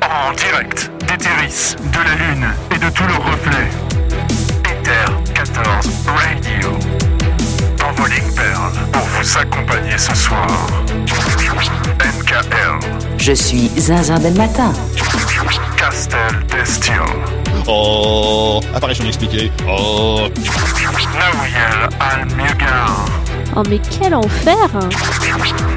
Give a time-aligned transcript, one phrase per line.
[0.00, 3.68] En direct d'Eteris, de la Lune et de tous leurs reflets.
[4.64, 6.70] Ether 14 Radio.
[7.86, 10.46] Envoling Pearl pour vous accompagner ce soir.
[12.00, 12.78] NKL.
[13.18, 14.72] Je suis Zinzin del Matin.
[15.76, 17.04] Castel Destial.
[17.66, 19.52] Oh, apparition inexpliquée.
[19.68, 20.28] Oh,
[21.18, 23.25] Naouyel Al-Mugar.
[23.58, 24.68] Oh mais quel enfer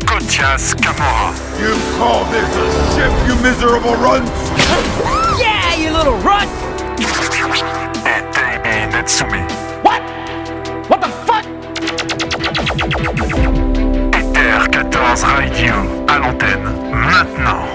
[0.05, 1.33] Kotias Kamora.
[1.61, 4.27] You call this a ship, you miserable runt?
[8.05, 9.39] Et Davey Netsumi.
[14.13, 15.73] Ether 14 Radio
[16.09, 17.65] à l'antenne maintenant.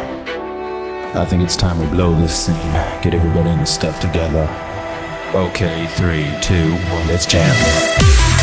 [1.15, 2.57] I think it's time we blow this scene.
[3.01, 4.47] Get everybody in the stuff together.
[5.35, 8.34] Okay, three, two, one, let's jam.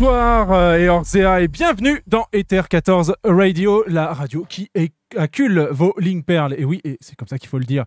[0.00, 4.70] Bonsoir euh, et Orzea et bienvenue dans Ether 14 Radio, la radio qui
[5.14, 6.54] accule vos lignes perles.
[6.56, 7.84] Et oui, c'est comme ça qu'il faut le dire.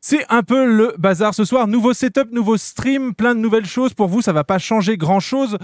[0.00, 1.66] C'est un peu le bazar ce soir.
[1.66, 4.22] Nouveau setup, nouveau stream, plein de nouvelles choses pour vous.
[4.22, 5.58] Ça va pas changer grand chose.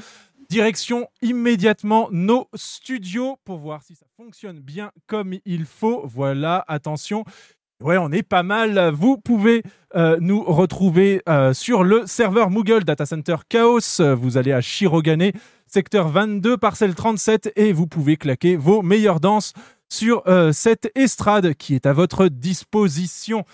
[0.50, 6.02] Direction immédiatement nos studios pour voir si ça fonctionne bien comme il faut.
[6.06, 7.24] Voilà, attention.
[7.80, 8.90] Ouais, on est pas mal.
[8.92, 9.62] Vous pouvez
[9.94, 14.00] euh, nous retrouver euh, sur le serveur Moogle Data Center Chaos.
[14.00, 15.30] Vous allez à Shirogane,
[15.70, 19.52] secteur 22, parcelle 37, et vous pouvez claquer vos meilleures danses
[19.88, 23.44] sur euh, cette estrade qui est à votre disposition.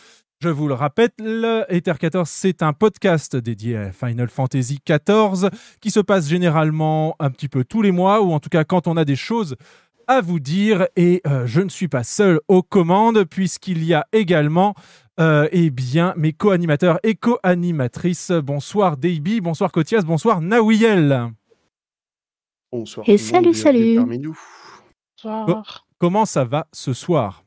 [0.41, 5.49] Je vous le rappelle, Ether 14, c'est un podcast dédié à Final Fantasy XIV
[5.81, 8.87] qui se passe généralement un petit peu tous les mois, ou en tout cas quand
[8.87, 9.57] on a des choses
[10.07, 10.87] à vous dire.
[10.97, 14.75] Et euh, je ne suis pas seul aux commandes, puisqu'il y a également
[15.21, 18.33] euh, eh bien, mes co-animateurs et co-animatrices.
[18.33, 21.33] Bonsoir Davy, bonsoir Kotias, bonsoir Nawiel.
[22.75, 23.09] Bonsoir.
[23.09, 23.95] Et monde, salut, salut.
[23.95, 24.37] Parmi nous.
[25.23, 25.87] Bonsoir.
[25.99, 27.45] Comment ça va ce soir?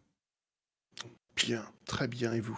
[1.35, 2.31] Bien, très bien.
[2.31, 2.57] Et vous?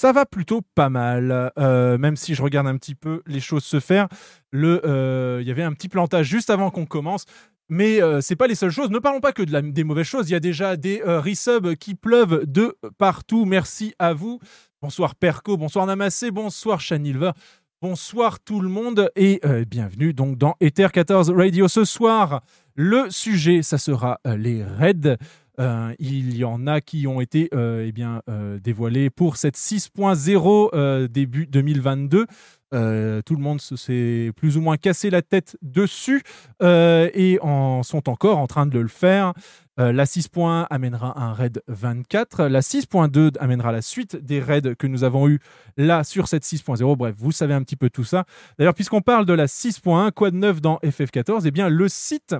[0.00, 3.64] Ça va plutôt pas mal, euh, même si je regarde un petit peu les choses
[3.64, 4.08] se faire.
[4.50, 7.26] Le, euh, il y avait un petit plantage juste avant qu'on commence.
[7.68, 8.88] Mais euh, c'est pas les seules choses.
[8.88, 10.30] Ne parlons pas que de la- des mauvaises choses.
[10.30, 13.44] Il y a déjà des euh, resubs qui pleuvent de partout.
[13.44, 14.40] Merci à vous.
[14.80, 17.32] Bonsoir Perco, bonsoir Namassé, bonsoir Chanilver,
[17.80, 22.42] bonsoir tout le monde et euh, bienvenue donc dans Ether 14 Radio ce soir.
[22.74, 25.16] Le sujet, ça sera euh, les raids.
[25.58, 30.70] Euh, il y en a qui ont été euh, eh euh, dévoilés pour cette 6.0
[30.72, 32.26] euh, début 2022.
[32.74, 36.22] Euh, tout le monde se s'est plus ou moins cassé la tête dessus
[36.60, 39.32] et en sont encore en train de le faire.
[39.78, 42.46] La 6.1 amènera un raid 24.
[42.46, 45.38] La 6.2 amènera la suite des raids que nous avons eu
[45.76, 46.96] là sur cette 6.0.
[46.96, 48.24] Bref, vous savez un petit peu tout ça.
[48.58, 52.34] D'ailleurs, puisqu'on parle de la 6.1, quoi de neuf dans FF14 Eh bien, le site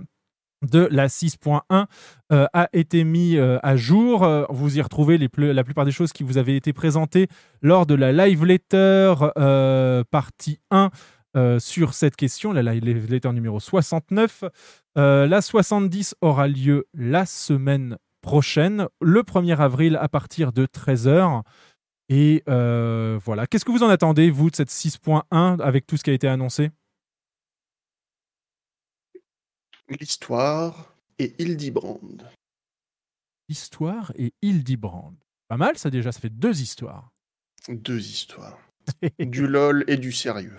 [0.62, 1.86] de la 6.1
[2.32, 4.24] euh, a été mis euh, à jour.
[4.24, 7.28] Euh, vous y retrouvez la plupart des choses qui vous avaient été présentées
[7.62, 9.14] lors de la live letter
[10.10, 10.90] partie 1
[11.36, 14.44] euh, sur cette question, la live letter numéro 69.
[14.96, 21.42] Euh, la 70 aura lieu la semaine prochaine, le 1er avril à partir de 13h.
[22.08, 23.46] Et voilà.
[23.46, 26.26] Qu'est-ce que vous en attendez, vous, de cette 6.1 avec tout ce qui a été
[26.26, 26.70] annoncé?
[29.88, 32.00] L'histoire et Hildibrand.
[33.48, 35.14] Histoire et Hildibrand.
[35.48, 37.10] Pas mal, ça déjà, ça fait deux histoires.
[37.68, 38.58] Deux histoires.
[39.18, 40.58] du lol et du sérieux.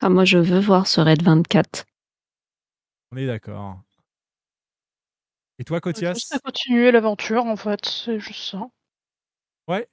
[0.00, 1.84] Ah, moi, je veux voir ce Raid 24.
[3.12, 3.80] On est d'accord.
[5.58, 8.68] Et toi, Kotias à continuer l'aventure, en fait, c'est juste ça.
[9.68, 9.88] Ouais.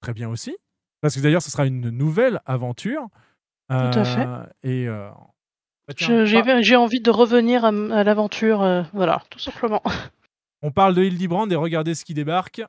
[0.00, 0.56] Très bien aussi.
[1.00, 3.08] Parce que d'ailleurs, ce sera une nouvelle aventure.
[3.68, 4.26] Tout à fait.
[4.26, 4.88] Euh, Et.
[4.88, 5.37] euh, Je-
[5.96, 7.72] J'ai par- j'ai envie de revenir à,
[8.04, 9.82] l'aventure, euh, voilà, tout simplement.
[10.62, 12.62] On parle de Hildibrand et regardez ce qui débarque.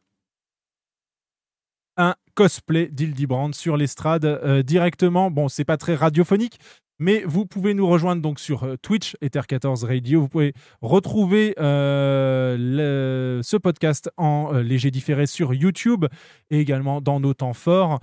[1.98, 5.30] Un cosplay d'Hildebrand sur l'estrade euh, directement.
[5.32, 6.58] Bon, c'est pas très radiophonique,
[6.98, 10.22] mais vous pouvez nous rejoindre donc sur euh, Twitch, Ether14 Radio.
[10.22, 16.06] Vous pouvez retrouver euh, le- ce podcast en léger différé sur YouTube
[16.52, 18.00] et également dans nos temps forts.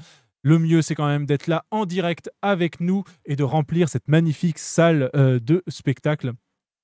[0.47, 4.07] Le mieux, c'est quand même d'être là en direct avec nous et de remplir cette
[4.07, 6.35] magnifique salle euh, de spectacle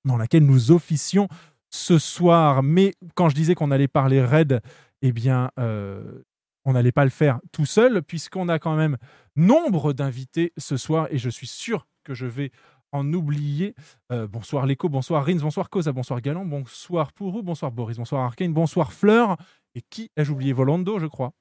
[0.04, 1.28] dans laquelle nous officions
[1.70, 2.64] ce soir.
[2.64, 4.62] Mais quand je disais qu'on allait parler raid,
[5.00, 6.24] eh bien, euh,
[6.64, 8.96] on n'allait pas le faire tout seul, puisqu'on a quand même
[9.36, 12.50] nombre d'invités ce soir, et je suis sûr que je vais
[12.90, 13.76] en oublier.
[14.10, 18.52] Euh, bonsoir Léco, bonsoir Rins, bonsoir Cosa, bonsoir Galant, bonsoir Pourou, bonsoir Boris, bonsoir Arcane,
[18.52, 19.36] bonsoir Fleur,
[19.76, 20.52] et qui ai-je oublié?
[20.52, 21.32] Volando, je crois.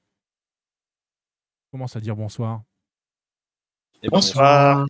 [1.72, 2.60] Commence à dire bonsoir.
[4.02, 4.86] Et Bonsoir.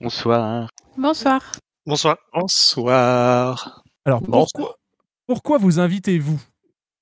[0.00, 0.70] Bonsoir.
[0.96, 1.52] Bonsoir.
[1.84, 2.16] Bonsoir.
[2.32, 3.82] Bonsoir.
[4.04, 4.46] Alors, Bonsoir.
[4.52, 4.78] pourquoi,
[5.26, 6.40] pourquoi vous invitez-vous?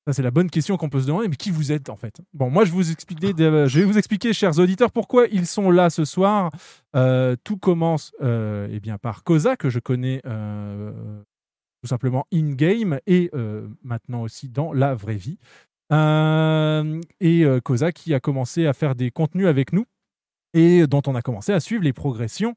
[0.07, 2.23] Ça, c'est la bonne question qu'on peut se demander, mais qui vous êtes en fait?
[2.33, 5.91] Bon, moi, je, vous expliquer, je vais vous expliquer, chers auditeurs, pourquoi ils sont là
[5.91, 6.51] ce soir.
[6.97, 10.93] Euh, tout commence euh, eh bien, par Cosa, que je connais euh,
[11.83, 15.39] tout simplement in-game et euh, maintenant aussi dans la vraie vie.
[15.93, 19.85] Euh, et euh, Cosa qui a commencé à faire des contenus avec nous
[20.55, 22.57] et dont on a commencé à suivre les progressions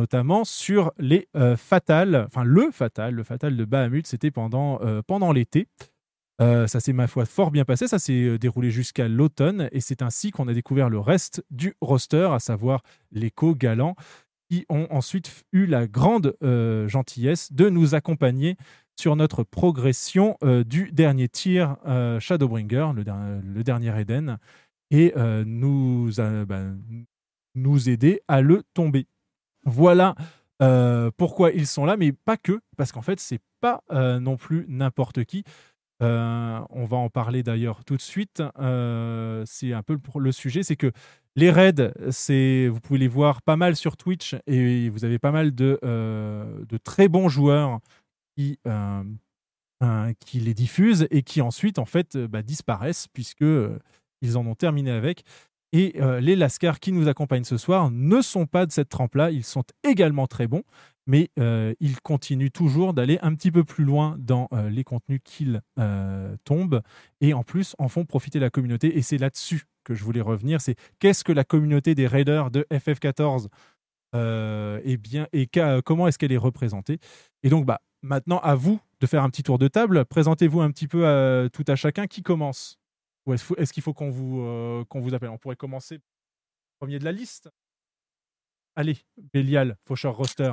[0.00, 5.02] notamment sur les euh, fatales, enfin le fatal, le fatal de Bahamut, c'était pendant, euh,
[5.06, 5.66] pendant l'été.
[6.40, 10.00] Euh, ça s'est ma foi fort bien passé, ça s'est déroulé jusqu'à l'automne et c'est
[10.00, 12.82] ainsi qu'on a découvert le reste du roster, à savoir
[13.12, 13.94] l'écho galant,
[14.48, 16.34] qui ont ensuite eu la grande
[16.88, 18.56] gentillesse de nous accompagner
[19.00, 24.36] sur notre progression euh, du dernier tir euh, Shadowbringer, le, der- le dernier Eden,
[24.90, 26.10] et euh, nous,
[26.46, 26.60] bah,
[27.54, 29.06] nous aider à le tomber.
[29.64, 30.14] Voilà
[31.16, 33.82] pourquoi ils sont là, mais pas que, parce qu'en fait, c'est pas
[34.20, 35.42] non plus n'importe qui.
[36.00, 38.42] On va en parler d'ailleurs tout de suite.
[39.46, 40.92] C'est un peu le sujet, c'est que
[41.36, 45.32] les raids, c'est vous pouvez les voir pas mal sur Twitch et vous avez pas
[45.32, 47.80] mal de, de très bons joueurs
[48.40, 49.02] qui, euh,
[49.82, 53.44] euh, qui les diffusent et qui ensuite en fait euh, bah, disparaissent puisque
[54.22, 55.24] ils en ont terminé avec.
[55.72, 59.30] Et les Lascars qui nous accompagnent ce soir ne sont pas de cette trempe-là.
[59.30, 60.64] Ils sont également très bons,
[61.06, 65.62] mais ils continuent toujours d'aller un petit peu plus loin dans les contenus qu'ils
[66.44, 66.82] tombent
[67.20, 68.98] et en plus en font profiter la communauté.
[68.98, 70.60] Et c'est là-dessus que je voulais revenir.
[70.60, 73.46] C'est qu'est-ce que la communauté des raiders de FF14
[74.14, 76.98] euh, eh bien, et qu'a- comment est-ce qu'elle est représentée?
[77.42, 80.04] Et donc, bah, maintenant, à vous de faire un petit tour de table.
[80.04, 82.06] Présentez-vous un petit peu à, tout à chacun.
[82.06, 82.78] Qui commence?
[83.26, 85.28] Ou est-ce qu'il faut qu'on vous, euh, qu'on vous appelle?
[85.30, 85.98] On pourrait commencer
[86.80, 87.50] premier de la liste.
[88.74, 88.96] Allez,
[89.34, 90.52] Bélial, Faucheur Roster.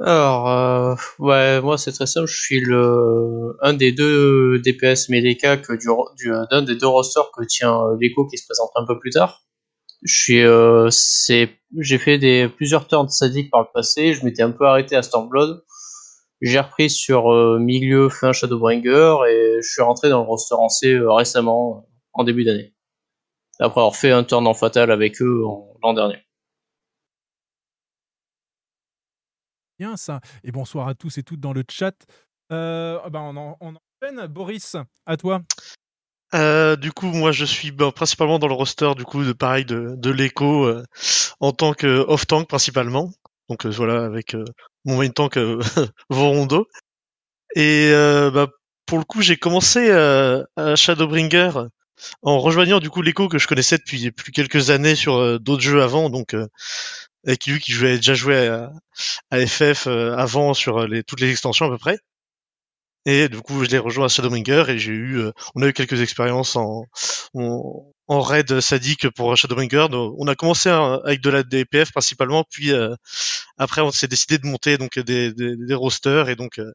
[0.00, 5.58] Alors, euh, ouais, moi c'est très simple, je suis le un des deux DPS Medeka
[5.58, 5.86] que du,
[6.16, 9.10] du d'un des deux rosters que tient euh, l'écho qui se présente un peu plus
[9.10, 9.44] tard.
[10.06, 10.90] Suis, euh,
[11.78, 15.64] j'ai fait plusieurs turns sadiques par le passé, je m'étais un peu arrêté à Stormblood.
[16.42, 20.68] J'ai repris sur euh, milieu fin Shadowbringer et je suis rentré dans le roster en
[20.68, 22.74] C euh, récemment, en début d'année.
[23.60, 25.42] Après avoir fait un turn en fatal avec eux
[25.82, 26.18] l'an dernier.
[29.78, 30.20] Bien ça.
[30.42, 31.94] Et bonsoir à tous et toutes dans le chat.
[32.50, 34.26] Ah bah, on enchaîne.
[34.26, 34.76] Boris,
[35.06, 35.40] à toi.
[36.34, 39.64] Euh, du coup, moi, je suis ben, principalement dans le roster du coup de pareil
[39.64, 40.82] de, de l'écho euh,
[41.40, 43.12] en tant que off tank principalement.
[43.48, 44.44] Donc euh, voilà, avec euh,
[44.84, 45.60] mon main tank euh,
[46.10, 46.66] Vorondo.
[47.56, 48.48] Et euh, bah,
[48.86, 50.44] pour le coup, j'ai commencé à
[50.76, 51.52] Shadowbringer
[52.22, 55.82] en rejoignant du coup l'écho que je connaissais depuis, depuis quelques années sur d'autres jeux
[55.82, 56.34] avant, donc
[57.26, 58.72] avec lui qui jouait déjà joué à,
[59.30, 61.98] à FF avant sur les, toutes les extensions à peu près.
[63.06, 65.72] Et du coup, je l'ai rejoint à Shadowbringer et j'ai eu, euh, on a eu
[65.74, 66.84] quelques expériences en,
[67.34, 69.88] en, en raid sadique pour Shadowbringer.
[69.90, 72.94] Donc, on a commencé hein, avec de la DPF principalement, puis euh,
[73.58, 76.72] après on s'est décidé de monter donc des, des, des rosters et donc euh,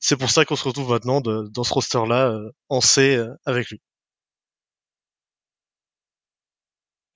[0.00, 3.34] c'est pour ça qu'on se retrouve maintenant de- dans ce roster-là euh, en C euh,
[3.46, 3.80] avec lui.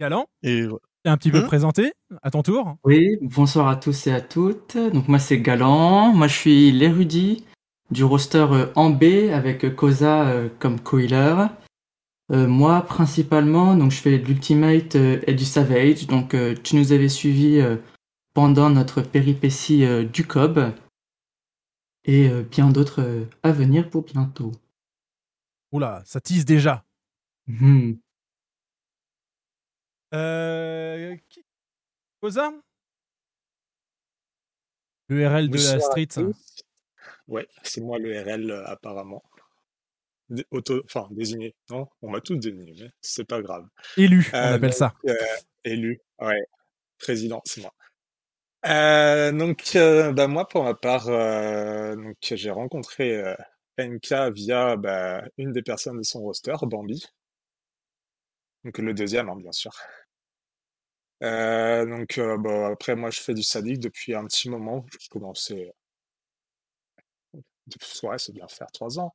[0.01, 0.65] Galant, Et
[1.03, 1.93] t'es un petit peu Hmm présenté,
[2.23, 2.77] à ton tour.
[2.85, 4.77] Oui, bonsoir à tous et à toutes.
[4.77, 7.45] Donc moi c'est Galant, moi je suis l'érudit
[7.91, 11.49] du roster euh, en B avec euh, Koza euh, comme co-healer.
[12.31, 16.07] Euh, moi principalement, donc je fais de l'Ultimate euh, et du Savage.
[16.07, 17.77] Donc euh, tu nous avais suivis euh,
[18.35, 20.73] pendant notre péripétie euh, du COB
[22.05, 24.53] et euh, bien d'autres euh, à venir pour bientôt.
[25.73, 26.85] Oula, ça tease déjà.
[27.47, 27.99] Mhm.
[30.15, 31.45] Euh, qui?
[32.21, 32.53] Cosa
[35.09, 36.09] Le RL de la street.
[37.29, 39.23] Ouais, c'est moi le RL euh, apparemment.
[40.31, 41.55] dé- auto, enfin désigné.
[41.71, 43.67] Non, on m'a tous désigné, mais c'est pas grave.
[43.97, 44.95] Élu, on Euh, appelle ça.
[45.07, 45.15] euh,
[45.65, 46.43] élu, ouais.
[46.99, 47.73] Président, c'est moi.
[48.67, 53.35] Euh, donc, euh, bah, moi, pour ma part, euh, donc j'ai rencontré euh,
[53.79, 57.07] NK via bah, une des personnes de son roster, Bambi.
[58.65, 59.73] Donc le deuxième, hein, bien sûr.
[61.23, 64.85] Euh, donc euh, bon, après, moi, je fais du sadique depuis un petit moment.
[65.01, 65.73] Je commençais,
[68.03, 69.15] ouais, c'est bien faire trois ans.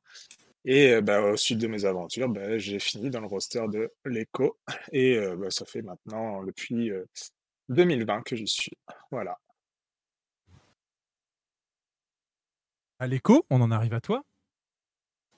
[0.64, 3.92] Et euh, bah, au suite de mes aventures, bah, j'ai fini dans le roster de
[4.04, 4.56] l'Echo.
[4.92, 7.04] Et euh, bah, ça fait maintenant depuis euh,
[7.68, 8.76] 2020 que j'y suis.
[9.10, 9.38] Voilà.
[12.98, 14.24] À l'écho, on en arrive à toi?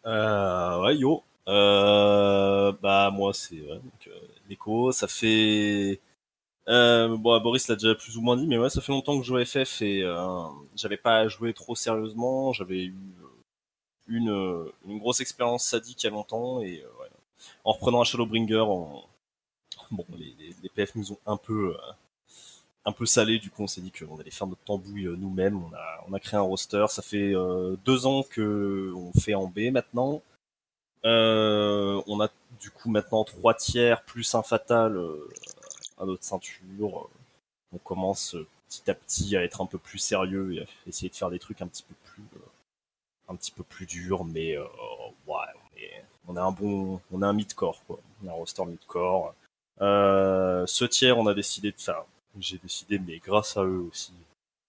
[0.06, 1.24] Euh, ouais, yo.
[1.48, 4.92] Euh, bah, moi, c'est ouais, euh, l'écho.
[4.92, 6.00] Ça fait.
[6.68, 9.24] Euh, bon, Boris l'a déjà plus ou moins dit, mais ouais, ça fait longtemps que
[9.24, 12.52] je joue FF et euh, j'avais pas joué trop sérieusement.
[12.52, 13.26] J'avais eu euh,
[14.08, 17.08] une, euh, une grosse expérience sadique il y a longtemps et euh, ouais.
[17.64, 19.02] en reprenant un Shadowbringer, on...
[19.92, 21.74] bon, les, les, les PF nous ont un peu.
[21.74, 21.92] euh,
[22.84, 25.56] un peu salé, du coup on s'est dit qu'on allait faire notre tambouille nous-mêmes.
[25.60, 26.86] On a, on a créé un roster.
[26.88, 27.32] Ça fait
[27.84, 30.22] deux ans que on fait en B maintenant.
[31.02, 32.28] On a
[32.60, 35.00] du coup maintenant trois tiers plus un fatal
[35.98, 37.08] à notre ceinture.
[37.72, 41.08] On commence euh, petit à petit à être un peu plus sérieux et à essayer
[41.08, 42.46] de faire des trucs un petit peu plus euh,
[43.28, 44.64] un petit peu plus durs, mais euh,
[45.26, 48.34] ouais, on est, on a un bon, on a un mid-core quoi, on a un
[48.34, 49.34] roster mid-core.
[49.80, 52.04] Euh, ce tiers, on a décidé de faire,
[52.38, 54.12] j'ai décidé, mais grâce à eux aussi,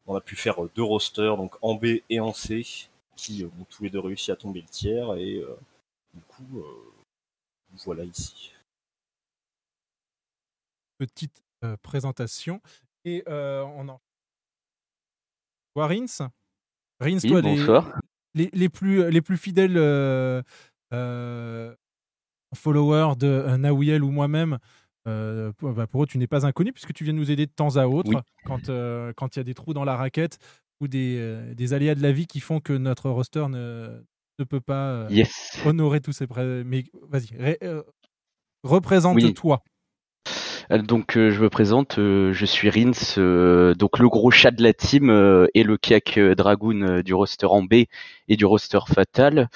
[0.05, 2.65] on a pu faire euh, deux rosters, donc en B et en C,
[3.15, 5.57] qui euh, ont tous les deux réussi à tomber le tiers et euh,
[6.13, 6.91] du coup, euh,
[7.86, 8.51] voilà ici.
[10.98, 11.42] Petite
[11.82, 12.62] présentation.
[13.06, 14.00] Et on en.
[15.75, 16.30] Toi, Rins?
[17.00, 18.00] Rins, Oui, toi, les, bonsoir.
[18.34, 19.77] les, les plus, les plus fidèles
[22.56, 24.58] followers de Nawiel ou moi-même,
[25.08, 27.51] euh, pour, bah, pour eux, tu n'es pas inconnu puisque tu viens nous aider de
[27.51, 28.22] temps à autre Oui.
[28.46, 30.38] quand euh, quand il y a des trous dans la raquette
[30.80, 34.01] ou des, euh, des aléas de la vie qui font que notre roster ne,
[34.39, 35.60] ne peut pas Yes.
[35.66, 36.63] honorer tous ces prêts.
[36.63, 37.60] Mais vas-y, ré-
[38.63, 39.63] représente-toi.
[40.69, 44.62] Donc euh, je me présente, euh, je suis Rins, euh, donc le gros chat de
[44.62, 47.86] la team euh, et le Kiak euh, Dragoon euh, du roster en B
[48.27, 49.47] et du roster Fatal.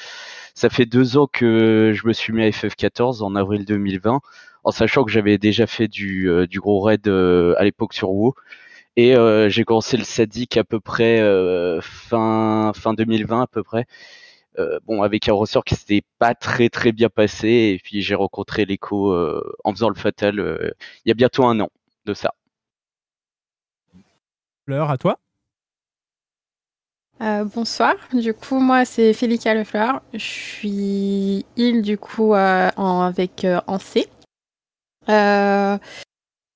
[0.56, 4.22] Ça fait deux ans que je me suis mis à FF14 en avril 2020,
[4.64, 8.12] en sachant que j'avais déjà fait du, euh, du gros raid euh, à l'époque sur
[8.12, 8.34] WoW.
[8.98, 13.64] Et euh, j'ai commencé le Sadic à peu près euh, fin, fin 2020 à peu
[13.64, 13.86] près.
[14.60, 18.16] Euh, bon, avec un ressort qui s'était pas très très bien passé, et puis j'ai
[18.16, 20.72] rencontré l'écho euh, en faisant le fatal euh,
[21.06, 21.70] il y a bientôt un an
[22.06, 22.34] de ça.
[24.66, 25.18] Fleur, à toi?
[27.22, 33.02] Euh, bonsoir, du coup moi c'est Félika Lefleur, je suis il du coup euh, en,
[33.02, 34.10] avec euh, en C.
[35.08, 35.78] Euh,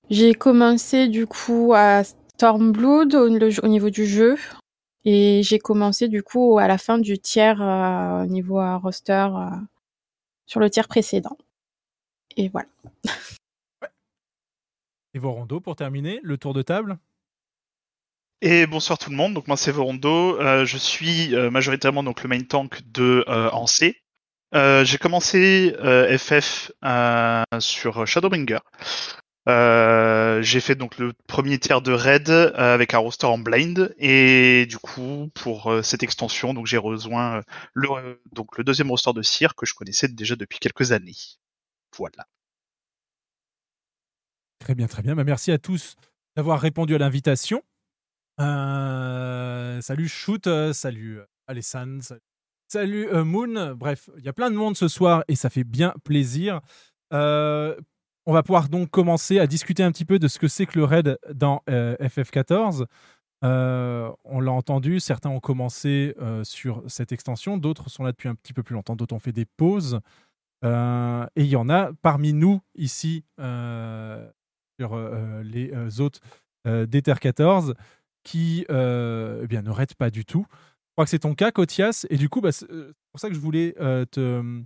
[0.10, 4.38] j'ai commencé du coup à Stormblood au, le- au niveau du jeu
[5.05, 9.27] et j'ai commencé du coup à la fin du tiers euh, au niveau euh, roster
[9.31, 9.55] euh,
[10.45, 11.38] sur le tiers précédent.
[12.35, 12.67] Et voilà.
[15.13, 16.97] Et Vorondo pour terminer, le tour de table?
[18.41, 22.21] Et bonsoir tout le monde, donc moi c'est Vorondo, Euh, je suis euh, majoritairement donc
[22.21, 24.01] le main tank de euh, en C.
[24.53, 28.59] Euh, j'ai commencé euh, FF euh, sur Shadowbringer.
[29.48, 33.94] Euh, j'ai fait donc le premier tiers de raid euh, avec un roster en blind
[34.00, 37.44] et du coup pour euh, cette extension donc j'ai rejoint
[37.75, 41.16] le donc le deuxième roster de Cyr que je connaissais déjà depuis quelques années.
[41.96, 42.28] Voilà.
[44.60, 45.16] Très bien, très bien.
[45.16, 45.96] Bah, merci à tous
[46.36, 47.62] d'avoir répondu à l'invitation.
[48.40, 52.02] Salut Shoot, salut Alessane,
[52.68, 53.75] salut, Moon.
[53.75, 56.62] Bref, il y a plein de monde ce soir et ça fait bien plaisir.
[58.27, 60.79] On va pouvoir donc commencer à discuter un petit peu de ce que c'est que
[60.79, 62.86] le raid dans euh, FF14.
[63.44, 68.27] Euh, on l'a entendu, certains ont commencé euh, sur cette extension, d'autres sont là depuis
[68.27, 70.00] un petit peu plus longtemps, d'autres ont fait des pauses.
[70.63, 74.98] Et il y en a parmi nous ici sur
[75.44, 76.22] les hôtes
[76.65, 77.75] d'Ether 14
[78.24, 80.48] qui eh bien, ne raident pas du tout.
[80.50, 82.08] Je crois que c'est ton cas, Kotias.
[82.10, 83.74] Et du coup, bah, c'est pour ça que je voulais
[84.10, 84.63] te,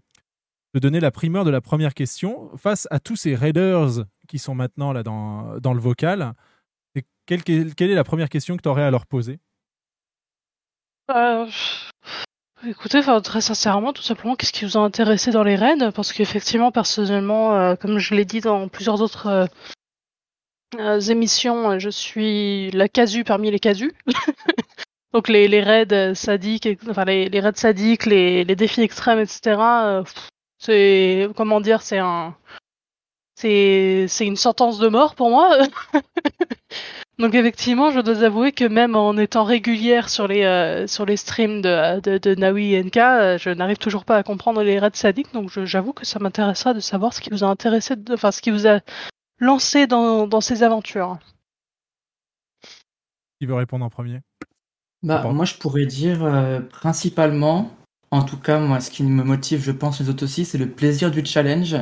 [0.74, 2.50] te donner la primeur de la première question.
[2.58, 6.34] Face à tous ces raiders qui sont maintenant là dans, dans le vocal,
[6.96, 9.40] c'est quelle, quelle- est la première question que tu aurais à leur poser?
[11.12, 11.48] Euh,
[12.68, 15.92] écoutez, très sincèrement, tout simplement, qu'est-ce qui vous a intéressé dans les raids?
[15.94, 19.48] Parce qu'effectivement, personnellement, euh, comme je l'ai dit dans plusieurs autres
[20.78, 23.92] euh, émissions, je suis la casu parmi les casus.
[25.14, 29.18] Donc les, les raids sadiques, et- enfin les, les raids sadiques, les, les défis extrêmes,
[29.18, 30.04] etc.
[30.60, 32.36] c'est comment dire, c'est un,
[33.36, 35.58] c'est c'est une sentence de mort pour moi.
[37.20, 41.18] Donc effectivement, je dois avouer que même en étant régulière sur les euh, sur les
[41.18, 44.80] streams de, de, de Nawi et NK, euh, je n'arrive toujours pas à comprendre les
[44.80, 45.34] raids sadiques.
[45.34, 48.32] Donc je- j'avoue que ça m'intéressera de savoir ce qui vous a intéressé, de- enfin
[48.32, 48.80] ce qui vous a
[49.40, 51.18] lancé dans, dans ces aventures.
[53.40, 54.22] Qui veut répondre en premier?
[55.02, 57.72] Bah, moi, je pourrais dire euh, principalement,
[58.12, 60.70] en tout cas, moi, ce qui me motive, je pense, les autres aussi, c'est le
[60.70, 61.76] plaisir du challenge.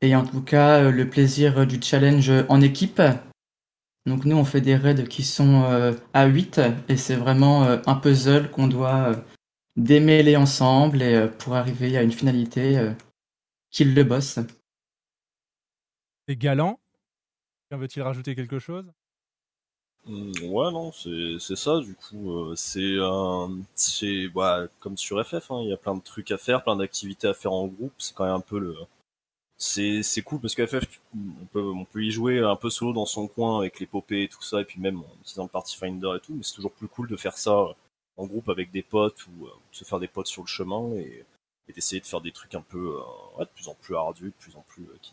[0.00, 3.02] Et en tout cas, euh, le plaisir du challenge en équipe.
[4.06, 7.78] Donc, nous, on fait des raids qui sont euh, à 8 et c'est vraiment euh,
[7.86, 9.16] un puzzle qu'on doit euh,
[9.76, 12.92] démêler ensemble et euh, pour arriver à une finalité euh,
[13.70, 14.38] kill le boss.
[16.28, 16.80] C'est galant.
[17.70, 18.90] Veut-il rajouter quelque chose?
[20.06, 22.32] Ouais, non, c'est c'est ça, du coup.
[22.32, 22.96] euh, c'est
[23.74, 26.76] c'est bah, comme sur FF, hein, il y a plein de trucs à faire, plein
[26.76, 27.92] d'activités à faire en groupe.
[27.98, 28.74] C'est quand même un peu le.
[29.58, 31.00] C'est c'est cool parce que FF,
[31.42, 34.28] on peut, on peut y jouer un peu solo dans son coin avec l'épopée et
[34.28, 36.72] tout ça, et puis même en utilisant le Party Finder et tout, mais c'est toujours
[36.72, 37.72] plus cool de faire ça euh,
[38.18, 40.94] en groupe avec des potes ou euh, de se faire des potes sur le chemin
[40.96, 41.24] et,
[41.68, 42.98] et d'essayer de faire des trucs un peu.
[42.98, 44.86] euh, ouais, de plus en plus ardus, de plus en plus.
[45.02, 45.12] qui,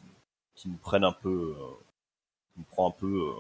[0.55, 1.55] qui nous prennent un peu.
[2.53, 3.31] qui nous prend un peu.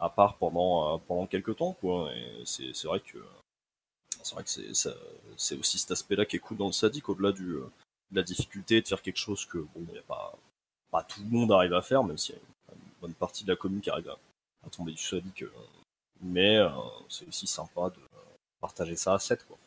[0.00, 2.12] À part pendant euh, pendant quelques temps quoi.
[2.14, 3.18] Et c'est c'est vrai que
[4.22, 4.94] c'est vrai que c'est ça-
[5.36, 7.70] c'est aussi cet aspect-là qui est cool dans le sadique au-delà du euh,
[8.10, 10.36] de la difficulté de faire quelque chose que bon y a pas
[10.90, 12.40] pas tout le monde arrive à faire même s'il y a
[12.74, 14.18] une, une bonne partie de la commune qui arrive à,
[14.66, 15.50] à tomber du sadique euh,
[16.22, 16.68] mais euh,
[17.08, 18.00] c'est aussi sympa de
[18.60, 19.58] partager ça à 7 quoi.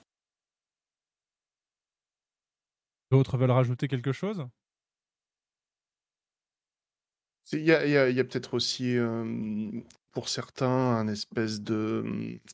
[3.12, 4.48] D'autres veulent rajouter quelque chose?
[7.54, 9.24] Il y a, il y a- il y a peut-être aussi, euh,
[10.12, 12.04] pour certains, un espèce de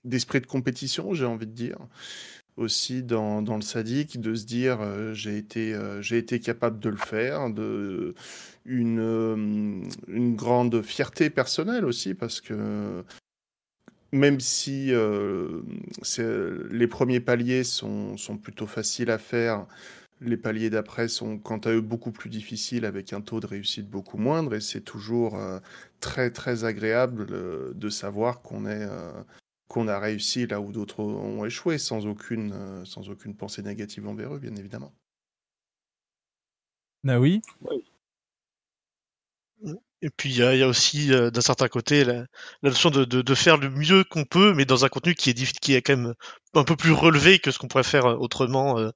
[0.04, 1.78] d'esprit de compétition, j'ai envie de dire,
[2.58, 6.90] aussi dans, le sadique, de se dire euh, j'ai été, euh, j'ai été capable de
[6.90, 8.16] le faire, de
[8.66, 9.36] une, euh,
[10.08, 13.04] une grande fierté personnelle aussi, parce que
[14.12, 15.62] même si euh,
[16.72, 19.68] les premiers paliers sont plutôt faciles à faire,
[20.22, 23.90] les paliers d'après sont quant à eux beaucoup plus difficiles avec un taux de réussite
[23.90, 25.60] beaucoup moindre et c'est toujours euh,
[26.00, 29.12] très très agréable euh, de savoir qu'on est euh,
[29.68, 34.08] qu'on a réussi là où d'autres ont échoué sans aucune euh, sans aucune pensée négative
[34.08, 34.94] envers eux bien évidemment.
[37.04, 37.42] Naoui?
[40.04, 42.14] Et puis il y a, il y a aussi euh, d'un certain côté la,
[42.62, 45.32] la notion de, de, de faire le mieux qu'on peut, mais dans un contenu qui
[45.32, 46.14] est, qui est quand même
[46.54, 48.92] un peu plus relevé que ce qu'on pourrait faire autrement euh,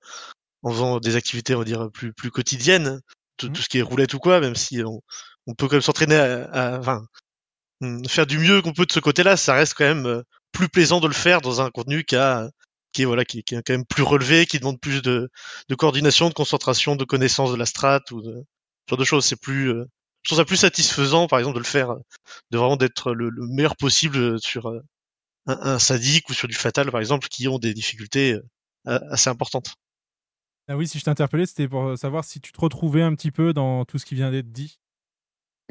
[0.63, 3.02] en faisant des activités, on va dire, plus, plus quotidiennes,
[3.38, 5.02] tout, tout ce qui est roulette ou quoi, même si on,
[5.47, 7.06] on peut quand même s'entraîner à, à- enfin,
[7.82, 10.69] hum, faire du mieux qu'on peut de ce côté-là, ça reste quand même euh, plus
[10.69, 12.50] plaisant de le faire dans un contenu qui a
[12.93, 15.30] qui est voilà qui, qui est quand même plus relevé, qui demande plus de,
[15.69, 18.34] de coordination, de concentration, de connaissance de la strat ou de
[18.88, 19.26] ce genre de choses.
[19.26, 19.86] C'est plus euh,
[20.24, 22.00] je trouve ça plus satisfaisant, par exemple, de le faire, euh,
[22.52, 24.82] de vraiment d'être le, le meilleur possible sur un,
[25.47, 28.38] un sadique ou sur du fatal, par exemple, qui ont des difficultés
[28.86, 29.76] assez importantes.
[30.71, 33.29] Ah oui, si je t'ai interpellé, c'était pour savoir si tu te retrouvais un petit
[33.29, 34.79] peu dans tout ce qui vient d'être dit.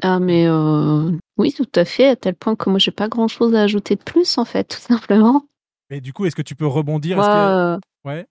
[0.03, 3.27] Ah, mais euh, oui, tout à fait, à tel point que moi, j'ai pas grand
[3.27, 5.47] chose à ajouter de plus, en fait, tout simplement.
[5.89, 7.17] Mais du coup, est-ce que tu peux rebondir?
[7.17, 8.27] Moi, que- euh, Ouais.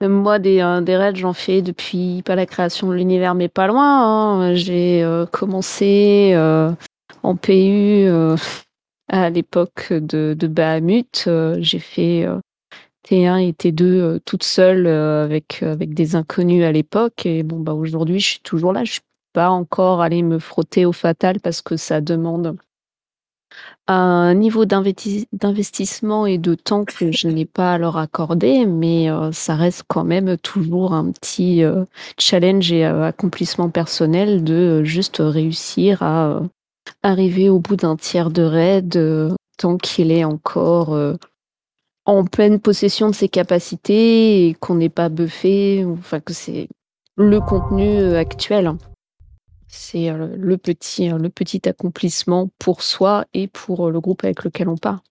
[0.00, 3.48] Même moi, des, euh, des raids, j'en fais depuis pas la création de l'univers, mais
[3.48, 3.82] pas loin.
[4.44, 4.54] hein.
[4.54, 6.32] J'ai euh, commencé
[7.24, 8.06] en PU
[9.08, 11.28] à l'époque de, de Bahamut.
[11.58, 12.24] J'ai fait
[13.08, 17.24] T1 et T2 euh, toute seule euh, avec, avec des inconnus à l'époque.
[17.26, 18.84] Et bon, bah, aujourd'hui, je suis toujours là.
[18.84, 19.00] Je suis
[19.32, 22.56] pas encore allée me frotter au fatal parce que ça demande
[23.86, 29.10] un niveau d'investi- d'investissement et de temps que je n'ai pas à leur accorder, mais
[29.10, 31.84] euh, ça reste quand même toujours un petit euh,
[32.18, 36.40] challenge et euh, accomplissement personnel de euh, juste réussir à euh,
[37.02, 41.14] arriver au bout d'un tiers de raid euh, tant qu'il est encore euh,
[42.08, 46.66] en pleine possession de ses capacités et qu'on n'est pas buffé, enfin que c'est
[47.16, 48.72] le contenu euh, actuel.
[49.66, 54.42] C'est euh, le petit, euh, le petit accomplissement pour soi et pour le groupe avec
[54.42, 55.02] lequel on part.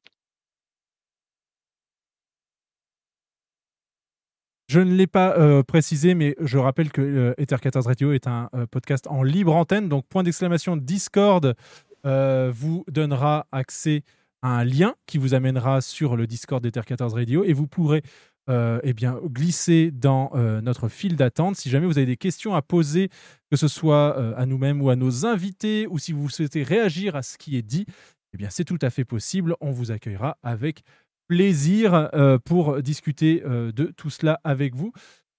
[4.68, 8.50] Je ne l'ai pas précisé, mais je rappelle que euh, Ether 14 Radio est un
[8.70, 9.88] podcast en libre antenne.
[9.88, 11.56] Donc, point d'exclamation Discord
[12.04, 14.04] vous donnera accès
[14.44, 18.04] un lien qui vous amènera sur le Discord d'Ether 14 Radio et vous pourrez
[18.50, 21.58] euh, eh bien, glisser dans euh, notre file d'attente.
[21.58, 23.10] Si jamais vous avez des questions à poser,
[23.52, 27.18] que ce soit euh, à nous-mêmes ou à nos invités, ou si vous souhaitez réagir
[27.18, 27.86] à ce qui est dit,
[28.34, 29.54] eh bien, c'est tout à fait possible.
[29.60, 30.84] On vous accueillera avec
[31.28, 32.10] plaisir
[32.46, 34.94] pour discuter de tout cela avec vous.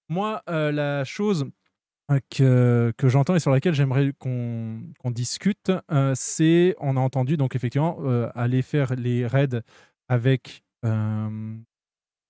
[0.07, 1.45] Moi, la chose
[2.29, 7.37] que, que j'entends et sur laquelle j'aimerais qu'on qu'on discute, euh, c'est, on a entendu
[7.37, 9.61] donc effectivement euh, aller faire les raids
[10.07, 11.55] avec, euh,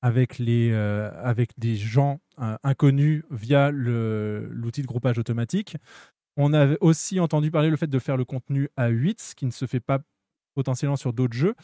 [0.01, 5.77] avec, les, euh, avec des gens euh, inconnus via l'outil de groupage automatique.
[6.37, 9.45] On avait aussi entendu parler le fait de faire le contenu à 8, ce qui
[9.45, 9.99] ne se fait pas
[10.55, 11.55] potentiellement sur d'autres jeux.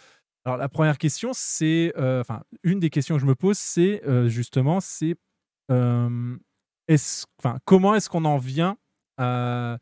[0.45, 4.04] Alors la première question, c'est, euh, enfin une des questions que je me pose, c'est
[4.08, 5.15] euh, justement, c'est
[6.89, 8.77] euh, est-ce, enfin comment est-ce qu'on en vient
[9.17, 9.77] à-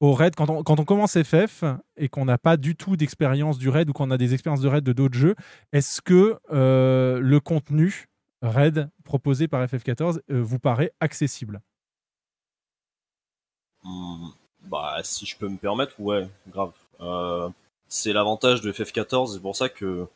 [0.00, 0.34] au raid?
[0.34, 1.64] Quand on, commence FF
[1.96, 4.68] et qu'on n'a pas du tout d'expérience du raid ou qu'on a des expériences de
[4.68, 5.34] raid de d'autres jeux,
[5.72, 8.06] est-ce que euh, le contenu
[8.42, 11.60] raid proposé par FF14 euh, vous paraît accessible?
[13.82, 14.28] Hmm,
[14.62, 16.72] Bah, si je peux me permettre, ouais, grave.
[17.00, 17.48] Euh,
[17.88, 20.06] c'est l'avantage de FF14, c'est pour ça que,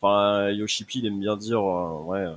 [0.00, 2.36] enfin, Yoshipi, il aime bien dire, euh, ouais, euh,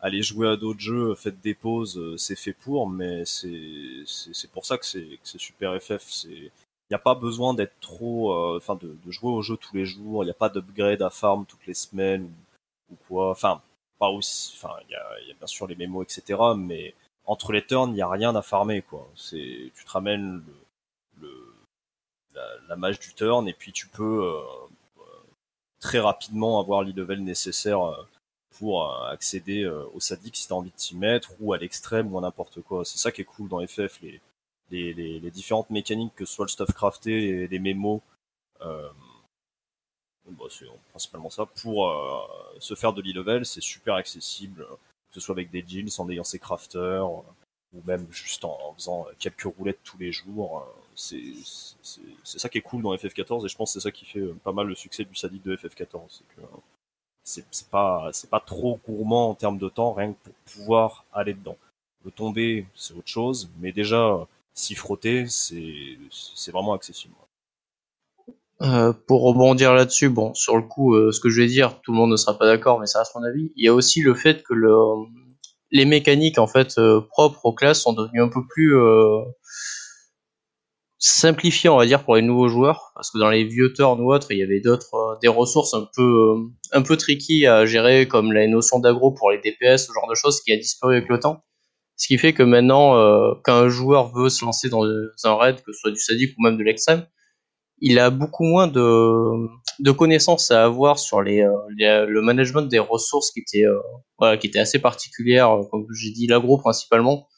[0.00, 4.50] allez jouer à d'autres jeux, faites des pauses, euh, c'est fait pour, mais c'est, c'est,
[4.50, 6.02] pour ça que c'est, super FF.
[6.08, 9.56] C'est, il n'y a pas besoin d'être trop, euh, enfin, de, de jouer au jeu
[9.56, 12.24] tous les jours, il n'y a pas d'upgrade à farm toutes les semaines
[12.90, 13.30] ou, ou quoi.
[13.30, 13.62] Enfin,
[13.98, 16.94] pas aussi, enfin, il y a, y a bien sûr les mémos, etc., mais
[17.26, 19.08] entre les turns, il n'y a rien à farmer, quoi.
[19.16, 20.42] C'est, tu te ramènes
[21.20, 21.54] le, le,
[22.34, 24.40] la, la mage du turn et puis tu peux euh,
[24.98, 25.02] euh,
[25.80, 27.80] très rapidement avoir l'e-level nécessaire
[28.58, 32.12] pour euh, accéder euh, au sadique si t'as envie de t'y mettre ou à l'extrême
[32.12, 32.84] ou à n'importe quoi.
[32.84, 34.20] C'est ça qui est cool dans FF, les,
[34.70, 38.00] les, différentes mécaniques que ce soit le stuff crafté les mémos.
[38.62, 38.88] Euh,
[40.30, 41.46] bah, c'est principalement ça.
[41.46, 41.90] Pour
[42.58, 44.66] se faire de l'e-level, c'est super accessible,
[45.08, 47.08] que ce soit avec des deals, en ayant ses crafters,
[47.72, 50.66] ou même juste en, faisant quelques roulettes tous les jours.
[50.94, 51.32] C'est
[52.24, 54.52] ça qui est cool dans FF14 et je pense que c'est ça qui fait pas
[54.52, 56.00] mal le succès du sadique de FF14.
[56.08, 56.58] C'est que euh,
[57.28, 61.34] c'est pas, c'est pas trop gourmand en termes de temps, rien que pour pouvoir aller
[61.34, 61.56] dedans.
[62.04, 67.14] Le tomber, c'est autre chose, mais déjà, s'y frotter, c'est c'est vraiment accessible.
[68.60, 71.92] Euh, pour rebondir là-dessus, bon, sur le coup, euh, ce que je vais dire, tout
[71.92, 73.52] le monde ne sera pas d'accord, mais ça reste mon avis.
[73.56, 74.74] Il y a aussi le fait que le,
[75.70, 78.74] les mécaniques en fait euh, propres aux classes sont devenues un peu plus
[80.98, 84.12] simplifiées, on va dire, pour les nouveaux joueurs, parce que dans les vieux turns ou
[84.12, 86.36] autres, il y avait d'autres, euh, des ressources un peu, euh,
[86.72, 90.14] un peu tricky à gérer, comme la notion d'aggro pour les DPS, ce genre de
[90.14, 91.44] choses qui a disparu avec le temps.
[91.96, 95.56] Ce qui fait que maintenant, euh, quand un joueur veut se lancer dans un raid,
[95.62, 97.06] que ce soit du sadique ou même de l'extrême,
[97.80, 102.78] il a beaucoup moins de, de connaissances à avoir sur les, euh, le management des
[102.78, 103.78] ressources qui était, euh,
[104.18, 107.28] voilà, qui était assez particulière, euh, comme j'ai dit, l'agro principalement.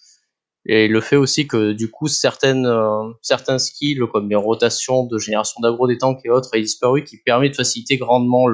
[0.66, 5.18] Et le fait aussi que du coup certaines, euh, certains skills comme les rotations de
[5.18, 8.46] génération d'agro des tanks et autres aient disparu, qui permet de faciliter grandement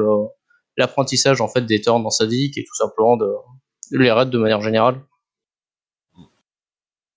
[0.76, 3.28] l'apprentissage en fait des turns dans Sadic et tout simplement de,
[3.90, 5.00] les raids de manière générale.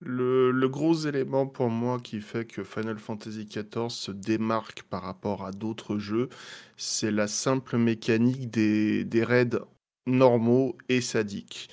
[0.02, 5.04] Le, le gros élément pour moi qui fait que Final Fantasy XIV se démarque par
[5.04, 6.30] rapport à d'autres jeux,
[6.78, 9.60] c'est la simple mécanique des, des raids
[10.08, 11.70] normaux et sadiques.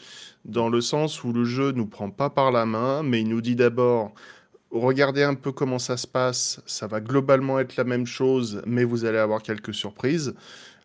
[0.47, 3.41] Dans le sens où le jeu nous prend pas par la main, mais il nous
[3.41, 4.15] dit d'abord
[4.71, 8.85] regardez un peu comment ça se passe, ça va globalement être la même chose, mais
[8.85, 10.35] vous allez avoir quelques surprises.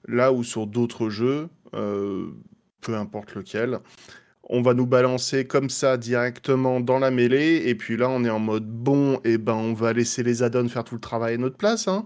[0.08, 2.28] Là où sur d'autres jeux, euh,
[2.82, 3.80] peu importe lequel,
[4.44, 8.30] on va nous balancer comme ça directement dans la mêlée, et puis là on est
[8.30, 11.38] en mode bon, et ben on va laisser les add-ons faire tout le travail à
[11.38, 11.88] notre place.
[11.88, 12.06] hein.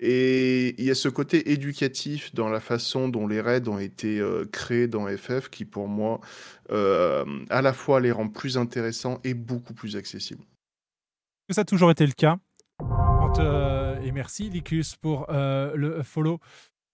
[0.00, 4.20] Et il y a ce côté éducatif dans la façon dont les raids ont été
[4.20, 6.20] euh, créés dans FF qui pour moi
[6.70, 10.44] euh, à la fois les rend plus intéressants et beaucoup plus accessibles.
[11.50, 12.38] Ça a toujours été le cas?
[13.40, 16.38] Euh, Et merci, Licus, pour le follow.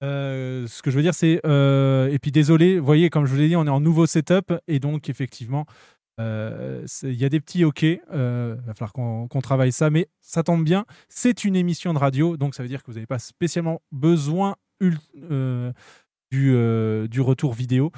[0.00, 1.40] Ce que je veux dire, c'est.
[1.44, 4.54] et puis désolé, vous voyez, comme je vous l'ai dit, on est en nouveau setup.
[4.66, 5.66] Et donc, effectivement,
[6.18, 7.82] il y a des petits OK.
[7.82, 9.90] Il va falloir qu'on travaille ça.
[9.90, 10.84] Mais ça tombe bien.
[11.08, 12.36] C'est une émission de radio.
[12.36, 15.72] Donc, ça veut dire que vous n'avez pas spécialement besoin euh,
[16.30, 17.90] du, euh, du retour vidéo.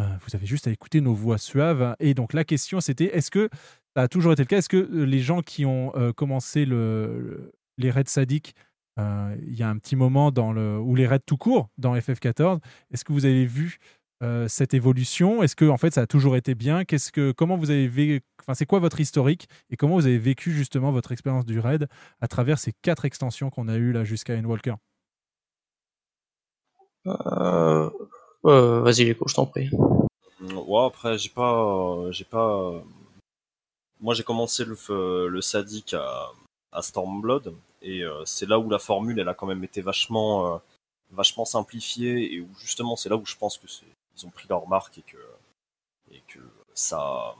[0.00, 1.94] Euh, vous avez juste à écouter nos voix suaves.
[2.00, 3.48] Et donc, la question, c'était est-ce que
[3.94, 6.64] ça a toujours été le cas Est-ce que euh, les gens qui ont euh, commencé
[6.64, 8.54] le, le- les raids sadiques,
[8.98, 11.94] euh, il y a un petit moment dans le, ou les raids tout court dans
[11.96, 12.58] FF14,
[12.90, 13.78] est-ce que vous avez vu
[14.22, 15.42] euh, cette évolution?
[15.42, 16.84] Est-ce que en fait ça a toujours été bien?
[16.84, 20.18] Qu'est-ce que, comment vous avez vécu Enfin, c'est quoi votre historique et comment vous avez
[20.18, 21.88] vécu justement votre expérience du raid
[22.20, 24.74] à travers ces quatre extensions qu'on a eues là jusqu'à Endwalker?
[27.06, 27.90] Euh,
[28.44, 29.70] euh, Vas-y, Léco, je t'en prie.
[30.40, 32.82] Ouais, après, j'ai pas, euh, j'ai pas.
[34.00, 36.32] Moi, j'ai commencé le, le sadique à,
[36.72, 40.54] à Stormblood, et euh, c'est là où la formule, elle a quand même été vachement,
[40.54, 40.58] euh,
[41.12, 44.46] vachement simplifiée, et où justement, c'est là où je pense que c'est ils ont pris
[44.48, 45.16] leur marque et que
[46.10, 46.38] et que
[46.74, 47.34] ça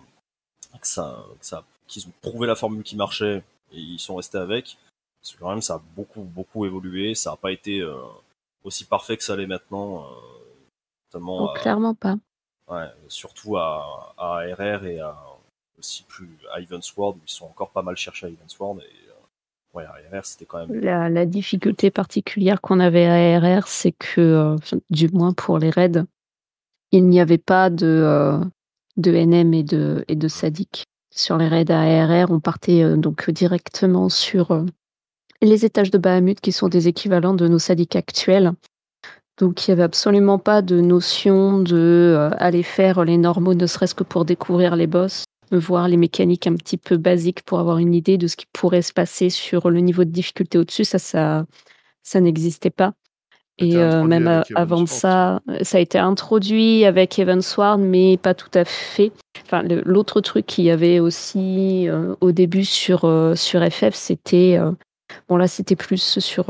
[0.80, 4.38] que ça, que ça qu'ils ont trouvé la formule qui marchait et ils sont restés
[4.38, 4.78] avec.
[5.20, 7.94] Parce que quand même ça a beaucoup beaucoup évolué, ça n'a pas été euh,
[8.64, 10.04] aussi parfait que ça l'est maintenant.
[10.04, 10.08] euh,
[11.12, 12.16] notamment Oh, à- clairement pas.
[12.68, 15.16] Ouais, surtout à, à RR et à
[15.78, 19.12] aussi plus à Evansward où ils sont encore pas mal cherchés à Evansward et euh,
[19.74, 23.92] ouais à RR c'était quand même La, la difficulté particulière qu'on avait à RR, c'est
[23.92, 24.56] que, euh,
[24.90, 26.04] du moins pour les raids,
[26.92, 28.38] il n'y avait pas de, euh,
[28.96, 30.84] NM et de, sadique.
[31.10, 34.64] Sur les raids à RR, on partait euh, donc directement sur euh,
[35.40, 38.52] les étages de Bahamut qui sont des équivalents de nos sadiques actuels.
[39.38, 42.30] Donc il n'y avait absolument pas de notion de
[42.62, 46.76] faire les normaux, ne serait-ce que pour découvrir les boss, voir les mécaniques un petit
[46.76, 50.04] peu basiques pour avoir une idée de ce qui pourrait se passer sur le niveau
[50.04, 50.84] de difficulté au-dessus.
[50.84, 51.46] Ça,
[52.02, 52.92] ça n'existait pas.
[53.58, 58.50] Et euh, même euh, avant ça, ça a été introduit avec Evansward, mais pas tout
[58.54, 59.12] à fait.
[59.44, 64.58] Enfin, l'autre truc qu'il y avait aussi euh, au début sur, euh, sur FF, c'était.
[65.28, 66.46] bon, là, c'était plus sur.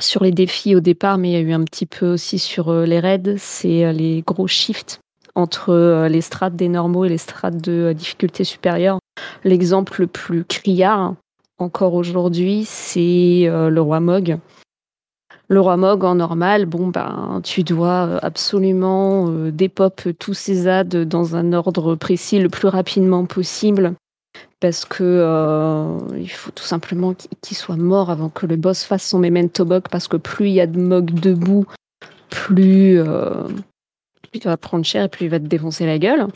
[0.00, 2.72] sur les défis au départ, mais il y a eu un petit peu aussi sur
[2.72, 5.00] les raids, c'est les gros shifts
[5.34, 8.98] entre les strates des normaux et les strates de difficulté supérieure.
[9.44, 11.14] L'exemple le plus criard
[11.58, 14.38] encore aujourd'hui, c'est le roi Mog.
[15.50, 20.68] Le roi Mog en normal, bon ben tu dois euh, absolument euh, dépop tous ces
[20.68, 23.94] ads dans un ordre précis le plus rapidement possible
[24.60, 29.08] parce que euh, il faut tout simplement qu'il soit mort avant que le boss fasse
[29.08, 31.64] son memento mog parce que plus il y a de mog debout,
[32.28, 36.26] plus, plus il va prendre cher et plus il va te défoncer la gueule.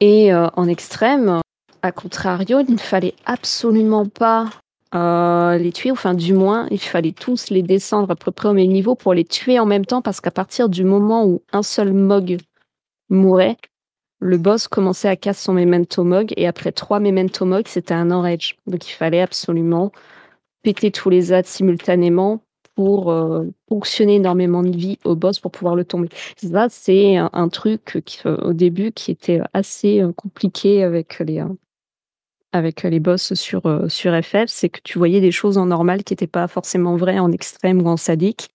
[0.00, 1.40] Et en extrême,
[1.82, 4.50] à contrario, il ne fallait absolument pas
[4.94, 8.52] euh, les tuer, enfin du moins, il fallait tous les descendre à peu près au
[8.52, 11.62] même niveau pour les tuer en même temps parce qu'à partir du moment où un
[11.62, 12.38] seul mog
[13.08, 13.56] mourait,
[14.20, 18.10] le boss commençait à casser son memento mog et après trois memento mog, c'était un
[18.10, 18.56] enrage.
[18.66, 19.92] Donc il fallait absolument
[20.62, 22.42] péter tous les ads simultanément
[22.74, 23.50] pour euh,
[24.00, 26.08] énormément de vie au boss pour pouvoir le tomber.
[26.36, 31.18] Ça, c'est un, un truc qui, euh, au début qui était assez euh, compliqué avec
[31.20, 31.48] les, euh,
[32.52, 36.04] avec les boss sur, euh, sur FF, c'est que tu voyais des choses en normal
[36.04, 38.50] qui n'étaient pas forcément vraies en extrême ou en sadique.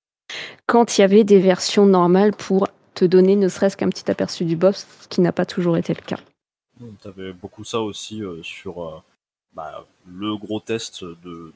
[0.66, 4.44] Quand il y avait des versions normales pour te donner ne serait-ce qu'un petit aperçu
[4.44, 6.20] du boss, ce qui n'a pas toujours été le cas.
[7.02, 9.02] T'avais beaucoup ça aussi euh, sur euh,
[9.54, 11.54] bah, le gros test de,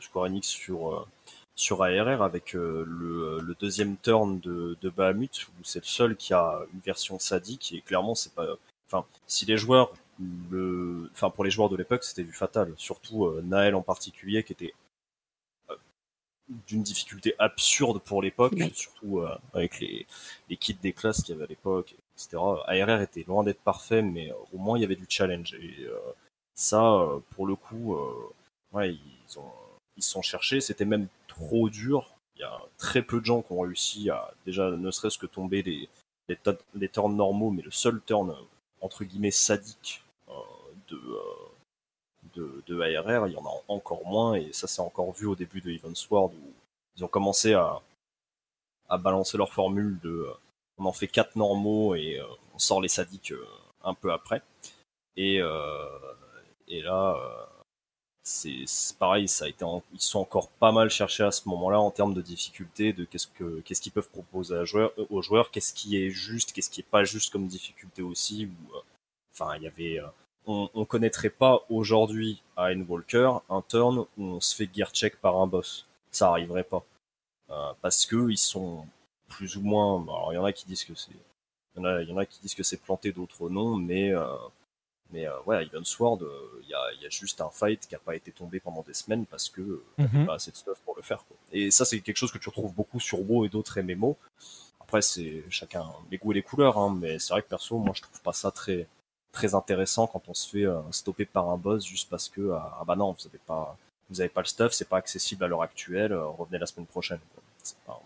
[0.00, 1.06] Square Enix sur, euh,
[1.54, 6.34] sur ARR avec le, le deuxième turn de, de Bahamut où c'est le seul qui
[6.34, 8.46] a une version sadique et clairement c'est pas.
[8.86, 9.92] Enfin, si les joueurs,
[10.50, 14.42] le, enfin pour les joueurs de l'époque c'était du fatal, surtout euh, Naël en particulier
[14.44, 14.74] qui était
[15.70, 15.76] euh,
[16.66, 20.06] d'une difficulté absurde pour l'époque, surtout euh, avec les,
[20.48, 22.36] les kits des classes qu'il y avait à l'époque, etc.
[22.66, 25.54] ARR était loin d'être parfait, mais euh, au moins il y avait du challenge.
[25.54, 25.98] Et euh,
[26.54, 28.32] ça, euh, pour le coup, euh,
[28.72, 29.52] ouais, ils ont
[29.96, 30.60] ils se sont cherchés.
[30.60, 32.14] C'était même trop dur.
[32.36, 35.26] Il y a très peu de gens qui ont réussi à déjà ne serait-ce que
[35.26, 35.88] tomber les
[36.28, 36.38] les,
[36.74, 38.34] les turns normaux, mais le seul turn
[38.80, 40.03] entre guillemets sadique
[40.88, 41.22] de euh,
[42.34, 45.36] de, de ARR, il y en a encore moins, et ça c'est encore vu au
[45.36, 46.52] début de Evansward où
[46.96, 47.82] ils ont commencé à,
[48.88, 50.32] à balancer leur formule de euh,
[50.78, 53.34] on en fait quatre normaux et euh, on sort les sadiques
[53.84, 54.42] un peu après.
[55.16, 55.40] Et,
[56.66, 57.16] et là,
[58.24, 58.64] c'est
[58.98, 62.14] pareil, ça a été ils sont encore pas mal cherchés à ce moment-là en termes
[62.14, 65.98] de difficulté, de qu'est-ce que qu'est-ce qu'ils peuvent proposer à joueur, aux joueurs, qu'est-ce qui
[65.98, 68.46] est juste, qu'est-ce qui est pas juste comme difficulté aussi.
[68.46, 68.76] Ou,
[69.32, 70.00] enfin, il y avait,
[70.46, 75.16] on, on connaîtrait pas aujourd'hui à Endwalker un turn où on se fait gear check
[75.20, 75.86] par un boss.
[76.10, 76.82] Ça arriverait pas
[77.50, 78.86] Euh, parce que ils sont
[79.28, 80.02] plus ou moins.
[80.02, 81.10] Alors, il y en a qui disent que c'est,
[81.76, 83.76] il y en a, il y en a qui disent que c'est planté, d'autres non,
[83.76, 84.24] mais euh,
[85.10, 87.86] mais euh, ouais, à Evansward, euh, il y, a, il y a juste un fight
[87.86, 90.26] qui a pas été tombé pendant des semaines parce que avait Mhm.
[90.26, 91.24] pas assez de stuff pour le faire.
[91.26, 91.36] Quoi.
[91.52, 94.16] Et ça, c'est quelque chose que tu retrouves beaucoup sur WoW et d'autres MMO.
[94.80, 97.92] Après, c'est chacun les goûts et les couleurs, hein, mais c'est vrai que perso, moi,
[97.94, 98.86] je trouve pas ça très
[99.34, 102.78] très intéressant quand on se fait euh, stopper par un boss juste parce que ah
[102.80, 103.76] ah bah non, vous avez pas
[104.10, 106.86] vous avez pas le stuff, c'est pas accessible à l'heure actuelle, euh, revenez la semaine
[106.86, 107.20] prochaine.
[107.62, 108.00] C'est pas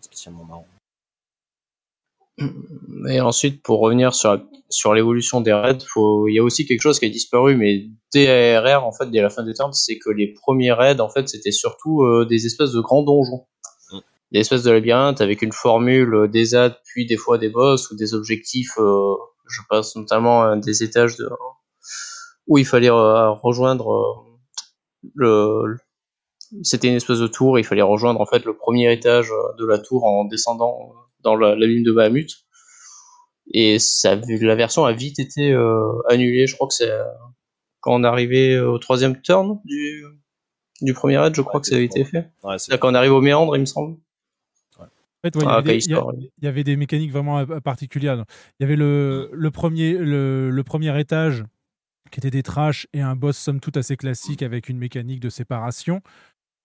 [0.00, 0.66] spécialement marrant.
[3.08, 6.80] Et ensuite, pour revenir sur, sur l'évolution des raids, faut, il y a aussi quelque
[6.80, 9.98] chose qui a disparu, mais dès ARR, en fait, dès la fin des turns, c'est
[9.98, 13.46] que les premiers raids, en fait, c'était surtout euh, des espèces de grands donjons.
[14.30, 17.90] Des espèces de labyrinthes avec une formule, euh, des ads, puis des fois des boss
[17.90, 19.14] ou des objectifs, euh,
[19.48, 21.28] je pense notamment à des étages de,
[22.46, 24.38] où il fallait euh, rejoindre euh,
[25.14, 25.76] le,
[26.62, 29.66] c'était une espèce de tour, il fallait rejoindre en fait le premier étage euh, de
[29.66, 32.28] la tour en descendant dans la, la ligne de Bahamut.
[33.54, 36.46] Et ça, la version a vite été euh, annulée.
[36.46, 37.04] Je crois que c'est euh,
[37.80, 40.04] quand on arrivé au troisième turn du,
[40.80, 42.30] du premier raid, je crois que ça a été fait.
[42.44, 43.96] Ouais, c'est quand on arrive au méandre, il me semble.
[45.24, 46.14] En fait, ouais, il, y avait des, quelle il y a- histoire.
[46.16, 48.24] il y avait des mécaniques vraiment euh, particulières.
[48.58, 51.44] Il y avait le, le, premier, le, le premier étage
[52.10, 55.30] qui était des trash et un boss somme toute assez classique avec une mécanique de
[55.30, 56.02] séparation.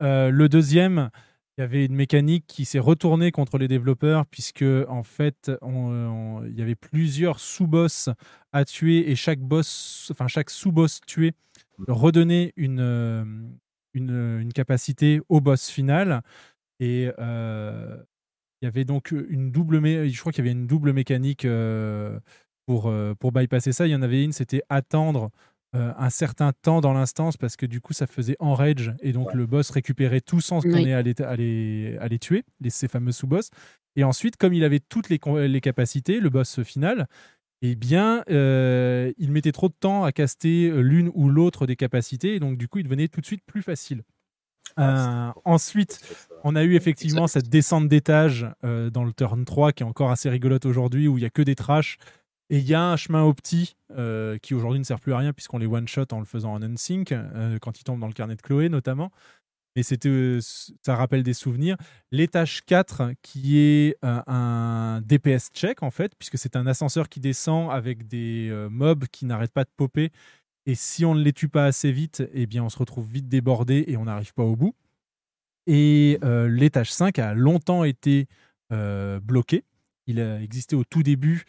[0.04, 1.10] Euh, le deuxième,
[1.58, 5.70] il y avait une mécanique qui s'est retournée contre les développeurs puisque en fait, on-
[6.41, 8.10] on- il y avait plusieurs sous-boss
[8.52, 11.34] à tuer et chaque boss, enfin chaque sous-boss tué
[11.88, 13.24] redonnait une, euh,
[13.93, 16.22] une, une capacité au boss final.
[16.80, 17.98] Et euh,
[18.62, 21.46] il y avait donc une double, mé- je crois qu'il y avait une double mécanique
[21.46, 22.20] euh,
[22.65, 23.88] pour, euh, pour bypasser ça.
[23.88, 25.30] Il y en avait une, c'était attendre
[25.76, 29.34] euh, un certain temps dans l'instance parce que du coup ça faisait enrage et donc
[29.34, 30.89] le boss récupérait tout sans qu'on Oui.
[30.89, 33.50] ait à les, à les, à les tuer, les, ces fameux sous-boss.
[33.96, 35.20] Et ensuite, comme il avait toutes les,
[35.62, 37.08] capacités, le boss final,
[37.63, 42.36] eh bien, euh, il mettait trop de temps à caster l'une ou l'autre des capacités
[42.36, 44.04] et donc du coup il devenait tout de suite plus facile.
[44.80, 46.00] Euh, ensuite,
[46.44, 50.12] on a eu effectivement cette descente d'étage euh, dans le turn 3 qui est encore
[50.12, 51.98] assez rigolote aujourd'hui où il y a que des trash
[52.50, 55.34] et il y a un chemin opti euh, qui aujourd'hui ne sert plus à rien
[55.34, 58.36] puisqu'on les one-shot en le faisant en unsync euh, quand il tombe dans le carnet
[58.36, 59.12] de Chloé notamment.
[59.76, 60.40] Mais c'était,
[60.82, 61.78] ça rappelle des souvenirs.
[62.12, 67.70] L'étage 4 qui est un DPS check en fait puisque c'est un ascenseur qui descend
[67.70, 70.12] avec des mobs qui n'arrêtent pas de popper
[70.67, 73.30] et si on ne les tue pas assez vite, eh bien on se retrouve vite
[73.30, 74.75] débordé et on n'arrive pas au bout.
[75.65, 78.27] Et euh, l'étage 5 a longtemps été
[78.73, 79.63] euh, bloqué.
[80.08, 81.45] Il a existé au tout début,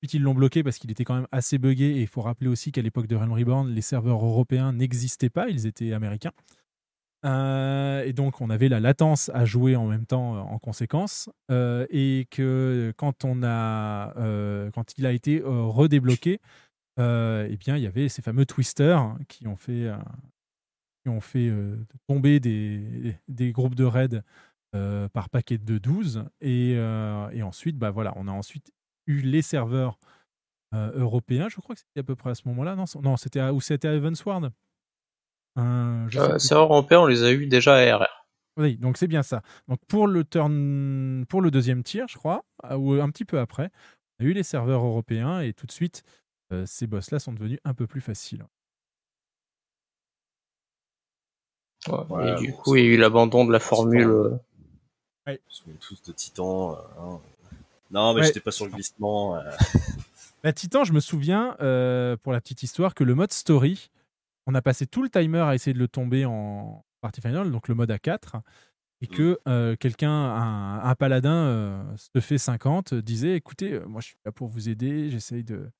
[0.00, 1.96] puis ils l'ont bloqué parce qu'il était quand même assez buggé.
[1.96, 5.48] Et il faut rappeler aussi qu'à l'époque de Realm Reborn, les serveurs européens n'existaient pas,
[5.48, 6.32] ils étaient américains.
[7.26, 11.28] Euh, et donc on avait la latence à jouer en même temps en conséquence.
[11.48, 14.14] Et que quand, on a,
[14.72, 16.40] quand il a été redébloqué,
[17.48, 19.96] eh bien il y avait ces fameux twisters qui ont fait euh,
[21.02, 21.76] qui ont fait euh,
[22.08, 24.22] tomber des, des groupes de raids
[24.74, 26.24] euh, par paquet de 12.
[26.40, 28.72] Et, et ensuite, bah voilà, on a ensuite
[29.06, 29.98] eu les serveurs
[30.72, 31.48] européens.
[31.48, 32.76] Je crois que c'était à peu près à ce moment-là.
[32.76, 34.52] Non, non c'était à, ou c'était à Evansward
[35.58, 38.06] Euh, Euh, serveurs européens, on les a eu déjà à RR.
[38.56, 39.42] Oui, donc c'est bien ça.
[39.68, 42.44] Donc pour le turn, pour le deuxième tir, je crois,
[42.76, 43.70] ou un petit peu après,
[44.18, 46.02] on a eu les serveurs européens et tout de suite,
[46.52, 48.44] euh, ces boss-là sont devenus un peu plus faciles.
[51.88, 54.08] Ouais, Ouais, et du bon, coup, il y a eu l'abandon de la formule.
[54.08, 54.36] euh,
[55.48, 56.72] se souvient tous de Titan.
[56.74, 57.20] euh, hein.
[57.90, 58.26] Non, mais Ouais.
[58.26, 59.36] j'étais pas sur le glissement.
[59.36, 59.50] euh.
[60.42, 63.90] La Titan, je me souviens, euh, pour la petite histoire, que le mode story,
[64.46, 67.68] on a passé tout le timer à essayer de le tomber en partie finale, donc
[67.68, 68.42] le mode A4,
[69.00, 74.08] et que euh, quelqu'un, un, un paladin, euh, se fait 50, disait écoutez, moi je
[74.08, 75.70] suis là pour vous aider, j'essaye de,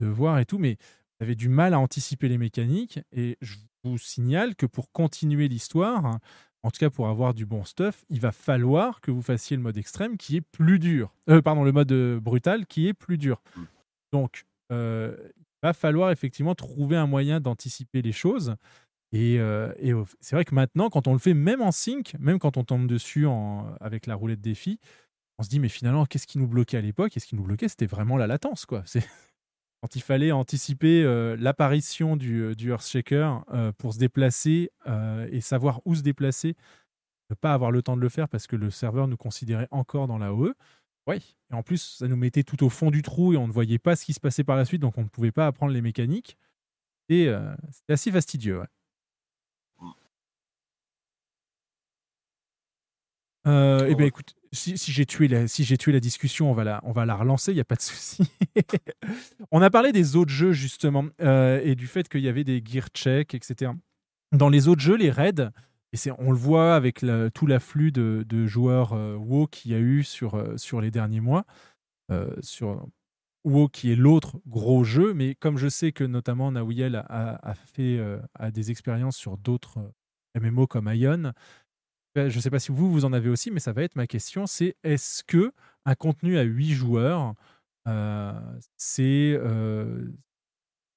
[0.00, 0.76] de voir et tout, mais
[1.18, 5.48] vous avez du mal à anticiper les mécaniques, et je vous signale que pour continuer
[5.48, 6.18] l'histoire,
[6.62, 9.62] en tout cas pour avoir du bon stuff, il va falloir que vous fassiez le
[9.62, 11.14] mode extrême qui est plus dur.
[11.30, 13.40] Euh, pardon, le mode euh, brutal qui est plus dur.
[14.12, 18.56] Donc, euh, il va falloir effectivement trouver un moyen d'anticiper les choses.
[19.12, 22.38] Et, euh, et c'est vrai que maintenant, quand on le fait, même en sync, même
[22.38, 24.78] quand on tombe dessus en- avec la roulette défi,
[25.38, 27.16] on se dit, mais finalement, qu'est-ce qui nous bloquait à l'époque?
[27.16, 28.66] Et ce qui nous bloquait, c'était vraiment la latence.
[28.66, 28.82] Quoi.
[28.84, 29.06] C'est
[29.80, 35.40] quand il fallait anticiper euh, l'apparition du, du Earthshaker euh, pour se déplacer euh, et
[35.40, 36.56] savoir où se déplacer,
[37.30, 40.08] ne pas avoir le temps de le faire parce que le serveur nous considérait encore
[40.08, 40.54] dans la OE.
[41.06, 43.52] Oui, et en plus, ça nous mettait tout au fond du trou et on ne
[43.52, 45.72] voyait pas ce qui se passait par la suite, donc on ne pouvait pas apprendre
[45.72, 46.36] les mécaniques.
[47.08, 48.60] Et euh, c'était assez fastidieux.
[48.60, 48.66] ouais.
[53.48, 56.64] Euh, eh bien, écoute, si, si j'ai tué, la- si tué la discussion, on va
[56.64, 58.22] la, on va la relancer, il n'y a pas de souci.
[59.52, 62.62] on a parlé des autres jeux, justement, euh, et du fait qu'il y avait des
[62.64, 63.72] gear checks, etc.
[64.32, 65.50] Dans les autres jeux, les raids,
[65.92, 69.78] et on le voit avec tout l'afflux de, de joueurs euh, WoW qu'il y a
[69.78, 71.44] eu sur, euh, sur les derniers mois,
[72.40, 72.86] sur
[73.44, 77.50] WoW qui est l'autre gros jeu, mais comme je sais que notamment Nawiel a, a-
[77.50, 78.00] a fait
[78.34, 79.78] a des expériences sur d'autres
[80.38, 81.34] MMO comme Ion, ben,
[82.28, 84.06] je ne sais pas si vous, vous en avez aussi, mais ça va être ma
[84.06, 85.52] question, c'est est-ce que
[85.84, 87.34] un contenu à 8 joueurs,
[87.86, 88.32] euh,
[88.76, 90.06] c'est euh,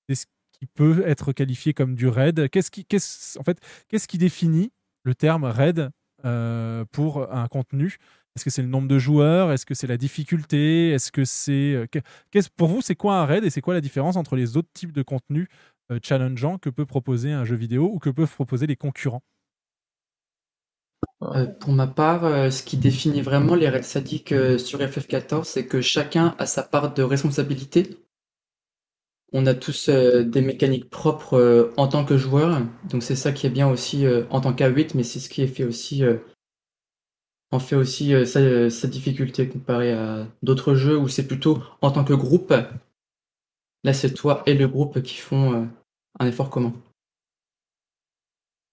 [0.10, 2.50] c'est ce qui peut être qualifié comme du raid?
[2.50, 2.86] Qu'est-ce qui,
[3.40, 3.60] en fait,
[4.08, 4.72] qui définit
[5.04, 5.90] le terme raid
[6.26, 7.98] euh, pour un contenu?
[8.36, 9.52] Est-ce que c'est le nombre de joueurs?
[9.52, 10.92] Est-ce que c'est la difficulté?
[10.92, 11.88] Est-ce que c'est
[12.56, 14.94] pour vous c'est quoi un raid et c'est quoi la différence entre les autres types
[14.94, 15.48] de contenus
[16.04, 19.24] challengeants que peut proposer un jeu vidéo ou que peuvent proposer les concurrents?
[21.24, 25.44] Euh, pour ma part, euh, ce qui définit vraiment les raids sadiques euh, sur FF14,
[25.44, 27.98] c'est que chacun a sa part de responsabilité.
[29.34, 33.50] On a tous des mécaniques propres en tant que joueur, donc c'est ça qui est
[33.50, 36.04] bien aussi en tant qu'A8, mais c'est ce qui est fait aussi,
[37.52, 42.12] en fait aussi sa, difficulté comparé à d'autres jeux où c'est plutôt en tant que
[42.12, 42.54] groupe.
[43.86, 45.70] Là, c'est toi et le groupe qui font
[46.20, 46.74] un effort commun.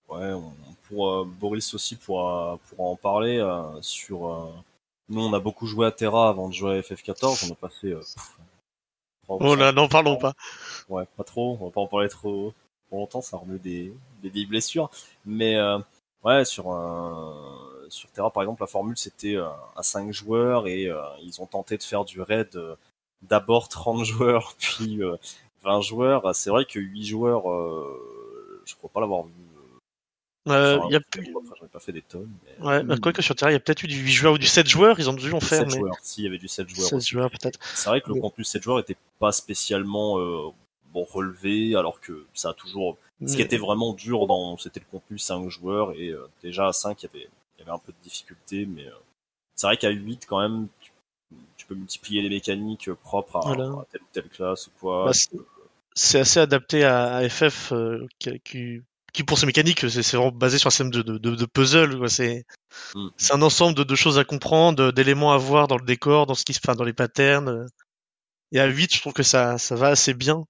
[0.09, 0.33] Ouais,
[0.89, 4.29] pour euh, Boris aussi pour, pour en parler euh, sur.
[4.29, 4.53] euh,
[5.09, 7.49] nous, on a beaucoup joué à Terra avant de jouer à FF14.
[7.49, 7.95] On a passé.
[7.95, 8.37] pff,
[9.29, 10.33] Oh là, n'en parlons pas.
[10.89, 11.59] Ouais, pas trop.
[11.61, 12.55] On va pas en parler trop,
[12.91, 13.21] longtemps.
[13.21, 14.91] Ça remet des, des vieilles blessures.
[15.27, 15.57] Mais
[16.25, 16.65] ouais, sur
[17.91, 20.91] sur Terra par exemple, la formule c'était à 5 joueurs et
[21.23, 22.59] ils ont tenté de faire du raid
[23.23, 25.17] d'abord 30 joueurs puis euh,
[25.63, 26.35] 20 joueurs.
[26.35, 27.43] C'est vrai que 8 joueurs,
[28.65, 29.33] je crois pas l'avoir vu.
[30.51, 31.01] Euh, Enfin, y a
[31.37, 32.31] enfin, j'en ai pas fait des tonnes.
[32.61, 32.67] Mais...
[32.67, 34.39] Ouais, bah, quoi que sur Terra, il y a peut-être eu du 8 joueurs ou
[34.39, 35.59] du 7 joueurs, ils ont dû en faire.
[35.61, 35.79] 7 mais...
[35.79, 36.89] joueurs, si, il y avait du 7 joueurs.
[36.89, 37.11] 7 aussi.
[37.11, 37.59] joueurs peut-être.
[37.75, 40.49] C'est vrai que le Mais- contenu 7 joueurs était pas spécialement euh,
[40.93, 42.97] bon relevé, alors que ça a toujours.
[43.27, 46.73] Ce qui était vraiment dur dans, c'était le contenu 5 joueurs et euh, déjà à
[46.73, 48.91] 5 il y avait, il y avait un peu de difficulté, mais euh,
[49.57, 50.93] c'est vrai qu'à 8 quand même, tu,
[51.57, 53.65] tu peux multiplier les mécaniques propres à, Voilà.
[53.65, 55.07] à telle ou telle classe ou quoi.
[55.07, 58.83] Bah, c'est- assez adapté à, à FF euh, qui,
[59.13, 62.45] qui, pour ses mécaniques c'est vraiment basé sur un système de, de, de, puzzle c'est
[62.95, 63.09] Mm.
[63.17, 66.35] c'est un ensemble de, de choses à comprendre d'éléments à voir dans le décor dans
[66.35, 67.67] ce qui se enfin, dans les patterns
[68.53, 70.45] et à 8 je trouve que ça ça va assez bien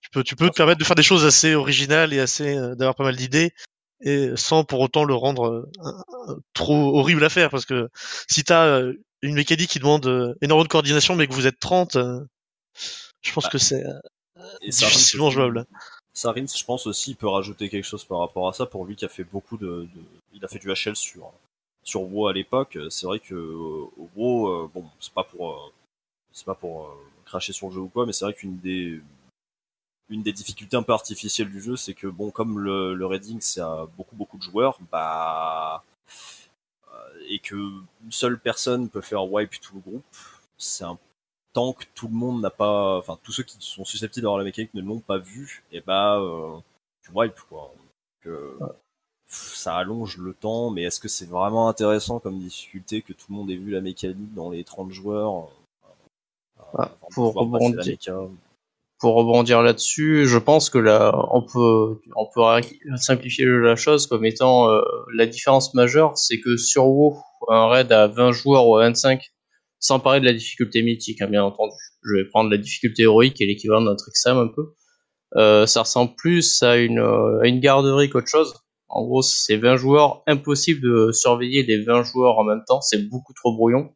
[0.00, 2.74] tu peux tu peux te permettre de faire des choses assez originales et assez euh,
[2.74, 3.52] d'avoir pas mal d'idées
[4.00, 7.88] et sans pour autant le rendre euh, trop horrible à faire parce que
[8.28, 11.96] si t'as euh, une mécanique qui demande énormément de coordination mais que vous êtes 30
[11.96, 12.20] euh,
[13.22, 13.82] je pense que c'est
[14.62, 15.66] difficilement jouable.
[16.18, 19.04] Sarins, je pense aussi, peut rajouter quelque chose par rapport à ça pour lui qui
[19.04, 19.86] a fait beaucoup de,
[20.32, 21.32] il a fait du HL sur
[21.84, 22.76] sur WoW à l'époque.
[22.90, 25.72] C'est vrai que euh, WoW, euh, bon, c'est pas pour euh,
[26.32, 26.92] c'est pas pour
[27.24, 29.00] cracher sur le jeu ou quoi, mais c'est vrai qu'une des
[30.32, 33.86] difficultés un peu artificielles du jeu, c'est que bon, comme le, le raiding c'est à
[33.96, 35.84] beaucoup beaucoup de joueurs, bah
[37.28, 40.04] et que une seule personne peut faire wipe tout le groupe,
[40.56, 40.98] c'est un
[41.52, 44.44] tant que tout le monde n'a pas, enfin tous ceux qui sont susceptibles d'avoir la
[44.44, 46.56] mécanique ne l'ont pas vu, et bah euh,
[47.02, 47.72] tu wipe quoi.
[48.24, 48.58] Donc, euh,
[49.26, 53.36] ça allonge le temps, mais est-ce que c'est vraiment intéressant comme difficulté que tout le
[53.36, 55.48] monde ait vu la mécanique dans les 30 joueurs
[56.56, 57.98] euh, Ah, pour rebondir,
[58.98, 62.42] pour rebondir là-dessus, je pense que là, on peut, on peut
[62.96, 64.80] simplifier la chose comme étant euh,
[65.14, 67.18] la différence majeure, c'est que sur WoW,
[67.48, 69.30] un raid à 20 joueurs ou à 25,
[69.80, 71.74] sans parler de la difficulté mythique, hein, bien entendu.
[72.04, 74.74] Je vais prendre la difficulté héroïque est l'équivalent d'un Trixam un peu.
[75.36, 78.54] Euh, ça ressemble plus à une, euh, à une garderie qu'autre chose.
[78.88, 83.08] En gros, c'est 20 joueurs, impossible de surveiller les 20 joueurs en même temps, c'est
[83.08, 83.94] beaucoup trop brouillon.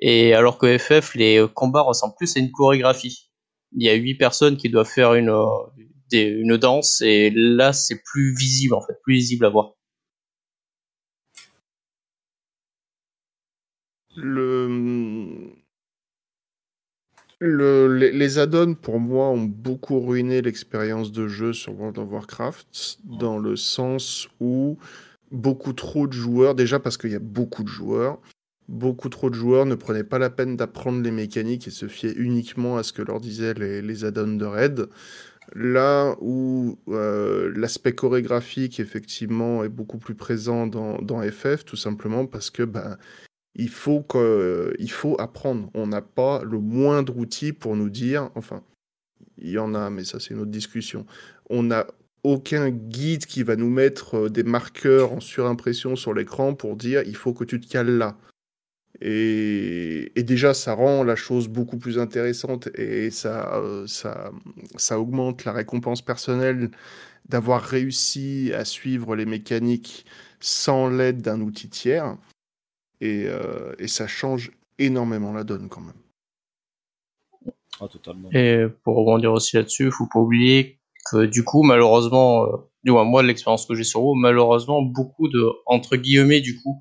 [0.00, 3.30] Et alors que FF, les combats ressemblent plus à une chorégraphie.
[3.76, 5.46] Il y a 8 personnes qui doivent faire une, euh,
[6.10, 9.72] des- une danse, et là, c'est plus visible, en fait, plus visible à voir.
[14.16, 14.53] Le...
[17.40, 22.10] Le, les, les add-ons, pour moi, ont beaucoup ruiné l'expérience de jeu sur World of
[22.10, 24.78] Warcraft, dans le sens où
[25.30, 28.20] beaucoup trop de joueurs, déjà parce qu'il y a beaucoup de joueurs,
[28.68, 32.14] beaucoup trop de joueurs ne prenaient pas la peine d'apprendre les mécaniques et se fiaient
[32.16, 34.86] uniquement à ce que leur disaient les, les add-ons de raid.
[35.54, 42.26] Là où euh, l'aspect chorégraphique, effectivement, est beaucoup plus présent dans, dans FF, tout simplement
[42.26, 42.96] parce que bah,
[43.54, 44.04] il faut,
[45.18, 45.70] apprendre.
[45.74, 48.62] On n'a pas le moindre outil pour nous dire, enfin,
[49.38, 51.06] il y en a, mais ça c'est une autre discussion.
[51.50, 51.86] On n'a
[52.22, 57.02] aucun guide qui va nous mettre euh, des marqueurs en surimpression sur l'écran pour dire
[57.06, 58.16] il faut que tu te cales là.
[59.00, 64.30] Et, déjà, ça rend la chose beaucoup plus intéressante et euh, ça,
[64.76, 66.70] ça augmente la récompense personnelle
[67.28, 70.06] d'avoir réussi à suivre les mécaniques
[70.40, 72.16] sans l'aide d'un outil tiers.
[73.04, 76.00] Et, euh, et ça change énormément la donne quand même.
[77.80, 78.30] Ah, totalement.
[78.32, 80.78] Et pour rebondir aussi là-dessus, faut pas oublier
[81.10, 84.80] que du coup, malheureusement, euh, du moins moi, de l'expérience que j'ai sur WoW, malheureusement,
[84.80, 86.80] beaucoup de, entre guillemets, du coup,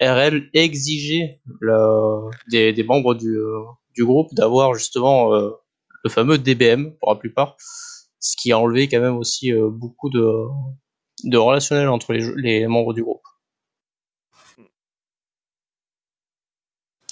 [0.00, 2.20] RL exigeait la,
[2.50, 3.60] des, des membres du, euh,
[3.94, 5.50] du groupe d'avoir justement euh,
[6.04, 7.56] le fameux DBM pour la plupart,
[8.20, 10.24] ce qui a enlevé quand même aussi euh, beaucoup de,
[11.24, 13.22] de relationnel entre les membres du groupe.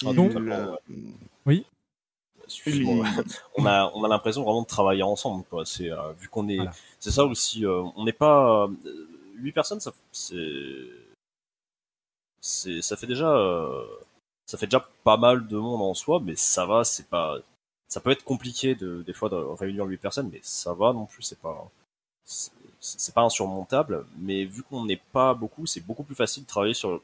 [0.05, 0.99] Ah, Donc- ouais.
[1.45, 1.65] Oui.
[2.45, 3.05] Excuse-moi.
[3.57, 5.65] on a on a l'impression vraiment de travailler ensemble quoi.
[5.65, 6.71] C'est euh, vu qu'on est Voilà.
[6.99, 10.87] c'est ça aussi euh, on n'est pas euh, huit personnes ça c'est
[12.41, 13.85] c'est ça fait déjà euh,
[14.45, 17.37] ça fait déjà pas mal de monde en soi, mais ça va, c'est pas
[17.87, 21.05] ça peut être compliqué de des fois de réunir 8 personnes, mais ça va non
[21.05, 21.69] plus, c'est pas
[22.25, 22.51] c'est-
[22.81, 26.73] c'est pas insurmontable, mais vu qu'on n'est pas beaucoup, c'est beaucoup plus facile de travailler
[26.73, 27.01] sur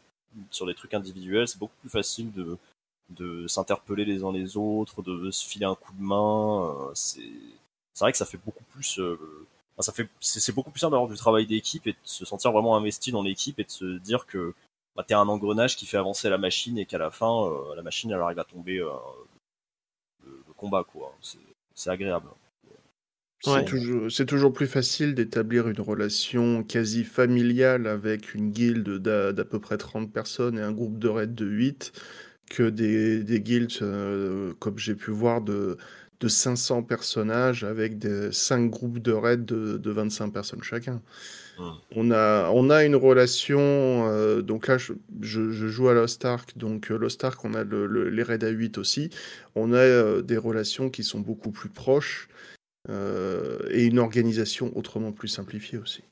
[0.52, 2.58] sur des trucs individuels, c'est beaucoup plus facile de
[3.12, 6.66] de s'interpeller les uns les autres, de se filer un coup de main.
[6.90, 7.22] euh, c'est
[7.94, 9.00] c'est vrai que ça fait beaucoup plus.
[9.00, 9.18] euh,
[9.80, 12.76] ça fait c'est beaucoup plus simple d'avoir du travail d'équipe et de se sentir vraiment
[12.78, 14.54] investi dans l'équipe et de se dire que
[14.96, 17.82] bah, t'es un engrenage qui fait avancer la machine et qu'à la fin euh, la
[17.84, 18.90] machine elle arrive à tomber euh,
[20.26, 21.14] le, le combat quoi.
[21.76, 22.30] C'est agréable.
[23.42, 29.32] C'est toujours, c'est toujours plus facile d'établir une relation quasi familiale avec une guilde d'à
[29.32, 31.94] d'à peu près 30 personnes et un groupe de raid de 8
[32.50, 35.78] que des, des guildes, euh, comme j'ai pu voir, de,
[36.20, 41.02] de 500 personnages avec des 5 groupes de raid de, de 25 personnes chacun.
[41.96, 46.24] On a, on a une relation, euh, donc là je, je- je joue à Lost
[46.26, 49.10] Ark, donc euh, Lost Ark on a le- le- les raids à 8 aussi,
[49.56, 52.30] on a euh, des relations qui sont beaucoup plus proches
[52.90, 56.04] euh, et une organisation autrement plus simplifiée aussi.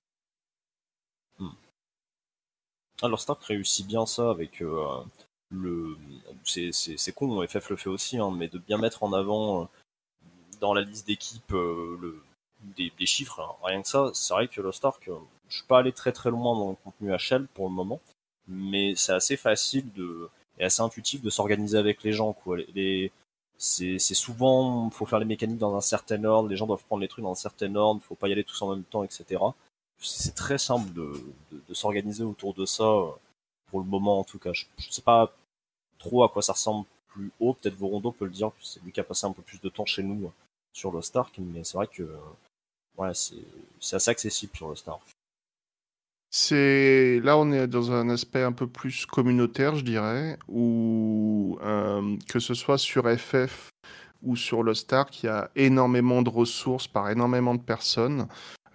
[3.01, 4.61] Alors Stark réussit bien ça avec
[5.49, 5.97] le.
[6.43, 9.65] C'est con, FF le fait aussi, hein, mais de bien mettre en avant euh,
[10.61, 12.21] dans la liste d'équipes euh, le,
[12.77, 13.55] des, des chiffres, hein.
[13.63, 14.11] rien que ça.
[14.13, 15.15] C'est vrai que Lost Ark, euh,
[15.49, 17.99] je suis pas allé très très loin dans le contenu HL pour le moment,
[18.47, 20.29] mais c'est assez facile de
[20.59, 22.33] et assez intuitif de s'organiser avec les gens.
[22.33, 22.57] Quoi.
[22.57, 23.11] Les, les-
[23.59, 27.07] c'est souvent, faut faire les mécaniques dans un certain ordre, les gens doivent prendre les
[27.07, 29.41] trucs dans un certain ordre, faut pas y aller tous en même temps, etc.
[29.99, 31.11] C'est très simple de,
[31.51, 32.85] de, de s'organiser autour de ça,
[33.67, 34.53] pour le moment en tout cas.
[34.53, 35.33] Je, je sais pas
[35.97, 38.99] trop à quoi ça ressemble plus haut, peut-être Vorondo peut le dire, c'est lui qui
[38.99, 40.31] a passé un peu plus de temps chez nous euh,
[40.73, 43.13] sur Lost Ark, mais c'est vrai que euh,
[43.79, 45.01] c'est assez accessible sur Lost Ark.
[46.29, 52.17] C'est là on est dans un aspect un peu plus communautaire, je dirais, où euh,
[52.27, 53.69] que ce soit sur FF
[54.23, 58.27] ou sur Lost Ark, il y a énormément de ressources par énormément de personnes.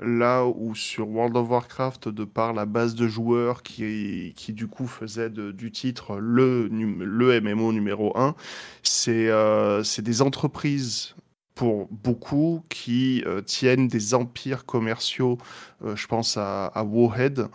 [0.04, 4.66] Là où sur World of Warcraft, de par la base de joueurs qui, qui du
[4.66, 8.34] coup faisait du titre le, MMO numéro 1,
[8.82, 11.14] c'est euh, c'est des entreprises
[11.54, 15.38] pour beaucoup qui euh, tiennent des empires commerciaux,
[15.84, 17.48] euh, je pense à, à Wowhead,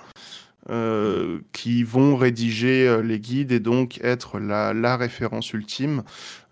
[0.70, 6.04] euh, qui vont rédiger euh, les guides et donc être la, la référence ultime.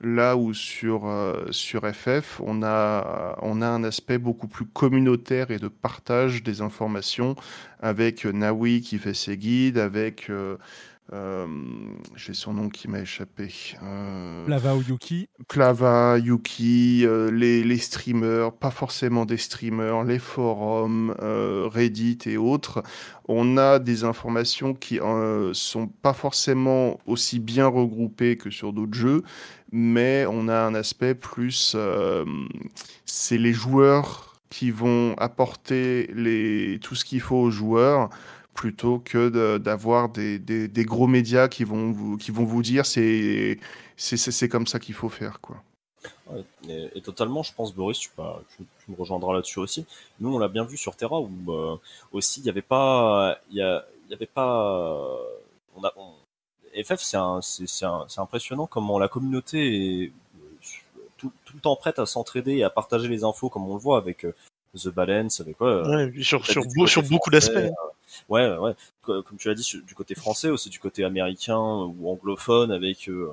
[0.02, 5.52] Là où sur, euh, sur FF, on a, on a un aspect beaucoup plus communautaire
[5.52, 7.36] et de partage des informations
[7.82, 10.30] avec euh, Nawi qui fait ses guides, avec...
[11.14, 11.48] euh,
[12.16, 13.54] J'ai son nom qui m'a échappé.
[13.84, 15.30] Euh, Lava ou Yuki?
[15.48, 22.38] Clava, Yuki, euh, les, les streamers, pas forcément des streamers, les forums, euh, Reddit et
[22.38, 22.84] autres,
[23.28, 25.00] on a des informations qui
[25.54, 29.24] sont pas forcément aussi bien regroupées que sur d'autres jeux,
[29.72, 31.76] mais on a un aspect plus,
[33.06, 38.10] c'est les joueurs qui vont apporter les, tout ce qu'il faut aux joueurs
[38.56, 43.60] plutôt que d'avoir des, gros médias qui vont vous, qui vont vous dire c'est
[44.50, 45.62] comme ça qu'il faut faire quoi.
[46.68, 49.86] Et, totalement, je pense, Boris, tu, me rejoindras là-dessus aussi.
[50.20, 51.78] Nous, on l'a bien vu sur Terra, où euh,
[52.12, 53.38] aussi, il n'y avait pas...
[53.52, 55.20] Il y, avait pas...
[56.84, 60.68] FF, c'est impressionnant comment la communauté est euh,
[61.18, 63.80] tout, tout le temps prête à s'entraider et à partager les infos, comme on le
[63.80, 64.36] voit avec euh,
[64.76, 67.56] The Balance, avec quoi Ouais, sur- sur beau- sur beaucoup d'aspects.
[68.30, 68.76] Ouais, ouais, ouais.
[69.02, 72.72] Co- Comme tu l'as dit, sur- du côté français, aussi du côté américain ou anglophone,
[72.72, 73.32] avec euh,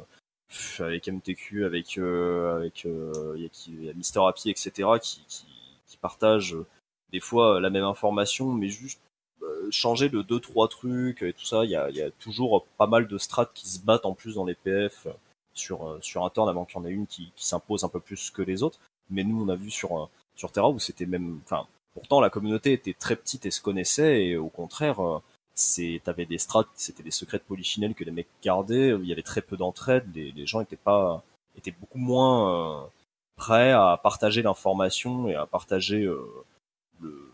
[0.80, 4.51] avec MTQ, avec euh, avec euh, il y a qui- il y a Mister Happy,
[4.51, 4.88] etc.
[5.01, 5.45] qui qui,
[5.86, 6.66] qui partagent euh,
[7.12, 9.01] des fois euh, la même information, mais juste
[9.43, 11.64] euh, changer de deux trois trucs et tout ça.
[11.64, 14.34] Il y a y a toujours pas mal de strats qui se battent en plus
[14.36, 15.11] dans les PF euh,
[15.55, 17.88] sur euh, sur un turn avant qu'il y en ait une qui, qui s'impose un
[17.88, 18.78] peu plus que les autres.
[19.11, 20.07] Mais nous, on a vu sur euh,
[20.43, 24.24] sur Terra où c'était même, enfin, pourtant la communauté était très petite et se connaissait
[24.24, 25.18] et au contraire, euh,
[25.55, 28.88] c'est, t'avais des strats, c'était des secrets de polichinelle que les mecs gardaient.
[29.01, 30.05] Il y avait très peu d'entraide.
[30.16, 31.22] Les, les gens étaient pas,
[31.57, 32.86] étaient beaucoup moins euh,
[33.36, 36.26] prêts à partager l'information et à partager euh,
[37.01, 37.30] le,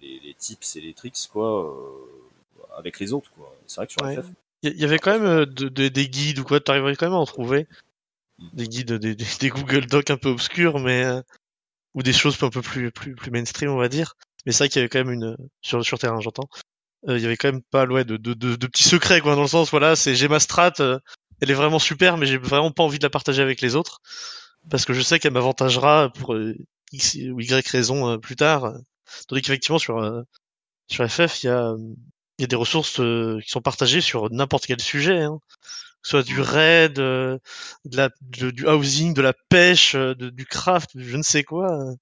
[0.00, 3.52] les, les tips et les tricks quoi euh, avec les autres quoi.
[3.66, 4.14] C'est vrai que sur Ouais.
[4.16, 4.26] FF,
[4.62, 7.18] Il y, avait quand même de- de- des guides ou quoi, t'arriverais quand même à
[7.18, 7.66] en trouver.
[8.52, 11.04] Des guides, des, des, des Google Docs un peu obscurs, mais
[11.94, 14.14] ou des choses un peu plus, plus, plus mainstream, on va dire.
[14.46, 16.48] Mais c'est vrai qu'il y avait quand même une sur sur terrain, j'entends.
[17.08, 19.34] Euh, il y avait quand même pas ouais, de, de, de, de petits secrets quoi
[19.34, 20.98] dans le sens voilà c'est j'ai ma strat euh,
[21.42, 24.00] elle est vraiment super mais j'ai vraiment pas envie de la partager avec les autres
[24.70, 26.54] parce que je sais qu'elle m'avantagera pour euh,
[26.92, 28.72] x ou y raison euh, plus tard
[29.28, 30.24] tandis qu'effectivement sur
[30.88, 31.74] sur FF il y a
[32.38, 35.38] y a des ressources qui sont partagées sur n'importe quel sujet, hein.
[36.04, 37.38] Soit du raid, euh,
[37.86, 41.72] de la, du housing, de la pêche, euh, du craft, je ne sais quoi.
[41.72, 41.94] euh.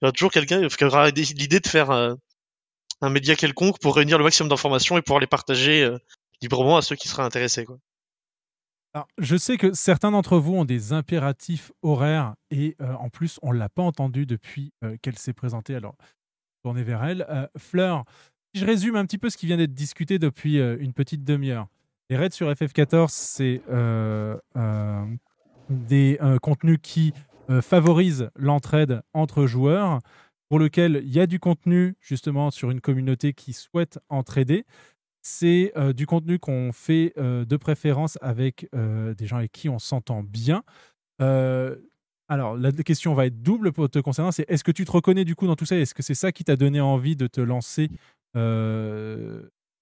[0.00, 4.16] Il y aura toujours quelqu'un qui aura l'idée de faire un média quelconque pour réunir
[4.16, 5.90] le maximum d'informations et pouvoir les partager
[6.40, 7.66] librement à ceux qui seraient intéressés.
[9.18, 13.58] Je sais que certains d'entre vous ont des impératifs horaires et en plus, on ne
[13.58, 14.72] l'a pas entendu depuis
[15.02, 15.74] qu'elle s'est présentée.
[15.74, 15.96] Alors,
[16.62, 17.50] tournez vers elle.
[17.56, 18.04] Fleur,
[18.54, 21.66] si je résume un petit peu ce qui vient d'être discuté depuis une petite demi-heure.
[22.10, 25.04] Les raids sur FF14, c'est euh, euh,
[25.68, 27.12] des euh, contenus qui
[27.62, 30.00] favorisent l'entraide entre joueurs,
[30.50, 34.66] pour lequel il y a du contenu justement sur une communauté qui souhaite entraider.
[35.22, 40.62] C'est du contenu qu'on fait de préférence avec des gens avec qui on s'entend bien.
[41.18, 44.30] Alors, la question va être double pour te concernant.
[44.30, 45.74] C'est est-ce que tu te reconnais du coup dans tout ça?
[45.74, 47.88] Est-ce que c'est ça qui t'a donné envie de te lancer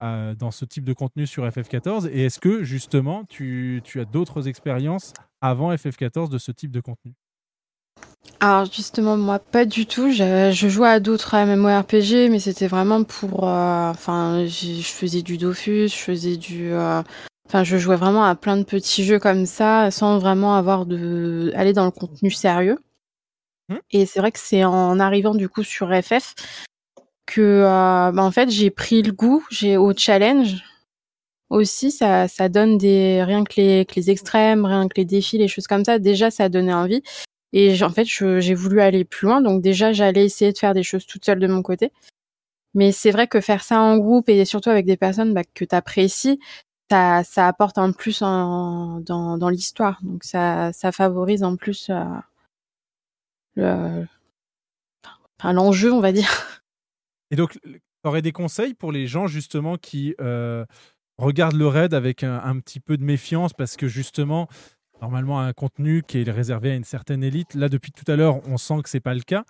[0.03, 4.05] euh, dans ce type de contenu sur FF14 Et est-ce que justement tu, tu as
[4.05, 7.13] d'autres expériences avant FF14 de ce type de contenu?
[8.39, 10.11] Alors justement, moi, pas du tout.
[10.11, 13.47] Je, je jouais à d'autres MMORPG, mais c'était vraiment pour...
[13.47, 16.71] euh, Enfin, je faisais du Dofus, je faisais du...
[16.71, 17.01] euh,
[17.47, 21.51] Enfin, je jouais vraiment à plein de petits jeux comme ça, sans vraiment avoir de...
[21.55, 22.77] aller dans le contenu sérieux.
[23.91, 26.35] Et c'est vrai que c'est en arrivant du coup sur FF
[27.27, 30.63] que, euh, bah, en fait, j'ai pris le goût, j'ai au challenge
[31.49, 35.37] aussi, ça, ça donne des rien que les, que les extrêmes, rien que les défis,
[35.37, 35.99] les choses comme ça.
[35.99, 37.03] Déjà, ça donnait envie.
[37.53, 39.41] Et en fait, j'ai voulu aller plus loin.
[39.41, 41.91] Donc déjà, j'allais essayer de faire des choses toute seule de mon côté.
[42.73, 45.65] Mais c'est vrai que faire ça en groupe et surtout avec des personnes bah, que
[45.65, 46.39] tu apprécies,
[46.91, 49.99] ça, ça apporte un plus en- dans, dans l'histoire.
[50.03, 52.03] Donc ça, ça favorise en plus euh,
[53.55, 54.07] le,
[55.39, 56.29] enfin, l'enjeu, on va dire.
[57.31, 60.65] Et donc, tu aurais des conseils pour les gens justement qui euh,
[61.17, 64.47] regardent le raid avec un, un petit peu de méfiance parce que justement,
[65.01, 68.39] normalement, un contenu qui est réservé à une certaine élite, là, depuis tout à l'heure,
[68.47, 69.43] on sent que c'est pas le cas.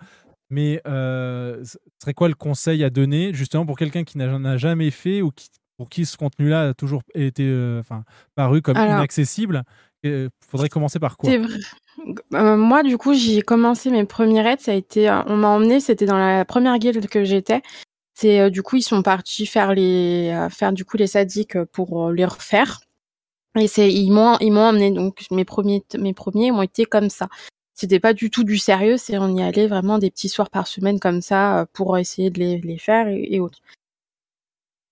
[0.50, 4.56] Mais euh, ce serait quoi le conseil à donner justement pour quelqu'un qui n'en a
[4.56, 8.02] jamais fait ou qui, pour qui ce contenu-là a toujours été euh, enfin,
[8.34, 9.62] paru comme Alors- inaccessible?
[10.02, 11.30] Il faudrait commencer par quoi?
[12.34, 14.58] Euh, moi, du coup, j'ai commencé mes premiers raids.
[14.60, 15.80] Ça a été, euh, on m'a emmené.
[15.80, 17.62] C'était dans la première guilde que j'étais.
[18.14, 22.10] C'est euh, du coup, ils sont partis faire les, faire du coup les sadiques pour
[22.10, 22.80] les refaire.
[23.58, 24.90] Et c'est, ils m'ont, ils m'ont emmené.
[24.90, 27.28] Donc mes premiers, mes premiers ont été comme ça.
[27.74, 28.96] C'était pas du tout du sérieux.
[28.96, 32.38] C'est on y allait vraiment des petits soirs par semaine comme ça pour essayer de
[32.38, 33.60] les, les faire et, autres.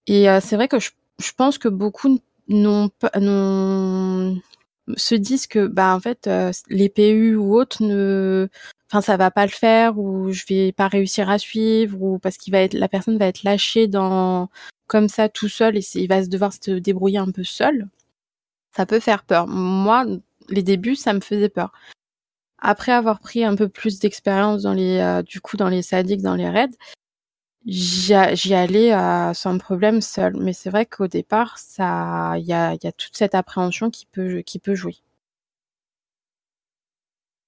[0.07, 3.11] Et c'est vrai que je, je pense que beaucoup n'ont pas,
[4.97, 8.49] se disent que bah en fait euh, les PU ou autres ne
[8.91, 12.37] enfin ça va pas le faire ou je vais pas réussir à suivre ou parce
[12.37, 14.49] qu'il va être la personne va être lâchée dans
[14.87, 17.89] comme ça tout seul et il va se devoir se débrouiller un peu seul
[18.77, 19.47] ça peut faire peur.
[19.49, 20.07] Moi
[20.49, 21.73] les débuts ça me faisait peur.
[22.59, 26.23] Après avoir pris un peu plus d'expérience dans les euh, du coup dans les sadiques
[26.23, 26.77] dans les raids
[27.67, 28.15] j'y
[28.55, 32.81] allais euh, sans problème seul mais c'est vrai qu'au départ ça il y a, il
[32.83, 34.97] y a toute cette appréhension qui peut qui peut jouer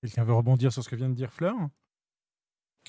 [0.01, 1.55] Quelqu'un veut rebondir sur ce que vient de dire Fleur?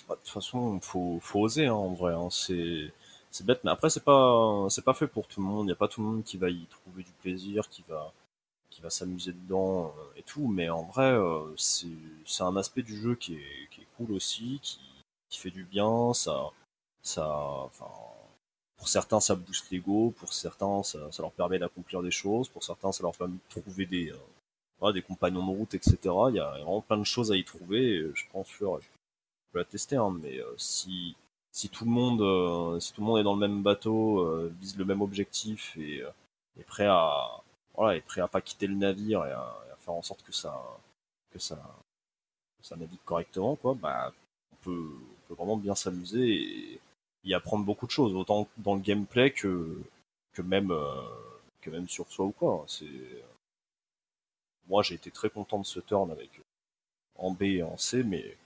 [0.07, 2.13] Bah, de toute façon, faut, faut oser hein, en vrai.
[2.13, 2.29] hein.
[2.31, 2.91] C'est,
[3.31, 5.67] c'est bête, mais après c'est pas, c'est pas fait pour tout le monde.
[5.67, 8.13] Il y a pas tout le monde qui va y trouver du plaisir, qui va,
[8.71, 10.47] qui va s'amuser dedans euh, et tout.
[10.49, 11.87] Mais en vrai, euh, c'est,
[12.25, 14.79] c'est un aspect du jeu qui est, qui est cool aussi, qui,
[15.29, 16.13] qui fait du bien.
[16.13, 16.51] Ça,
[17.01, 17.27] ça,
[17.65, 17.89] enfin,
[18.77, 22.63] pour certains ça booste l'ego, pour certains ça, ça leur permet d'accomplir des choses, pour
[22.63, 24.17] certains ça leur permet de trouver des, euh,
[24.79, 25.97] voilà, des compagnons de route, etc.
[26.29, 28.09] Il y a vraiment plein de choses à y trouver.
[28.13, 28.87] je pense Fleur, je
[29.51, 31.15] peux la tester, hein, mais euh, si
[31.51, 34.25] si tout le monde euh, si tout le monde est dans le même bateau,
[34.61, 36.03] vise le même objectif et
[36.59, 37.41] est prêt à
[37.75, 40.61] voilà est prêt à pas quitter le navire et à, faire en sorte que ça
[41.31, 41.55] que ça
[42.59, 44.13] que ça navigue correctement, quoi, bah
[44.51, 46.79] on peut, on peut vraiment bien s'amuser et
[47.23, 49.81] y apprendre beaucoup de choses, autant dans le gameplay que
[50.33, 51.01] que même euh,
[51.61, 52.65] que même sur soi ou quoi.
[52.67, 52.85] C'est
[54.67, 56.29] moi j'ai été très content de ce turn avec
[57.15, 58.37] en B et en C, mais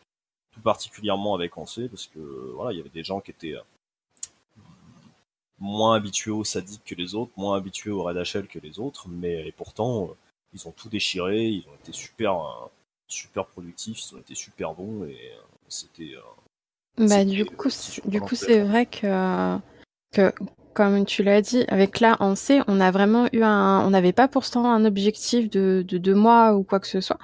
[0.52, 2.20] tout particulièrement avec en C parce que
[2.56, 3.62] voilà il y avait des gens qui étaient euh,
[5.60, 9.08] moins habitués au sadique que les autres, moins habitués au Red HL que les autres,
[9.10, 10.14] mais et pourtant euh,
[10.54, 12.68] ils ont tout déchiré, ils ont été super euh,
[13.08, 16.22] super productifs, ils ont été super bons et euh, c'était euh,
[16.98, 17.70] Bah, du coup,
[18.06, 19.58] du coup, c'est vrai que,
[20.12, 20.32] que,
[20.74, 24.14] comme tu l'as dit, avec là en C, on a vraiment eu un, on n'avait
[24.14, 27.18] pas pourtant un objectif de, de deux mois ou quoi que ce soit.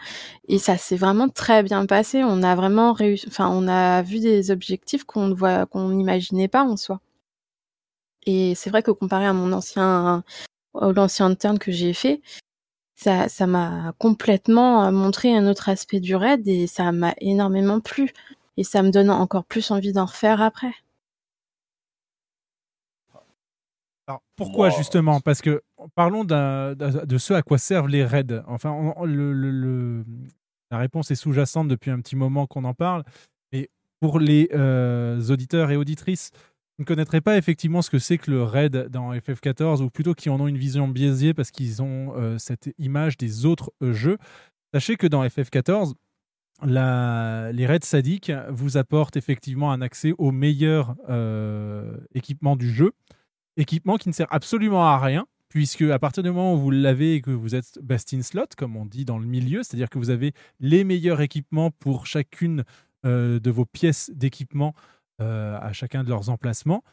[0.48, 2.24] Et ça s'est vraiment très bien passé.
[2.24, 6.48] On a vraiment réussi, enfin, on a vu des objectifs qu'on ne voit, qu'on n'imaginait
[6.48, 7.00] pas en soi.
[8.26, 10.24] Et c'est vrai que comparé à mon ancien,
[10.76, 12.22] l'ancien turn que j'ai fait,
[12.96, 17.80] ça, ça m'a complètement euh, montré un autre aspect du raid et ça m'a énormément
[17.80, 18.14] plu.
[18.60, 20.74] Et ça me donne encore plus envie d'en refaire après.
[24.06, 25.22] Alors pourquoi justement?
[25.22, 25.62] Parce que
[25.96, 28.42] parlons de ce à quoi servent les raids.
[28.48, 30.06] Enfin, on- on- le- le- le-
[30.72, 33.06] la réponse est sous-jacente depuis un petit moment qu'on en parle.
[33.54, 33.70] Mais
[34.02, 38.30] pour les euh, auditeurs et auditrices qui ne connaîtraient pas effectivement ce que c'est que
[38.30, 42.14] le raid dans FF14, ou plutôt qui en ont une vision biaisée parce qu'ils ont
[42.18, 44.18] euh, cette image des autres euh, jeux,
[44.74, 45.94] sachez que dans FF14,
[46.66, 52.92] les raids sadiques vous apportent effectivement un accès aux meilleurs euh, équipements du jeu.
[53.58, 57.16] Équipement qui ne sert absolument à rien, puisque à partir du moment où vous l'avez
[57.16, 59.98] et que vous êtes best in slot, comme on dit dans le milieu, c'est-à-dire que
[59.98, 62.64] vous avez les meilleurs équipements pour chacune
[63.06, 64.74] euh, de vos pièces d'équipement
[65.22, 66.84] euh, à chacun de leurs emplacements,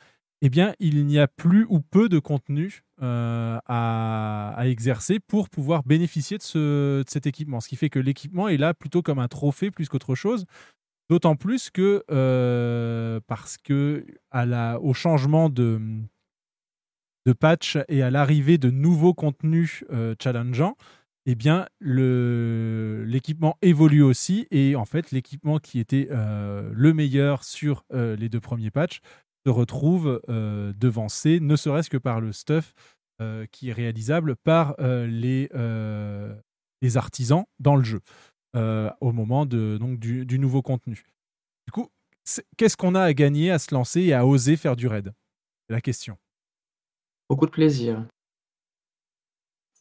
[0.43, 5.83] eh bien, il n'y a plus ou peu de contenu euh, à, exercer pour pouvoir
[5.85, 7.61] bénéficier de, ce- de cet équipement.
[7.61, 10.45] Ce qui fait que l'équipement est là plutôt comme un trophée plus qu'autre chose.
[11.09, 14.05] D'autant plus que, euh, parce que
[14.81, 15.81] au changement de,
[17.39, 20.77] patch et à l'arrivée de nouveaux contenus euh, challengeants,
[21.27, 24.47] eh bien, l'équipement évolue aussi.
[24.51, 29.01] Et en fait, l'équipement qui était euh, le meilleur sur les deux premiers patchs
[29.47, 32.75] se retrouve euh, devancé, ne serait-ce que par le stuff
[33.21, 36.35] euh, qui est réalisable par euh, les, euh,
[36.83, 38.01] les artisans dans le jeu
[38.57, 41.07] euh, au moment de, donc, du, du nouveau contenu.
[41.67, 41.89] Du coup,
[42.57, 45.13] qu'est-ce qu'on a à gagner à se lancer et à oser faire du raid?
[45.69, 46.19] C'est la question.
[47.29, 48.05] Beaucoup de plaisir.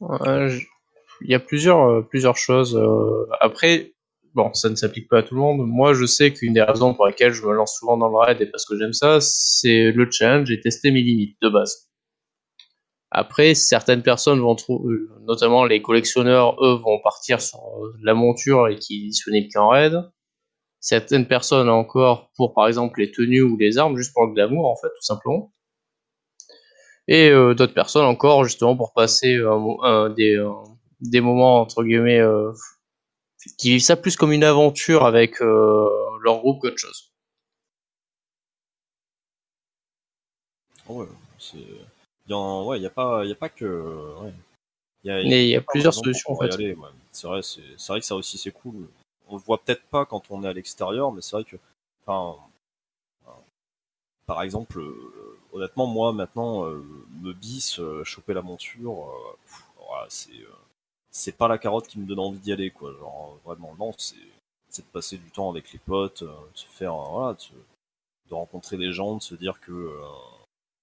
[0.01, 2.79] Il y a plusieurs, plusieurs choses.
[3.39, 3.94] Après,
[4.35, 5.65] bon, ça ne s'applique pas à tout le monde.
[5.65, 8.39] Moi, je sais qu'une des raisons pour lesquelles je me lance souvent dans le raid
[8.41, 11.89] et parce que j'aime ça, c'est le challenge et tester mes limites de base.
[13.11, 18.67] Après, certaines personnes vont trouver, notamment les collectionneurs, eux, vont partir sur euh, la monture
[18.67, 20.01] et qui est disponible qu'en raid.
[20.81, 24.69] Certaines personnes encore pour, par exemple, les tenues ou les armes, juste pour le glamour,
[24.69, 25.53] en fait, tout simplement.
[27.07, 29.37] Et euh, d'autres personnes encore, justement, pour passer
[30.17, 32.51] des, euh, moments, entre guillemets, euh,
[33.57, 35.89] qui vivent ça plus comme une aventure avec euh,
[36.21, 37.11] leur groupe qu'autre chose.
[40.87, 41.07] Ouais,
[41.39, 41.57] c'est.
[42.27, 42.65] Il y en...
[42.65, 43.65] ouais, a pas, a pas que.
[44.23, 44.33] ouais.
[45.03, 46.55] Il y a, Mais il y a plusieurs solutions, en fait.
[46.57, 46.75] ouais.
[47.11, 47.41] C'est vrai,
[47.87, 48.87] vrai que ça aussi c'est cool.
[49.27, 51.57] On le voit peut-être pas quand on est à l'extérieur, mais c'est vrai que,
[52.05, 52.37] enfin,
[54.25, 56.83] par exemple, euh, honnêtement, moi maintenant, euh,
[57.21, 59.13] me bis, euh, choper la monture,
[60.09, 60.31] c'est,
[61.17, 62.91] c'est pas la carotte qui me donne envie d'y aller, quoi.
[62.99, 64.15] Genre vraiment, non, c'est,
[64.69, 67.41] c'est de passer du temps avec les potes, euh, de se faire, euh, voilà, de,
[67.41, 67.53] se-
[68.29, 70.01] de rencontrer des gens, de se dire que euh,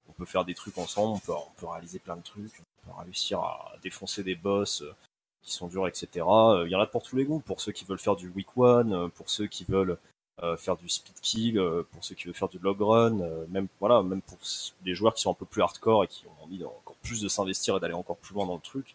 [0.09, 2.53] on peut faire des trucs ensemble, on peut, on peut réaliser plein de trucs,
[2.87, 4.95] on peut réussir à défoncer des boss euh,
[5.43, 6.09] qui sont durs, etc.
[6.27, 8.29] Euh, Il y en a pour tous les goûts, pour ceux qui veulent faire du
[8.29, 9.99] week one, euh, pour ceux qui veulent
[10.43, 13.45] euh, faire du speed kill, euh, pour ceux qui veulent faire du log run, euh,
[13.49, 14.39] même voilà, même pour
[14.85, 17.29] les joueurs qui sont un peu plus hardcore et qui ont envie encore plus de
[17.29, 18.95] s'investir et d'aller encore plus loin dans le truc.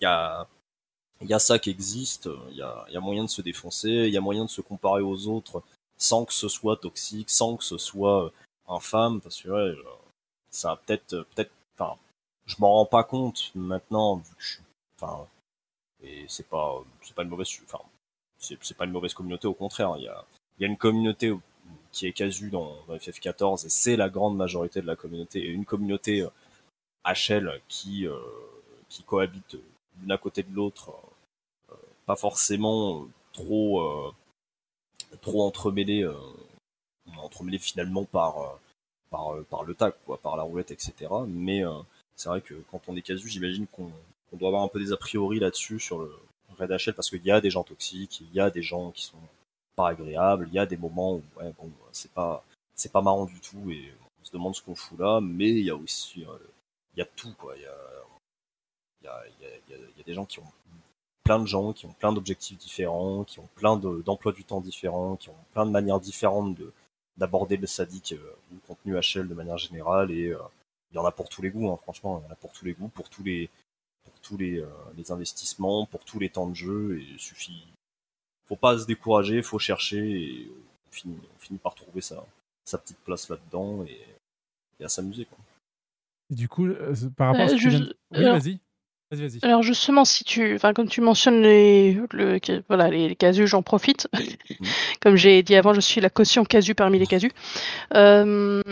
[0.00, 0.48] Il y a
[1.20, 4.16] il y a ça qui existe, il y a, moyen de se défoncer, il y
[4.16, 5.62] a moyen de se comparer aux autres
[6.00, 8.30] sans que ce soit toxique, sans que ce soit euh,
[8.68, 9.84] infâme, parce que ouais, euh,
[10.50, 11.96] ça peut-être, euh, peut-être, enfin,
[12.46, 14.62] je m'en rends pas compte maintenant, vu que je suis,
[14.96, 15.26] enfin,
[16.02, 17.84] et c'est pas, c'est pas une mauvaise, enfin,
[18.38, 20.24] c'est pas une mauvaise communauté, au contraire, il y a,
[20.58, 21.36] il y a une communauté
[21.92, 25.48] qui est casu dans, dans FF14 et c'est la grande majorité de la communauté et
[25.48, 26.26] une communauté
[27.04, 28.06] HL qui,
[28.88, 29.56] qui cohabite
[30.00, 30.92] l'une à côté de l'autre,
[32.10, 34.12] pas forcément trop, euh,
[35.20, 36.16] trop entremêlés, euh,
[37.16, 38.56] entremêlés finalement par, euh,
[39.10, 40.92] par, euh, par le tag, quoi, par la roulette, etc.
[41.28, 41.70] Mais euh,
[42.16, 43.92] c'est vrai que quand on est casu, j'imagine qu'on
[44.32, 46.12] doit avoir un peu des a priori là-dessus sur le
[46.58, 49.04] Red HL parce qu'il y a des gens toxiques, il y a des gens qui
[49.04, 49.22] sont
[49.76, 52.42] pas agréables, il y a des moments où bon, c'est pas
[52.74, 55.64] c'est pas marrant du tout et on se demande ce qu'on fout là, mais il
[55.64, 56.38] y a aussi euh,
[56.96, 57.76] il y a tout quoi, il y a
[59.02, 60.52] il y y a des gens qui ont
[61.30, 64.60] plein de gens qui ont plein d'objectifs différents, qui ont plein de- d'emplois du temps
[64.60, 66.72] différents, qui ont plein de manières différentes de
[67.16, 70.38] d'aborder le sadique euh, ou le contenu HL de manière générale et euh,
[70.90, 72.50] il y en a pour tous les goûts, hein, franchement, il y en a pour
[72.52, 73.48] tous les goûts, pour tous les
[74.04, 74.66] pour tous les, euh,
[74.96, 77.62] les investissements, pour tous les temps de jeu et il suffit
[78.48, 80.50] faut pas se décourager, faut chercher et
[80.88, 82.24] on finit, on finit par trouver sa,
[82.64, 84.00] sa petite place là-dedans et,
[84.80, 85.38] et à s'amuser quoi.
[86.30, 88.58] Et du coup, euh, par rapport à ce Euh, que tu je- viens Oui, vas-y.
[89.10, 89.38] Vas-y, vas-y.
[89.42, 92.38] Alors justement, si tu, enfin comme tu mentionnes les, le,
[92.68, 94.08] voilà, les, les casus, j'en profite.
[95.00, 97.32] Comme j'ai dit avant, je suis la caution casu parmi les casus.
[97.94, 98.62] Euh,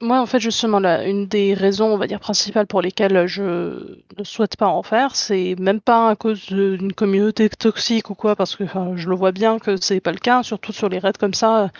[0.00, 3.98] moi, en fait, justement, là, une des raisons, on va dire, principales pour lesquelles je
[4.16, 8.36] ne souhaite pas en faire, c'est même pas à cause d'une communauté toxique ou quoi,
[8.36, 11.00] parce que enfin, je le vois bien que c'est pas le cas, surtout sur les
[11.00, 11.70] raids comme ça.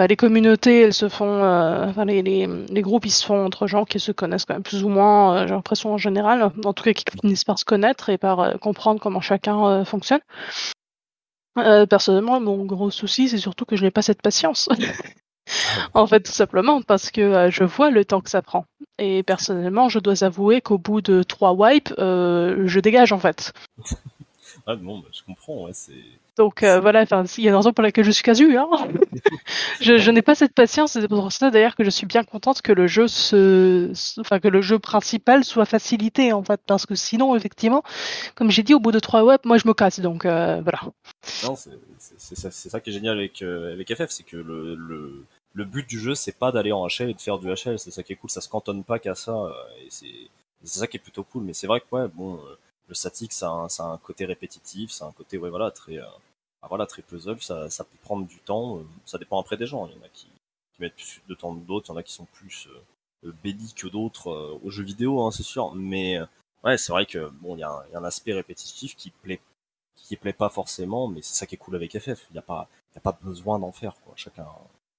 [0.00, 3.44] Enfin, les communautés, elles se font, euh, enfin, les, les, les groupes, ils se font
[3.44, 6.42] entre gens qui se connaissent quand même plus ou moins, euh, j'ai l'impression en général,
[6.64, 10.20] en tout cas qui finissent par se connaître et par euh, comprendre comment chacun fonctionne.
[11.54, 14.70] Personnellement, mon gros souci, c'est surtout que je n'ai pas cette patience.
[15.94, 18.66] En fait, tout simplement parce que je vois le temps que ça prend.
[18.98, 23.52] Et personnellement, je dois avouer qu'au bout de trois wipes, je dégage en fait.
[24.70, 26.04] Ah non, bah, je comprends, ouais, c'est.
[26.36, 28.56] Donc euh, voilà, enfin, il y a une raison pour laquelle je suis casu.
[28.56, 28.68] Hein.
[29.80, 32.62] je je n'ai pas cette patience, c'est pour ça d'ailleurs que je suis bien contente
[32.62, 33.90] que le jeu se,
[34.20, 37.82] enfin que le jeu principal soit facilité en fait, parce que sinon effectivement,
[38.36, 39.98] comme j'ai dit, au bout de trois wipes, moi je me casse.
[39.98, 40.80] Donc euh, voilà.
[41.44, 45.64] Non, c'est ça, qui est génial avec, euh, avec FF, c'est que le, le, le
[45.64, 48.04] but du jeu, c'est pas d'aller en HL et de faire du HL, c'est ça
[48.04, 49.34] qui est cool, ça se cantonne pas qu'à ça,
[49.84, 51.42] et c'est ça qui est plutôt cool.
[51.42, 52.38] Mais c'est vrai que, ouais, bon,
[52.90, 56.04] le statique, ça a, un, côté répétitif, ça a un côté, ouais, voilà, très, euh,
[56.60, 59.86] ah, voilà, très puzzle, ça, peut prendre du temps, euh, ça dépend après des gens,
[59.86, 60.26] il y en a qui,
[60.80, 62.66] mettent plus de temps que d'autres, il y en a qui sont plus
[63.24, 66.18] euh, euh, que d'autres aux jeux vidéo, hein, c'est sûr, mais
[66.64, 69.40] ouais, c'est vrai que, bon, il y, a un- aspect répétitif qui plaît
[69.96, 72.26] qui plaît pas forcément, mais c'est ça qui est cool avec FF.
[72.30, 74.14] Il n'y a pas, a pas besoin d'en faire, quoi.
[74.16, 74.48] Chacun,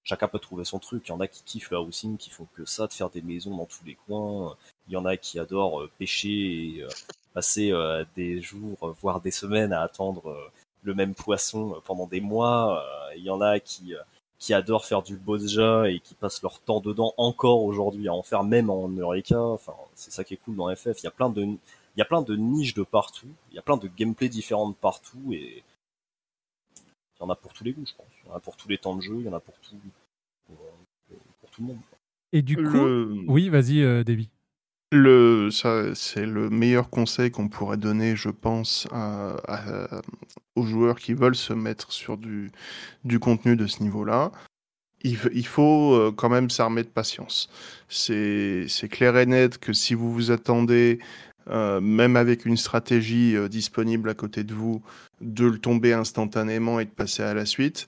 [0.04, 1.08] chacun peut trouver son truc.
[1.08, 3.24] Il y en a qui kiffent le housing, qui font que ça, de faire des
[3.24, 4.56] maisons dans tous les coins.
[4.88, 6.86] Il y en a qui adorent pêcher et
[7.34, 10.52] passer euh, des jours, euh, voire des semaines à attendre euh,
[10.84, 12.82] le même poisson pendant des mois.
[12.82, 14.00] Euh, Il y en a qui, euh,
[14.40, 18.24] qui adorent faire du bozja et qui passent leur temps dedans encore aujourd'hui à en
[18.24, 19.40] faire même en Eureka.
[19.40, 21.00] Enfin, c'est ça qui est cool dans FF.
[21.02, 21.58] Il y a plein de, il
[21.98, 23.28] y a plein de niches de partout.
[23.52, 25.64] Il y a plein de gameplay différents de partout et
[26.76, 28.08] il y en a pour tous les goûts, je pense.
[28.26, 29.54] Il y en a pour tous les temps de jeu, il y en a pour
[29.60, 29.76] tout,
[30.48, 30.58] pour,
[31.40, 31.78] pour tout le monde.
[32.34, 34.30] Et du coup, Le- oui, vas-y, euh, Davy.
[34.94, 38.88] Le, ça, c'est le meilleur conseil qu'on pourrait donner, je pense,
[40.56, 42.52] aux joueurs qui veulent se mettre sur du,
[43.06, 44.32] du contenu de ce niveau-là.
[45.04, 47.50] Il, faut euh, quand même s'armer de patience.
[47.90, 51.00] C'est c'est clair et net que si vous vous attendez,
[51.50, 54.84] euh, même avec une stratégie euh, disponible à côté de vous,
[55.20, 57.88] de le tomber instantanément et de passer à la suite,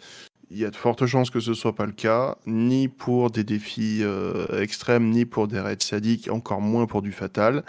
[0.54, 3.44] il y a de fortes chances que ce soit pas le cas, ni pour des
[3.44, 7.64] défis euh, extrêmes, ni pour des raids sadiques, encore moins pour du fatal.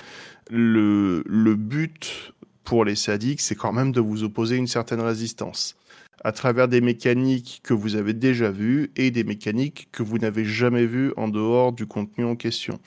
[0.50, 5.76] Le, le but pour les sadiques, c'est quand même de vous opposer une certaine résistance
[6.22, 10.44] à travers des mécaniques que vous avez déjà vues et des mécaniques que vous n'avez
[10.44, 12.78] jamais vues en dehors du contenu en question.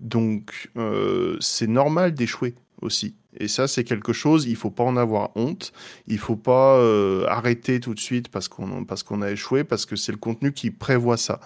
[0.00, 3.14] Donc, euh, c'est normal d'échouer aussi.
[3.38, 5.72] Et ça, c'est quelque chose, il faut pas en avoir honte.
[6.06, 9.86] Il faut pas euh, arrêter tout de suite parce qu'on parce qu'on a échoué, parce
[9.86, 11.40] que c'est le contenu qui prévoit ça.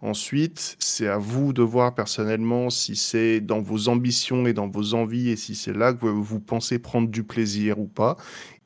[0.00, 4.94] Ensuite, c'est à vous de voir personnellement si c'est dans vos ambitions et dans vos
[4.94, 8.16] envies et si c'est là que vous, vous pensez prendre du plaisir ou pas.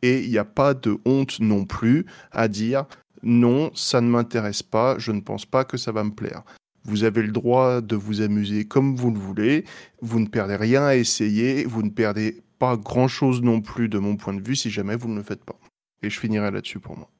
[0.03, 2.87] Et il n'y a pas de honte non plus à dire
[3.23, 6.43] non, ça ne m'intéresse pas, je ne pense pas que ça va me plaire.
[6.85, 9.65] Vous avez le droit de vous amuser comme vous le voulez.
[10.01, 11.65] Vous ne perdez rien à essayer.
[11.65, 15.09] Vous ne perdez pas grand-chose non plus de mon point de vue si jamais vous
[15.09, 15.59] ne le faites pas.
[16.03, 17.11] Et je finirai là-dessus pour moi.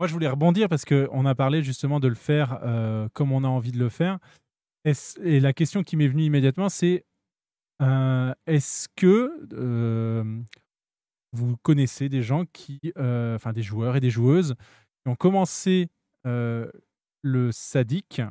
[0.00, 3.42] Moi, je voulais rebondir parce qu'on a parlé justement de le faire euh, comme on
[3.42, 4.18] a envie de le faire.
[5.22, 7.04] Et la question qui m'est venue immédiatement, c'est
[7.82, 10.40] euh, est-ce que euh,
[11.32, 14.54] vous connaissez des gens qui, enfin des joueurs et des joueuses
[15.02, 15.88] qui ont commencé
[16.24, 18.22] le sadique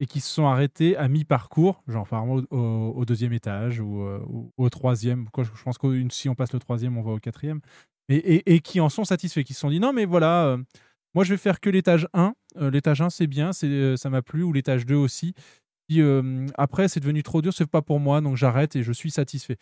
[0.00, 4.20] et qui se sont arrêtés à mi-parcours, genre par au, deuxième étage ou, euh,
[4.56, 5.26] au troisième.
[5.36, 7.60] Je pense que si on passe le troisième, on va au quatrième.
[8.08, 10.58] Et, qui en sont satisfaits, qui se sont dit non, mais voilà, euh,
[11.14, 12.34] moi je vais faire que l'étage 1.
[12.58, 15.34] Euh, l'étage 1, c'est bien, ça m'a plu, ou l'étage 2 aussi.
[16.56, 19.56] Après, c'est devenu trop dur, c'est pas pour moi, donc j'arrête et je suis satisfait.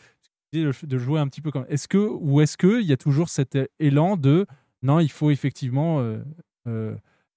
[0.53, 1.67] De, de jouer un petit peu comme.
[1.69, 4.47] Est-ce que, ou est-ce qu'il y a toujours cet élan de
[4.83, 6.05] non, il faut effectivement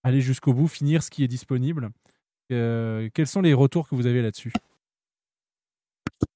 [0.04, 1.90] aller jusqu'au bout, finir ce qui est disponible?
[2.52, 4.54] Euh, Quels sont les retours que vous avez là-dessus?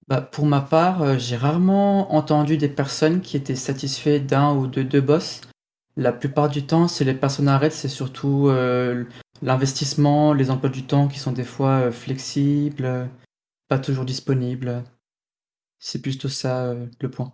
[0.08, 4.68] Bah, pour ma part, euh, j'ai rarement entendu des personnes qui étaient satisfaits d'un ou
[4.68, 5.42] de deux boss.
[5.96, 9.06] La plupart du temps, c'est les personnes arrêtent, c'est surtout euh,
[9.42, 13.10] l'investissement, les emplois du temps qui sont des fois euh, flexibles,
[13.68, 14.84] pas toujours disponibles.
[15.80, 17.34] C'est plutôt ça euh, le point.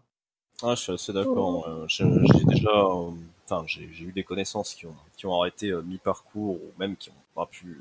[0.64, 1.68] Ah, je suis assez d'accord.
[1.68, 3.12] Euh, j'ai déjà, euh,
[3.46, 6.96] enfin, j'ai j'ai eu des connaissances qui ont, qui ont arrêté euh, mi-parcours ou même
[6.96, 7.78] qui n'ont pas pu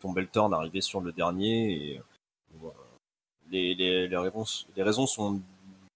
[0.00, 1.92] tomber le turn, arriver sur le dernier.
[1.94, 2.68] Et, euh,
[3.50, 4.44] les, les, les, raisons,
[4.76, 5.40] les raisons sont,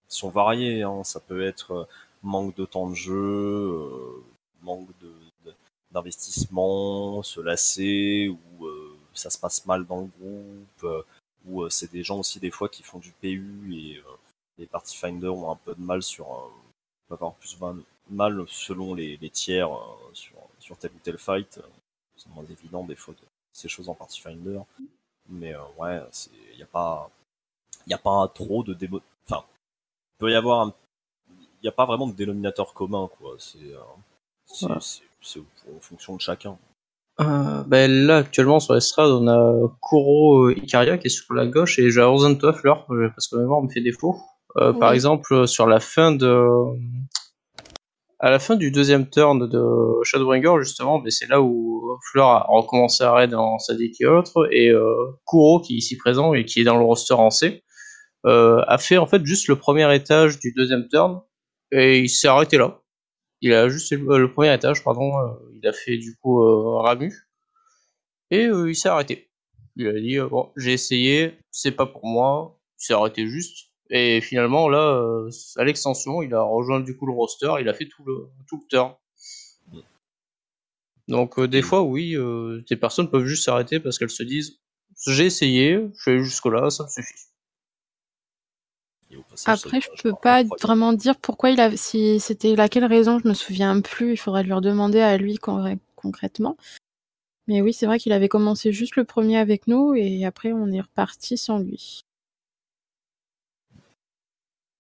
[0.08, 0.82] sont variées.
[0.82, 1.04] Hein.
[1.04, 1.84] Ça peut être euh,
[2.22, 4.22] manque de temps de jeu, euh,
[4.62, 5.14] manque de-
[5.46, 5.54] de-
[5.90, 8.28] d'investissement, se lasser
[8.58, 11.02] ou euh, ça se passe mal dans le groupe, euh,
[11.46, 14.02] ou euh, c'est des gens aussi des fois qui font du PU et euh,
[14.58, 16.48] les party finders ont un peu de mal sur, euh,
[17.08, 19.78] peuvent avoir plus de mal selon les, les tiers euh,
[20.14, 21.60] sur, sur tel ou tel fight.
[22.16, 23.20] C'est moins évident des fois de
[23.52, 24.60] ces choses en party finder,
[25.28, 26.00] mais euh, ouais,
[26.52, 27.10] il n'y a pas,
[27.86, 29.44] il a pas trop de démo, enfin,
[30.16, 30.74] il peut y avoir un
[31.30, 33.36] il n'y a pas vraiment de dénominateur commun, quoi.
[33.38, 33.78] C'est euh,
[34.46, 34.76] c'est- Ouais.
[34.80, 36.58] c'est- c'est en fonction de chacun.
[37.20, 41.78] Euh, ben là, actuellement, sur l'estrade, on a Kuro Ikaria qui est sur la gauche
[41.78, 44.20] et Fleur, euh, parce que ma mémoire me fait défaut.
[44.56, 46.48] Euh, Par exemple, sur la fin de.
[48.24, 52.46] À la fin du deuxième turn de Shadowbringer, justement, ben c'est là où Fleur a
[52.48, 54.94] recommencé à raid en Sadik et autres, et euh,
[55.26, 57.64] Kuro, qui est ici présent et qui est dans le roster en C,
[58.24, 61.20] euh, a fait en fait juste le premier étage du deuxième turn,
[61.72, 62.80] et il s'est arrêté là.
[63.40, 67.12] Il a juste le, premier étage, pardon, euh, il a fait du coup euh, Ramu,
[68.30, 69.30] et il s'est arrêté.
[69.74, 73.71] Il a dit, bon, j'ai essayé, c'est pas pour moi, il s'est arrêté juste.
[73.94, 77.74] Et finalement, là, euh, à l'extension, il a rejoint du coup le roster, il a
[77.74, 78.94] fait tout le, tout le turn.
[81.08, 84.60] Donc, euh, des fois, oui, euh, des personnes peuvent juste s'arrêter parce qu'elles se disent,
[85.06, 87.14] j'ai essayé, je suis allé jusque-là, ça me suffit.
[89.44, 93.34] Après, je peux pas vraiment dire pourquoi il a, si c'était laquelle raison, je me
[93.34, 94.12] souviens plus.
[94.12, 96.56] Il faudrait lui redemander à lui con- concrètement.
[97.46, 100.68] Mais oui, c'est vrai qu'il avait commencé juste le premier avec nous et après on
[100.68, 102.04] est reparti sans lui.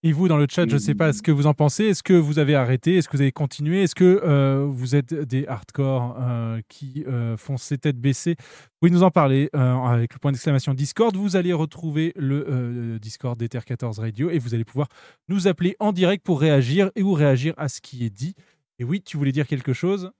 [0.04, 1.84] Et vous, dans le chat, je ne sais pas ce que vous en pensez.
[1.84, 2.96] Est-ce que vous avez arrêté?
[2.96, 3.84] Est-ce que vous avez continué?
[3.84, 8.34] Est-ce que euh, vous êtes des hardcore euh, qui euh, font ces têtes baissées?
[8.38, 11.16] Vous pouvez nous en parler avec le point d'exclamation Discord.
[11.16, 14.88] Vous allez retrouver le Discord d'Ether 14 Radio et vous allez pouvoir
[15.28, 18.34] nous appeler en direct pour réagir et ou réagir à ce qui est dit.
[18.80, 20.10] Et oui, tu voulais dire quelque chose?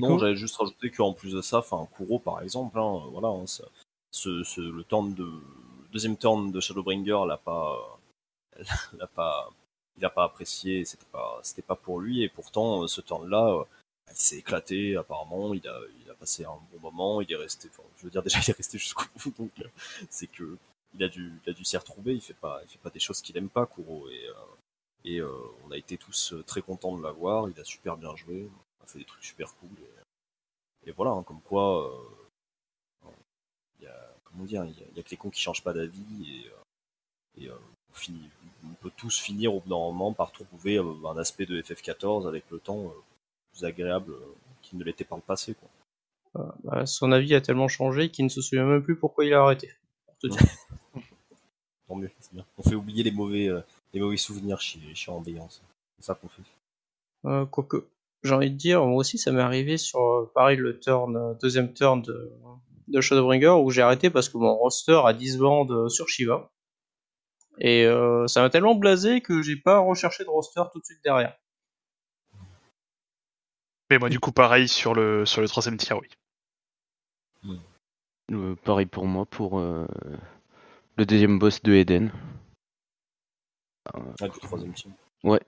[0.00, 3.46] Non, j'avais juste rajouté qu'en plus de ça, enfin, Kuro par exemple, hein, voilà, hein,
[3.46, 3.64] ça-
[4.12, 5.28] ce, ce- le turn de
[5.90, 7.98] deuxième turn de Shadowbringer l'a pas,
[8.98, 9.50] l'a pas,
[9.96, 13.60] il a pas apprécié, c'était pas, c'était pas pour lui, et pourtant euh, ce turn-là,
[13.60, 13.64] euh,
[14.10, 17.68] il s'est éclaté apparemment, il a, il a passé un bon moment, il est resté,
[17.98, 19.68] je veux dire déjà il est resté jusqu'au bout, donc euh,
[20.08, 20.56] c'est que
[20.94, 22.98] il a dû, il a dû s'y retrouver, il fait pas, il fait pas des
[22.98, 24.28] choses qu'il aime pas, Kuro, et
[25.02, 28.50] et on a été tous très contents de l'avoir, il a super bien joué,
[28.82, 29.70] a fait des trucs super cool.
[30.84, 31.90] Et, voilà, hein, comme quoi,
[34.32, 37.48] comment dire, il y a, que les cons qui changent pas d'avis et, euh, et
[37.48, 37.54] euh,
[37.90, 38.28] on, finit,
[38.64, 42.28] on peut tous finir au bout d'un moment par trouver euh, un aspect de FF14
[42.28, 42.92] avec le temps
[43.52, 44.14] plus agréable
[44.62, 45.54] qu'il ne l'était par le passé.
[45.54, 45.68] Quoi.
[46.36, 49.34] Euh, bah, son avis a tellement changé qu'il ne se souvient même plus pourquoi il
[49.34, 49.70] a arrêté.
[50.06, 50.40] pour te dire.
[51.88, 52.44] Tant mieux, c'est bien.
[52.56, 53.60] On fait oublier les mauvais, euh,
[53.92, 55.62] les mauvais souvenirs chez, chez Ambiance.
[55.96, 56.42] C'est ça qu'on fait.
[57.24, 57.84] Euh, quoique,
[58.22, 62.02] j'ai envie de dire, moi aussi, ça m'est arrivé sur, pareil, le turn, deuxième turn
[62.02, 62.32] de,
[62.90, 66.50] de Shadowbringer, où j'ai arrêté parce que mon roster a 10 bandes euh, sur Shiva.
[67.58, 71.00] Et euh, ça m'a tellement blasé que j'ai pas recherché de roster tout de suite
[71.04, 71.36] derrière.
[73.90, 76.08] Mais moi, du coup, pareil sur le, sur le troisième tiers, oui.
[78.32, 79.86] Euh, pareil pour moi, pour euh,
[80.96, 82.12] le deuxième boss de Eden.
[83.92, 84.92] Ah, du troisième team.
[85.24, 85.40] Ouais.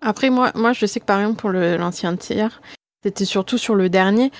[0.00, 2.60] Après, moi, moi, je sais que par exemple, pour le- l'ancien tiers,
[3.04, 4.32] c'était surtout sur le dernier.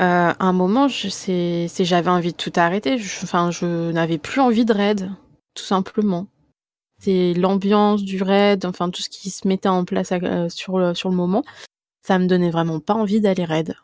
[0.00, 2.98] Euh, à un moment, je sais, c'est- j'avais envie de tout arrêter.
[2.98, 5.10] Je- Enfin, je n'avais plus envie de raid,
[5.54, 6.26] tout simplement.
[6.98, 10.94] C'est l'ambiance du raid, enfin, tout ce qui se mettait en place euh, sur, le,
[10.94, 11.44] sur le moment.
[12.06, 13.74] Ça me donnait vraiment pas envie d'aller raid.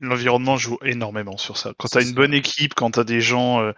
[0.00, 1.72] L'environnement joue énormément sur ça.
[1.78, 3.72] Quand t'as une bonne équipe, quand t'as des gens, euh,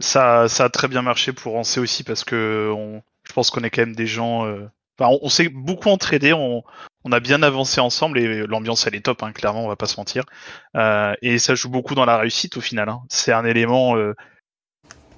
[0.00, 3.62] ça, ça a très bien marché pour Ancé aussi parce que on, je pense qu'on
[3.62, 4.44] est quand même des gens.
[4.46, 4.66] euh,
[4.98, 6.62] Enfin, on, on s'est beaucoup entraidé, on,
[7.04, 9.86] on a bien avancé ensemble et l'ambiance elle est top, hein, clairement, on va pas
[9.86, 10.24] se mentir.
[10.76, 12.88] Euh, et ça joue beaucoup dans la réussite au final.
[12.88, 13.02] hein.
[13.08, 13.96] C'est un élément.
[13.96, 14.14] euh,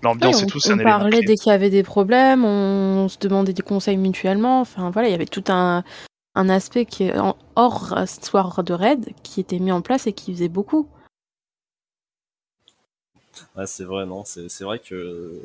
[0.02, 0.98] L'ambiance Ouais, et on, tout, c'est on un élément.
[0.98, 4.60] parlait dès qu'il y avait des problèmes, on se demandait des conseils mutuellement.
[4.60, 5.82] Enfin voilà, il y avait tout un,
[6.34, 10.12] un aspect qui est en- hors histoire de raid qui était mis en place et
[10.12, 10.88] qui faisait beaucoup.
[13.56, 15.40] Ouais, c'est vrai, non, c'est c'est vrai que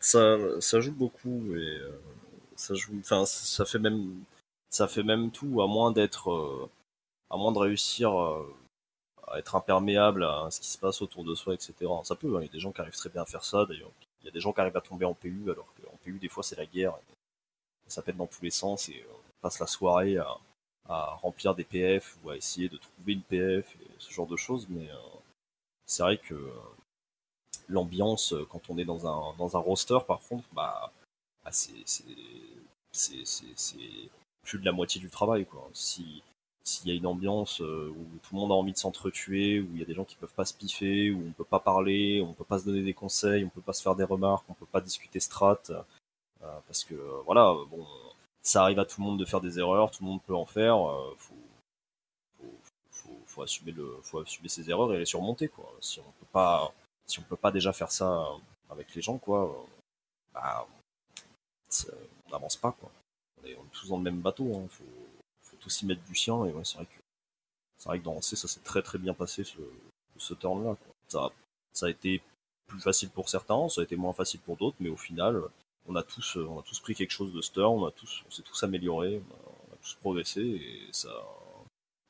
[0.00, 1.90] ça, ça joue beaucoup et euh,
[2.62, 4.24] ça joue, enfin, ça fait même,
[4.70, 6.70] ça fait même tout, à moins d'être, euh,
[7.30, 8.54] à moins de réussir euh,
[9.26, 11.74] à être imperméable à ce qui se passe autour de soi, etc.
[12.04, 13.66] Ça peut, hein, il y a des gens qui arrivent très bien à faire ça,
[13.66, 13.90] d'ailleurs.
[14.20, 16.28] Il y a des gens qui arrivent à tomber en PU, alors qu'en PU, des
[16.28, 16.94] fois, c'est la guerre.
[17.88, 20.38] ça pète dans tous les sens et euh, on passe la soirée à,
[21.22, 24.66] remplir des PF ou à essayer de trouver une PF et ce genre de choses,
[24.68, 24.88] mais
[25.86, 26.34] c'est vrai que
[27.68, 30.92] l'ambiance quand on est dans un dans un roster par contre bah,
[31.44, 31.72] bah, c'est
[34.42, 36.22] plus de la moitié du travail quoi si
[36.64, 39.68] s'il y a une ambiance euh, où tout le monde a envie de s'entretuer, où
[39.72, 42.22] il y a des gens qui peuvent pas se piffer, où on peut pas parler,
[42.24, 44.54] on peut pas se donner des conseils, on peut pas se faire des remarques, on
[44.54, 45.60] peut pas discuter strat,
[46.42, 47.86] euh, parce que euh, voilà, bon,
[48.42, 50.46] ça arrive à tout le monde de faire des erreurs, tout le monde peut en
[50.46, 51.34] faire, euh, faut,
[53.26, 55.72] faut, assumer le, faut assumer ses erreurs et les surmonter quoi.
[55.80, 56.72] Si on peut pas,
[57.06, 58.26] si on peut pas déjà faire ça
[58.70, 59.66] avec les gens quoi,
[60.34, 60.66] bah,
[61.72, 61.92] c'est-
[62.26, 62.90] on n'avance pas quoi.
[63.42, 64.66] On est, tous dans le même bateau, hein.
[64.68, 64.84] faut,
[65.42, 67.02] faut tous y mettre du sien et ouais, c'est vrai que
[67.84, 69.58] vrai que dans C ça s'est très très bien passé ce,
[70.16, 70.76] ce turn là.
[71.08, 71.30] Ça,
[71.72, 72.22] ça a été
[72.66, 75.42] plus facile pour certains, ça a été moins facile pour d'autres, mais au final,
[75.86, 78.42] on a tous, on a tous pris quelque chose de ce turn, on on s'est
[78.42, 81.10] tous améliorés, on a, tous progressé et ça,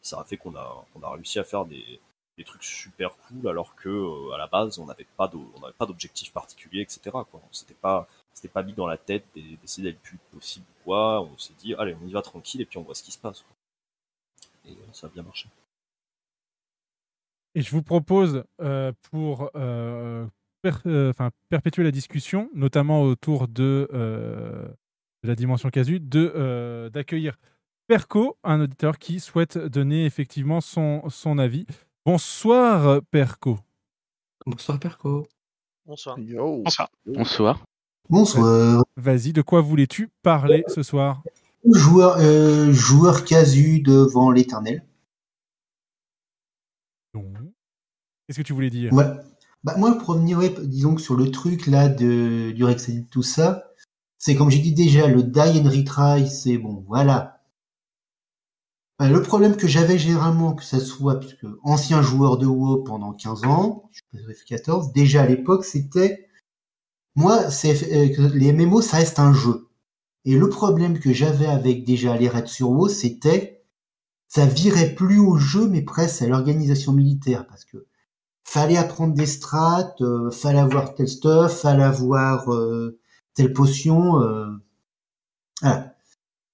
[0.02, 2.00] ça a fait qu'on a, on a réussi à faire des,
[2.36, 5.86] des trucs super cool alors que euh, à la base on n'avait pas n'avait pas
[5.86, 7.00] d'objectif particulier, etc.
[7.10, 7.40] Quoi.
[7.50, 10.84] C'était pas, c'était pas mis dans la tête d'e- d'essayer d'être le plus possible ou
[10.84, 11.22] quoi.
[11.22, 13.18] On s'est dit allez on y va tranquille et puis on voit ce qui se
[13.18, 13.42] passe.
[13.42, 13.56] quoi.
[14.70, 15.48] Et euh, ça a bien marché.
[17.54, 20.26] Et je vous propose, euh, pour euh,
[20.62, 24.66] per- euh, enfin, perpétuer la discussion, notamment autour de, euh,
[25.22, 27.36] de la dimension casu, de, euh, d'accueillir
[27.88, 31.66] Perco, un auditeur qui souhaite donner effectivement son, son avis.
[32.06, 33.58] Bonsoir, Perco.
[34.46, 35.26] Bonsoir, Perco.
[35.84, 36.16] Bonsoir.
[36.18, 36.88] Bonsoir.
[37.04, 37.64] Bonsoir.
[38.12, 38.84] Bonsoir.
[38.98, 41.22] Vas-y, de quoi voulais-tu parler ce soir
[41.64, 44.84] Joueur, euh, joueur casu devant l'éternel.
[47.14, 49.06] Qu'est-ce que tu voulais dire Ouais.
[49.64, 53.22] Bah, moi, pour revenir, ouais, disons que sur le truc là de, du Rexedit, tout
[53.22, 53.72] ça,
[54.18, 57.40] c'est comme j'ai dit déjà, le die and retry, c'est bon, voilà.
[59.00, 63.14] Euh, le problème que j'avais généralement, que ça soit, puisque ancien joueur de WoW pendant
[63.14, 66.28] 15 ans, je suis pas F14, déjà à l'époque, c'était,
[67.14, 69.68] moi, euh, les MMO, ça reste un jeu.
[70.24, 73.64] Et le problème que j'avais avec déjà les raids sur WoW, c'était,
[74.28, 77.86] ça virait plus au jeu, mais presque à l'organisation militaire, parce que
[78.44, 82.98] fallait apprendre des strats, euh, fallait avoir tel stuff, fallait avoir euh,
[83.34, 84.20] telle potion.
[84.20, 84.50] Euh...
[85.60, 85.94] Voilà.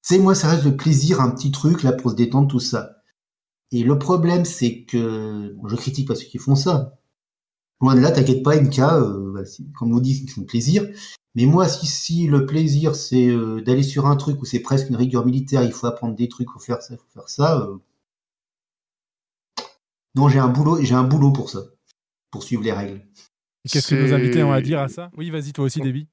[0.03, 2.97] C'est moi, ça reste le plaisir, un petit truc là pour se détendre, tout ça.
[3.73, 6.98] Et le problème, c'est que je critique pas ceux qui font ça.
[7.81, 9.43] Loin de là, t'inquiète pas, NK, euh, bah,
[9.79, 10.87] comme on dit, c'est son plaisir.
[11.35, 14.89] Mais moi, si, si le plaisir, c'est euh, d'aller sur un truc où c'est presque
[14.89, 17.61] une rigueur militaire, il faut apprendre des trucs, faut faire ça, faut faire ça.
[17.61, 17.77] euh,
[20.17, 21.61] Non, j'ai un boulot, j'ai un boulot pour ça,
[22.33, 23.07] pour suivre les règles.
[23.69, 25.11] Qu'est-ce que nos invités ont à dire à ça?
[25.17, 26.09] Oui, vas-y, toi aussi, Déby.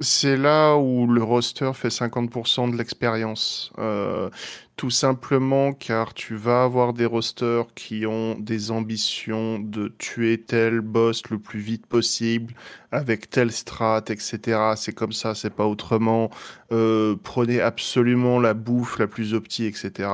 [0.00, 3.72] C'est là où le roster fait 50% de l'expérience.
[3.78, 4.28] Euh,
[4.76, 10.80] tout simplement car tu vas avoir des rosters qui ont des ambitions de tuer tel
[10.80, 12.54] boss le plus vite possible,
[12.90, 14.74] avec tel strat, etc.
[14.76, 16.28] C'est comme ça, c'est pas autrement.
[16.72, 20.08] Euh, prenez absolument la bouffe la plus opti, etc.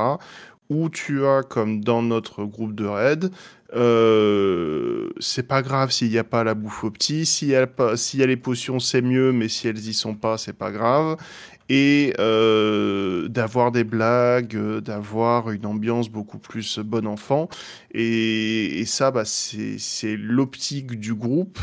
[0.69, 3.33] Ou tu as, comme dans notre groupe de raid,
[3.75, 7.97] euh, c'est pas grave s'il n'y a pas la bouffe opti, s'il y a pas,
[7.97, 10.71] s'il y a les potions c'est mieux, mais si elles y sont pas, c'est pas
[10.71, 11.17] grave.
[11.69, 17.49] Et euh, d'avoir des blagues, euh, d'avoir une ambiance beaucoup plus bon enfant.
[17.95, 21.61] Et, et ça, bah, c'est c'est l'optique du groupe.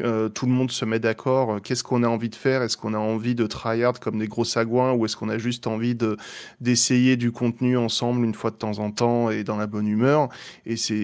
[0.00, 1.54] Euh, tout le monde se met d'accord.
[1.54, 2.62] euh, Qu'est-ce qu'on a envie de faire?
[2.62, 5.66] Est-ce qu'on a envie de tryhard comme des gros sagouins ou est-ce qu'on a juste
[5.66, 6.16] envie de
[6.60, 10.28] d'essayer du contenu ensemble une fois de temps en temps et dans la bonne humeur?
[10.66, 10.96] Et c'est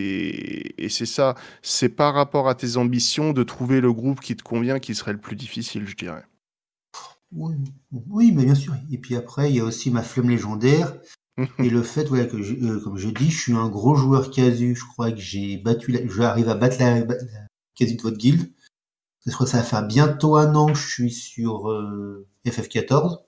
[0.79, 1.35] et c'est ça.
[1.63, 5.13] C'est par rapport à tes ambitions de trouver le groupe qui te convient qui serait
[5.13, 6.25] le plus difficile, je dirais.
[7.33, 7.55] Oui,
[8.09, 8.75] oui, mais bien sûr.
[8.91, 10.95] Et puis après, il y a aussi ma flemme légendaire.
[11.59, 14.31] et le fait, voilà, que je- euh, comme je dis, je suis un gros joueur
[14.31, 14.77] casu.
[14.77, 17.17] Je crois que j'ai battu, la- j'arrive à battre la, la
[17.77, 18.53] casu de votre guilde.
[19.33, 23.19] Crois que ça va faire bientôt un an que je suis sur euh, FF14.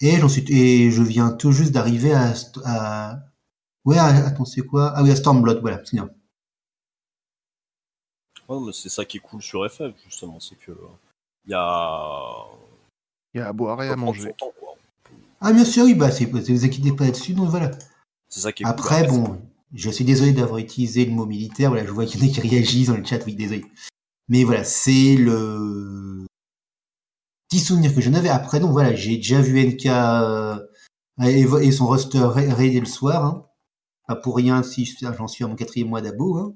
[0.00, 2.34] Et j'en suis, et je viens tout juste d'arriver à,
[2.64, 3.18] à,
[3.84, 4.92] ouais, attends, c'est quoi?
[4.94, 6.10] Ah oui, à Stormblood, voilà, c'est bien.
[8.48, 10.72] Ouais, mais c'est ça qui est cool sur FF justement, c'est que
[11.46, 12.44] il y a
[13.32, 14.34] Il y a à boire et à manger.
[15.40, 17.70] Ah, bien sûr, oui, bah, c'est, vous inquiétez pas là-dessus, donc voilà.
[18.28, 19.20] C'est ça qui est Après, cool.
[19.20, 19.42] bon,
[19.74, 21.70] je suis désolé d'avoir utilisé le mot militaire.
[21.70, 23.24] Voilà, je vois qu'il y en a qui réagissent dans le chat.
[23.26, 23.64] Oui, désolé.
[24.28, 26.26] Mais voilà, c'est le
[27.48, 28.28] petit souvenir que j'en avais.
[28.28, 30.58] Après, donc voilà, j'ai déjà vu NK euh,
[31.22, 33.24] et, son roster ra- raider le soir.
[33.24, 33.46] Hein.
[34.08, 36.36] Pas pour rien si je- j'en suis à mon quatrième mois d'abo.
[36.38, 36.54] Hein.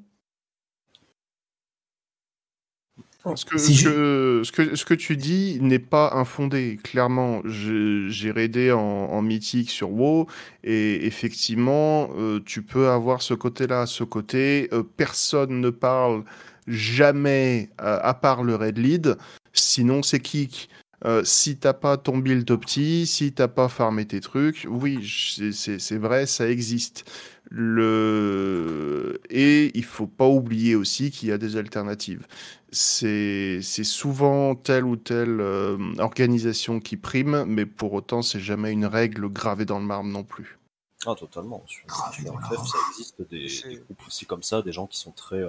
[3.35, 7.43] Ce que, Si ce, que, ce, que, ce que tu dis n'est pas infondé, clairement.
[7.45, 10.27] J'ai raidé en, en mythique sur WoW
[10.65, 16.25] et effectivement, euh, tu peux avoir ce côté-là, ce côté, euh, personne ne parle
[16.69, 19.17] jamais euh, à part le raid lead,
[19.53, 20.69] sinon c'est kick.
[21.05, 25.97] Euh, si t'as pas ton build opti, si t'as pas farmé tes trucs, oui, c'est-
[25.97, 27.09] vrai, ça existe.
[27.51, 29.21] Le...
[29.31, 32.27] Et il faut pas oublier aussi qu'il y a des alternatives.
[32.71, 38.85] C'est souvent telle ou telle euh, organisation qui prime, mais pour autant, c'est jamais une
[38.87, 40.59] règle gravée dans le marbre non plus.
[41.07, 41.65] Ah, totalement.
[41.67, 45.13] Sur, sur FF, ça existe des, des groupes aussi comme ça, des gens qui sont
[45.13, 45.49] très, euh,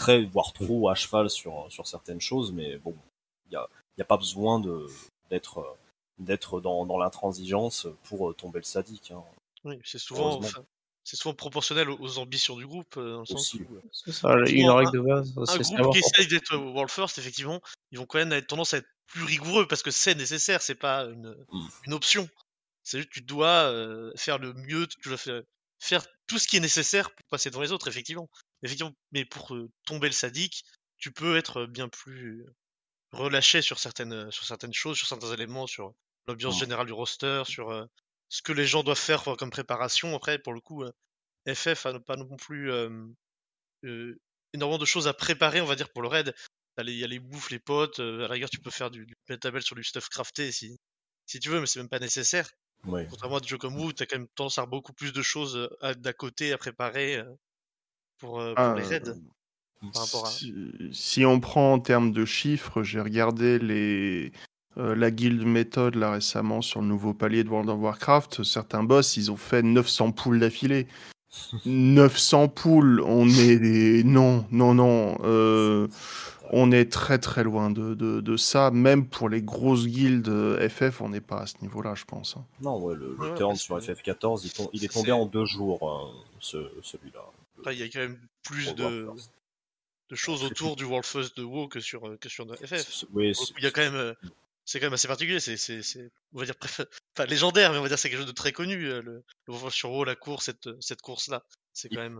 [0.00, 2.96] très voire trop à cheval sur, sur certaines choses, mais bon,
[3.46, 3.68] il n'y a,
[3.98, 4.86] y a pas besoin de
[5.30, 5.76] d'être
[6.18, 9.10] d'être dans, dans l'intransigeance pour euh, tomber le sadique.
[9.10, 9.22] hein.
[9.64, 10.46] Oui, c'est souvent, Heureusement.
[10.48, 10.64] enfin,
[11.04, 13.62] c'est souvent proportionnel aux, ambitions du groupe, euh, dans le sens Aussi.
[13.62, 13.74] où.
[13.76, 15.92] euh, C'est ça, une règle de base, Un groupe savoir.
[15.92, 17.60] qui essaye d'être world first, effectivement,
[17.90, 20.74] ils vont quand même avoir tendance à être plus rigoureux parce que c'est nécessaire, c'est
[20.74, 21.66] pas une, Mm.
[21.86, 22.28] une option.
[22.82, 25.42] C'est juste que tu dois euh, faire le mieux, tu dois faire,
[25.78, 28.28] faire tout ce qui est nécessaire pour passer devant les autres, effectivement.
[28.62, 30.64] Effectivement, mais pour tomber le sadique,
[30.98, 32.44] tu peux être bien plus
[33.12, 35.92] relâché sur certaines, sur certaines choses, sur certains éléments, sur
[36.28, 36.60] l'ambiance Mm.
[36.60, 37.84] générale du roster, sur euh,
[38.28, 40.14] ce que les gens doivent faire comme préparation.
[40.14, 40.92] Après, pour le coup, euh,
[41.48, 44.14] FF a pas non plus euh,
[44.52, 46.34] énormément de choses à préparer, on va dire, pour le raid.
[46.78, 49.14] Il y a les bouffes, les potes, à la rigueur, tu peux faire du, du
[49.28, 50.78] metabel sur du stuff crafté si,
[51.26, 52.48] si tu veux, mais c'est même pas nécessaire.
[52.84, 53.06] Ouais.
[53.10, 55.20] Contrairement à des jeux comme WoW, t'as quand même tendance à avoir beaucoup plus de
[55.20, 57.22] choses d'à côté à préparer
[58.20, 59.00] pour, euh, pour Ah, les.
[59.92, 60.30] Par rapport à...
[60.30, 60.54] Si,
[60.92, 64.30] si on prend en termes de chiffres, j'ai regardé les,
[64.76, 68.42] euh, la guild méthode là récemment sur le nouveau palier de World of Warcraft.
[68.44, 70.86] Certains boss, ils ont fait 900 poules d'affilée.
[71.64, 74.04] 900 poules, on est des...
[74.04, 75.16] Non, non, non.
[75.24, 75.88] euh,
[76.52, 78.70] on est très très loin de, de, de ça.
[78.72, 80.28] Même pour les grosses guildes
[80.68, 82.36] FF, on n'est pas à ce niveau-là, je pense.
[82.36, 82.44] hein.
[82.60, 85.78] Non, ouais, le, le Ouais, turn sur que FF14, il, est tombé en deux jours,
[85.88, 86.10] hein,
[86.40, 87.20] ce, celui-là.
[87.66, 89.16] Il y a quand même plus de, voir.
[90.10, 93.04] de choses autour du World First de WoW que sur, euh, que sur FF.
[93.12, 94.14] Oui, il y a quand même, euh,
[94.64, 95.40] c'est quand même assez particulier.
[95.40, 96.54] C'est, c'est, c'est, on va dire,
[97.16, 98.86] enfin, légendaire, mais on va dire c'est quelque chose de très connu.
[98.86, 101.42] euh, Le, le World First sur WoW, la course, cette, cette course-là,
[101.72, 102.18] c'est quand même.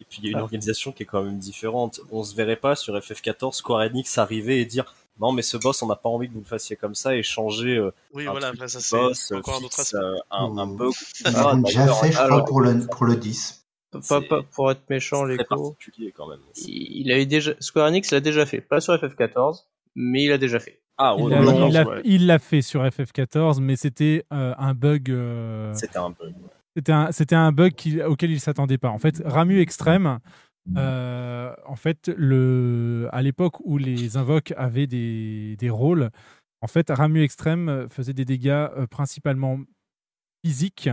[0.00, 0.42] Et puis il y a une Ah.
[0.44, 2.00] organisation qui est quand même différente.
[2.10, 5.82] On se verrait pas sur FF14 Square Enix arriver et dire non mais ce boss
[5.82, 8.30] on n'a pas envie que vous le fassiez comme ça et changer euh, Oui, un
[8.30, 9.98] voilà, truc après, ça, boss, encore un autre aspect.
[9.98, 10.94] euh, un, un bug.
[11.26, 13.59] Ils l'ont déjà fait, je crois, pour le, pour le 10.
[14.08, 16.38] Pas, pas pour être méchant, les particulier quand même.
[16.56, 19.64] Il il a eu déjà, Square Enix l'a déjà fait, pas sur FF14,
[19.96, 20.80] mais il a déjà fait.
[20.96, 22.00] Ah Il l'a- d'accord, il l'a ouais.
[22.04, 25.10] il l'a fait sur FF14, mais c'était euh, un bug.
[25.10, 26.28] euh, C'était un bug.
[26.28, 26.50] ouais.
[26.76, 28.90] C'était un, c'était un bug qui- auquel il s'attendait pas.
[28.90, 30.18] En fait, Ramu Extrême,
[30.76, 36.10] euh, en fait, le, à l'époque où les invoques avaient des, des rôles,
[36.60, 39.58] en fait, Ramu Extrême faisait des dégâts euh, principalement
[40.44, 40.88] physiques.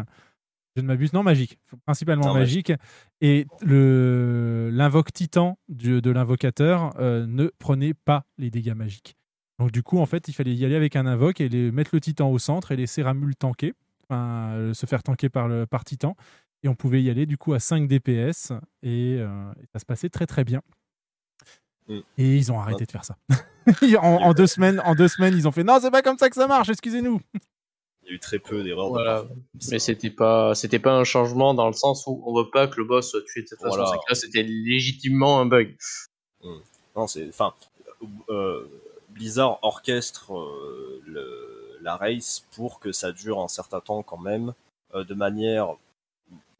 [0.77, 1.57] Je ne m'abuse, non, magiques.
[1.85, 2.71] Principalement Non, magiques.
[3.19, 9.17] Et le, l'invoque titan du- de l'invocateur euh, ne prenait pas les dégâts magiques.
[9.57, 11.89] Donc, du coup, en fait, il fallait y aller avec un invoque et les, mettre
[11.93, 13.73] le titan au centre et laisser Ramu le tanker
[14.09, 16.15] enfin, euh, se faire tanker par, le, par Titan.
[16.63, 18.51] Et on pouvait y aller du coup à 5 DPS
[18.81, 20.61] et, euh, et ça se passait très très bien.
[21.87, 21.99] Mm.
[22.17, 23.17] Et ils ont arrêté de faire ça.
[24.01, 26.29] en, en deux semaines, en deux semaines, ils ont fait non, c'est pas comme ça
[26.29, 27.19] que ça marche, excusez-nous.
[28.07, 28.87] Il y a eu très peu d'erreurs.
[28.87, 29.25] de Voilà.
[29.69, 32.77] Mais c'était pas, c'était pas un changement dans le sens où on veut pas que
[32.77, 33.75] le boss soit tué de cette façon.
[33.75, 33.91] Voilà.
[34.07, 35.75] Là, c'était légitimement un bug.
[36.41, 36.57] Mm.
[36.95, 37.27] Non, c'est.
[37.27, 37.53] Enfin,
[38.29, 38.65] euh,
[39.09, 44.53] Blizzard orchestre euh, le- la race pour que ça dure un certain temps quand même,
[44.95, 45.75] euh, de manière.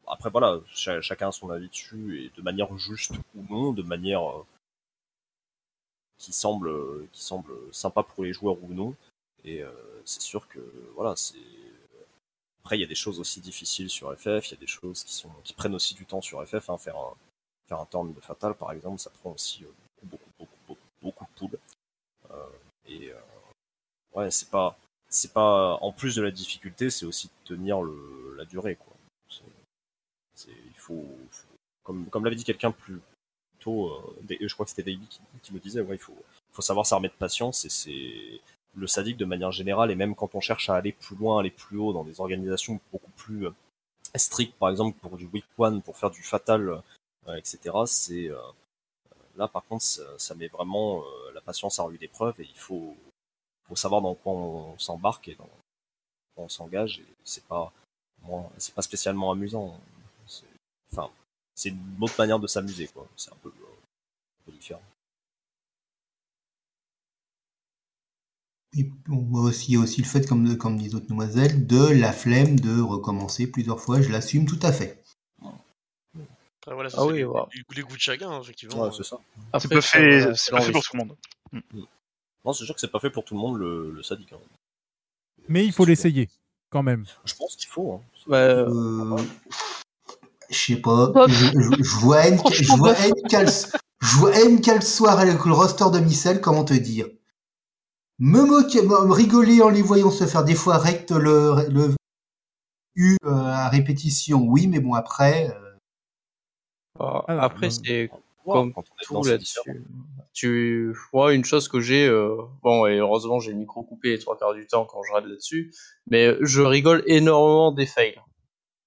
[0.05, 3.83] Après, voilà, cha- chacun a son avis dessus, et de manière juste ou non, de
[3.83, 4.21] manière
[6.17, 6.71] qui semble,
[7.11, 8.95] qui semble sympa pour les joueurs ou non.
[9.47, 9.71] Et euh,
[10.03, 10.59] c'est sûr que,
[10.95, 11.37] voilà, c'est.
[12.59, 15.05] Après, il y a des choses aussi difficiles sur FF, il y a des choses
[15.05, 16.69] qui, sont, qui prennent aussi du temps sur FF.
[16.69, 16.77] hein.
[16.77, 17.15] Faire, un,
[17.65, 19.69] faire un turn de fatal, par exemple, ça prend aussi euh,
[20.03, 21.59] beaucoup, beaucoup, beaucoup, de poules.
[22.31, 22.45] Euh,
[22.89, 23.13] et
[24.13, 25.75] ouais, c'est pas, c'est pas.
[25.81, 27.79] En plus de la difficulté, c'est aussi de tenir
[28.35, 28.93] la durée, quoi.
[30.45, 31.07] Il faut,
[31.83, 32.99] comme, comme l'avait dit quelqu'un plus
[33.59, 33.97] tôt,
[34.29, 36.15] je crois que c'était qui, qui me disait, ouais, il faut,
[36.51, 38.41] faut savoir s'armer de patience et c'est
[38.75, 41.51] le sadique de manière générale et même quand on cherche à aller plus loin, aller
[41.51, 43.51] plus haut dans des organisations beaucoup plus euh,
[44.15, 46.81] strictes, par exemple pour du week one, pour faire du fatal,
[47.27, 47.75] euh, etc.
[47.85, 48.37] C'est euh,
[49.35, 51.03] là par contre ça, ça met vraiment
[51.33, 52.95] la patience à rude épreuve et il faut,
[53.67, 57.71] faut savoir dans quoi on, s'embarque et dans quoi on s'engage et c'est pas
[58.57, 59.79] c'est pas spécialement amusant.
[60.91, 61.09] Enfin,
[61.55, 63.07] c'est une autre manière de s'amuser quoi.
[63.15, 63.49] C'est un un
[64.45, 64.81] peu différent.
[68.77, 71.65] Et bon, moi aussi, il y a aussi le fait, comme, comme disent d'autres demoiselles,
[71.65, 74.01] de la flemme de recommencer plusieurs fois.
[74.01, 75.03] Je l'assume tout à fait.
[76.61, 77.47] Après, voilà, ça, Ah c'est oui, les, wow.
[77.53, 78.83] les- les goûts de chacun, hein, effectivement.
[78.83, 79.17] Ouais, c'est ça.
[79.59, 81.15] C'est pas fait, c'est pas fait pour tout le monde.
[81.53, 81.59] Mm.
[82.45, 84.31] Non, c'est sûr que c'est pas fait pour tout le monde le, le sadique.
[84.33, 84.37] hein.
[85.47, 86.29] Mais il faut l'essayer,
[86.69, 87.05] quand même.
[87.25, 87.93] Je pense qu'il faut.
[87.93, 88.01] Hein.
[88.31, 89.17] Euh,
[90.49, 91.13] Je sais pas.
[91.27, 95.43] Je, je- je vois M, je vois M quel, je vois M quel soir avec
[95.45, 97.07] le roster de Micelle, comment te dire?
[98.19, 101.95] Me moquer, me rigoler en les voyant se faire des fois recte le, le
[102.95, 105.49] U euh, à répétition, oui, mais bon après.
[105.51, 105.75] euh,
[106.99, 108.09] Ah, Alors, Après, euh, c'est
[108.45, 109.85] comme quand on est tout là-dessus.
[110.33, 114.19] Tu, moi, une chose que j'ai, euh, bon, et heureusement, j'ai le micro coupé les
[114.19, 115.73] trois quarts du temps quand je râle là-dessus,
[116.09, 118.19] mais je rigole énormément des fails.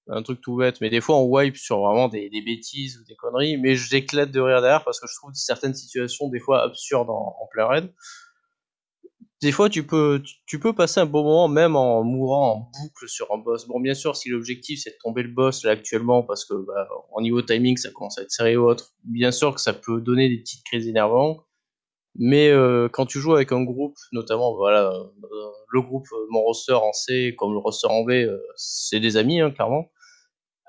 [0.09, 3.05] Un truc tout bête, mais des fois on wipe sur vraiment des, des bêtises ou
[3.05, 6.63] des conneries, mais j'éclate de rire derrière parce que je trouve certaines situations des fois
[6.63, 7.93] absurdes en, en plein raid.
[9.41, 13.07] Des fois, tu peux, tu- peux passer un bon moment même en mourant en boucle
[13.07, 13.65] sur un boss.
[13.67, 16.87] Bon, bien sûr, si l'objectif c'est de tomber le boss là actuellement, parce que bah,
[17.11, 19.99] en niveau timing ça commence à être serré ou autre, bien sûr que ça peut
[19.99, 21.43] donner des petites crises énervantes.
[22.15, 25.03] Mais euh, quand tu joues avec un groupe, notamment voilà, euh,
[25.71, 29.17] le groupe, euh, mon roster en C comme le roster en B, euh, c'est des
[29.17, 29.91] amis, hein, clairement.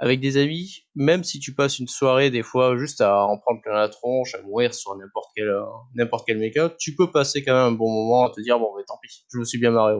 [0.03, 3.63] Avec des amis, même si tu passes une soirée des fois juste à en prendre
[3.63, 5.63] plein la tronche, à mourir sur n'importe quel euh,
[5.95, 8.83] n'importe quel tu peux passer quand même un bon moment à te dire bon mais
[8.85, 9.95] tant pis, je me suis bien marré.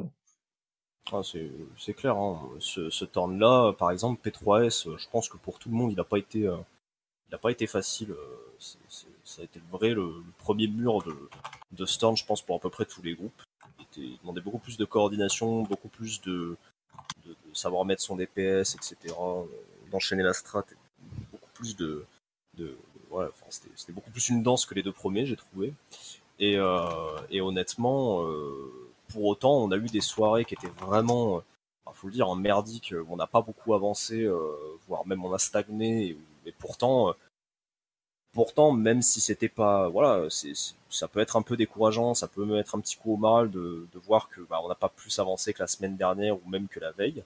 [1.11, 2.17] Ah, c'est clair.
[2.17, 2.41] Hein.
[2.61, 5.97] Ce, ce turn-là, par exemple, P3S, euh, je pense que pour tout le monde, il
[5.97, 6.57] n'a pas été, euh,
[7.41, 8.13] pas été facile.
[8.13, 8.77] euh,
[9.25, 11.15] ça a été le vrai le, premier mur de,
[11.73, 13.43] de ce je pense, pour à peu près tous les groupes.
[13.97, 16.57] Il, demandait beaucoup plus de coordination, beaucoup plus de,
[17.53, 19.15] savoir mettre son DPS, etc.
[19.93, 20.65] D'enchaîner la strat,
[21.31, 22.07] beaucoup plus de,
[23.77, 25.75] c'était beaucoup plus une danse que les deux premiers, j'ai trouvé.
[26.39, 31.41] Et, euh, honnêtement, euh, pour autant, on a eu des soirées qui étaient vraiment, euh,
[31.85, 32.43] enfin, faut le dire, en
[33.09, 34.29] On n'a pas beaucoup avancé,
[34.89, 36.17] voire même on a stagné.
[36.47, 37.15] Et, pourtant,
[38.33, 40.53] pourtant, même si c'était pas, voilà, c'est,
[40.91, 43.87] ça peut être un peu décourageant, ça peut me mettre un petit coup au de,
[43.93, 46.69] de voir que bah, on n'a pas plus avancé que la semaine dernière ou même
[46.69, 47.23] que la veille.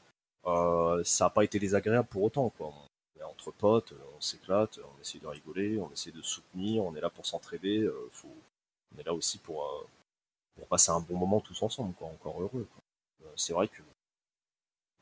[0.47, 2.69] Euh, ça n'a pas été désagréable pour autant, quoi.
[3.17, 6.95] On est entre potes, on s'éclate, on essaie de rigoler, on essaie de soutenir, on
[6.95, 7.81] est là pour s'entraider.
[7.81, 8.35] euh, faut,
[8.95, 12.67] on est là aussi pour, euh, passer un bon moment tous ensemble, quoi, encore heureux.
[13.25, 13.83] Euh, c'est vrai que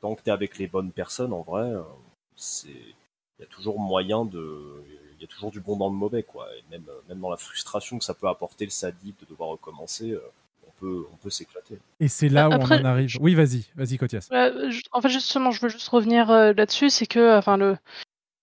[0.00, 1.82] tant que tu es avec les bonnes personnes, en vrai, euh,
[2.66, 2.94] il
[3.40, 4.84] y a toujours moyen de
[5.16, 7.36] il y a toujours du bon dans le mauvais quoi même euh, même dans la
[7.36, 10.20] frustration que ça peut apporter le sadique de devoir recommencer euh,
[10.80, 13.16] peut on peut s'éclater Et c'est là où Après, on en arrive.
[13.20, 14.28] Oui, vas-y, vas-y, Kotias.
[14.32, 17.76] Euh, en fait, justement, je veux juste revenir euh, là-dessus, c'est que, euh, enfin, le,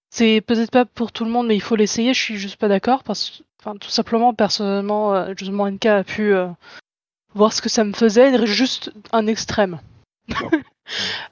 [0.09, 2.13] c'est peut-être pas pour tout le monde, mais il faut l'essayer.
[2.13, 6.33] Je suis juste pas d'accord parce enfin, tout simplement, personnellement, euh, justement, NK a pu
[6.33, 6.47] euh,
[7.33, 9.79] voir ce que ça me faisait, juste un extrême.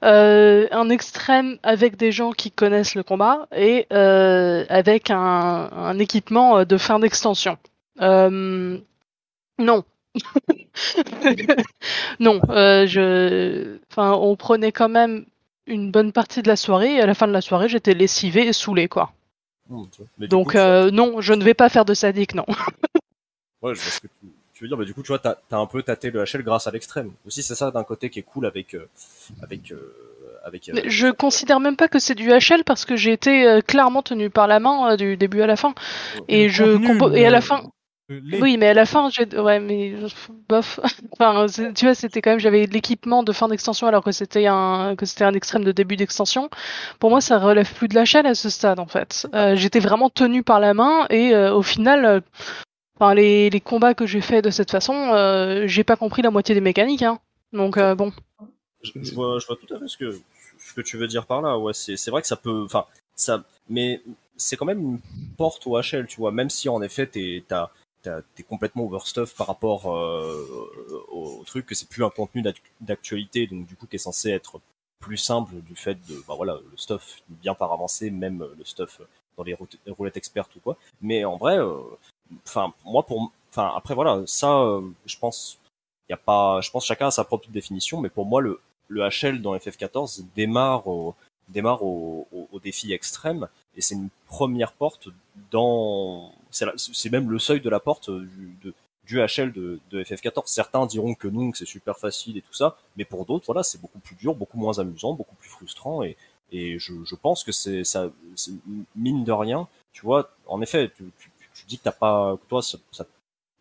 [0.04, 5.98] Euh, un extrême avec des gens qui connaissent le combat et euh, avec un, un
[5.98, 7.58] équipement de fin d'extension.
[8.00, 8.78] Euh,
[9.58, 9.84] non.
[12.20, 15.24] non, euh, je, enfin, on prenait quand même
[15.66, 18.46] une bonne partie de la soirée et à la fin de la soirée, j'étais lessivé
[18.46, 19.12] et saoulé, quoi.
[19.68, 19.82] Mmh.
[20.18, 22.46] Mais du Donc coup, euh, non, je ne vais pas faire de sadique, non.
[23.62, 25.36] ouais je vois ce que tu, tu veux dire mais du coup tu vois t'as
[25.50, 28.20] as un peu tâté le HL grâce à l'extrême aussi c'est ça d'un côté qui
[28.20, 28.88] est cool avec euh,
[29.42, 29.94] avec euh,
[30.44, 33.46] avec euh, Mais je considère même pas que c'est du HL parce que j'ai été
[33.46, 35.74] euh, clairement tenu par la main euh, du début à la fin.
[36.28, 37.64] Et le je contenu, compo- et à la fin.
[38.14, 39.94] Les- Oui, mais à la fin, j'ai ouais, mais
[40.48, 40.80] bof.
[41.12, 44.46] enfin, tu vois, c'était quand même j'avais de l'équipement de fin d'extension alors que c'était
[44.46, 46.50] un que c'était un extrême de début d'extension.
[46.98, 49.26] Pour moi, ça relève plus de l'HL à ce stade en fait.
[49.34, 52.04] Euh, J'étais vraiment tenu par la main et euh, au final.
[52.04, 52.20] euh,
[53.02, 56.30] Enfin, les, les combats que j'ai fait de cette façon, euh, j'ai pas compris la
[56.30, 57.00] moitié des mécaniques.
[57.02, 57.18] Hein.
[57.52, 58.12] Donc euh, bon.
[58.82, 60.10] je, je vois, je vois tout à fait ce que,
[60.58, 61.58] ce que tu veux dire par là.
[61.58, 62.84] Ouais, c'est, c'est vrai que ça peut, enfin,
[63.14, 64.02] ça, mais
[64.36, 64.98] c'est quand même une
[65.38, 66.30] porte au HL, tu vois.
[66.30, 67.08] Même si en effet
[67.48, 67.70] t'as-
[68.02, 70.46] t'es complètement overstuff par rapport euh,
[71.10, 74.30] au, truc, que c'est plus un contenu d'ac- d'actualité, donc du coup qui est censé
[74.30, 74.60] être
[75.00, 79.00] plus simple du fait de, bah voilà, le stuff bien par avancé, même le stuff
[79.36, 79.56] dans les
[79.88, 80.76] roulettes expertes ou quoi.
[81.00, 81.78] Mais en vrai, euh,
[82.46, 85.58] enfin, moi pour, enfin après voilà, ça, euh, je pense
[86.08, 89.08] y a pas, je pense chacun a sa propre définition, mais pour moi le, le
[89.08, 91.14] HL dans FF14 démarre au,
[91.48, 95.08] démarre au, au défi extrême et c'est une première porte
[95.50, 98.74] dans, c'est même le seuil de la porte du, de,
[99.04, 100.42] du HL de, de FF14.
[100.46, 103.62] Certains diront que non, que c'est super facile et tout ça, mais pour d'autres, voilà,
[103.62, 106.16] c'est beaucoup plus dur, beaucoup moins amusant, beaucoup plus frustrant et,
[106.52, 108.10] et je, je pense que c'est ça,
[108.96, 112.46] mine de rien, tu vois, en effet, tu, tu, tu dis que t'as pas, que
[112.48, 113.06] toi, ça, ça-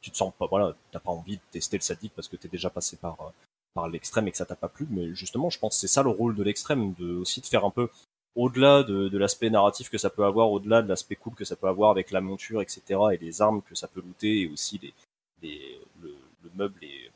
[0.02, 2.48] tu te sens pas, voilà, t'as pas envie de tester le sadique parce que t'es
[2.48, 3.30] déjà passé par, euh,
[3.74, 6.04] par l'extrême et que ça t'a pas plu, mais justement, je pense que c'est ça
[6.04, 7.90] le rôle de l'extrême, de aussi de faire un peu
[8.36, 11.56] au-delà de, de l'aspect narratif que ça peut avoir, au-delà de l'aspect cool que ça
[11.56, 12.82] peut avoir avec la monture, etc.,
[13.14, 14.94] et les armes que ça peut looter, et aussi les,
[15.42, 17.12] les, le, le meuble et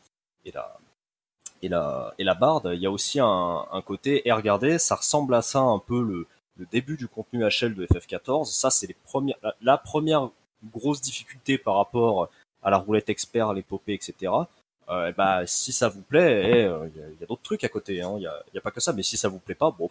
[0.46, 0.78] et la
[1.62, 4.28] et la et la barde, il y a aussi un, un côté.
[4.28, 6.28] Et regardez, ça ressemble à ça un peu le,
[6.58, 8.46] le début du contenu HL de FF14.
[8.46, 8.96] Ça, c'est
[9.62, 10.30] la, première
[10.74, 12.30] grosse difficulté par rapport
[12.62, 14.32] à la roulette expert, l'épopée, etc.
[14.90, 18.02] Euh, bah, si ça vous plaît, eh, euh, il y a, d'autres trucs à côté.
[18.02, 18.16] hein.
[18.18, 18.94] Il y, a, y a pas que ça.
[18.94, 19.90] Mais si ça vous plaît pas, bon,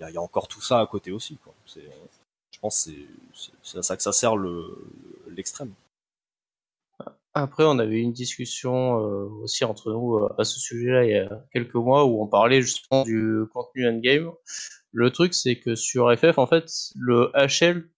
[0.00, 1.36] il y a, encore tout ça à côté aussi.
[1.36, 1.54] Quoi.
[1.74, 2.90] Je pense que
[3.34, 4.90] c'est, c'est, à ça que ça sert le,
[5.28, 5.72] l'extrême.
[7.34, 11.10] Après, on avait eu une discussion euh, aussi entre nous euh, à ce sujet-là il
[11.10, 14.32] y a quelques mois où on parlait justement du contenu endgame.
[14.92, 17.90] Le truc, c'est que sur FF, en fait, le HL,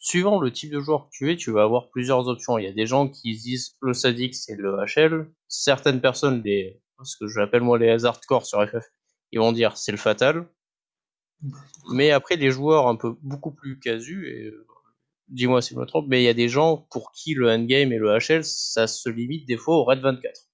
[0.00, 2.58] suivant le type de joueur que tu es, tu vas avoir plusieurs options.
[2.58, 5.30] Il y a des gens qui disent le sadique, c'est le HL.
[5.46, 6.42] Certaines personnes,
[7.04, 8.84] ce que j'appelle moi les hardcore sur FF,
[9.30, 10.48] ils vont dire c'est le fatal.
[11.92, 14.66] Mais après, les joueurs un peu beaucoup plus casus, et euh,
[15.28, 17.92] dis-moi si je me trompe, mais il y a des gens pour qui le endgame
[17.92, 20.48] et le HL, ça se limite des fois au Red 24.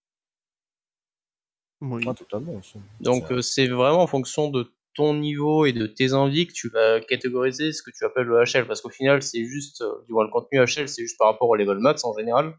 [1.82, 2.04] Oui.
[2.08, 2.60] Ah, totalement.
[3.00, 6.70] Donc euh, c'est vraiment en fonction de ton niveau et de tes envies que tu
[6.70, 10.12] vas catégoriser ce que tu appelles le HL, parce qu'au final c'est juste, euh, du
[10.12, 12.56] moins le contenu HL c'est juste par rapport au level max en général.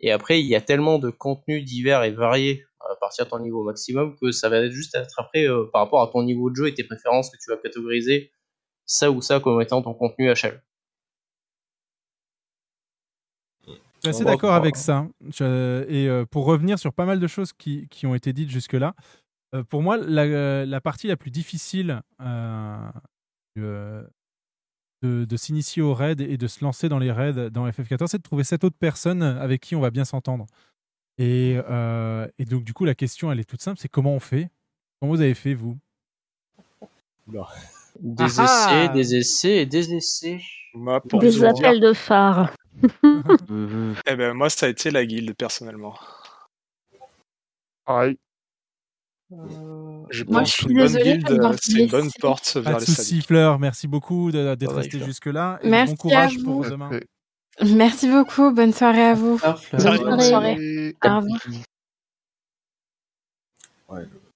[0.00, 3.40] Et après il y a tellement de contenus divers et variés à partir de ton
[3.40, 6.56] niveau maximum que ça va juste être après euh, par rapport à ton niveau de
[6.56, 8.32] jeu et tes préférences que tu vas catégoriser
[8.86, 10.62] ça ou ça comme étant ton contenu HL.
[13.66, 13.72] Je
[14.02, 15.08] suis assez d'accord avec ça.
[15.28, 18.48] Je- et euh, pour revenir sur pas mal de choses qui, qui ont été dites
[18.48, 18.94] jusque-là,
[19.54, 24.02] euh, pour moi, la, la partie la plus difficile euh,
[25.02, 28.18] de, de s'initier aux raids et de se lancer dans les raids dans FF14, c'est
[28.18, 30.46] de trouver cette autre personne avec qui on va bien s'entendre.
[31.18, 34.20] Et, euh, et donc, du coup, la question, elle est toute simple c'est comment on
[34.20, 34.50] fait?
[35.00, 35.76] Comment vous avez fait, vous?
[37.26, 40.40] Des Ah ah essais, des essais et des essais.
[40.74, 42.54] Moi, pour Des dire, appels de phare.
[43.02, 45.98] eh ben, moi, ça a été la guilde, personnellement.
[47.84, 48.16] Pareil.
[49.30, 52.80] Je Moi, pense je suis bonne désolée d'avoir c'est une bonne porte Pas vers de
[52.80, 53.26] les soucis, sadiques.
[53.26, 53.58] Fleur.
[53.58, 55.58] Merci beaucoup de- d'être resté jusque-là.
[55.62, 56.70] Et Merci bon courage à pour vous.
[56.70, 56.90] demain.
[57.62, 58.50] Merci beaucoup.
[58.52, 59.38] Bonne soirée à vous.
[59.42, 59.80] Ah, Fleur.
[59.82, 60.54] Bonne Bonne soirée.
[60.54, 60.96] soirée.
[61.04, 61.40] Au revoir.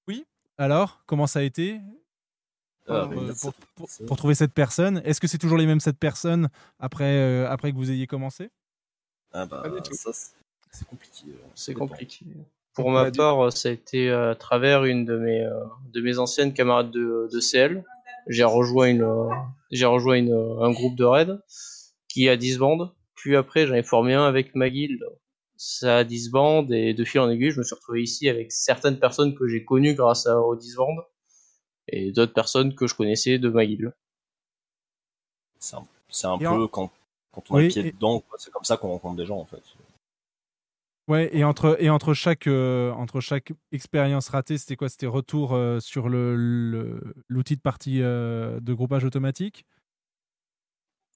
[0.06, 0.24] Oui.
[0.58, 1.80] Alors, comment ça a été
[2.88, 5.00] Ah, pour, euh, pour- pour- pour trouver cette personne?
[5.04, 6.48] Est-ce que c'est toujours les mêmes sept personnes
[6.80, 8.50] après, euh, après que vous ayez commencé?
[9.32, 10.10] Ah bah, Pas ça,
[10.70, 11.26] c'est compliqué.
[11.28, 12.26] euh, C'est compliqué.
[12.74, 15.52] Pour ma part, ça a été à travers une de mes, euh,
[15.92, 17.84] de mes anciennes camarades de, de CL.
[18.28, 19.28] J'ai rejoint, une, euh,
[19.70, 21.40] j'ai rejoint une, euh, un groupe de raid
[22.08, 22.92] qui a 10 bandes.
[23.14, 25.04] Puis après, j'en ai formé un avec ma guilde.
[25.56, 28.50] Ça a 10 bandes et de fil en aiguille, je me suis retrouvé ici avec
[28.52, 31.04] certaines personnes que j'ai connues grâce à, aux 10 bandes
[31.88, 33.92] et d'autres personnes que je connaissais de ma guilde.
[35.58, 36.90] C'est un, c'est un Et peu en- quand,
[37.32, 39.38] quand on a Oui, le pied et- dedans, c'est comme ça qu'on rencontre des gens
[39.38, 39.62] en fait.
[41.08, 44.88] Ouais, et entre, et entre chaque, euh, entre chaque expérience ratée, c'était quoi?
[44.88, 49.66] C'était retour euh, sur le- le- l'outil de partie euh, de groupage automatique?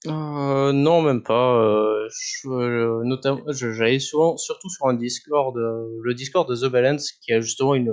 [0.05, 2.07] Non, même pas.
[3.49, 7.91] J'allais souvent, surtout sur un Discord, le Discord de The Balance, qui a justement une,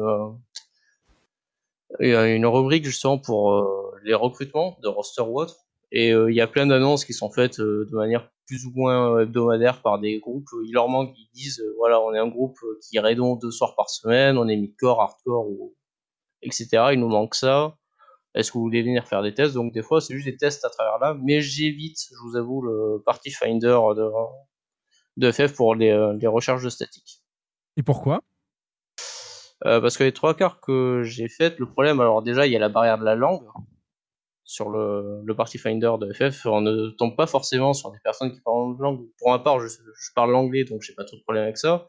[2.01, 3.65] une rubrique justement pour
[4.05, 5.57] les recrutements de roster ou autre.
[5.93, 9.83] Et il y a plein d'annonces qui sont faites de manière plus ou moins hebdomadaire
[9.83, 10.49] par des groupes.
[10.65, 13.51] Il leur manque, ils disent, euh, voilà, on est un groupe euh, qui raidons deux
[13.51, 15.75] soirs par semaine, on est midcore, hardcore, ou,
[16.43, 16.69] etc.
[16.93, 17.77] Il nous manque ça.
[18.35, 19.55] Est-ce que vous voulez venir faire des tests?
[19.55, 22.63] Donc des fois, c'est juste des tests à travers là, mais j'évite, je vous avoue,
[22.63, 24.11] le Party Finder de,
[25.17, 27.23] de FF pour les, euh, les recherches de statique.
[27.77, 28.21] Et pourquoi?
[29.67, 32.57] Euh, parce que les trois quarts que j'ai faites, le problème, alors déjà, il y
[32.57, 33.47] a la barrière de la langue
[34.45, 36.47] sur le, le Party Finder de FF.
[36.47, 39.07] On ne tombe pas forcément sur des personnes qui parlent langue.
[39.19, 41.89] Pour ma part, je, je parle l'anglais, donc j'ai pas trop de problème avec ça.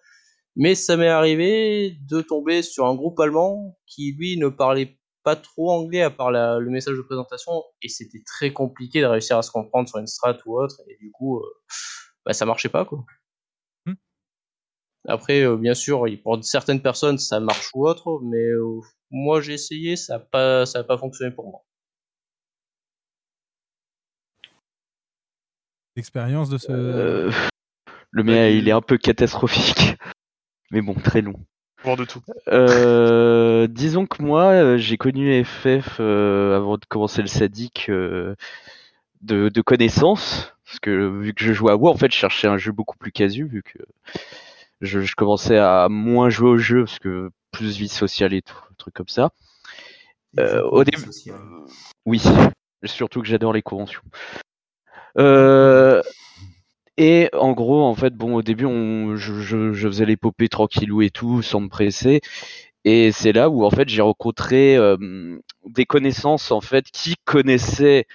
[0.56, 5.36] Mais ça m'est arrivé de tomber sur un groupe allemand qui, lui, ne parlait pas
[5.36, 7.52] trop anglais à part la- le message de présentation,
[7.82, 10.98] et c'était très compliqué de réussir à se comprendre sur une strat ou autre, et
[11.00, 11.44] du coup, euh,
[12.26, 13.06] bah, ça marchait pas, quoi.
[15.08, 18.80] Après, euh, bien sûr, pour certaines personnes, ça marche ou autre, mais euh,
[19.10, 21.66] moi, j'ai essayé, ça n'a pas, ça a pas fonctionné pour moi.
[25.96, 26.72] L'expérience de ce.
[26.72, 27.32] Euh,
[28.12, 29.96] le mien, il est un peu catastrophique.
[30.72, 31.40] Mais bon, très long.
[31.84, 32.22] Voir de tout.
[32.48, 38.36] Euh, disons que moi, euh, j'ai connu FF euh, avant de commencer le sadique euh,
[39.22, 40.54] de, de connaissance.
[40.66, 42.98] Parce que vu que je jouais à WoW, en fait, je cherchais un jeu beaucoup
[42.98, 43.78] plus casu, vu que
[44.82, 48.58] je, je commençais à moins jouer au jeu, parce que plus vie sociale et tout,
[48.78, 49.30] truc comme ça.
[50.40, 51.04] Euh, au début,
[52.06, 52.22] oui,
[52.84, 54.02] surtout que j'adore les conventions.
[55.18, 56.02] Euh,
[56.98, 61.02] Et en gros, en fait, bon, au début, on, je, je, je faisais l'épopée tranquillou
[61.02, 62.22] et tout, sans me presser.
[62.86, 68.06] Et c'est là où, en fait, j'ai rencontré euh, des connaissances, en fait, qui connaissaient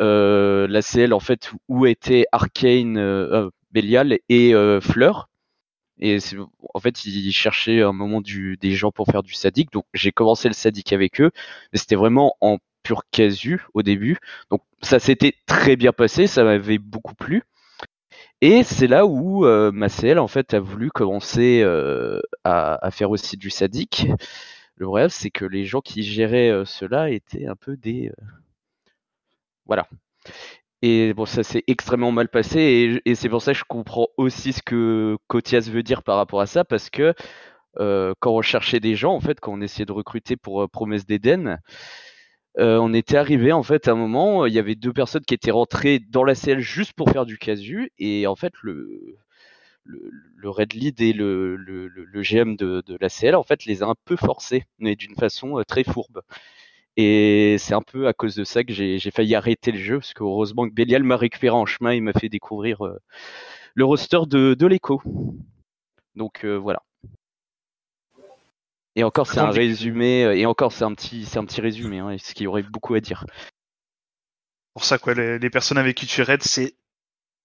[0.00, 5.28] euh, la CL, en fait, où était Arcane, euh, euh, Belial et euh, Fleur.
[6.00, 6.18] Et
[6.74, 9.70] en fait, ils cherchaient un moment du, des gens pour faire du sadique.
[9.72, 11.30] Donc, j'ai commencé le sadique avec eux.
[11.72, 14.18] Mais c'était vraiment en pur casu au début.
[14.50, 16.26] Donc, ça s'était très bien passé.
[16.26, 17.42] Ça m'avait beaucoup plu.
[18.42, 19.70] Et c'est là où euh,
[20.18, 24.06] en fait a voulu commencer euh, à, faire aussi du sadique.
[24.76, 28.24] Le problème, c'est que les gens qui géraient euh, cela étaient un peu des euh,
[29.66, 29.86] voilà.
[30.82, 34.52] Et bon, ça s'est extrêmement mal passé et, c'est pour ça que je comprends aussi
[34.54, 37.14] ce que Kotias veut dire par rapport à ça parce que
[37.76, 41.58] quand on cherchait des gens, en fait, quand on essayait de recruter pour Promesse d'Éden,
[42.58, 45.34] euh, on était arrivé en fait à un moment, il y avait deux personnes qui
[45.34, 49.18] étaient rentrées dans la CL juste pour faire du casu et en fait le
[49.84, 51.56] le, Red Lead et le,
[52.22, 55.64] GM de, la CL en fait les a un peu forcés, mais d'une façon euh,
[55.64, 56.22] très fourbe.
[56.96, 60.12] Et c'est un peu à cause de ça que j'ai failli arrêter le jeu, parce
[60.12, 62.98] que heureusement que Belial m'a récupéré en chemin, il m'a fait découvrir euh,
[63.74, 65.02] le roster de, de l'écho.
[66.16, 66.82] Donc euh, voilà.
[68.96, 69.66] Et encore c'est un Compliqué.
[69.68, 72.46] résumé, euh, et encore c'est un petit c'est un petit résumé, hein, ce qu'il y
[72.46, 73.24] aurait beaucoup à dire.
[74.74, 76.74] pour ça quoi, les, les personnes avec qui tu raids, c'est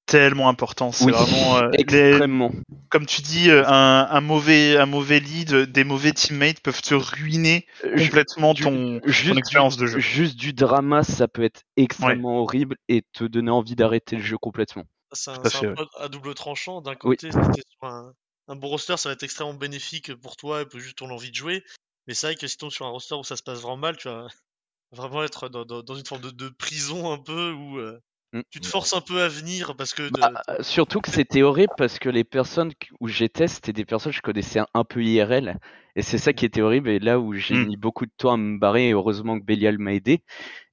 [0.06, 0.92] tellement important.
[0.92, 2.52] C'est Oui, vraiment euh, les- extrêmement.
[2.90, 6.94] comme tu dis, euh, un, un mauvais un mauvais lead, des mauvais teammates peuvent te
[6.94, 10.00] ruiner complètement ton, ton Juste expérience du, de jeu.
[10.00, 14.38] Juste du drama, ça peut être extrêmement horrible et te donner envie d'arrêter le jeu
[14.38, 14.84] complètement.
[15.12, 15.88] C'est un, à fait, un ouais.
[16.00, 16.82] à double tranchant.
[16.82, 16.98] D'un Oui.
[17.18, 18.14] côté, si t'es sur un,
[18.48, 21.32] un bon roster, ça va être extrêmement bénéfique pour toi et pour juste ton envie
[21.32, 21.64] de jouer.
[22.08, 23.78] Mais c'est vrai que si tu tombes sur un roster où ça se passe vraiment
[23.78, 24.28] mal, tu vas
[24.92, 28.00] vraiment être dans, dans, dans une forme de, de prison un peu où euh,
[28.36, 28.42] Mm.
[28.50, 30.04] tu te forces un peu à venir parce que.
[30.04, 33.86] de- Bah, euh, surtout que c'était horrible parce que les personnes où j'étais, c'était des
[33.86, 35.58] personnes que je connaissais un, peu IRL.
[35.96, 36.90] Et c'est ça qui était horrible.
[36.90, 37.66] Et là où j'ai Mm.
[37.68, 40.22] mis beaucoup de temps à me barrer, et heureusement que Belial m'a aidé.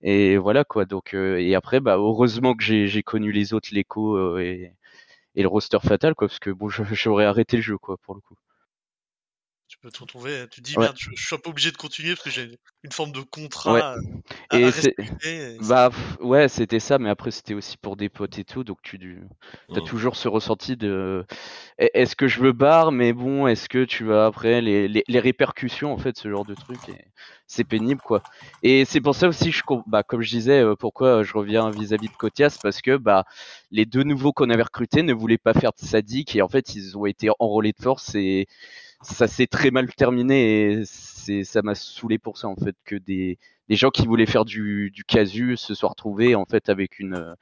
[0.03, 0.87] Et voilà quoi.
[0.87, 4.73] Donc, euh, et après, bah, heureusement que j'ai j'ai connu les autres, l'écho euh, et,
[5.35, 6.29] et le roster fatal, quoi.
[6.29, 8.37] Parce que bon, j'aurais arrêté le jeu, quoi, pour le coup.
[9.73, 10.87] Tu peux te retrouver, tu te dis Ouais.
[10.87, 13.23] merde, je, je suis un peu obligé de continuer parce que j'ai une forme de
[13.65, 13.83] Ouais.
[13.83, 13.95] contrat
[14.51, 15.57] à, à Et c'est respecter.
[15.57, 18.65] et bah pff, ouais, c'était ça, mais après c'était aussi pour des potes et tout,
[18.65, 19.23] donc tu du-
[19.73, 19.83] t'as Mm.
[19.83, 21.25] toujours ce ressenti de
[21.79, 25.05] est- est-ce que je me barre, mais bon, est-ce que tu vas après les, les,
[25.09, 26.93] les répercussions en fait, ce genre de truc,
[27.47, 28.23] c'est pénible quoi.
[28.63, 31.71] Et c'est pour ça aussi que je bah comme je disais, euh, pourquoi je reviens
[31.73, 33.25] vis-à-vis de Kotias, parce que bah
[33.71, 36.75] les deux nouveaux qu'on avait recrutés ne voulaient pas faire de sadique et en fait
[36.75, 38.47] ils ont été enrôlés de force et
[39.03, 42.97] ça s'est très mal terminé et c'est ça m'a saoulé pour ça en fait que
[42.97, 43.39] des
[43.69, 47.15] des gens qui voulaient faire du, du casu se soient retrouvés en fait avec une
[47.15, 47.35] euh,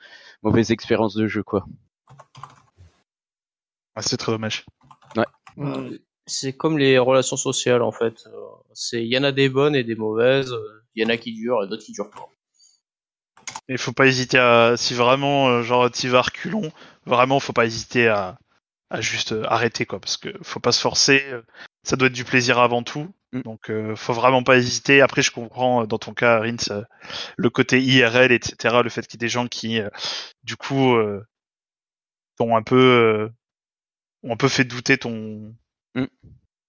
[0.43, 1.67] mauvaise expérience de jeu quoi.
[3.95, 4.67] Ah, c'est très dommage.
[5.17, 5.25] Ouais.
[5.59, 8.27] Euh, C'est comme les relations sociales en fait.
[8.27, 8.41] Euh,
[8.73, 10.55] C'est il y en a des bonnes et des mauvaises.
[10.95, 12.29] Il y en a qui durent et d'autres qui durent pas.
[13.69, 16.71] Il faut pas hésiter à, si vraiment, genre, t'y vas reculons,
[17.07, 18.37] vraiment, faut pas hésiter à,
[18.91, 21.43] à juste euh, arrêter, quoi, parce que faut pas se forcer, euh,
[21.83, 23.43] ça doit être du plaisir avant tout, Mm.
[23.43, 25.01] donc euh, faut vraiment pas hésiter.
[25.01, 26.83] Après, je comprends, euh, dans ton cas, Rins, euh,
[27.37, 29.89] le côté IRL, etc., le fait qu'il y ait des gens qui, euh,
[30.43, 31.25] du coup, euh,
[32.37, 33.29] t'ont un peu, euh,
[34.25, 35.55] ont un peu fait douter ton,
[35.97, 36.05] Mm.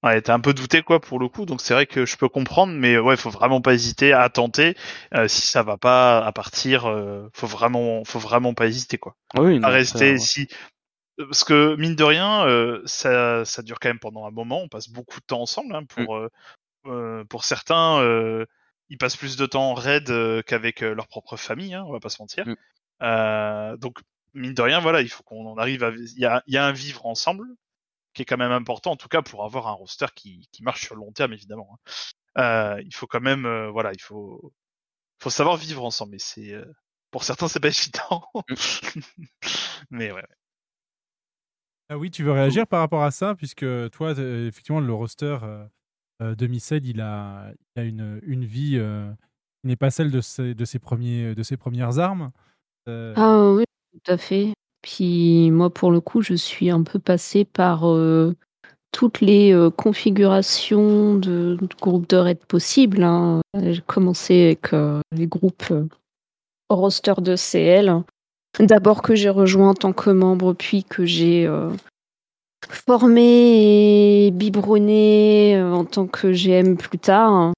[0.04, 2.28] Ouais, t'as un peu douté quoi pour le coup, donc c'est vrai que je peux
[2.28, 4.76] comprendre, mais ouais, faut vraiment pas hésiter à tenter.
[5.14, 9.16] Euh, si ça va pas à partir, euh, faut vraiment, faut vraiment pas hésiter quoi.
[9.38, 10.18] Oui, non, à rester ça, ouais.
[10.18, 10.48] si,
[11.18, 14.62] parce que mine de rien, euh, ça, ça dure quand même pendant un moment.
[14.62, 15.76] On passe beaucoup de temps ensemble.
[15.76, 16.30] Hein, pour, euh,
[16.88, 18.46] euh, pour certains, euh,
[18.90, 21.74] ils passent plus de temps en raid euh, qu'avec euh, leur propre famille.
[21.76, 22.48] Hein, on va pas se mentir.
[23.04, 24.00] Euh, donc
[24.34, 26.72] mine de rien, voilà, il faut qu'on arrive à, il y a, y a un
[26.74, 27.48] vivre ensemble
[28.14, 30.86] qui est quand même important, en tout cas pour avoir un roster qui, qui marche
[30.86, 31.70] sur le long terme, évidemment.
[31.74, 31.92] hein.
[32.78, 34.54] Euh, il faut quand même, euh, voilà, il faut,
[35.20, 36.14] faut savoir vivre ensemble.
[36.14, 36.66] Mais c'est, euh,
[37.12, 38.24] pour certains, c'est pas évident.
[39.90, 40.24] mais ouais.
[41.92, 45.38] Ah oui, tu veux réagir par rapport à ça, puisque toi, euh, effectivement, le roster
[45.44, 45.66] euh,
[46.22, 49.12] euh, de Micelle, il a, il a une, une vie euh,
[49.62, 52.32] qui n'est pas celle de ses, de ses, premiers, de ses premières armes.
[52.88, 54.54] Euh, Ah oui, tout à fait.
[54.82, 57.84] Puis moi, pour le coup, je suis un peu passée par
[58.92, 63.04] toutes les euh, configurations de, de groupes de raid possibles.
[63.04, 63.42] hein.
[63.60, 65.88] J'ai commencé avec euh, les groupes euh,
[66.70, 68.04] roster de CL.
[68.60, 71.72] D'abord que j'ai rejoint en tant que membre, puis que j'ai euh,
[72.70, 77.32] formé et biberonné euh, en tant que GM plus tard.
[77.32, 77.54] hein.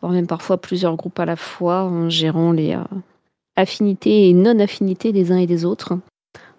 [0.00, 2.82] Voire même parfois plusieurs groupes à la fois, gérant les euh,
[3.56, 5.98] affinités et non-affinités des uns et des autres.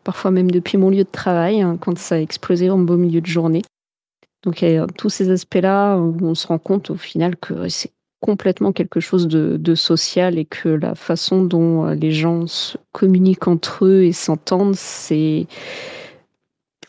[0.04, 3.22] parfois même depuis mon lieu de travail, hein, quand ça a explosé en beau milieu
[3.22, 3.64] de journée.
[4.44, 7.68] Donc il y a tous ces aspects-là où on se rend compte au final que
[7.70, 7.92] c'est
[8.22, 12.46] complètement quelque chose de, social et que la façon dont euh, les gens
[12.92, 15.48] communiquent entre eux et s'entendent, c'est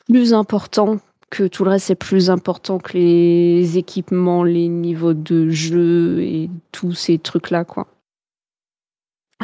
[0.07, 0.99] plus important
[1.31, 6.51] que tout le reste, c'est plus important que les équipements, les niveaux de jeu et
[6.73, 7.87] tous ces trucs-là, quoi.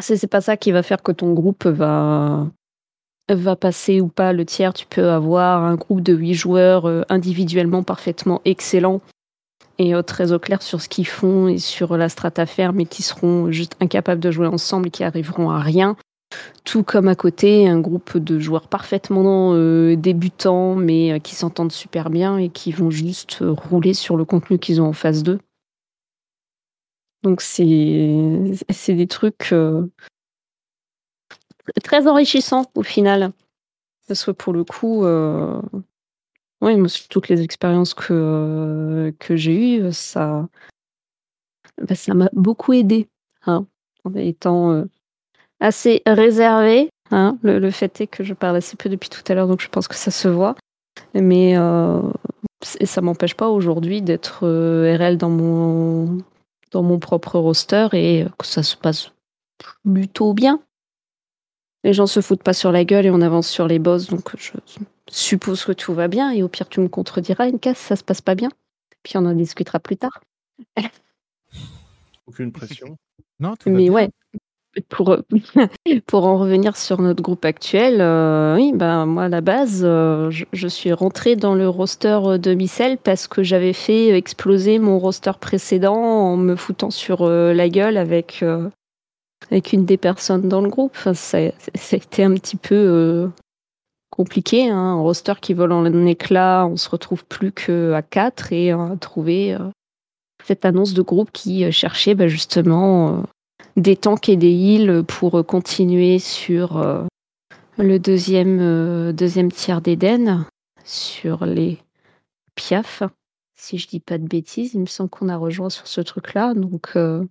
[0.00, 2.46] C'est c'est pas ça qui va faire que ton groupe va,
[3.28, 4.74] va passer ou pas le tiers.
[4.74, 9.00] Tu peux avoir un groupe de huit joueurs euh, individuellement parfaitement excellents
[9.78, 12.72] et euh, très au clair sur ce qu'ils font et sur la strate à faire,
[12.72, 15.96] mais qui seront juste incapables de jouer ensemble et qui arriveront à rien.
[16.64, 21.72] Tout comme à côté, un groupe de joueurs parfaitement euh, débutants, mais euh, qui s'entendent
[21.72, 25.22] super bien et qui vont juste euh, rouler sur le contenu qu'ils ont en face
[25.22, 25.38] d'eux.
[27.22, 27.74] Donc c'est
[28.88, 29.52] des trucs
[31.82, 33.32] très enrichissants au final.
[34.06, 35.04] Parce que pour le coup,
[36.60, 36.76] oui,
[37.08, 40.48] toutes les expériences que, que j'ai eues, ça
[41.80, 43.08] bah, ça m'a beaucoup aidé,
[43.46, 43.66] hein,
[44.04, 44.84] en étant euh,
[45.60, 46.90] assez réservée.
[47.10, 47.38] Hein.
[47.42, 49.88] Le, fait est que je parle assez peu depuis tout à l'heure, donc je pense
[49.88, 50.56] que ça se voit.
[51.14, 52.02] Mais euh,
[52.62, 56.18] ça m'empêche pas aujourd'hui d'être euh, RL dans mon,
[56.72, 59.12] dans mon propre roster et que ça se passe
[59.84, 60.60] plutôt bien.
[61.84, 64.36] Les gens se foutent pas sur la gueule et on avance sur les boss, donc
[64.36, 64.52] je
[65.10, 66.30] suppose que tout va bien.
[66.30, 68.50] Et au pire, tu me contrediras, une casse, ça se passe pas bien.
[69.02, 70.20] Puis on en discutera plus tard.
[72.26, 72.96] Aucune pression.
[73.40, 74.10] Non, tout Mais ouais,
[74.88, 75.16] pour,
[76.06, 80.30] pour en revenir sur notre groupe actuel, euh, oui, ben moi à la base, euh,
[80.30, 84.98] je, je suis rentrée dans le roster de Micelle parce que j'avais fait exploser mon
[84.98, 88.68] roster précédent en me foutant sur euh, la gueule avec, euh,
[89.50, 90.92] avec une des personnes dans le groupe.
[90.96, 91.38] Enfin, ça,
[91.74, 93.28] ça a été un petit peu euh,
[94.18, 98.74] compliqué, hein, un roster qui vole en éclat, on se retrouve plus qu'à 4 et
[98.74, 99.60] on a trouvé euh,
[100.44, 103.22] cette annonce de groupe qui euh, cherchait bah, justement euh,
[103.76, 107.04] des tanks et des heals pour euh, continuer sur euh,
[107.78, 110.46] le deuxième, euh, tiers d'Eden,
[110.84, 111.78] sur les
[112.56, 113.04] Piaf.
[113.54, 116.54] Si je dis pas de bêtises, il me semble qu'on a rejoint sur ce truc-là.
[116.54, 117.24] Donc, euh,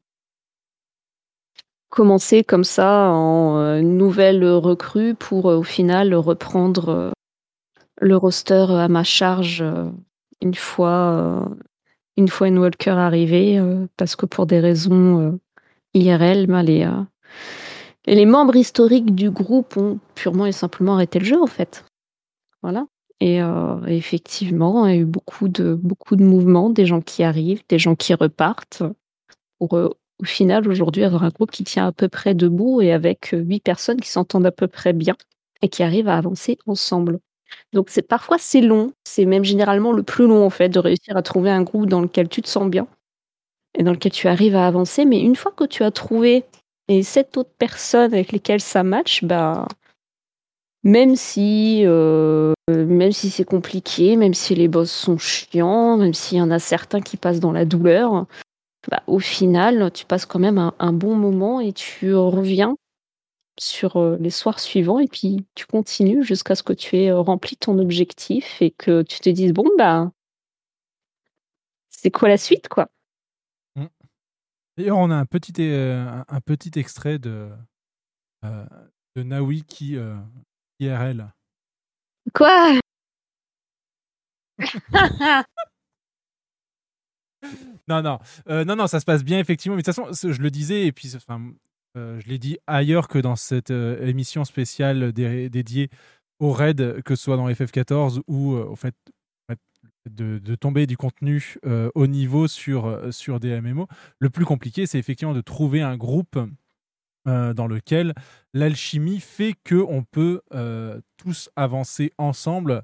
[1.89, 7.11] commencer comme ça en euh, nouvelle recrue pour euh, au final reprendre euh,
[7.99, 9.63] le roster à ma charge
[10.41, 11.49] une fois
[12.15, 13.59] une fois Walker arrivée
[13.97, 15.39] parce que pour des raisons
[15.95, 16.87] IRL ben, les,
[18.05, 21.85] les membres historiques du groupe ont purement et simplement arrêté le jeu en fait.
[22.61, 22.85] Voilà.
[23.19, 23.39] Et
[23.87, 27.79] effectivement il y a eu beaucoup de beaucoup de mouvements des gens qui arrivent des
[27.79, 28.83] gens qui repartent
[29.57, 29.89] pour euh,
[30.19, 33.37] au final aujourd'hui avoir un groupe qui tient à peu près debout et avec euh,
[33.37, 35.15] huit personnes qui s'entendent à peu près bien
[35.61, 37.19] et qui arrivent à avancer ensemble.
[37.73, 41.15] Donc c'est parfois c'est long, c'est même généralement le plus long en fait de réussir
[41.15, 42.87] à trouver un groupe dans lequel tu te sens bien
[43.77, 45.05] et dans lequel tu arrives à avancer.
[45.05, 46.43] Mais une fois que tu as trouvé
[46.87, 49.67] et sept autres personnes avec lesquelles ça match, bah
[50.83, 56.37] même si euh, même si c'est compliqué, même si les boss sont chiants, même s'il
[56.37, 58.25] y en a certains qui passent dans la douleur,
[58.89, 62.75] bah, au final, tu passes quand même un, un bon moment et tu reviens
[63.59, 67.19] sur euh, les soirs suivants et puis tu continues jusqu'à ce que tu aies euh,
[67.19, 70.11] rempli ton objectif et que tu te dises bon bah
[71.89, 72.87] c'est quoi la suite quoi?
[74.77, 77.49] D'ailleurs, on a un petit, euh, un- petit extrait de,
[78.45, 78.65] euh,
[79.15, 80.15] de Nawi qui euh,
[80.79, 81.33] IRL.
[82.35, 82.73] Quoi?
[87.87, 88.19] Non, non,
[88.49, 89.75] Euh, non, non, ça se passe bien effectivement.
[89.77, 91.41] Mais de toute façon, je le disais et puis, enfin,
[91.95, 95.89] euh, je l'ai dit ailleurs que dans cette euh, émission spéciale dé- dédiée
[96.39, 98.93] au raid, que ce soit dans FF14 ou au fait,
[100.09, 101.55] de, de tomber du contenu
[101.95, 103.87] haut niveau sur sur des MMO.
[104.19, 106.37] Le plus compliqué, c'est effectivement de trouver un groupe
[107.25, 108.13] dans lequel
[108.53, 110.41] l'alchimie fait que on peut
[111.17, 112.83] tous avancer ensemble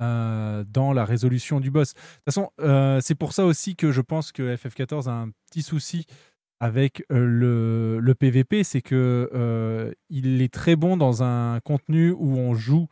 [0.00, 1.92] euh, dans la résolution du boss.
[1.92, 5.30] De toute façon, euh, c'est pour ça aussi que je pense que FF14 a un
[5.50, 6.06] petit souci
[6.60, 12.36] avec euh, le, le PVP, c'est que il est très bon dans un contenu où
[12.36, 12.86] on joue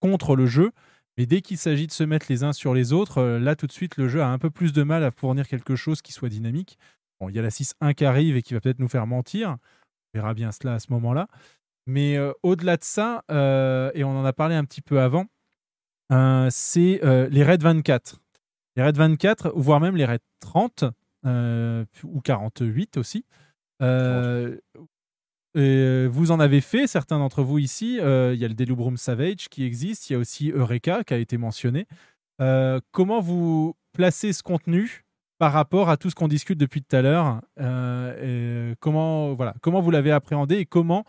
[0.00, 0.70] contre le jeu,
[1.18, 3.72] mais dès qu'il s'agit de se mettre les uns sur les autres, là tout de
[3.72, 6.28] suite le jeu a un peu plus de mal à fournir quelque chose qui soit
[6.28, 6.78] dynamique.
[7.20, 9.56] Bon, il y a la 6.1 qui arrive et qui va peut-être nous faire mentir.
[10.14, 11.26] On verra bien cela à ce moment-là.
[11.86, 15.26] Mais au-delà de ça, et on en a parlé un petit peu avant,
[16.10, 18.20] c'est euh, les raids 24.
[18.76, 20.84] Les raids 24, voire même les raids 30
[21.26, 23.24] euh, ou 48 aussi.
[23.82, 24.56] Euh,
[25.56, 27.98] euh, vous en avez fait, certains d'entre vous ici.
[28.00, 30.08] Euh, Il y a le Delubrum Savage qui existe.
[30.08, 31.86] Il y a aussi Eureka qui a été mentionné.
[32.40, 35.04] Euh, comment vous placez ce contenu
[35.38, 39.80] par rapport à tout ce qu'on discute depuis tout à l'heure euh, comment, voilà, comment
[39.80, 41.04] vous l'avez appréhendé et comment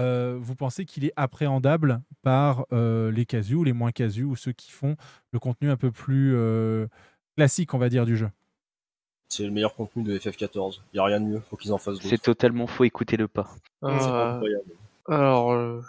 [0.00, 4.36] euh, vous pensez qu'il est appréhendable par euh, les casus ou les moins casus ou
[4.36, 4.96] ceux qui font
[5.32, 6.86] le contenu un peu plus euh,
[7.36, 8.30] classique, on va dire, du jeu?
[9.28, 10.80] C'est le meilleur contenu de FF14.
[10.92, 11.40] Il y a rien de mieux.
[11.48, 12.08] Faut qu'ils en fassent d'autres.
[12.08, 12.84] C'est totalement faux,
[13.32, 13.48] pas.
[13.82, 14.72] C'est Euh, incroyable.
[15.06, 15.80] Alors, euh,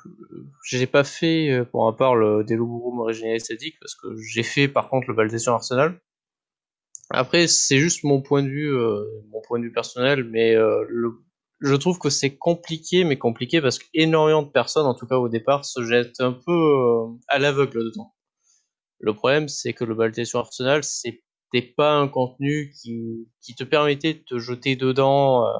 [0.63, 4.89] j'ai pas fait pour ma part le Delubrum original sadique parce que j'ai fait par
[4.89, 5.99] contre le Baltation Arsenal.
[7.09, 10.85] Après, c'est juste mon point de vue, euh, mon point de vue personnel, mais euh,
[10.87, 11.19] le-
[11.61, 15.29] je trouve que c'est compliqué, mais compliqué parce qu'énormément de personnes, en tout cas au
[15.29, 18.13] départ, se jettent un peu euh, à l'aveugle dedans.
[18.99, 23.27] Le problème, c'est que le Baltation Arsenal, c'était pas un contenu qui,
[23.57, 25.45] te permettait de te jeter dedans.
[25.47, 25.51] euh,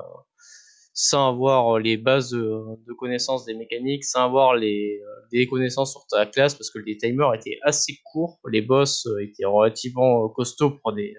[0.94, 5.00] sans avoir les bases de, connaissances des mécaniques, sans avoir les,
[5.34, 9.46] euh, connaissances sur ta classe, parce que les timers étaient assez courts, les boss étaient
[9.46, 11.16] relativement costauds pour des,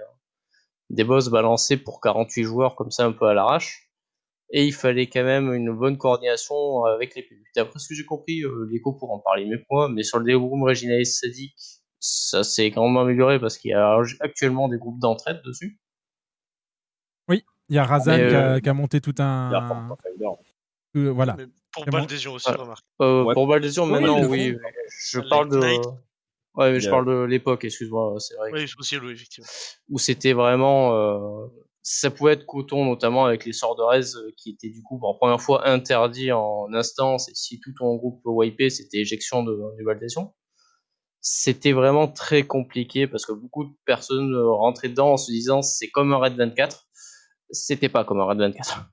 [0.91, 3.92] des boss balancés pour 48 joueurs comme ça un peu à l'arrache.
[4.55, 7.43] Et il fallait quand même une bonne coordination avec les PU.
[7.57, 10.19] D'après ce que j'ai compris, euh, l'écho pour en parler mieux que moi, mais sur
[10.19, 11.57] le Delubrum Reginalis Sadique,
[12.01, 15.81] ça s'est grandement amélioré parce qu'il y a actuellement des groupes d'entraide dessus.
[17.29, 19.97] Oui, il y a Razan Mais, qui, a, euh, qui a monté tout un.
[20.95, 21.37] Euh, voilà.
[21.73, 22.85] Pour Baldésion aussi, Ah, remarque.
[23.01, 23.33] Euh, Ouais.
[23.33, 24.53] Pour Oui, maintenant, oui.
[24.53, 24.59] font.
[25.01, 25.57] Je Late parle de.
[25.59, 25.85] Night.
[26.55, 28.51] Ouais, mais je parle de l'époque, excuse-moi, c'est vrai.
[28.53, 29.49] Oui, aussi, oui, effectivement.
[29.89, 31.49] Où c'était vraiment.
[31.83, 34.99] Euh, Ça pouvait être coton, notamment avec les sorts de euh, qui étaient du coup
[34.99, 37.29] pour la première fois interdits en instance.
[37.29, 40.33] Et si tout ton groupe wipé, c'était éjection de, du Baldésion.
[41.21, 45.63] C'était vraiment très compliqué parce que beaucoup de personnes euh, rentraient dedans en se disant
[45.63, 46.87] c'est comme un Red 24.
[47.51, 48.85] C'était pas comme un Red 24.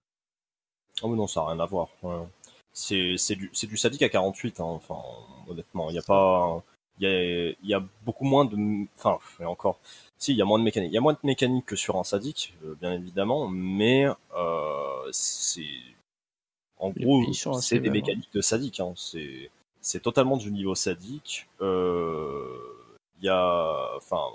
[1.02, 1.90] Ah oui, non, ça n'a rien à voir.
[2.03, 2.28] Ouais.
[2.74, 4.64] C'est du, du sadique à 48, hein.
[4.64, 5.02] enfin,
[5.48, 5.90] honnêtement.
[5.90, 6.64] Il y a pas.
[7.00, 8.58] Il y a, y a beaucoup moins de.
[8.98, 9.80] Enfin, et encore.
[10.18, 10.92] Si, il y a moins de mécanique.
[10.92, 14.06] Il y a moins de mécanique que sur un sadique, euh, bien évidemment, mais
[14.36, 15.64] euh, c'est.
[16.78, 17.24] En gros,
[17.62, 17.92] c'est des hein.
[17.92, 18.80] mécaniques de sadique.
[18.80, 18.94] Hein.
[18.96, 19.50] C'est
[19.82, 21.48] c'est totalement du niveau sadique.
[21.62, 22.58] Euh,
[23.20, 23.96] Il y a.
[23.98, 24.26] Enfin.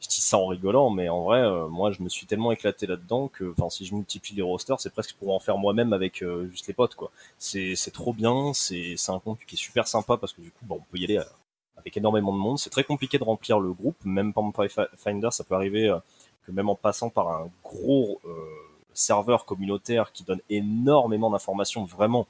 [0.00, 2.86] Je dis ça en rigolant, mais en vrai, euh, moi, je me suis tellement éclaté
[2.86, 6.22] là-dedans que, enfin, si je multiplie les rosters, c'est presque pour en faire moi-même avec
[6.22, 7.10] euh, juste les potes, quoi.
[7.38, 10.50] C'est, c'est trop bien, c'est, c'est un contenu qui est super sympa parce que du
[10.50, 11.24] coup, bah, on peut y aller euh,
[11.76, 12.58] avec énormément de monde.
[12.58, 14.44] C'est très compliqué de remplir le groupe, même par
[14.96, 15.98] Finder, ça peut arriver euh,
[16.46, 18.30] que même en passant par un gros euh,
[18.92, 22.26] serveur communautaire qui donne énormément d'informations, vraiment,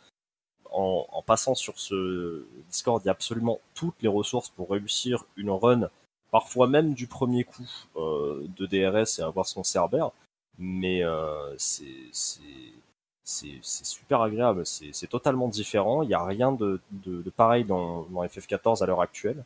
[0.71, 5.25] en, en passant sur ce Discord, il y a absolument toutes les ressources pour réussir
[5.37, 5.89] une run
[6.31, 10.07] parfois même du premier coup euh, de DRS et avoir son Cerber,
[10.59, 12.13] mais euh, c'est
[13.63, 16.81] super agréable, c'est totalement différent, il n'y a rien de,
[17.37, 19.45] pareil dans, dans FF14 à l'heure actuelle,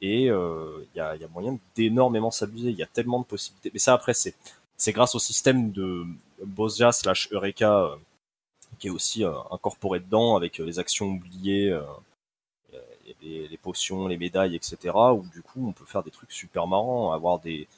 [0.00, 3.24] et euh, il y, a, y a moyen d'énormément s'abuser, il y a tellement de
[3.24, 6.04] possibilités, mais ça après c'est grâce au système de
[6.44, 7.90] Bosja slash Eureka
[8.78, 11.78] qui est aussi incorporé dedans avec les actions oubliées,
[13.22, 14.94] les, potions, les médailles, etc.
[15.12, 17.68] Où du coup on peut faire des trucs super marrants, avoir des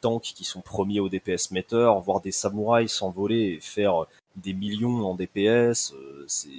[0.00, 4.06] tanks qui sont premiers au DPS meter, voir des samouraïs s'envoler et faire
[4.36, 6.52] des millions en DPS, euh, c'est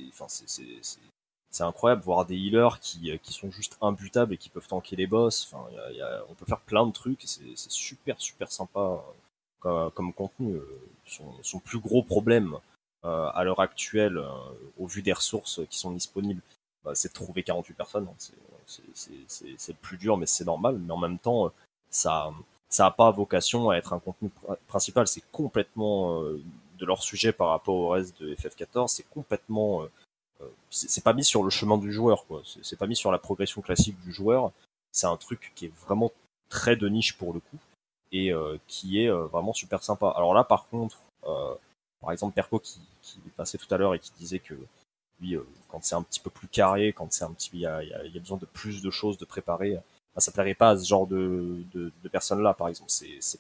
[1.49, 4.95] c'est incroyable voir des healers qui euh, qui sont juste imbutables et qui peuvent tanker
[4.95, 5.53] les boss.
[6.29, 7.21] On peut faire plein de trucs.
[7.25, 9.03] C'est super super sympa
[9.65, 10.59] euh, comme, contenu.
[11.05, 12.57] Son, plus gros problème
[13.03, 14.23] à l'heure actuelle,
[14.79, 16.41] au vu des ressources qui sont disponibles,
[16.83, 18.07] bah, c'est de trouver 48 personnes.
[18.17, 18.33] C'est-
[19.69, 20.77] le plus dur, mais c'est normal.
[20.79, 21.51] Mais en même temps,
[21.89, 22.31] ça
[22.69, 25.07] ça a pas vocation à être un contenu pr- principal.
[25.07, 26.41] C'est complètement euh,
[26.79, 28.87] de leur sujet par rapport au reste de FF14.
[28.87, 29.91] C'est complètement euh,
[30.41, 32.41] euh, c'est pas mis sur le chemin du joueur, quoi.
[32.63, 34.51] C'est pas mis sur la progression classique du joueur.
[34.91, 36.11] C'est un truc qui est vraiment
[36.49, 37.57] très de niche pour le coup
[38.11, 40.09] et euh, qui est vraiment super sympa.
[40.15, 40.97] Alors là, par contre,
[42.01, 44.55] par exemple, Perco qui, qui est passé tout à l'heure et qui disait que
[45.21, 47.65] lui, euh, quand c'est un petit peu plus carré, quand c'est un petit, il y
[47.65, 49.75] a, y a- y a besoin de plus de choses, de préparer,
[50.15, 52.91] bah, ça plairait pas à ce genre de, de, de personnes-là, par exemple.
[52.91, 53.39] C'est c'est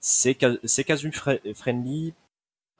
[0.00, 2.14] c'est ca- c'est casu fri- friendly,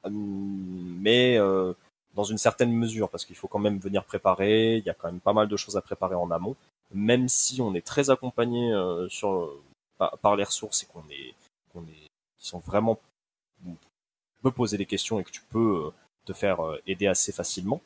[0.05, 1.73] euh, mais euh,
[2.15, 4.79] dans une certaine mesure, parce qu'il faut quand même venir préparer.
[4.79, 6.57] Il y a quand même pas mal de choses à préparer en amont,
[6.93, 9.53] même si on est très accompagné euh, sur
[9.99, 11.35] par, les ressources et qu'on est
[11.73, 12.07] qu'on est
[12.39, 13.01] qui sont vraiment
[14.45, 15.91] tu poser des questions et que tu peux euh,
[16.25, 17.81] te faire aider assez facilement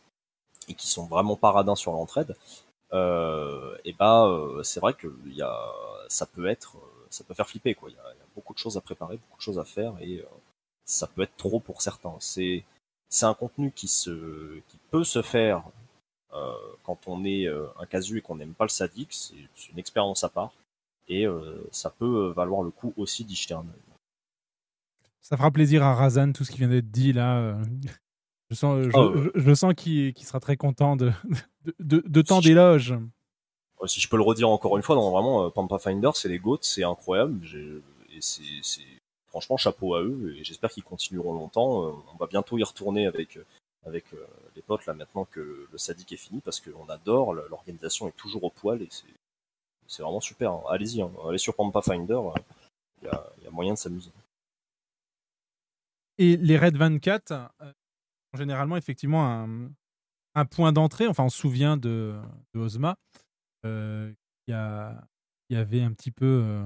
[0.71, 2.37] et qui sont vraiment paradins sur l'entraide.
[2.93, 4.29] Euh, et bah
[4.63, 5.57] c'est vrai que y a
[6.09, 7.91] ça peut être euh, ça peut faire flipper quoi.
[7.91, 8.03] Il y a,
[8.35, 10.25] beaucoup de choses à préparer, beaucoup de choses à faire et
[10.85, 12.15] ça peut être trop pour certains.
[12.21, 12.65] C'est
[13.09, 15.65] c'est un contenu qui se, qui peut se faire
[16.85, 19.35] quand on est un casu et qu'on n'aime pas le sadique, c'est
[19.73, 20.53] une expérience à part
[21.09, 21.27] et
[21.73, 23.67] ça peut valoir le coup aussi d'y un.
[25.23, 27.59] Ça fera plaisir à Razan, tout ce qui vient d'être dit là.
[28.51, 29.31] Je sens, je, Oh, ouais.
[29.35, 31.13] je- je sens qu'il sera très content de,
[31.65, 32.93] de, de, de tant d'éloges.
[32.93, 36.29] Euh, Si je peux le redire encore une fois, non, vraiment, euh, Pampa Finder, c'est
[36.29, 37.41] les GOAT, c'est incroyable.
[38.13, 38.43] Et c'est,
[39.29, 41.85] franchement, chapeau à eux, et j'espère qu'ils continueront longtemps.
[41.87, 43.45] Euh, On va bientôt y retourner avec, euh,
[43.87, 44.05] avec
[44.57, 48.45] les potes, là, maintenant que le sadique est fini, parce qu'on adore, l'organisation est toujours
[48.45, 50.51] au poil, et c'est, vraiment super.
[50.53, 50.63] hein.
[50.69, 51.11] Allez-y, hein.
[51.29, 52.21] allez sur Pampa Finder,
[53.01, 54.11] il y, a, y a moyen de s'amuser.
[56.19, 57.73] Et les Red 24, euh, ont
[58.35, 59.47] généralement, effectivement,
[60.35, 61.07] un, point d'entrée.
[61.07, 62.19] Enfin, on se souvient de,
[62.55, 62.97] de Ozma,
[63.67, 64.13] euh,
[65.53, 66.65] avait un petit peu euh,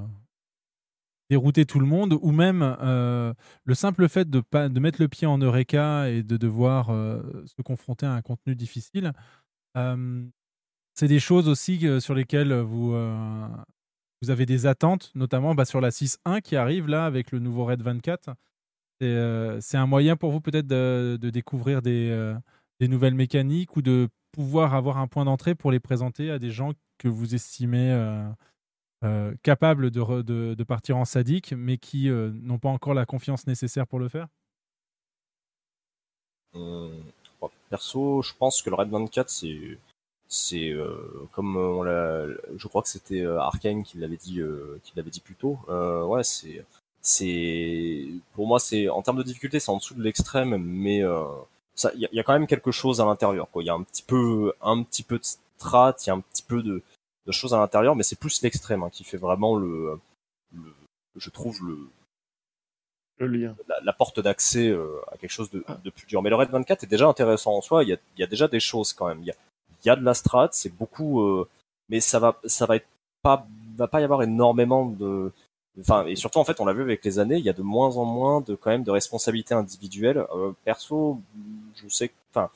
[1.31, 3.33] dérouté tout le monde, ou même euh,
[3.65, 4.43] le simple fait de,
[4.79, 9.13] mettre le pied en Eureka et de devoir se confronter à un contenu difficile.
[9.75, 12.95] c'est des choses aussi sur lesquelles vous,
[14.23, 17.65] vous avez des attentes, notamment bah, sur la 6.1 qui arrive là avec le nouveau
[17.65, 18.35] Red 24.
[19.01, 22.35] C'est euh, c'est un moyen pour vous peut-être de, découvrir des, euh,
[22.81, 26.51] des nouvelles mécaniques ou de pouvoir avoir un point d'entrée pour les présenter à des
[26.51, 27.93] gens que vous estimez
[29.05, 33.99] euh, capables de, partir en sadique, mais qui n'ont pas encore la confiance nécessaire pour
[33.99, 34.29] le faire?
[36.55, 37.03] Hum,
[37.41, 39.29] bon, perso, je pense que le Red 24,
[40.29, 40.73] c'est,
[41.33, 41.55] comme
[42.57, 44.41] je crois que c'était Arkane qui l'avait dit,
[44.85, 45.59] qui l'avait dit plus tôt.
[45.69, 46.65] Ouais, c'est,
[47.05, 51.23] c'est, pour moi, c'est en termes de difficulté, c'est en dessous de l'extrême, mais euh,
[51.75, 53.49] ça, il y, a- y a quand même quelque chose à l'intérieur.
[53.51, 56.15] Quoi, il y a un petit peu, un petit peu de strat, il y a
[56.15, 56.83] un petit peu de,
[57.27, 60.01] de choses à l'intérieur, mais c'est plus l'extrême hein, qui fait vraiment le,
[60.55, 60.73] le,
[61.17, 61.79] je trouve le,
[63.19, 63.57] Le lien.
[63.69, 66.23] la, la porte d'accès euh, à quelque chose de, de plus dur.
[66.23, 67.83] Mais le Red 24 est déjà intéressant en soi.
[67.85, 69.21] Il y a, y a déjà des choses quand même.
[69.21, 69.35] Il y a,
[69.85, 71.47] y a de la strat, c'est beaucoup, euh,
[71.91, 72.89] mais ça va, ça va être
[73.23, 75.31] pas, va pas y avoir énormément de,
[75.81, 77.63] enfin, et surtout en fait, on l'a vu avec les années, il y a de
[77.63, 80.25] moins en moins de quand même de responsabilités individuelles.
[80.35, 81.21] Euh, perso,
[81.77, 82.51] je sais, enfin,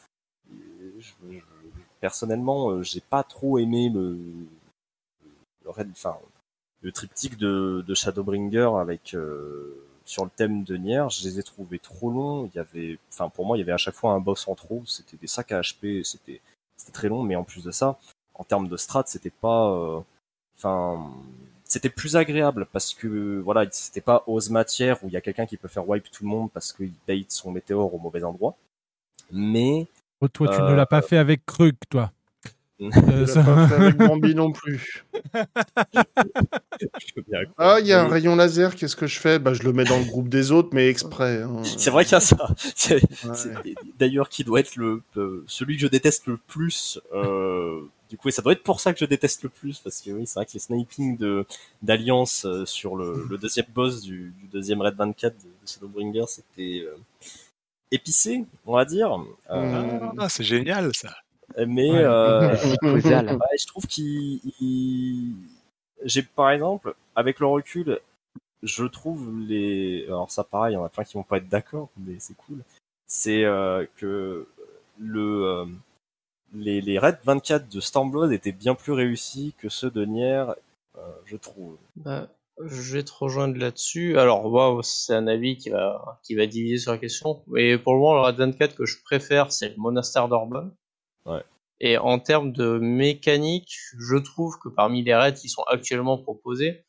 [0.98, 1.40] je- je-
[2.00, 4.18] personnellement, euh, j'ai pas trop aimé le,
[5.64, 6.16] le enfin,
[6.82, 11.42] le triptyque de, de Shadowbringer avec euh, sur le thème de Nier, je les ai
[11.42, 12.46] trouvés trop longs.
[12.52, 14.54] Il y avait, enfin pour moi, il y avait à chaque fois un boss en
[14.54, 14.82] trop.
[14.86, 16.40] C'était des sacs à HP, c'était
[16.76, 17.22] c'était très long.
[17.22, 17.98] Mais en plus de ça,
[18.34, 20.00] en termes de strat, c'était pas, euh,
[20.56, 21.10] enfin,
[21.68, 25.46] c'était plus agréable parce que voilà, c'était pas ose matière où il y a quelqu'un
[25.46, 28.56] qui peut faire wipe tout le monde parce qu'il bait son météore au mauvais endroit.
[29.30, 29.86] Mais
[30.20, 32.10] Oh, Toi, tu ne euh, l'as pas fait avec Krug, toi.
[32.80, 35.04] Euh, ça- pas fait avec Bambi non plus.
[37.56, 39.38] Ah, il y a un rayon laser, qu'est-ce que je fais?
[39.38, 41.42] Bah, Je le mets dans le groupe des autres, mais exprès.
[41.42, 41.62] hein.
[41.64, 42.48] C'est vrai qu'il y a ça.
[42.76, 43.34] C'est Ouais.
[43.34, 43.52] c'est
[43.98, 47.00] d'ailleurs qui doit être le euh, celui que je déteste le plus.
[47.14, 47.80] Euh,
[48.10, 50.10] du coup, et ça doit être pour ça que je déteste le plus parce que
[50.10, 51.44] oui, c'est vrai que les sniping de
[51.82, 56.24] d'alliance euh, sur le, le deuxième boss du, du deuxième Red 24 de, de Shadowbringer,
[56.28, 56.96] c'était euh,
[57.90, 59.14] épicé, on va dire.
[59.50, 61.14] Euh, Ah, c'est génial ça.
[61.56, 62.04] Mais Ouais.
[62.04, 62.58] euh, ouais,
[63.58, 65.34] je trouve qu'il il-
[66.04, 68.00] j'ai par exemple avec le recul
[68.62, 71.48] je trouve les alors ça pareil il y en a plein qui vont pas être
[71.48, 72.62] d'accord mais c'est cool
[73.06, 74.46] c'est euh, que
[74.98, 75.64] le euh,
[76.54, 80.44] les les raids 24 de Stormblood étaient bien plus réussis que ceux de Nier
[80.96, 82.28] euh, je trouve Bah,
[82.64, 84.18] je vais te rejoindre là-dessus.
[84.18, 87.40] Alors, waouh, c'est un avis qui va, qui va diviser sur la question.
[87.46, 90.68] Mais pour le moment, le Red 24 que je préfère, c'est le Monastère d'Orban.
[91.28, 91.42] Ouais
[91.80, 96.84] Et en termes de mécanique, je trouve que parmi les raids qui sont actuellement proposés,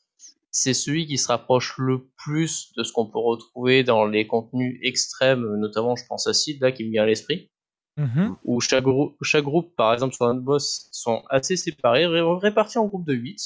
[0.52, 4.80] c'est celui qui se rapproche le plus de ce qu'on peut retrouver dans les contenus
[4.84, 7.52] extrêmes, notamment je pense à Sid, là, qui me vient à l'esprit
[7.98, 8.36] Mhm.
[8.46, 12.78] où chaque, grou- chaque groupe, par exemple sur un boss, sont assez séparés, ré- répartis
[12.80, 13.40] en groupes de 8.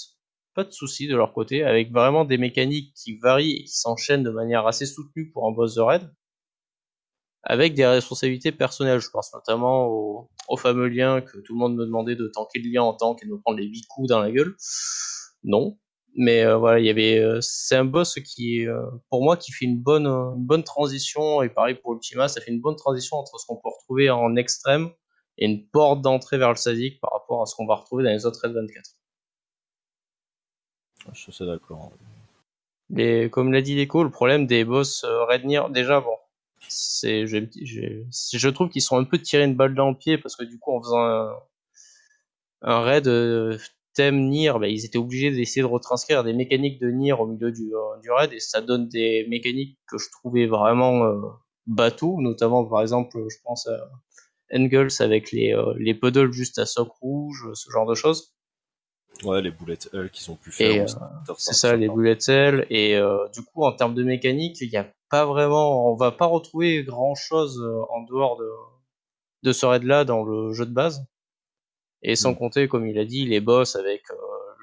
[0.53, 4.23] Pas de soucis de leur côté, avec vraiment des mécaniques qui varient et qui s'enchaînent
[4.23, 6.03] de manière assez soutenue pour un boss de raid.
[7.43, 11.75] Avec des responsabilités personnelles, je pense notamment au, au fameux lien que tout le monde
[11.75, 14.09] me demandait de tanker le lien en tank et de me prendre les 8 coups
[14.09, 14.55] dans la gueule.
[15.43, 15.77] Non.
[16.15, 19.35] Mais euh, voilà, il y avait, euh, c'est un boss qui, est, euh, pour moi,
[19.35, 21.41] qui fait une bonne, euh, une bonne transition.
[21.41, 24.35] Et pareil pour Ultima, ça fait une bonne transition entre ce qu'on peut retrouver en
[24.35, 24.91] extrême
[25.37, 28.11] et une porte d'entrée vers le sadique par rapport à ce qu'on va retrouver dans
[28.11, 28.91] les autres Red 24.
[31.11, 31.91] je suis d'accord
[33.31, 36.15] comme l'a dit Deco, le problème des boss euh, Red Nier, déjà, bon,
[36.69, 40.43] c'est, je, trouve qu'ils sont un peu tirés une balle dans le pied parce que
[40.43, 41.35] du coup, en faisant
[42.61, 43.57] un, raid euh,
[43.93, 47.51] thème Nier, bah, ils étaient obligés d'essayer de retranscrire des mécaniques de Nier au milieu
[47.51, 51.21] du, euh, raid et ça donne des mécaniques que je trouvais vraiment euh,
[52.19, 53.77] notamment par exemple, je pense à
[54.53, 58.33] Engels avec les, euh, les puddles juste à soc rouge, ce genre de choses.
[59.23, 60.85] Ouais, les boulettes L qu'ils ont pu faire.
[61.29, 62.65] Euh, c'est ça, les bullet cells.
[62.69, 66.11] Et euh, du coup, en termes de mécanique, il n'y a pas vraiment, on va
[66.11, 68.49] pas retrouver grand chose en dehors de,
[69.43, 71.05] de ce raid-là dans le jeu de base.
[72.01, 72.37] Et sans Mm.
[72.37, 74.15] compter, comme il a dit, les boss avec euh,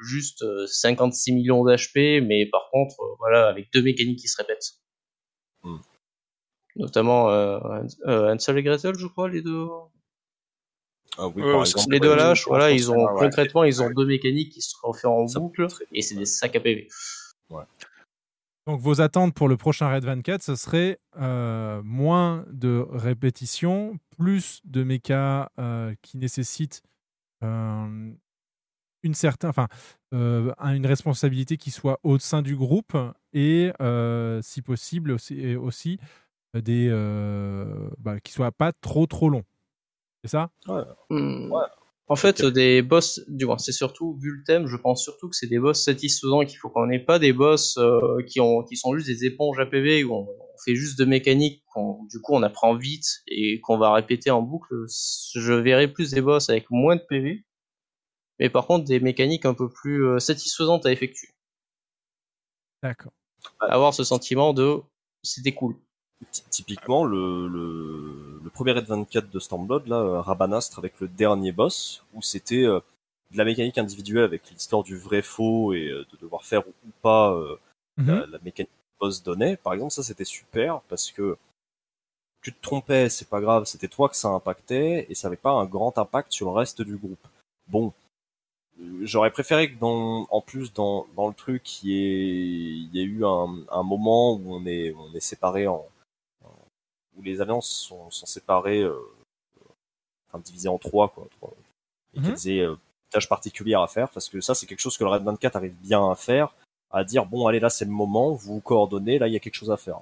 [0.04, 4.36] juste euh, 56 millions d'HP, mais par contre, euh, voilà, avec deux mécaniques qui se
[4.36, 4.72] répètent.
[5.62, 5.76] Mm.
[6.76, 7.58] Notamment euh,
[8.06, 9.66] euh, Hansel et Gretel, je crois, les deux.
[11.22, 11.92] Ah oui, Ouais, par aussi, exemple.
[11.92, 13.18] Les deux je voilà, ils ont ouais.
[13.18, 16.60] concrètement, ils ont deux mécaniques qui se refait en boucle, et c'est des sacs à
[16.60, 16.88] PV.
[17.50, 17.64] Ouais.
[18.66, 24.60] Donc vos attentes pour le prochain Red 24, ce serait euh, moins de répétitions, plus
[24.64, 26.82] de mechas euh, qui nécessitent
[27.42, 28.12] euh,
[29.02, 29.68] une certaine, enfin,
[30.14, 32.96] euh, un- une responsabilité qui soit au sein du groupe
[33.32, 35.98] et, euh, si possible, aussi, aussi
[36.54, 39.44] des euh, bah, qui soient pas trop trop longs.
[40.24, 40.50] C'est ça?
[40.68, 40.82] Ouais.
[41.08, 41.50] Hmm.
[42.08, 45.36] En fait, des boss, du moins, c'est surtout, vu le thème, je pense surtout que
[45.36, 48.76] c'est des boss satisfaisants, qu'il faut qu'on n'ait pas des boss euh, qui, ont, qui
[48.76, 52.34] sont juste des éponges APV où on, on fait juste de mécanique, qu'on- du coup
[52.34, 54.74] on apprend vite et qu'on va répéter en boucle.
[55.36, 57.44] Je verrais plus des boss avec moins de PV,
[58.40, 61.28] mais par contre des mécaniques un peu plus euh, satisfaisantes à effectuer.
[62.82, 63.12] D'accord.
[63.60, 64.80] Avoir ce sentiment de
[65.22, 65.76] c'était cool.
[66.30, 71.08] Ty- Typiquement, le, le, le premier Red 24 de Stormblood, là, euh, Rabanastre avec le
[71.08, 72.80] dernier boss, où c'était euh,
[73.30, 76.72] de la mécanique individuelle avec l'histoire du vrai faux et euh, de devoir faire ou
[77.02, 77.56] pas euh,
[78.20, 78.70] la, la mécanique
[79.00, 79.56] boss donnait.
[79.56, 81.36] Par exemple, ça c'était super parce que
[82.42, 85.50] tu te trompais, c'est pas grave, c'était toi que ça impactait et ça avait pas
[85.52, 87.26] un grand impact sur le reste du groupe.
[87.68, 87.92] Bon,
[88.80, 92.90] euh, j'aurais préféré que dans, en plus dans, dans le truc, il y ait, il
[92.94, 95.86] y ait eu un, un moment où on est, on est séparés en,
[97.16, 98.98] où les alliances sont, sont séparées, euh,
[100.28, 101.52] enfin divisées en trois, quoi, trois,
[102.14, 102.26] et Mhm.
[102.26, 105.04] qu'elles aient euh, une tâche particulière à faire, parce que ça, c'est quelque chose que
[105.04, 106.54] le Red 24 arrive bien à faire,
[106.92, 109.40] à dire, bon, allez, là, c'est le moment, vous vous coordonnez, là, il y a
[109.40, 109.98] quelque chose à faire.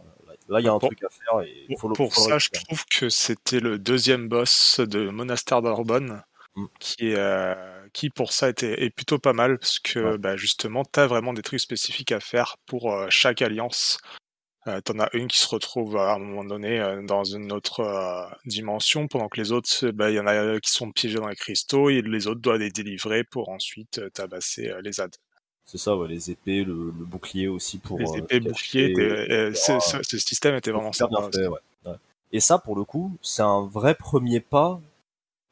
[0.49, 2.11] Là, il y a un Pour- truc à faire, et il faut le Pour le
[2.13, 6.23] ça, je trouve que c'était le deuxième boss de Monastère d'Orbonne,
[6.57, 6.65] Mm.
[6.81, 10.83] qui, est, euh, qui pour ça était, est plutôt pas mal, parce que bah, justement,
[10.85, 13.99] tu as vraiment des trucs spécifiques à faire pour euh, chaque alliance.
[14.69, 17.81] Euh, T'en as une qui se retrouve à un moment donné euh, dans une autre
[17.81, 21.29] euh, dimension, pendant que les autres, bah, il y en a qui sont piégés dans
[21.29, 25.15] les cristaux, et les autres doivent les délivrer pour ensuite tabasser les ZAD.
[25.65, 27.99] C'est ça, ouais, les épées, le, le bouclier aussi pour.
[27.99, 29.79] Les épées, euh, etc.
[29.81, 31.29] ce, ce- système était vraiment sympa.
[31.33, 31.59] fait, ouais.
[31.85, 31.93] Ouais.
[32.33, 34.81] Et ça, pour le coup, c'est un vrai premier pas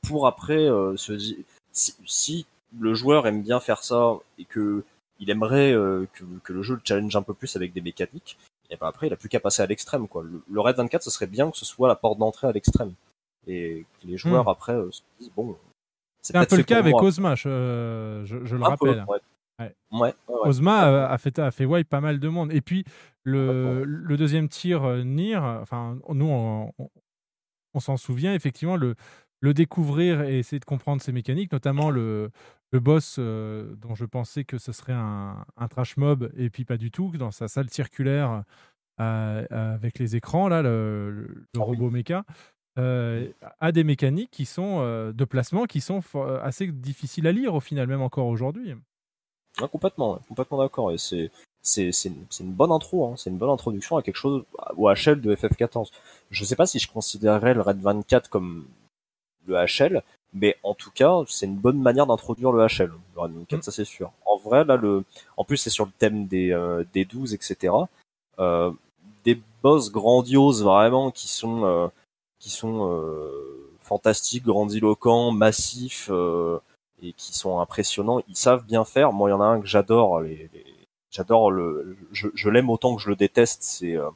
[0.07, 0.67] pour après
[0.97, 1.37] se dire
[1.73, 2.47] si, si
[2.79, 4.85] le joueur aime bien faire ça et que
[5.21, 8.37] il aimerait euh, que, que le jeu le challenge un peu plus avec des mécaniques,
[8.71, 10.23] et ben après il a plus qu'à passer à l'extrême quoi.
[10.23, 12.93] Le, le Red 24, ce serait bien que ce soit la porte d'entrée à l'extrême
[13.47, 14.49] et que les joueurs Hmm.
[14.49, 15.57] après euh, se disent bon.
[16.23, 17.03] C'est un peu le cas avec moi.
[17.05, 19.05] Ozma, je, je- je le Un rappelle.
[19.09, 19.19] ouais.
[19.59, 19.75] Ouais.
[19.93, 20.49] Ouais, ouais, ouais.
[20.49, 22.53] Ozma a, a fait, a fait wipe pas mal de monde.
[22.53, 22.85] Et puis,
[23.23, 26.91] le, le deuxième tir, euh, Nier, enfin, nous, on, on-
[27.75, 28.97] on s'en souvient, effectivement, le,
[29.41, 32.31] le découvrir et essayer de comprendre ses mécaniques, notamment le,
[32.73, 36.65] le boss euh, dont je pensais que ce serait un, un trash mob, et puis
[36.65, 38.43] pas du tout, dans sa salle circulaire
[39.01, 42.25] euh, avec les écrans, là, le, le- le robot méca.
[42.79, 43.29] euh,
[43.61, 44.81] a des mécaniques qui sont
[45.13, 46.03] de placement qui sont
[46.43, 48.75] assez difficiles à lire au final, même encore aujourd'hui.
[49.61, 50.93] Ah, complètement, complètement d'accord.
[50.93, 51.31] Et c'est
[52.41, 54.45] une, bonne intro, hein, c'est une bonne introduction à quelque chose
[54.77, 55.91] au HL de FF14.
[56.31, 58.67] Je sais pas si je considérerais le Red 24 comme
[59.47, 60.03] le HL,
[60.35, 62.93] mais en tout cas, c'est une bonne manière d'introduire le HL.
[63.17, 64.13] Le 24, ça c'est sûr.
[64.27, 65.05] En vrai, là, le,
[65.37, 67.75] en plus c'est sur le thème des euh, des 12, etc.
[68.39, 68.71] Euh,
[69.25, 71.89] des boss grandioses vraiment qui sont euh,
[72.39, 76.09] qui sont euh, fantastiques, grandiloquents, massifs.
[76.11, 76.59] euh,
[77.03, 78.23] et qui sont impressionnants.
[78.29, 79.13] Ils savent bien faire.
[79.13, 80.21] Moi, il y en a un que j'adore.
[80.23, 80.65] Les, les-
[81.11, 81.97] J'adore le.
[82.13, 83.63] Je, je l'aime autant que je le déteste.
[83.63, 84.09] C'est euh,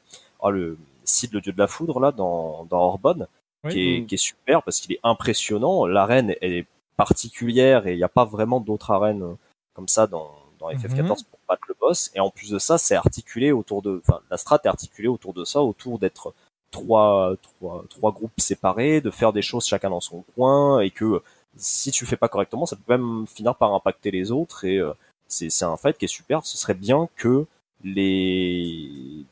[0.42, 3.26] ah, le Cid, le dieu de la foudre là dans dans Orbonne,
[3.64, 3.72] Oui.
[3.72, 4.06] qui, est, Mm.
[4.06, 5.86] qui est super parce qu'il est impressionnant.
[5.86, 6.66] L'arène elle est
[6.96, 9.34] particulière et il n'y a pas vraiment d'autres arènes euh,
[9.74, 11.24] comme ça dans dans FF14 Mhm.
[11.30, 12.10] pour battre le boss.
[12.14, 14.02] Et en plus de ça, c'est articulé autour de.
[14.06, 16.34] Enfin, la strat est articulée autour de ça, autour d'être
[16.70, 21.22] trois, trois, trois groupes séparés, de faire des choses chacun dans son coin, et que
[21.56, 24.76] si tu le fais pas correctement, ça peut même finir par impacter les autres, et
[24.76, 24.92] euh,
[25.28, 26.44] c'est un fight qui est super.
[26.44, 27.46] Ce serait bien que
[27.82, 29.24] les-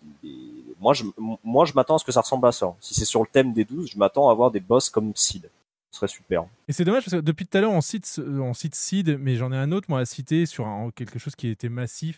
[0.81, 1.05] moi je
[1.45, 2.75] moi je m'attends à ce que ça ressemble à ça.
[2.81, 5.51] Si c'est sur le thème des 12, je m'attends à avoir des boss comme Sid.
[5.91, 6.45] Ce serait super.
[6.69, 9.17] Et c'est dommage parce que depuis tout à l'heure, on cite, ce- on cite Seed,
[9.19, 12.17] mais j'en ai un autre, moi, à citer sur un- quelque chose qui était massif,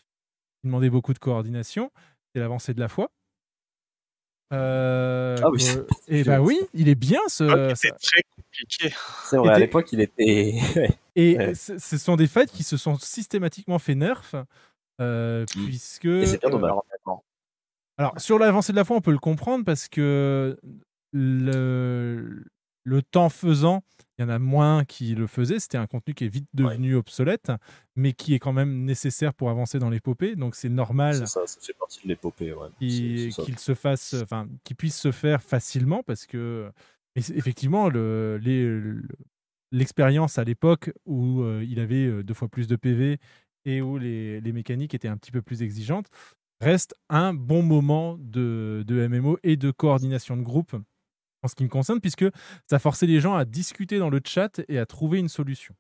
[0.60, 1.92] qui demandait beaucoup de coordination.
[2.34, 3.10] C'est l'avancée de la foi.
[4.52, 7.72] Euh, Ah oui, euh, et bah oui, il est bien ce.
[7.76, 8.92] C'est très compliqué.
[9.24, 10.54] C'est vrai, à l'époque, il était.
[11.16, 11.54] Et Ouais.
[11.54, 14.34] ce sont des fights qui se sont systématiquement fait nerf,
[15.00, 16.06] euh, puisque.
[16.06, 16.72] Et c'est bien euh, dommage.
[18.00, 20.58] Alors, sur l'avancée de la foi, on peut le comprendre parce que
[21.12, 22.44] le,
[22.84, 23.82] le temps faisant,
[24.18, 25.58] il y en a moins qui le faisaient.
[25.60, 27.52] C'était un contenu qui est vite devenu obsolète,
[27.96, 30.34] mais qui est quand même nécessaire pour avancer dans l'épopée.
[30.36, 32.52] Donc, c'est normal C'est ça, ça fait partie de l'épopée.
[32.54, 32.68] Ouais.
[32.80, 36.70] qu'il se fasse, enfin, qu'il puisse se faire facilement parce que,
[37.16, 39.02] effectivement, le-
[39.72, 43.18] l'expérience à l'époque où euh, il avait euh, deux fois plus de PV
[43.66, 46.06] et où les, les mécaniques étaient un petit peu plus exigeantes,
[46.60, 50.76] reste un bon moment de, de MMO et de coordination de groupe
[51.42, 52.26] en ce qui me concerne, puisque
[52.66, 55.74] ça forçait les gens à discuter dans le chat et à trouver une solution.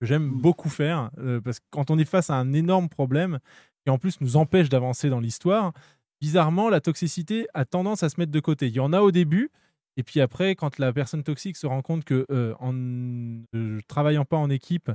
[0.00, 3.38] Que j'aime beaucoup faire, euh, parce que quand on est face à un énorme problème,
[3.84, 5.72] qui en plus nous empêche d'avancer dans l'histoire,
[6.20, 8.68] bizarrement, la toxicité a tendance à se mettre de côté.
[8.68, 9.50] Il y en a au début,
[9.96, 14.24] et puis après, quand la personne toxique se rend compte que euh, en ne travaillant
[14.24, 14.90] pas en équipe,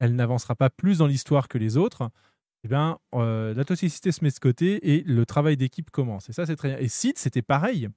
[0.00, 2.10] elle n'avancera pas plus dans l'histoire que les autres,
[2.64, 6.30] eh bien, euh, la toxicité se met de côté et le travail d'équipe commence.
[6.30, 6.78] Et ça, c'est très bien.
[6.78, 7.88] Et Sid, c'était pareil.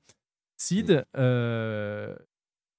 [0.57, 2.15] Sid, euh,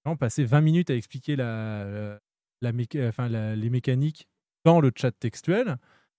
[0.04, 2.18] on passait 20 minutes à expliquer la, la-
[2.60, 4.28] la méca- enfin, la- les mécaniques
[4.64, 5.76] dans le chat textuel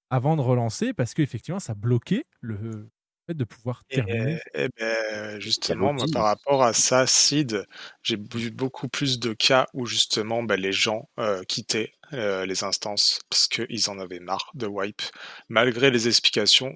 [0.09, 2.89] avant de relancer parce qu'effectivement, ça bloquait le
[3.27, 4.39] fait de pouvoir terminer.
[4.55, 7.63] Et, et ben, justement, moi, par rapport à ça, Sid,
[8.01, 12.63] j'ai vu beaucoup plus de cas où justement ben, les gens euh, quittaient euh, les
[12.63, 15.01] instances parce qu'ils en avaient marre de wipe,
[15.47, 16.73] malgré les explications.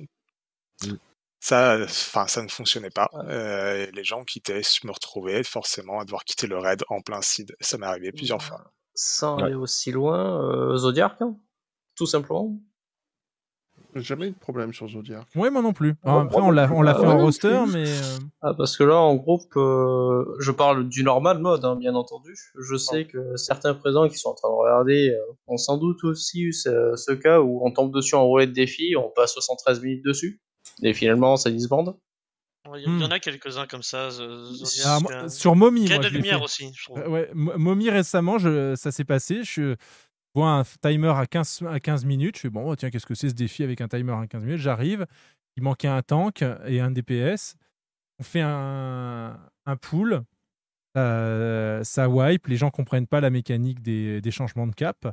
[1.39, 3.10] Ça, enfin, ça ne fonctionnait pas.
[3.27, 7.22] Euh, les gens quittaient, je me retrouvais forcément à devoir quitter le raid en plein
[7.22, 7.53] Sid.
[7.60, 8.72] Ça m'est arrivé plusieurs fois.
[8.95, 9.43] Sans Ouais.
[9.45, 11.35] aller aussi loin, euh, Zodiac, hein,
[11.97, 12.55] tout simplement.
[13.95, 15.25] Jamais eu de problème sur Zodiac.
[15.35, 15.95] Ouais, moi non plus.
[16.03, 17.73] Ah, Alors, après, on l'a on l'a ah, fait ouais, en non roster, plus.
[17.73, 17.87] mais.
[17.87, 21.95] euh, Ah, parce que là, en groupe, euh, je parle du normal mode, hein, bien
[21.95, 22.33] entendu.
[22.59, 26.03] Je sais que certains présents qui sont en train de regarder euh, ont sans doute
[26.03, 29.81] aussi eu ce, ce cas où on tombe dessus en roulette défi, on passe 73
[29.81, 30.41] minutes dessus,
[30.81, 31.95] et finalement ça disbande.
[32.75, 34.07] Il y, en a quelques-uns comme ça.
[34.85, 36.93] Ah, moi, sur Mommy, moi, de lumière aussi, je.
[36.97, 39.41] Euh, ouais, Mommy récemment, je, ça s'est passé.
[39.43, 39.75] Je
[40.34, 42.38] vois un timer à 15, à 15 minutes.
[42.38, 44.60] Je fais bon, tiens, qu'est-ce que c'est ce défi avec un timer à 15 minutes?
[44.60, 45.05] J'arrive.
[45.55, 47.55] Il manquait un tank et un DPS.
[48.19, 50.23] On fait un, un pool.
[50.97, 52.47] Euh, ça wipe.
[52.47, 55.07] Les gens comprennent pas la mécanique des, des changements de cap.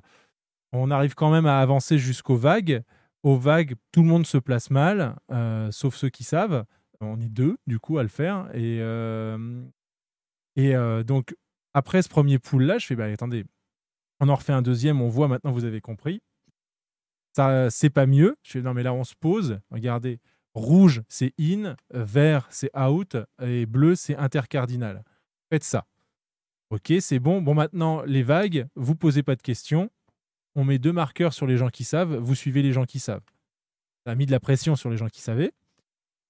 [0.72, 2.82] On arrive quand même à avancer jusqu'aux vagues.
[3.22, 6.64] Aux vagues, tout le monde se place mal, euh, sauf ceux qui savent.
[7.02, 8.48] On est deux, du coup, à le faire.
[8.54, 9.62] Et, euh,
[10.56, 10.74] et
[11.04, 11.34] donc,
[11.74, 13.44] après ce premier pool-là, je fais, bah, attendez,
[14.20, 16.22] on en refait un deuxième, on voit maintenant, vous avez compris.
[17.34, 18.36] Ça, c'est pas mieux.
[18.56, 19.60] Non, mais là, on se pose.
[19.70, 20.20] Regardez,
[20.54, 25.04] rouge, c'est in, vert, c'est out, et bleu, c'est intercardinal.
[25.50, 25.86] Faites ça.
[26.70, 27.40] Ok, c'est bon.
[27.40, 29.90] Bon, maintenant, les vagues, vous posez pas de questions.
[30.54, 33.24] On met deux marqueurs sur les gens qui savent, vous suivez les gens qui savent.
[34.04, 35.52] Ça a mis de la pression sur les gens qui savaient.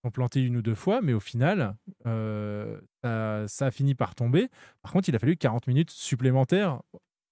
[0.02, 1.76] Ils ont planté une ou deux fois, mais au final,
[2.06, 4.48] euh, ça, ça a fini par tomber.
[4.82, 6.80] Par contre, il a fallu 40 minutes supplémentaires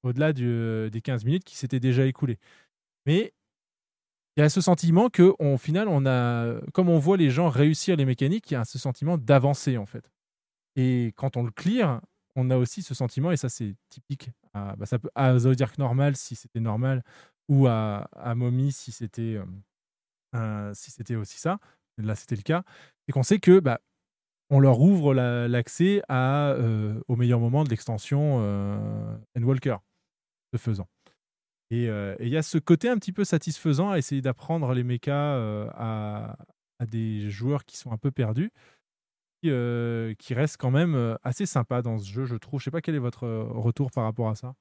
[0.02, 2.38] au-delà du- des 15 minutes qui s'étaient déjà écoulées.
[3.06, 3.32] Mais
[4.36, 7.48] il y a ce sentiment que, au final, on a, comme on voit les gens
[7.48, 10.10] réussir les mécaniques, il y a ce sentiment d'avancer en fait.
[10.76, 12.00] Et quand on le clear,
[12.36, 15.76] on a aussi ce sentiment, et ça c'est typique à, bah, ça peut, à Zodiac
[15.78, 17.02] normal si c'était normal,
[17.48, 19.44] ou à, à Mommy si c'était euh,
[20.36, 21.58] euh, si aussi ça.
[21.98, 22.62] Là c'était le cas.
[23.06, 23.80] C'est qu'on sait que bah,
[24.50, 29.78] on leur ouvre la- l'accès euh, au meilleur moment de l'extension euh, Endwalker,
[30.52, 30.88] ce faisant.
[31.70, 34.72] Et euh, et il y a ce côté un petit peu satisfaisant à essayer d'apprendre
[34.72, 36.36] les mechas euh, à,
[36.86, 38.52] des joueurs qui sont un peu perdus,
[39.42, 42.60] qui, euh, qui reste quand même assez sympa dans ce jeu, je trouve.
[42.60, 44.54] Je sais pas quel est votre retour par rapport à ça.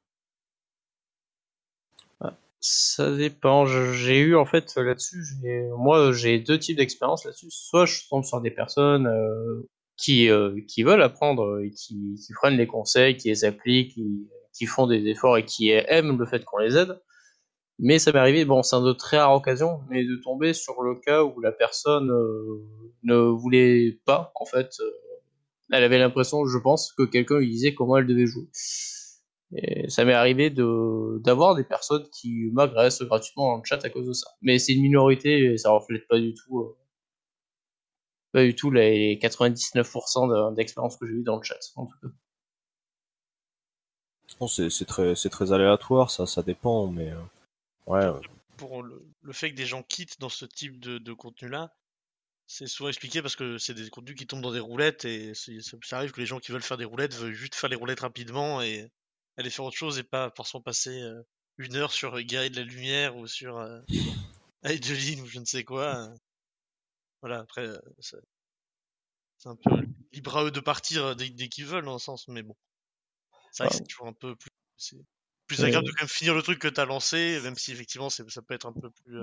[2.59, 3.65] Ça dépend.
[3.65, 5.23] J'ai eu en fait là-dessus,
[5.77, 7.51] moi j'ai deux types d'expériences là-dessus.
[7.51, 9.07] Soit je tombe sur des personnes
[9.95, 10.27] qui
[10.67, 14.27] qui veulent apprendre qui, qui prennent les conseils, qui les appliquent, qui,
[14.57, 16.99] qui font des efforts et qui aiment le fait qu'on les aide.
[17.79, 20.81] Mais ça m'est arrivé, bon, c'est un de très rares occasions, mais de tomber sur
[20.83, 22.63] le cas où la personne euh,
[23.03, 24.71] ne voulait pas, en fait.
[24.81, 24.91] euh,
[25.71, 28.47] elle avait l'impression, je pense, que quelqu'un lui disait comment elle devait jouer.
[29.55, 33.89] Et ça m'est arrivé de d'avoir des personnes qui m'agressent gratuitement dans le chat à
[33.89, 34.27] cause de ça.
[34.41, 36.77] Mais c'est une minorité et ça reflète pas du tout, euh,
[38.31, 41.97] pas du tout les 99% de- d'expérience que j'ai eu dans le chat, en tout
[42.01, 42.07] cas.
[44.27, 47.21] C'est très, aléatoire, ça, dépend, mais euh,
[47.87, 48.27] ouais.
[48.57, 51.75] Pour le, le fait que des gens quittent dans ce type de, contenu-là,
[52.47, 55.97] c'est souvent expliqué parce que c'est des contenus qui tombent dans des roulettes et ça,
[55.97, 58.61] arrive que les gens qui veulent faire des roulettes veulent juste faire les roulettes rapidement
[58.61, 58.89] et
[59.35, 61.21] aller faire autre chose et pas forcément passer euh,
[61.57, 63.81] une heure sur Guerrier de la Lumière ou sur euh,
[64.63, 66.09] ou je ne sais quoi.
[67.21, 69.71] Voilà, après, euh, c'est un peu
[70.13, 72.55] libre à eux de partir dès, dès qu'ils veulent dans un sens, mais bon.
[73.51, 74.49] C'est vrai que c'est toujours un peu plus.
[74.77, 74.97] C'est
[75.47, 75.65] plus Ouais.
[75.67, 78.53] agréable de quand même finir le truc que t'as lancé, même si effectivement ça peut
[78.53, 79.17] être un peu plus.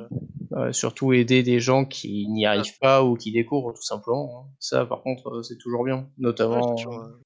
[0.53, 4.47] euh, surtout aider des gens qui n'y arrivent pas ou qui découvrent tout simplement.
[4.49, 4.55] hein.
[4.59, 6.09] Ça, par contre, euh, c'est toujours bien.
[6.19, 6.57] Notamment.
[6.57, 7.21] Ouais, c'est toujours, euh,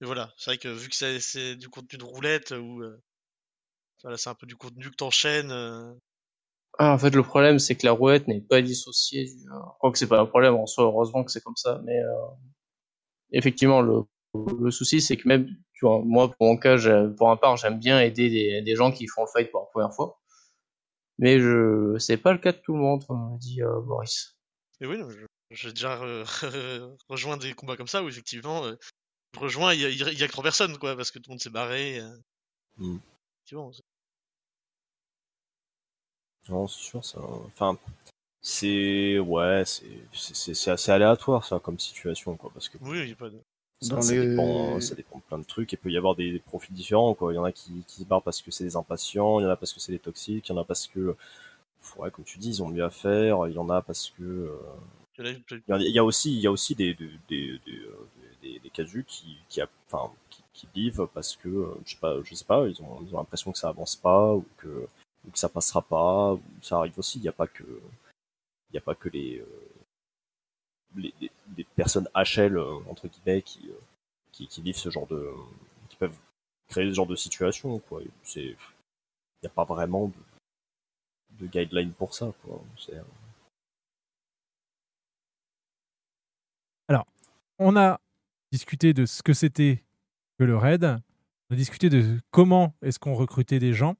[0.00, 3.00] voilà, c'est vrai que vu que c'est- c'est du contenu de roulette ou euh,
[4.02, 5.50] voilà, c'est un peu du contenu que t'enchaînes.
[6.78, 9.44] Ah, en fait, le problème, c'est que la roulette n'est pas dissociée du.
[9.44, 11.80] Je crois que c'est pas un problème en soi, heureusement que c'est comme ça.
[11.84, 11.98] Mais
[13.32, 14.02] effectivement, le,
[14.34, 16.76] le souci, c'est que même, tu vois, moi, pour mon cas,
[17.16, 19.66] pour un part, j'aime bien aider des, des gens qui font le fight pour la
[19.66, 20.20] première fois.
[21.18, 24.36] Mais je c'est pas le cas de tout le monde, comme m'a dit euh, Boris.
[24.80, 24.98] Et oui,
[25.50, 28.74] j'ai déjà re- rejoint des combats comme ça où effectivement, euh,
[29.34, 31.30] je rejoins, il y a, il y a que trois personnes quoi, parce que tout
[31.30, 32.00] le monde s'est barré.
[32.00, 32.16] euh.
[32.78, 32.98] Mm.
[33.38, 33.70] Effectivement,
[36.48, 37.20] Non, c'est sûr, ça.
[37.20, 37.78] Enfin,
[38.42, 43.16] c'est ouais, c'est c'est- aléatoire ça comme situation quoi, parce que Oui, il y a
[43.16, 43.40] pas de.
[43.84, 45.72] Ça, Dans ça les- dépend, ça dépend de plein de trucs.
[45.72, 47.32] Il peut y avoir des, des profils différents quoi.
[47.32, 49.46] Il y en a qui, qui se barrent parce que c'est des impatients, il y
[49.46, 51.16] en a parce que c'est des toxiques, il y en a parce que
[51.96, 54.22] ouais, comme tu dis, ils ont mieux à faire, il y en a parce que
[54.22, 54.56] euh,
[55.68, 58.08] Il y a il y aussi il y a aussi des des des des, euh,
[58.42, 62.00] des, des casus qui qui a- enfin qui, qui vivent parce que euh, je sais
[62.00, 64.68] pas je sais pas ils ont ils ont l'impression que ça avance pas ou que
[65.26, 67.64] ou que ça passera pas ça arrive aussi il n'y a pas que
[68.70, 69.46] il y a pas que les euh,
[70.96, 73.80] les, personnes HL euh, entre guillemets qui, euh,
[74.32, 75.28] qui qui vivent ce genre de
[75.88, 76.16] qui peuvent
[76.68, 78.56] créer ce genre de situation quoi c'est il
[79.42, 82.94] n'y a pas vraiment de, de guideline pour ça quoi c'est
[86.88, 87.06] Alors,
[87.58, 88.00] on a
[88.52, 89.82] discuté de ce que c'était
[90.38, 90.84] que le raid.
[90.84, 93.96] On a discuté de comment est-ce qu'on recrutait des gens.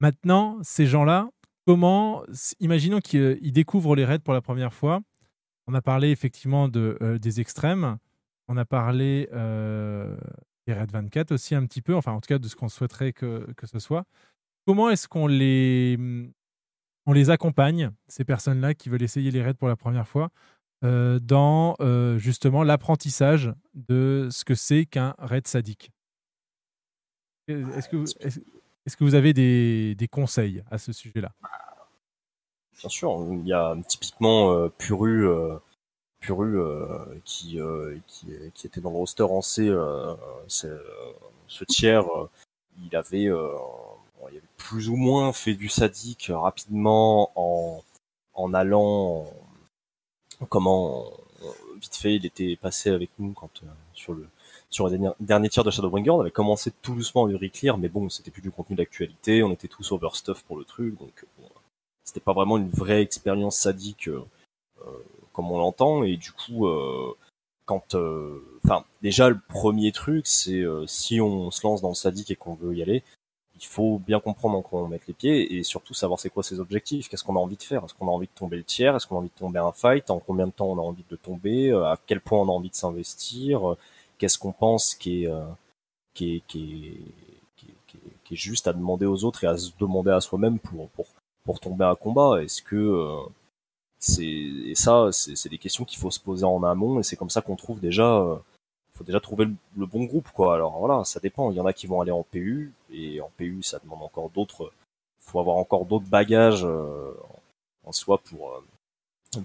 [0.00, 1.28] Maintenant, ces gens-là,
[1.66, 2.22] comment,
[2.60, 5.00] imaginons qu'ils euh, ils découvrent les raids pour la première fois.
[5.66, 7.98] On a parlé effectivement euh, des extrêmes.
[8.48, 10.16] On a parlé euh,
[10.66, 13.12] des raids 24 aussi un petit peu, enfin en tout cas de ce qu'on souhaiterait
[13.12, 14.04] que, que ce soit.
[14.66, 15.98] Comment est-ce qu'on les,
[17.06, 20.30] on les accompagne, ces personnes-là qui veulent essayer les raids pour la première fois,
[20.84, 21.76] euh, dans
[22.18, 25.90] justement l'apprentissage de ce que c'est qu'un raid sadique?
[27.48, 31.32] Est-ce que, vous- que vous avez des, des conseils à ce sujet-là?
[32.80, 35.56] Bien sûr, il y a typiquement euh, Puru, euh,
[36.20, 37.58] Puru euh, qui,
[38.08, 39.70] qui, qui était dans le roster en C,
[41.46, 42.04] ce tiers,
[42.82, 47.82] il avait, bon, il avait plus ou moins fait du sadique rapidement en,
[48.34, 49.26] en allant,
[50.40, 51.06] en- comment,
[51.80, 53.50] vite fait, il était passé avec nous quand
[53.94, 54.26] sur le
[54.70, 57.88] sur le dernier, tir de Shadowbringer, on avait commencé tout doucement à lui reclear, mais
[57.88, 61.48] bon, c'était plus du contenu d'actualité, on était tous overstuff pour le truc, donc bon,
[62.04, 64.24] c'était pas vraiment une vraie expérience sadique euh,
[64.86, 64.90] euh,
[65.32, 66.04] comme on l'entend.
[66.04, 67.16] Et du coup euh,
[67.66, 67.96] quand
[68.64, 72.54] enfin déjà le premier truc c'est si on se lance dans le sadique et qu'on
[72.54, 73.02] veut y aller
[73.54, 76.42] il faut bien comprendre en quoi on met les pieds et surtout savoir c'est quoi
[76.42, 77.08] ses objectifs.
[77.08, 77.84] Qu'est-ce qu'on a envie de faire?
[77.84, 78.96] Est-ce qu'on a envie de tomber le tiers?
[78.96, 80.10] Est-ce qu'on a envie de tomber un fight?
[80.10, 81.70] En combien de temps on a envie de tomber?
[81.70, 83.76] À quel point on a envie de s'investir?
[84.18, 85.30] Qu'est-ce qu'on pense qui est
[86.14, 86.98] qui est, qui
[87.68, 87.94] est,
[88.24, 91.06] qui est juste à demander aux autres et à se demander à soi-même pour pour
[91.44, 93.20] pour tomber à combat Est-ce que euh,
[93.98, 97.30] c'est et ça c'est des questions qu'il faut se poser en amont et c'est comme
[97.30, 98.36] ça qu'on trouve déjà euh,
[98.94, 99.46] faut déjà trouver
[99.76, 100.54] le, bon groupe quoi.
[100.54, 101.50] Alors voilà, ça dépend.
[101.50, 104.30] Il y en a qui vont aller en PU et en PU ça demande encore
[104.30, 104.72] d'autres.
[105.20, 107.12] Faut avoir encore d'autres bagages euh,
[107.84, 108.62] en soi pour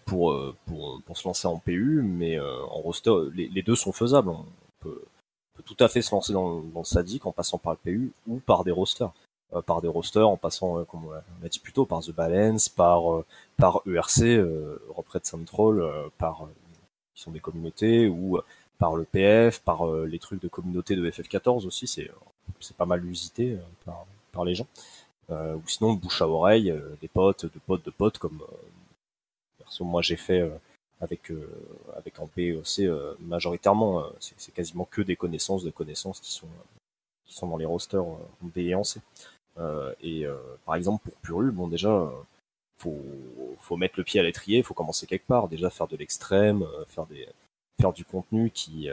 [0.06, 0.36] pour,
[0.68, 4.30] pour se lancer en PU, mais en roster les, deux sont faisables.
[4.30, 4.46] On
[4.82, 5.02] peut,
[5.66, 8.64] tout à fait se lancer dans, le sadique en passant par le PU ou par
[8.64, 9.12] des rosters
[9.66, 12.70] par des rosters en passant, euh, comme on l'a dit plus tôt, par The Balance,
[12.70, 13.26] par euh,
[13.58, 16.48] par ERC, euh, Europe Red Central, euh, par euh,
[17.16, 18.46] qui sont des communautés ou euh,
[18.78, 22.14] par le PF, par euh, les trucs de communauté de FF14 aussi, c'est euh,
[22.60, 24.68] c'est pas mal usité euh, par par les gens.
[25.32, 28.56] Euh, ou sinon bouche à oreille, euh, des potes, de potes, de potes comme euh,
[29.60, 30.50] perso moi j'ai fait euh,
[31.02, 31.48] avec euh,
[31.96, 36.48] avec en POC euh, majoritairement, euh, c'est quasiment que des connaissances de connaissances qui sont
[37.26, 39.02] qui sont dans les rosters euh, B et en C.
[39.60, 42.10] Euh, et euh, par exemple pour Puru, bon déjà euh,
[42.78, 43.02] faut
[43.60, 47.06] faut mettre le pied à l'étrier, faut commencer quelque part, déjà faire de l'extrême, faire
[47.08, 47.28] des
[47.80, 48.90] faire du contenu qui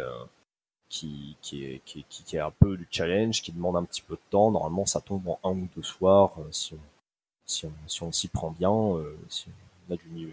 [0.88, 4.02] qui qui est, qui, qui, qui est un peu du challenge, qui demande un petit
[4.02, 4.50] peu de temps.
[4.50, 6.78] Normalement, ça tombe en un ou deux soirs si on
[7.46, 9.48] si on si on s'y prend bien, euh, si
[9.88, 10.32] on a du niveau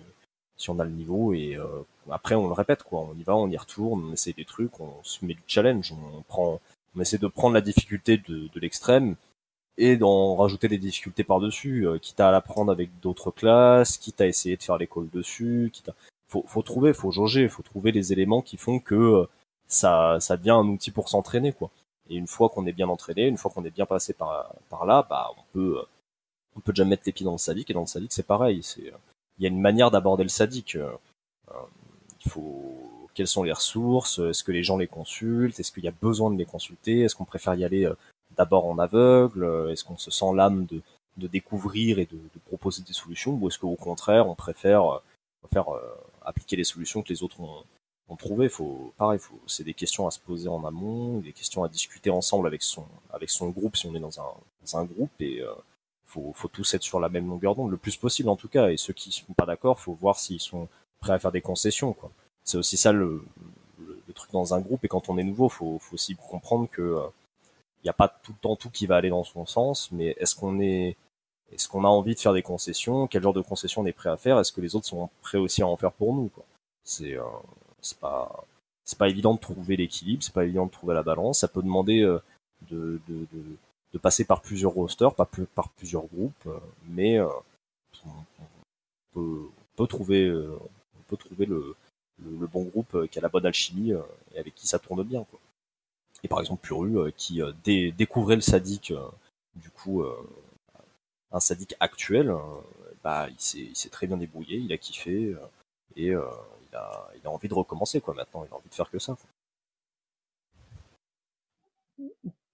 [0.57, 1.33] si on a le niveau.
[1.33, 4.33] Et euh, après on le répète quoi, on y va, on y retourne, on essaie
[4.33, 6.59] des trucs, on se met du challenge, on prend,
[6.95, 9.15] on essaie de prendre la difficulté de, de l'extrême
[9.77, 14.27] et d'en rajouter des difficultés par-dessus, euh, quitte à l'apprendre avec d'autres classes, quitte à
[14.27, 15.95] essayer de faire l'école dessus, quitte à...
[16.27, 19.25] faut, faut trouver, faut jauger, faut trouver les éléments qui font que euh,
[19.67, 21.71] ça, ça devient un outil pour s'entraîner quoi.
[22.09, 24.85] Et une fois qu'on est bien entraîné, une fois qu'on est bien passé par, par
[24.85, 25.81] là, bah on peut,
[26.55, 28.61] on peut déjà mettre les pieds dans le sadique et dans le sadique c'est pareil,
[28.61, 28.91] c'est,
[29.39, 30.75] il y a une manière d'aborder le sadique.
[30.75, 30.91] Euh,
[32.25, 35.87] il faut quelles sont les ressources, est-ce que les gens les consultent, est-ce qu'il y
[35.87, 37.95] a besoin de les consulter, est-ce qu'on préfère y aller euh,
[38.37, 40.81] d'abord en aveugle, est-ce qu'on se sent l'âme de,
[41.17, 44.99] de découvrir et de, de proposer des solutions, ou est-ce qu'au contraire on préfère euh,
[45.51, 45.79] faire euh,
[46.25, 47.63] appliquer les solutions que les autres ont,
[48.09, 48.49] ont trouvées?
[48.49, 52.09] Faut pareil, faut c'est des questions à se poser en amont, des questions à discuter
[52.09, 54.31] ensemble avec son avec son groupe si on est dans un
[54.61, 55.53] dans un groupe et euh,
[56.05, 58.69] faut faut tous être sur la même longueur d'onde le plus possible en tout cas.
[58.69, 60.67] Et ceux qui sont pas d'accord, faut voir s'ils sont
[60.99, 62.09] prêts à faire des concessions quoi.
[62.43, 63.23] C'est aussi ça le,
[63.79, 66.67] le, le truc dans un groupe et quand on est nouveau, faut faut aussi comprendre
[66.69, 67.07] que euh,
[67.83, 70.15] il n'y a pas tout le temps tout qui va aller dans son sens, mais
[70.19, 70.95] est-ce qu'on est
[71.51, 73.07] est-ce qu'on a envie de faire des concessions?
[73.07, 74.39] Quel genre de concessions on est prêt à faire?
[74.39, 76.45] Est-ce que les autres sont prêts aussi à en faire pour nous quoi?
[76.83, 77.23] C'est euh,
[77.81, 78.45] c'est pas
[78.85, 81.39] c'est pas évident de trouver l'équilibre, c'est pas évident de trouver la balance.
[81.39, 82.19] Ça peut demander euh,
[82.71, 83.43] de, de, de,
[83.93, 87.27] de passer par plusieurs rosters, pas plus, par plusieurs groupes, euh, mais euh,
[88.05, 88.45] on, on
[89.13, 90.57] peut, on peut trouver euh,
[90.99, 91.75] on peut trouver le,
[92.23, 93.91] le, le bon groupe qui a la bonne alchimie
[94.33, 95.39] et avec qui ça tourne bien quoi.
[96.23, 99.07] Et par exemple Puru euh, qui euh, dé- découvrait le sadique euh,
[99.55, 100.03] du coup
[101.31, 102.33] un sadique actuel,
[103.03, 105.35] bah il s'est très bien débrouillé, il a kiffé
[105.95, 109.15] et il a envie de recommencer quoi maintenant, il a envie de faire que ça.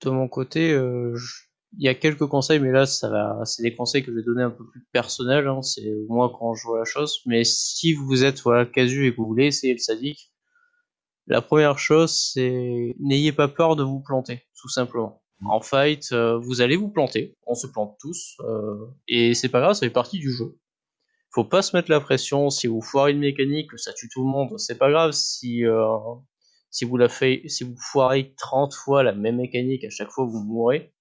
[0.02, 4.18] De mon côté, il y a quelques conseils, mais là, c'est des conseils que je
[4.18, 5.48] vais donner un peu plus personnels.
[5.48, 7.22] Hein, c'est moi quand je vois la chose.
[7.26, 8.42] Mais si vous êtes
[8.74, 10.32] casu et que vous voulez essayer le sadique,
[11.30, 15.22] la première chose, c'est n'ayez pas peur de vous planter, tout simplement.
[15.46, 19.62] En fight, euh, vous allez vous planter, on se plante tous, euh, et c'est pas
[19.62, 20.58] grave, ça fait partie du jeu.
[21.32, 22.50] Faut pas se mettre la pression.
[22.50, 25.12] Si vous foirez une mécanique, ça tue tout le monde, c'est pas grave.
[25.12, 25.86] Si euh,
[26.72, 30.26] si vous la fait, si vous foirez 30 fois la même mécanique, à chaque fois
[30.26, 30.92] vous mourrez,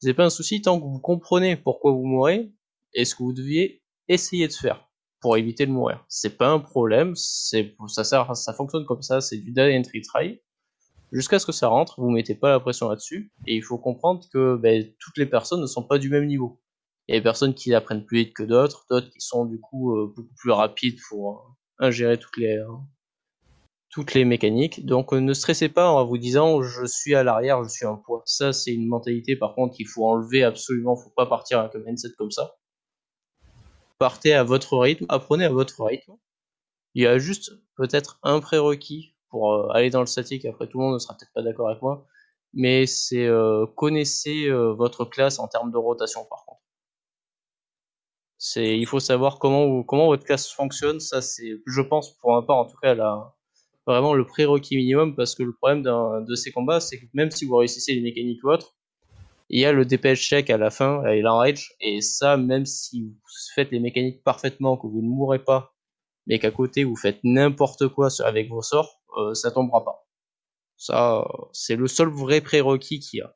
[0.00, 2.52] c'est pas un souci tant que vous comprenez pourquoi vous mourrez
[2.94, 4.88] et ce que vous deviez essayer de faire
[5.24, 6.04] pour éviter de mourir.
[6.06, 10.42] C'est pas un problème, c'est ça ça fonctionne comme ça, c'est du die and retry.
[11.12, 14.22] Jusqu'à ce que ça rentre, vous mettez pas la pression là-dessus et il faut comprendre
[14.30, 16.60] que ben, toutes les personnes ne sont pas du même niveau.
[17.08, 19.58] Il y a des personnes qui apprennent plus vite que d'autres, d'autres qui sont du
[19.58, 22.68] coup euh, beaucoup plus rapides pour euh, ingérer toutes les euh,
[23.88, 24.84] toutes les mécaniques.
[24.84, 28.20] Donc ne stressez pas en vous disant je suis à l'arrière, je suis un poids.
[28.26, 31.78] Ça c'est une mentalité par contre qu'il faut enlever absolument, faut pas partir avec un
[31.78, 32.56] mindset comme ça.
[33.98, 36.14] Partez à votre rythme, apprenez à votre rythme.
[36.94, 40.78] Il y a juste peut-être un prérequis pour euh, aller dans le statique, après tout
[40.78, 42.06] le monde ne sera peut-être pas d'accord avec moi,
[42.52, 46.60] mais c'est euh, connaissez euh, votre classe en termes de rotation par contre.
[48.56, 52.58] Il faut savoir comment, comment votre classe fonctionne, ça c'est, je pense pour ma part
[52.58, 52.94] en tout cas,
[53.86, 57.44] vraiment le prérequis minimum, parce que le problème de ces combats, c'est que même si
[57.46, 58.76] vous réussissez les mécaniques ou autres,
[59.50, 63.02] il y a le DPS check à la fin, et l'enrage, et ça, même si
[63.02, 63.16] vous
[63.54, 65.74] faites les mécaniques parfaitement, que vous ne mourrez pas,
[66.26, 70.06] mais qu'à côté vous faites n'importe quoi avec vos sorts, euh, ça tombera pas.
[70.76, 73.34] Ça, c'est le seul vrai prérequis qu'il y a.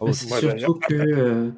[0.00, 1.50] Bah, c'est surtout que euh,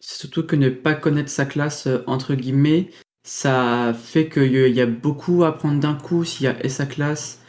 [0.00, 2.90] c'est surtout que ne pas connaître sa classe euh, entre guillemets,
[3.24, 6.86] ça fait qu'il y a beaucoup à apprendre d'un coup s'il y a et sa
[6.86, 7.41] classe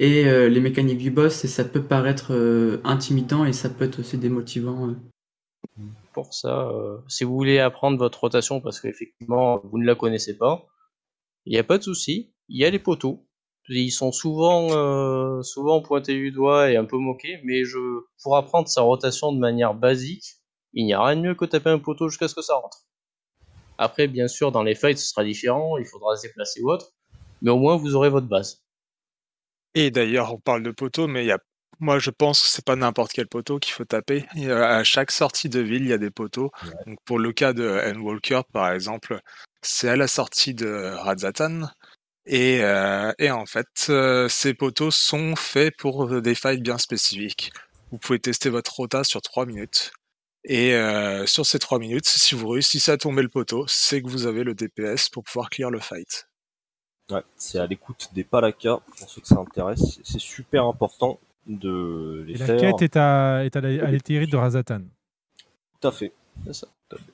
[0.00, 3.84] et euh, les mécaniques du boss et ça peut paraître euh, intimidant et ça peut
[3.84, 4.88] être aussi démotivant.
[4.88, 4.94] euh.
[6.14, 6.70] Pour ça,
[7.06, 10.66] si vous voulez apprendre votre rotation parce qu'effectivement vous ne la connaissez pas,
[11.46, 12.32] il n'y a pas de souci.
[12.48, 13.26] Il y a les poteaux.
[13.68, 17.62] Ils sont souvent, souvent pointés du doigt et un peu moqués, mais
[18.22, 20.24] pour apprendre sa rotation de manière basique,
[20.72, 22.78] il n'y a rien de mieux que taper un poteau jusqu'à ce que ça rentre.
[23.78, 26.92] Après, bien sûr, dans les fights, ce sera différent, il faudra se déplacer ou autre,
[27.40, 28.64] mais au moins vous aurez votre base.
[29.74, 31.38] Et d'ailleurs, on parle de poteau, mais il y a,
[31.78, 34.26] moi je pense que c'est pas n'importe quel poteau qu'il faut taper.
[34.36, 36.50] A- à chaque sortie de ville, il y a des poteaux.
[36.86, 39.20] Donc pour le cas de Endwalker, par exemple,
[39.62, 41.68] c'est à la sortie de Radzatan.
[42.26, 47.52] Et, euh, et en fait, euh, ces poteaux sont faits pour des fights bien spécifiques.
[47.92, 49.92] Vous pouvez tester votre rota sur 3 minutes.
[50.44, 54.08] Et euh, sur ces 3 minutes, si vous réussissez à tomber le poteau, c'est que
[54.08, 56.29] vous avez le DPS pour pouvoir clear le fight.
[57.10, 59.98] Ouais, c'est à l'écoute des Palaka, pour ceux que ça intéresse.
[60.04, 62.60] C'est- super important de les Et la faire.
[62.60, 64.82] quête est à, est à l'éthérite de Razatan.
[65.80, 66.12] Tout à fait.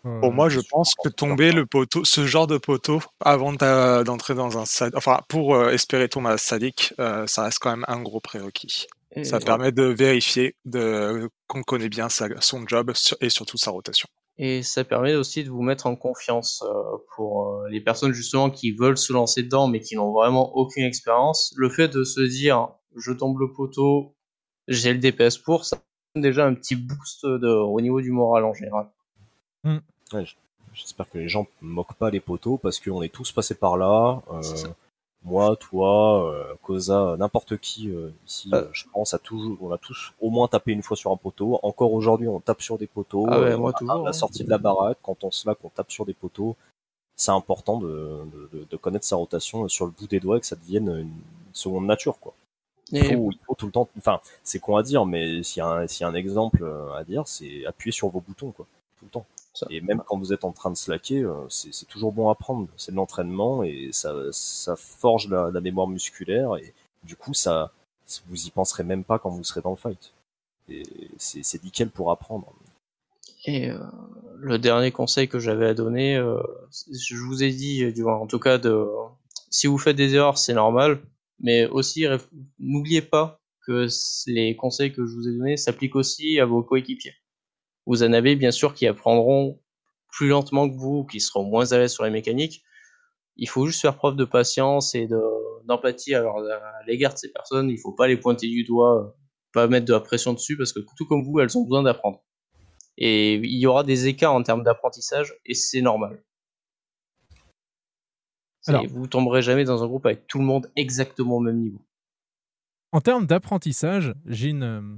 [0.03, 4.57] Pour moi, je pense que tomber le poteau, ce genre de poteau, avant d'entrer dans
[4.59, 8.01] un stade, enfin, pour euh, espérer tomber à sadique, euh, ça reste quand même un
[8.01, 8.87] gros prérequis.
[9.13, 13.57] Et- Ça permet de vérifier de, qu'on connaît bien sa- son job sur- et surtout
[13.57, 14.09] sa rotation.
[14.39, 18.51] Et ça permet aussi de vous mettre en confiance euh, pour euh, les personnes justement
[18.51, 21.55] qui veulent se lancer dedans mais qui n'ont vraiment aucune expérience.
[21.57, 24.15] Le fait de se dire je tombe le poteau,
[24.69, 25.79] j'ai le DPS pour, ça
[26.15, 28.89] donne déjà un petit boost de, au niveau du moral en général.
[30.13, 30.37] Ouais, j-
[30.75, 34.21] J'espère que les gens moquent pas les poteaux parce qu'on est tous passés par là.
[34.31, 34.43] euh,
[35.27, 39.79] moi, toi, euh, Koza, n'importe qui euh, ici, euh, je pense, a toujours, on a
[39.79, 41.59] tous au moins tapé une fois sur un poteau.
[41.65, 43.27] Encore aujourd'hui, on tape sur des poteaux.
[43.29, 44.13] Ah ouais, Euh, moi, à- toujours, À la hein.
[44.13, 46.55] sortie de la baraque, quand on se lave, qu'on tape sur des poteaux,
[47.17, 48.21] c'est important de,
[48.71, 51.13] de, connaître sa rotation sur le bout des doigts et que ça devienne une
[51.53, 52.33] seconde nature, quoi.
[52.93, 55.63] Il faut, il faut tout le temps, enfin, c'est con à dire, mais s'il y,
[55.63, 58.53] a un- s'il y a un exemple euh, à dire, c'est appuyer sur vos boutons,
[58.53, 58.65] quoi,
[59.01, 59.27] tout le temps.
[59.71, 62.69] Et même quand vous êtes en train de slacker, euh, c'est toujours bon à prendre.
[62.77, 66.75] C'est de l'entraînement et ça, ça forge la, la mémoire musculaire et
[67.05, 67.73] du coup, ça,
[68.29, 70.13] vous y penserez même pas quand vous serez dans le fight.
[70.69, 70.83] Et
[71.19, 72.53] c'est nickel pour apprendre.
[73.45, 73.79] Et euh,
[74.39, 76.43] le dernier conseil que j'avais à donner, euh,
[76.91, 78.87] je vous ai dit, du moins, en tout cas, de,
[79.51, 81.01] si vous faites des erreurs, c'est normal,
[81.41, 82.07] mais aussi
[82.59, 83.87] n'oubliez pas que
[84.27, 87.15] les conseils que je vous ai donnés s'appliquent aussi à vos coéquipiers.
[87.87, 89.61] Vous en avez bien sûr qui apprendront
[90.09, 92.63] plus lentement que vous, qui seront moins à l'aise sur les mécaniques.
[93.37, 97.31] Il faut juste faire preuve de patience et de- d'empathie alors à l'égard de ces
[97.31, 97.69] personnes.
[97.71, 99.17] Il faut pas les pointer du doigt,
[99.53, 102.23] pas mettre de la pression dessus parce que tout comme vous, elles ont besoin d'apprendre.
[102.99, 106.23] Et il y aura des écarts en termes d'apprentissage et c'est normal.
[108.69, 111.81] Alors- vous tomberez jamais dans un groupe avec tout le monde exactement au même niveau.
[112.93, 114.97] En termes d'apprentissage, j'ai une, euh,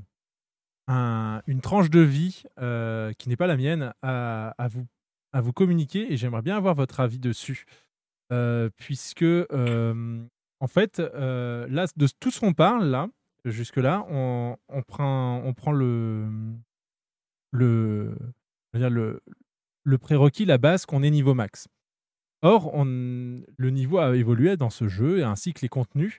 [0.89, 4.87] un- une tranche de vie euh, qui n'est pas la mienne à, vous,
[5.33, 7.65] à vous communiquer et j'aimerais bien avoir votre avis dessus.
[8.33, 10.25] Euh, puisque, euh,
[10.61, 13.09] en fait, là, de tout ce qu'on parle, là,
[13.45, 16.27] jusque-là, on, on prend, on prend le,
[17.53, 18.17] le,
[18.73, 19.21] le,
[19.85, 21.69] le prérequis, la base, qu'on est niveau max.
[22.43, 26.19] Or, on, le niveau a évolué dans ce jeu, ainsi que les contenus.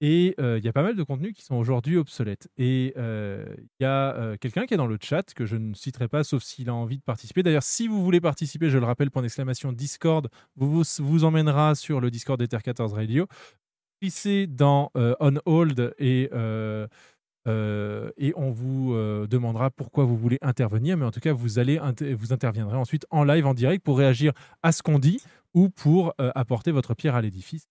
[0.00, 2.48] Et il y a pas mal de contenus qui sont aujourd'hui obsolètes.
[2.58, 6.24] Et il y a quelqu'un qui est dans le chat, que je ne citerai pas,
[6.24, 7.42] sauf s'il a envie de participer.
[7.42, 12.00] D'ailleurs, si vous voulez participer, je le rappelle, point d'exclamation Discord, vous, vous, emmènera sur
[12.00, 13.26] le Discord d'Ether 14 Radio.
[14.00, 20.96] Cliquez dans On Hold et, on vous demandera pourquoi vous voulez intervenir.
[20.96, 21.80] Mais en tout cas, vous, allez
[22.14, 25.22] vous interviendrez ensuite en live, en direct, pour réagir à ce qu'on dit
[25.54, 27.66] ou pour apporter votre pierre à l'édifice.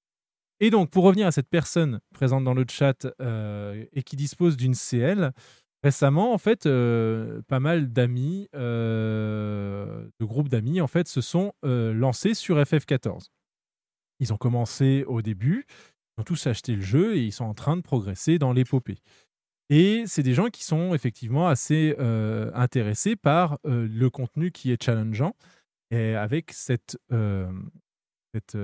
[0.63, 4.55] Et donc, pour revenir à cette personne présente dans le chat euh, et qui dispose
[4.55, 5.33] d'une CL,
[5.83, 11.51] récemment, en fait, euh, pas mal d'amis, euh, de groupes d'amis, en fait, se sont
[11.63, 13.27] lancés sur FF14.
[14.21, 17.53] Ils ont commencé au début, ils ont tous acheté le jeu et ils sont en
[17.53, 18.99] train de progresser dans l'épopée.
[19.69, 21.93] Et c'est des gens qui sont effectivement assez
[22.53, 25.35] intéressés par le contenu qui est challengeant
[25.91, 26.97] et avec cette,
[28.33, 28.57] cette,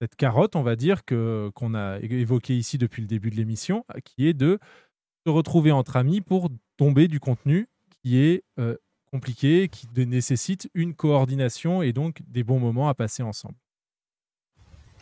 [0.00, 3.84] cette carotte, on va dire, que, qu'on a évoquée ici depuis le début de l'émission,
[4.04, 4.58] qui est de
[5.26, 7.68] se retrouver entre amis pour tomber du contenu
[8.02, 8.76] qui est euh,
[9.10, 13.56] compliqué, qui nécessite une coordination et donc des bons moments à passer ensemble.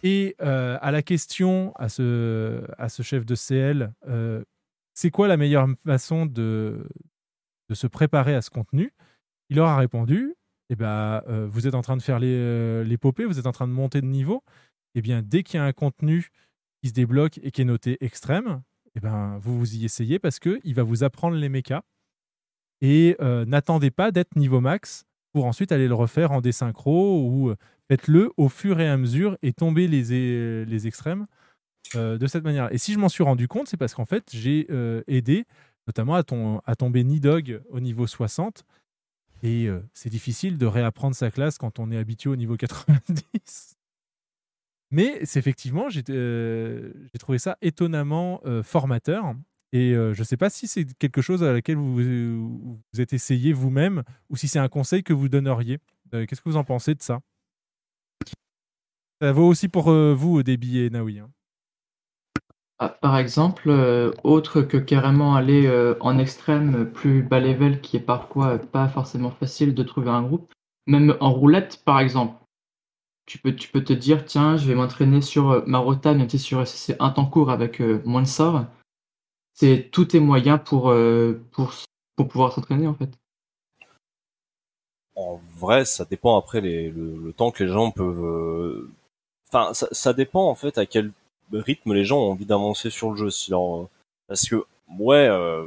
[0.02, 4.42] Et euh, à la question à ce, à ce chef de CL, euh,
[4.94, 6.88] c'est quoi la meilleure façon de,
[7.68, 8.92] de se préparer à ce contenu?
[9.50, 10.36] Il leur a répondu
[10.68, 13.52] eh ben, euh, vous êtes en train de faire les, euh, l'épopée, vous êtes en
[13.52, 14.42] train de monter de niveau.
[14.96, 16.30] Eh bien, dès qu'il y a un contenu
[16.82, 18.62] qui se débloque et qui est noté extrême,
[18.96, 21.82] eh ben, vous vous y essayez parce qu'il va vous apprendre les mechas.
[22.80, 27.50] Et euh, n'attendez pas d'être niveau max pour ensuite aller le refaire en désynchro ou
[27.50, 27.56] euh,
[27.88, 31.26] faites-le au fur et à mesure et tomber les, les extrêmes
[31.94, 32.72] euh, de cette manière.
[32.72, 35.44] Et si je m'en suis rendu compte, c'est parce qu'en fait, j'ai euh, aidé
[35.86, 36.22] notamment à,
[36.64, 38.64] à tomber Nidog au niveau 60.
[39.42, 43.75] Et euh, c'est difficile de réapprendre sa classe quand on est habitué au niveau 90.
[44.90, 49.34] Mais c'est effectivement, j'ai euh, j'ai trouvé ça étonnamment euh, formateur.
[49.72, 53.12] Et euh, je ne sais pas si c'est quelque chose à laquelle vous vous, êtes
[53.12, 55.78] essayé vous-même ou si c'est un conseil que vous donneriez.
[56.12, 57.18] Qu'est-ce que vous en pensez de ça?
[59.20, 61.18] Ça vaut aussi pour vous, Déby et Naoui.
[61.18, 61.30] hein.
[62.78, 63.70] Ah, par exemple,
[64.22, 65.68] autre que carrément aller
[66.00, 70.52] en extrême plus bas level qui est parfois pas forcément facile de trouver un groupe,
[70.86, 72.45] même en roulette par exemple.
[73.26, 76.28] Tu peux, tu peux te dire, tiens, je vais m'entraîner sur euh, ma rota, même
[76.28, 78.64] si sur- c'est un temps court avec euh, moins de sorts.
[79.54, 81.72] C'est tous tes moyens pour, euh, pour,
[82.16, 83.10] pour pouvoir s'entraîner en fait.
[85.16, 88.24] en vrai, ça dépend après les, le, temps que les gens peuvent.
[88.24, 88.90] euh,
[89.48, 91.12] Enfin, ça, ça dépend en fait à quel
[91.52, 93.28] rythme les gens ont envie d'avancer sur le jeu.
[93.50, 93.88] Leur-
[94.28, 94.64] Parce que
[94.98, 95.64] ouais, euh,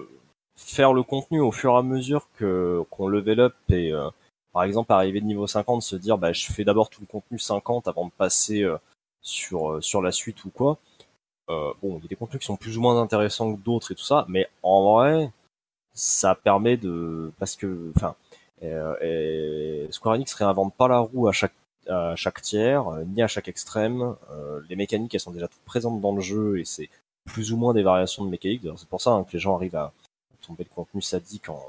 [0.56, 4.10] faire le contenu au fur et à mesure qu'on level up et euh,
[4.54, 7.40] par exemple arriver de niveau 50, se dire bah je fais d'abord tout le contenu
[7.40, 8.78] 50 avant de passer euh,
[9.22, 10.78] sur euh, sur la suite ou quoi.
[11.50, 13.92] Euh, bon, il y a des contenus qui sont plus ou moins intéressants que d'autres
[13.92, 15.32] et tout ça, mais en vrai,
[15.94, 18.16] ça permet de parce que enfin
[18.64, 21.54] euh, Square Enix réinvente pas la roue à chaque
[21.88, 25.64] à chaque tiers euh, ni à chaque extrême Euh, les mécaniques elles sont déjà toutes
[25.66, 26.90] présentes dans le jeu et c'est
[27.26, 29.56] plus ou moins des variations de mécaniques D'ailleurs, c'est pour ça hein, que les gens
[29.56, 29.94] arrivent à
[30.42, 31.62] tomber le contenu sadique en,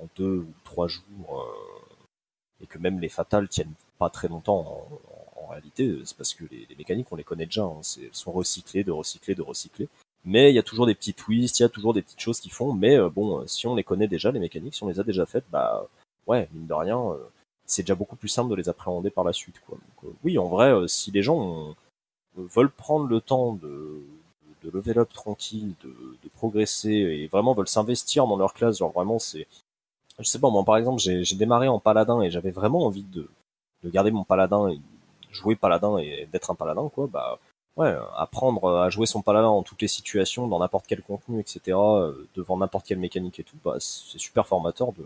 [0.00, 4.28] en, en deux ou trois jours euh, et que même les fatales tiennent pas très
[4.28, 4.88] longtemps
[5.38, 7.80] en, en réalité c'est parce que les, les mécaniques on les connaît déjà hein.
[8.00, 9.88] Elles sont recyclées de recycler de recycler
[10.24, 12.40] mais il y a toujours des petits twists, il y a toujours des petites choses
[12.40, 12.72] qui font.
[12.72, 15.02] Mais euh, bon, euh, si on les connaît déjà, les mécaniques, si on les a
[15.02, 15.86] déjà faites, bah
[16.26, 17.16] ouais, mine de rien, euh,
[17.66, 19.60] c'est déjà beaucoup plus simple de les appréhender par la suite.
[19.66, 19.78] Quoi.
[19.78, 21.74] Donc, euh, oui, en vrai, si les gens
[22.36, 24.02] veulent prendre le temps de,
[24.62, 25.88] de level up tranquille, de,
[26.22, 29.46] de progresser et vraiment veulent s'investir dans leur classe, genre vraiment, c'est,
[30.18, 33.28] je sais pas, moi par exemple, j'ai démarré en paladin et j'avais vraiment envie de,
[33.84, 34.80] de garder mon paladin, et
[35.30, 37.06] jouer paladin et d'être un paladin, quoi.
[37.06, 37.38] Bah
[37.76, 41.60] ouais, apprendre à jouer son paladin en toutes les situations, dans n'importe quel contenu, etc.,
[41.78, 45.04] euh, devant n'importe quelle mécanique et tout, bah, c'est super formateur de,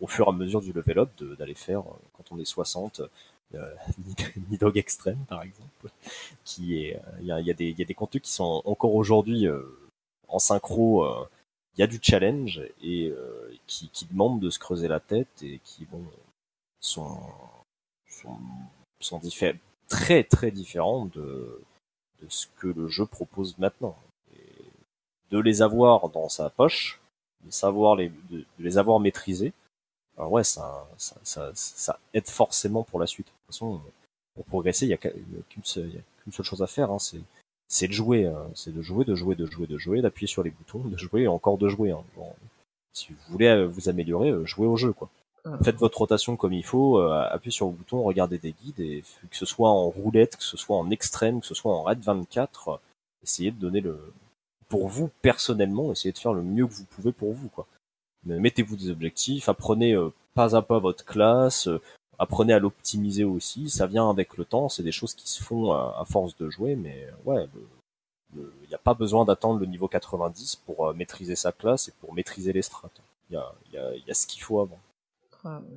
[0.00, 3.02] au fur et à mesure du level up, d'aller faire, euh, quand on est 60,
[3.54, 3.74] euh,
[4.50, 5.90] Nidog Extreme, par exemple,
[6.44, 8.94] qui est, euh, il y, a, y, a y a des contenus qui sont encore
[8.94, 9.62] aujourd'hui euh,
[10.28, 11.28] en synchro, euh,
[11.76, 15.42] il y a du challenge et euh, qui, qui demandent de se creuser la tête
[15.42, 16.04] et qui, bon,
[16.80, 17.18] sont,
[18.08, 18.38] sont,
[19.00, 19.20] sont
[19.88, 21.60] très très différents de,
[22.22, 23.96] de ce que le jeu propose maintenant.
[24.36, 24.64] Et
[25.30, 27.00] de les avoir dans sa poche,
[27.44, 29.52] de savoir les, de, de les avoir maîtrisés,
[30.16, 33.26] alors ouais, ça, ça, ça, ça aide forcément pour la suite.
[33.26, 33.80] De toute façon,
[34.34, 37.20] pour progresser, il y a qu'une seule, qu'une seule chose à faire, hein, c'est,
[37.68, 38.46] c'est de jouer, hein.
[38.54, 41.22] c'est de jouer, de jouer, de jouer, de jouer, d'appuyer sur les boutons, de jouer
[41.22, 41.90] et encore de jouer.
[41.90, 42.04] hein.
[42.16, 42.34] Genre,
[42.92, 45.10] si vous voulez euh, vous améliorer, euh, jouez au jeu, quoi.
[45.62, 49.02] Faites votre rotation comme il faut, euh, appuyez sur le bouton, regardez des guides, et
[49.30, 52.00] que ce soit en roulette, que ce soit en extrême, que ce soit en raid
[52.00, 52.76] 24, euh,
[53.22, 54.00] essayez de donner le,
[54.68, 57.66] pour vous personnellement, essayez de faire le mieux que vous pouvez pour vous, quoi.
[58.24, 59.94] Mettez-vous des objectifs, apprenez
[60.32, 61.68] pas à pas votre classe,
[62.18, 65.72] apprenez à l'optimiser aussi, ça vient avec le temps, c'est des choses qui se font
[65.72, 67.46] à, force de jouer, mais euh, ouais,
[68.34, 71.92] il n'y a pas besoin d'attendre le niveau 90 pour euh, maîtriser sa classe et
[72.00, 72.90] pour maîtriser les strats.
[73.30, 73.38] Il
[73.72, 74.78] y a, ce qu'il faut avant.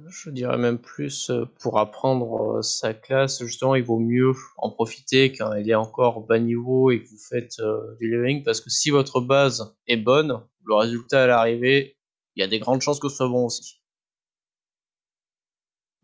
[0.07, 5.33] Je dirais même plus euh, pour apprendre sa classe, justement, il vaut mieux en profiter
[5.33, 7.57] quand elle est encore bas niveau et que vous faites
[7.99, 11.97] du leveling, parce que si votre base est bonne, le résultat à l'arrivée,
[12.35, 13.81] il y a des grandes chances que ce soit bon aussi.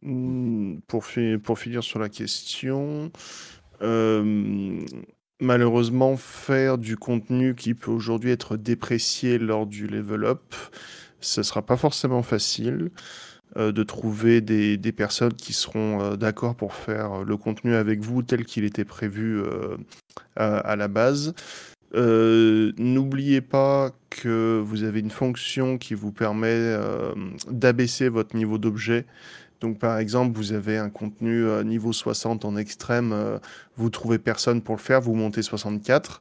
[0.03, 3.09] Hmm, Pour, fi- pour finir sur la question,
[3.81, 4.81] euh,
[5.39, 10.41] malheureusement, faire du contenu qui peut aujourd'hui être déprécié lors du level up,
[11.21, 12.91] ce sera pas forcément facile
[13.55, 18.23] euh, de trouver des, personnes qui seront euh, d'accord pour faire le contenu avec vous
[18.23, 19.41] tel qu'il était prévu
[20.35, 21.34] à, la base.
[21.93, 26.75] N'oubliez pas que vous avez une fonction qui vous permet
[27.49, 29.05] d'abaisser votre niveau d'objet.
[29.64, 33.40] Donc par exemple, vous avez un contenu euh, niveau 60 en extrême, euh,
[33.77, 36.19] vous trouvez personne pour le faire, vous montez 64.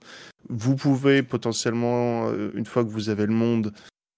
[0.48, 3.72] Vous pouvez potentiellement, euh, une fois que vous avez le monde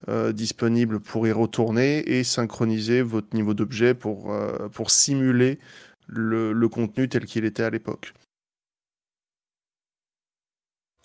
[0.09, 4.31] euh, disponible, pour y retourner et synchroniser votre niveau d'objet pour,
[4.73, 5.59] pour simuler
[6.07, 8.13] le, contenu tel qu'il était à l'époque.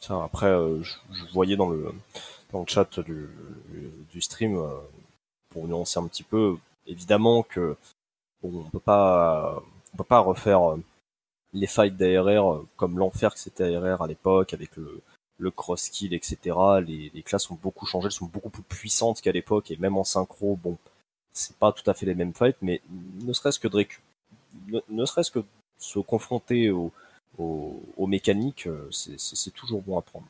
[0.09, 0.51] Après,
[0.81, 1.89] je, je voyais dans le,
[2.51, 3.29] dans le chat du,
[4.11, 4.59] du stream,
[5.51, 7.77] pour nuancer un petit peu, évidemment que
[8.43, 9.61] on peut pas,
[9.93, 10.77] on peut pas refaire euh,
[11.53, 15.01] les fights d'ARR euh, comme l'enfer que c'était ARR à l'époque avec le,
[15.51, 16.55] cross kill, etc.
[16.85, 20.03] Les, classes ont beaucoup changé, elles sont beaucoup plus puissantes qu'à l'époque et même en
[20.03, 20.77] synchro, bon,
[21.33, 22.81] c'est pas tout à fait les mêmes fights, mais
[23.21, 23.85] ne serait-ce que de
[24.89, 25.43] ne, serait-ce que
[25.77, 26.91] se confronter au,
[27.37, 30.27] aux, aux mécaniques, euh, c'est- toujours bon à prendre.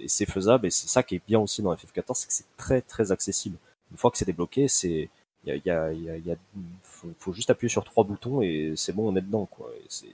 [0.00, 2.56] Et c'est faisable, et c'est ça qui est bien aussi dans FF14, c'est que c'est
[2.56, 3.58] très très accessible.
[3.90, 5.08] Une fois que c'est débloqué, c'est
[5.56, 6.36] il
[6.82, 9.70] faut, juste appuyer sur trois boutons et c'est bon, on est dedans quoi.
[9.84, 10.08] Et,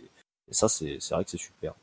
[0.51, 1.75] ça, c'est vrai que c'est super.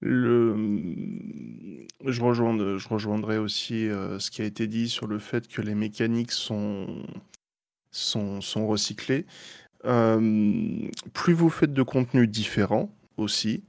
[0.00, 1.86] Le...
[2.06, 6.32] Je rejoindrai aussi euh, ce qui a été dit sur le fait que les mécaniques
[6.32, 7.04] sont,
[7.90, 9.26] sont, sont recyclées.
[9.84, 13.64] Euh, plus vous faites de contenu différent aussi,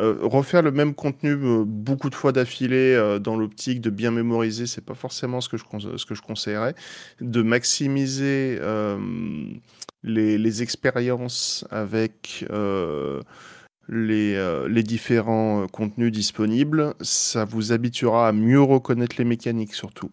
[0.00, 4.12] Euh, refaire le même contenu euh, beaucoup de fois d'affilée euh, dans l'optique de bien
[4.12, 5.64] mémoriser, c'est pas forcément ce que je,
[5.96, 6.74] ce que je conseillerais.
[7.20, 8.60] De maximiser
[10.04, 12.44] les, les expériences avec
[13.88, 20.10] les, les différents contenus disponibles, ça vous habituera à mieux reconnaître les mécaniques surtout.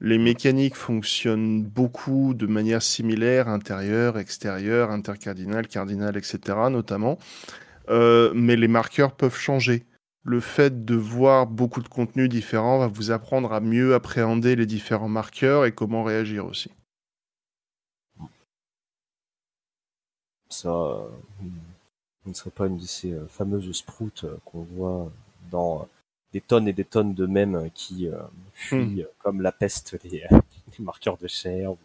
[0.00, 6.38] Les mécaniques fonctionnent beaucoup de manière similaire, intérieure, extérieure, intercardinale, cardinale, etc.
[6.70, 7.18] notamment.
[7.88, 9.84] Euh, mais les marqueurs peuvent changer.
[10.22, 14.64] Le fait de voir beaucoup de contenus différents va vous apprendre à mieux appréhender les
[14.66, 16.70] différents marqueurs et comment réagir aussi.
[20.48, 21.08] Ça euh,
[22.26, 24.10] ne serait pas une de ces euh, fameuses sprouts
[24.44, 25.10] qu'on voit
[25.50, 25.86] dans
[26.32, 28.08] des tonnes et des tonnes de mèmes qui
[28.52, 29.06] fuient Hmm.
[29.18, 31.78] comme la peste les, les marqueurs de chair ou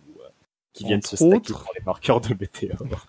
[0.74, 1.72] qui viennent se stacker autres.
[1.78, 3.08] les marqueurs de météores.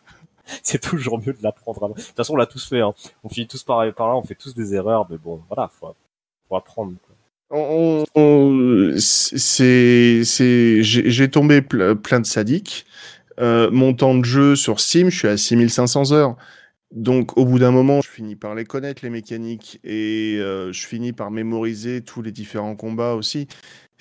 [0.62, 1.88] c'est toujours mieux de l'apprendre.
[1.88, 2.80] De toute façon, on l'a tous fait.
[2.80, 2.92] Hein.
[3.24, 5.94] On finit tous par par là, on fait tous des erreurs, mais bon, voilà, faut,
[6.48, 6.92] faut apprendre.
[7.50, 8.04] On-
[10.82, 12.86] j'ai tombé ple- plein de sadiques.
[13.40, 16.36] Euh, mon temps de jeu sur Steam, je suis à 6500 heures.
[16.92, 20.86] Donc, au bout d'un moment, je finis par les connaître, les mécaniques, et euh, je
[20.86, 23.46] finis par mémoriser tous les différents combats aussi.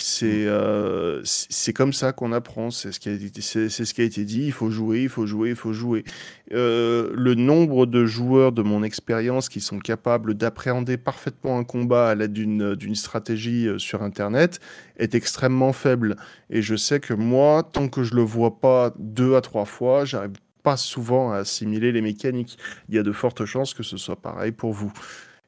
[0.01, 2.71] C'est euh, c'est comme ça qu'on apprend.
[2.71, 4.45] C'est ce qui a été, ce qui a été dit.
[4.45, 6.05] Il faut jouer, il faut jouer, il faut jouer.
[6.53, 12.09] Euh, le nombre de joueurs de mon expérience qui sont capables d'appréhender parfaitement un combat
[12.09, 14.61] à l'aide d'une d'une stratégie euh, sur Internet
[14.97, 16.15] est extrêmement faible.
[16.49, 20.05] Et je sais que moi, tant que je le vois pas deux à trois fois,
[20.05, 20.31] j'arrive
[20.63, 22.57] pas souvent à assimiler les mécaniques.
[22.87, 24.93] Il y a de fortes chances que ce soit pareil pour vous.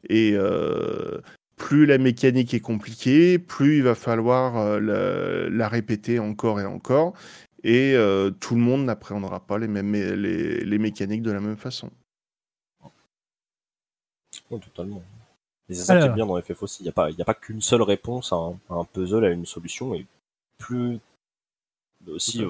[0.09, 1.21] Et euh,
[1.61, 6.65] plus la mécanique est compliquée, plus il va falloir euh, la, la répéter encore et
[6.65, 7.13] encore.
[7.63, 11.57] Et euh, tout le monde n'appréhendra pas les, mêmes, les, les mécaniques de la même
[11.57, 11.91] façon.
[14.49, 15.03] Ouais, totalement.
[15.69, 16.81] Et c'est ça qui est bien dans FF aussi.
[16.81, 18.83] Il n'y a pas, il y a pas qu'une seule réponse à un, à un
[18.83, 20.07] puzzle, à une solution, et
[20.57, 20.99] plus
[22.07, 22.43] aussi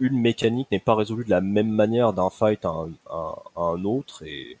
[0.00, 3.60] une mécanique n'est pas résolue de la même manière d'un fight à un, à- à
[3.62, 4.58] un autre, et,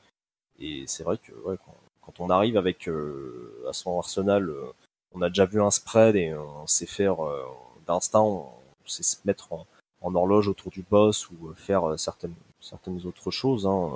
[0.58, 1.76] et c'est vrai que ouais, quand,
[2.08, 4.72] quand on arrive avec euh, à son arsenal, euh,
[5.12, 7.44] on a déjà vu un spread et on sait faire euh,
[7.86, 8.48] d'instinct, on
[8.86, 9.66] sait se mettre en,
[10.00, 13.66] horloge autour du boss ou faire certaines certaines autres choses.
[13.66, 13.92] Hein.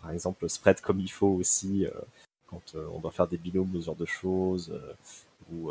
[0.00, 1.86] Par exemple, spread comme il faut aussi.
[2.48, 4.72] quand on doit faire des binômes, mesure de choses,
[5.52, 5.70] ou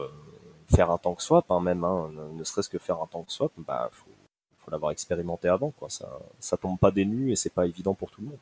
[0.68, 3.90] faire un tank swap, hein, même, hein, ne, serait-ce que faire un tank swap, bah
[3.92, 4.12] faut,
[4.60, 5.74] faut l'avoir expérimenté avant.
[5.88, 8.40] Ça, ça tombe pas des nues et c'est pas évident pour tout le monde.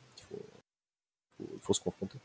[1.40, 2.18] Il faut se confronter.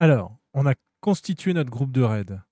[0.00, 2.42] Alors, on a constitué notre groupe de raid.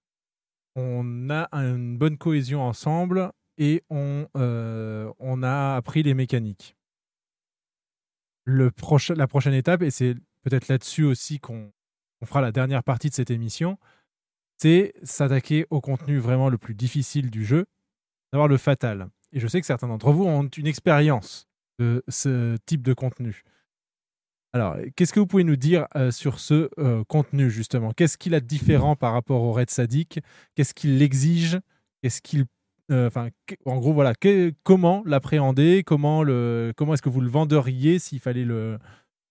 [0.76, 6.76] On a une bonne cohésion ensemble et on, euh, a appris les mécaniques.
[8.46, 11.72] La prochaine étape, et c'est peut-être là-dessus aussi qu'on
[12.20, 13.78] qu'on fera la dernière partie de cette émission,
[14.58, 17.66] c'est s'attaquer au contenu vraiment le plus difficile du jeu,
[18.32, 19.08] d'avoir le fatal.
[19.32, 21.48] Et je sais que certains d'entre vous ont une expérience
[21.78, 23.42] de ce type de contenu.
[24.54, 27.90] Alors, qu'est-ce que vous pouvez nous dire euh, sur ce euh, contenu, justement?
[27.90, 30.20] Qu'est-ce qu'il a de différent par rapport au raid sadique
[30.54, 31.58] Qu'est-ce qu'il exige?
[32.02, 32.44] Qu'est-ce qu'il.
[32.92, 34.14] euh, Enfin, que- en gros, voilà.
[34.14, 35.82] que- comment l'appréhender?
[35.84, 38.78] Comment, le, comment est-ce que vous le venderiez s'il fallait le,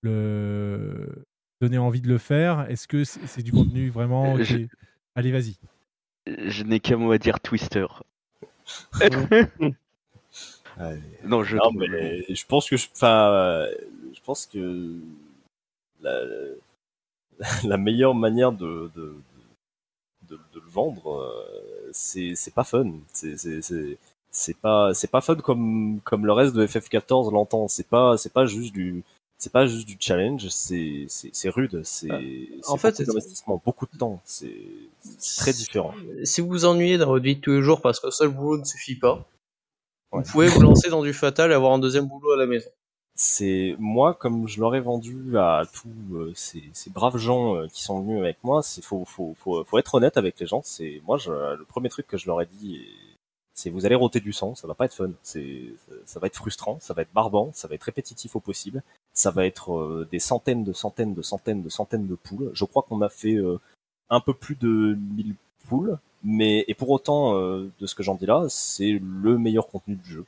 [0.01, 1.25] le
[1.61, 2.69] donner envie de le faire?
[2.69, 4.37] Est-ce que c'est, du contenu vraiment.
[4.43, 4.67] Je-
[5.15, 5.55] Allez, vas-y.
[6.27, 7.85] Je n'ai qu'un mot à dire Twister.
[11.25, 13.75] non, je Non, trouve- mais je pense que je, enfin, euh,
[14.13, 14.95] je pense que
[16.01, 16.21] la,
[17.63, 19.15] la meilleure manière de, de,
[20.29, 22.91] de, de le vendre, euh, c'est, c'est pas fun.
[23.11, 23.97] C'est, c'est, c'est,
[24.31, 27.67] c'est pas, c'est pas fun comme, comme le reste de FF14 l'entend.
[27.67, 29.03] C'est pas, c'est pas juste du,
[29.37, 30.47] c'est pas juste du challenge.
[30.49, 31.81] C'est, c'est, c'est rude.
[31.83, 34.21] C'est, c'est en fait, beaucoup d'investissement, beaucoup de temps.
[34.25, 34.55] C'est,
[35.19, 35.93] c'est très différent.
[36.23, 38.57] Si vous vous ennuyez dans votre vie de tous les jours parce qu'un seul boulot
[38.59, 39.25] ne suffit pas,
[40.13, 42.69] vous pouvez vous lancer dans du fatal et avoir un deuxième boulot à la maison.
[43.15, 47.83] c'est moi comme je l'aurais vendu à tous euh, ces, ces braves gens euh, qui
[47.83, 51.01] sont venus avec moi c'est faut, faut faut faut être honnête avec les gens c'est
[51.05, 52.81] moi je, le premier truc que je leur ai dit
[53.53, 55.11] c'est vous allez roter du sang ça va pas être fun.
[55.21, 55.61] C'est
[56.05, 58.81] ça va être frustrant ça va être barbant ça va être répétitif au possible
[59.13, 62.51] ça va être euh, des centaines de centaines de centaines de centaines de poules.
[62.53, 63.59] Je crois qu'on a fait euh,
[64.09, 65.35] un peu plus de 1000
[65.69, 69.67] poules mais et pour autant euh, de ce que j'en dis là c'est le meilleur
[69.67, 70.25] contenu du jeu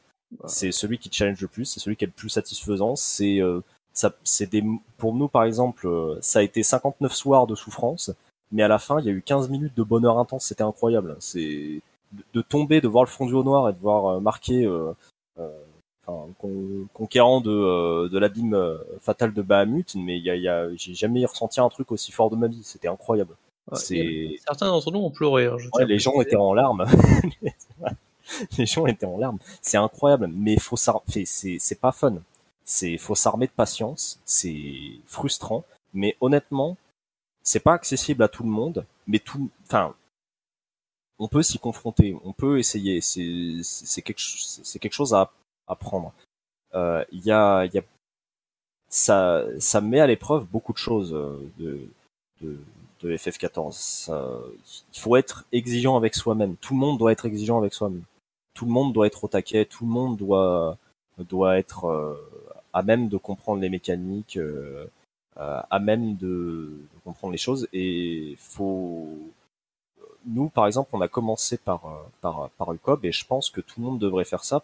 [0.48, 2.96] c'est celui qui challenge le plus, c'est celui qui est le plus satisfaisant.
[2.96, 3.62] C'est euh,
[3.94, 4.64] ça, c'est des
[4.98, 8.12] pour nous par exemple, euh, ça a été 59 soirs de souffrance,
[8.52, 10.46] mais à la fin il y a eu 15 minutes de bonheur intense.
[10.46, 11.16] C'était incroyable.
[11.20, 14.66] C'est de, de tomber, de voir le fondu au noir et de voir euh, marquer
[14.66, 14.92] euh,
[15.40, 15.50] euh,
[16.06, 18.58] enfin, con- conquérant de, euh, de l'abîme
[19.02, 21.92] fatal de Bahamut, mais il y a, il y a, j'ai jamais ressenti un truc
[21.92, 22.64] aussi fort de ma vie.
[22.64, 23.36] C'était incroyable.
[23.72, 25.48] Ouais, Certains d'entre nous ont pleuré.
[25.48, 26.86] hein, je Ouais, les gens étaient en larmes.
[28.58, 29.40] les gens étaient en larmes.
[29.62, 32.16] C'est incroyable, mais faut c'est pas fun.
[32.64, 34.20] C'est faut s'armer de patience.
[34.26, 35.64] C'est frustrant,
[35.94, 36.78] mais honnêtement,
[37.44, 38.86] c'est pas accessible à tout le monde.
[39.08, 39.96] Mais tout, enfin,
[41.20, 43.02] on peut s'y confronter, on peut essayer.
[43.02, 45.32] C'est quelque chose- c'est quelque chose à
[45.68, 46.14] apprendre.
[46.76, 47.84] Euh, Il y a il y a
[48.90, 51.88] ça ça met à l'épreuve beaucoup de choses euh, de
[52.42, 52.60] de,
[53.02, 53.74] de FF14.
[53.74, 54.32] Ça-
[54.94, 56.56] il faut être exigeant avec soi-même.
[56.58, 58.04] Tout le monde doit être exigeant avec soi-même.
[58.54, 59.66] Tout le monde doit être au taquet.
[59.66, 60.78] Tout le monde doit
[61.20, 62.16] doit être euh,
[62.74, 64.86] à même de comprendre les mécaniques, euh,
[65.38, 66.28] euh, à même de,
[66.94, 67.68] de comprendre les choses.
[67.74, 69.18] Et faut
[70.26, 71.82] nous, par exemple, on a commencé par
[72.22, 74.64] par par Ucob et je pense que tout le monde devrait faire ça,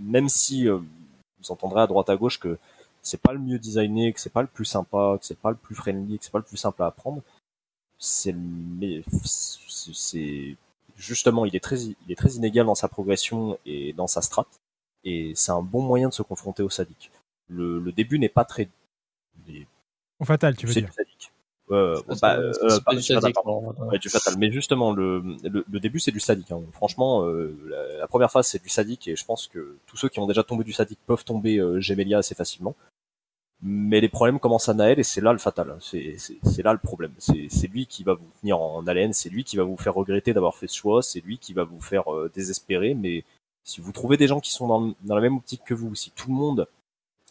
[0.00, 2.58] même si vous entendrez à droite à gauche que
[3.04, 5.56] c'est pas le mieux designé, que c'est pas le plus sympa, que c'est pas le
[5.56, 7.22] plus friendly, que c'est pas le plus simple à apprendre.
[7.98, 10.56] C'est le mais c'est c'est-
[10.96, 14.46] justement il est très il est très inégal dans sa progression et dans sa strat
[15.04, 17.10] et c'est un bon moyen de se confronter au sadique.
[17.48, 18.68] Le, le début n'est pas très
[20.20, 20.92] Au fatal, tu veux dire.
[20.92, 21.30] sadique.
[21.70, 23.72] Euh, bah, euh, pas du fatal, sadique, pardon.
[23.78, 24.34] non, Ouais, du fatal.
[24.38, 26.50] Mais justement, le, le, le début, c'est du sadique.
[26.52, 26.60] hein.
[26.72, 30.08] Franchement, euh, la, la première phase, c'est du sadique, et je pense que tous ceux
[30.08, 32.74] qui ont déjà tombé du sadique peuvent tomber euh, Gemelia assez facilement.
[33.66, 35.74] Mais les problèmes commencent à Naël, et c'est là le fatal.
[35.80, 37.14] C'est là le problème.
[37.18, 40.34] C'est lui qui va vous tenir en haleine, c'est lui qui va vous faire regretter
[40.34, 42.92] d'avoir fait ce choix, c'est lui qui va vous faire euh, désespérer.
[42.92, 43.24] Mais
[43.64, 46.10] si vous trouvez des gens qui sont dans, dans la même optique que vous, si
[46.10, 46.68] tout le monde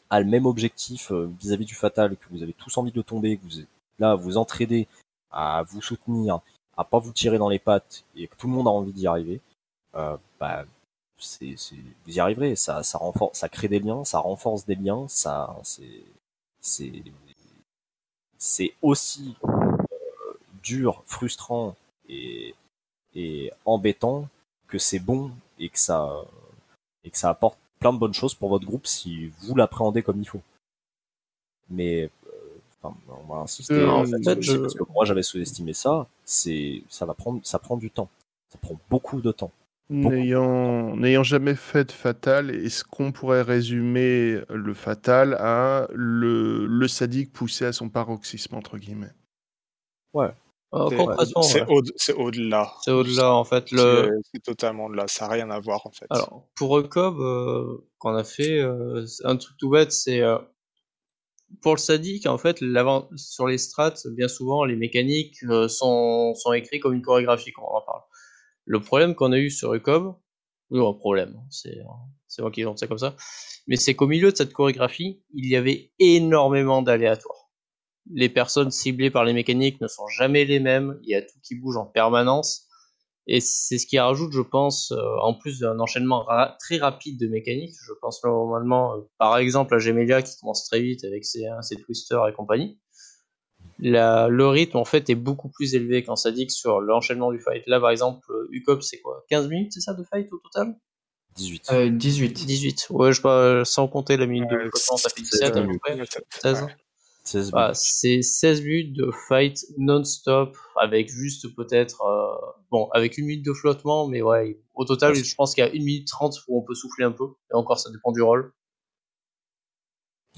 [0.09, 3.37] a le même objectif euh, vis-à-vis du fatal, que vous avez tous envie de tomber,
[3.37, 3.67] que vous êtes
[3.99, 4.87] là vous entraider,
[5.29, 6.39] à vous soutenir,
[6.77, 9.05] à pas vous tirer dans les pattes, et que tout le monde a envie d'y
[9.05, 9.39] arriver,
[9.95, 10.65] euh, bah,
[11.17, 11.55] c'est,
[12.05, 12.55] vous y arriverez.
[12.55, 16.03] Ça, ça renforce, ça crée des liens, ça renforce des liens, ça, c'est,
[16.63, 16.91] c'est,
[18.37, 19.77] c'est aussi euh,
[20.63, 21.75] dur, frustrant
[22.09, 22.55] et,
[23.15, 24.27] et embêtant
[24.67, 26.25] que c'est bon et que ça,
[27.03, 30.19] et que ça apporte plein de bonnes choses pour votre groupe si vous l'appréhendez comme
[30.21, 30.41] il faut.
[31.69, 33.81] Mais euh, enfin, on va insister.
[33.81, 36.07] Euh, en fait, je- parce que moi j'avais sous-estimé ça.
[36.25, 38.09] C'est, ça va prendre, ça prend du temps.
[38.51, 39.51] Ça prend beaucoup de temps.
[39.89, 46.87] N'ayant n'ayant jamais fait de Fatal, est-ce qu'on pourrait résumer le Fatal à le, le
[46.87, 49.11] sadique poussé à son paroxysme, entre guillemets?
[50.13, 50.31] Ouais.
[50.73, 51.67] Euh, C'est- concrètement, C'est ouais.
[51.69, 52.73] au- c'est au-delà.
[52.81, 53.69] C'est au-delà, en fait.
[53.71, 54.09] Le...
[54.31, 55.07] c'est totalement au-delà.
[55.07, 56.07] Ça n'a rien à voir, en fait.
[56.09, 60.39] Alors, pour Recob, euh, qu'on a fait, euh, un truc tout bête, c'est euh,
[61.61, 66.33] pour le sadique, en fait, l'avant- sur les strats, bien souvent, les mécaniques euh, sont,
[66.33, 68.01] sont écrits comme une chorégraphie, quand on en parle.
[68.65, 70.15] Le problème qu'on a eu sur Recob,
[70.69, 71.77] oui, un problème, c'est
[72.27, 73.15] c'est moi qui ai ça comme ça,
[73.67, 77.51] mais c'est qu'au milieu de cette chorégraphie, il y avait énormément d'aléatoires.
[78.11, 81.39] Les personnes ciblées par les mécaniques ne sont jamais les mêmes, il y a tout
[81.43, 82.67] qui bouge en permanence.
[83.27, 86.25] Et c'est ce qui rajoute, je pense, euh, en plus d'un enchaînement
[86.59, 90.81] très rapide de mécaniques, je pense normalement, euh, par exemple, à Gemelia qui commence très
[90.81, 92.79] vite avec ses, hein, ses twisters et compagnie.
[93.79, 97.31] La, le rythme, en fait, est beaucoup plus élevé quand ça dit que sur l'enchaînement
[97.31, 97.63] du fight.
[97.67, 100.75] Là, par exemple, euh, Ucop, c'est quoi 15 minutes, c'est ça, de fight au total?
[101.35, 101.71] 18.
[101.71, 102.45] Euh, 18.
[102.45, 102.87] 18.
[102.91, 105.77] Ouais, je sais pas, sans compter la minute de flottement, ça fait 17 à peu
[105.79, 105.97] près.
[106.41, 106.67] 16.
[107.23, 112.35] 16 Voilà, c'est 16 minutes de fight non-stop avec juste peut-être euh,
[112.69, 115.69] bon avec une minute de flottement mais ouais au total je pense qu'il y a
[115.69, 118.51] 1 minute 30 où on peut souffler un peu et encore ça dépend du rôle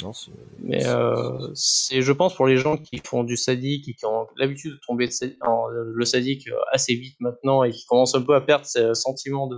[0.02, 0.12] Non,
[0.60, 4.06] mais c'est- euh, c'est je pense pour les gens qui font du sadique et qui
[4.06, 7.86] ont l'habitude de tomber de sa- en, le sadique euh, assez vite maintenant et qui
[7.86, 9.58] commencent un peu à perdre ce sentiment de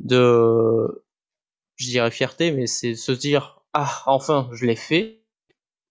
[0.00, 1.04] de
[1.76, 5.24] je dirais fierté mais c'est se dire ah enfin je l'ai fait.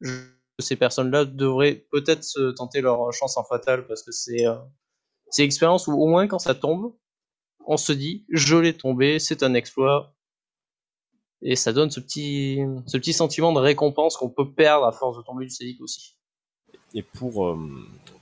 [0.02, 4.56] Je- ces personnes-là devraient peut-être se tenter leur chance en fatal parce que c'est euh,
[5.32, 6.96] c'est une expérience où au moins quand ça tombe,
[7.68, 10.16] on se dit je l'ai tombé, c'est un exploit
[11.42, 15.18] et ça donne ce petit ce petit sentiment de récompense qu'on peut perdre à force
[15.18, 16.16] de tomber du sadique aussi.
[16.94, 17.58] Et pour euh,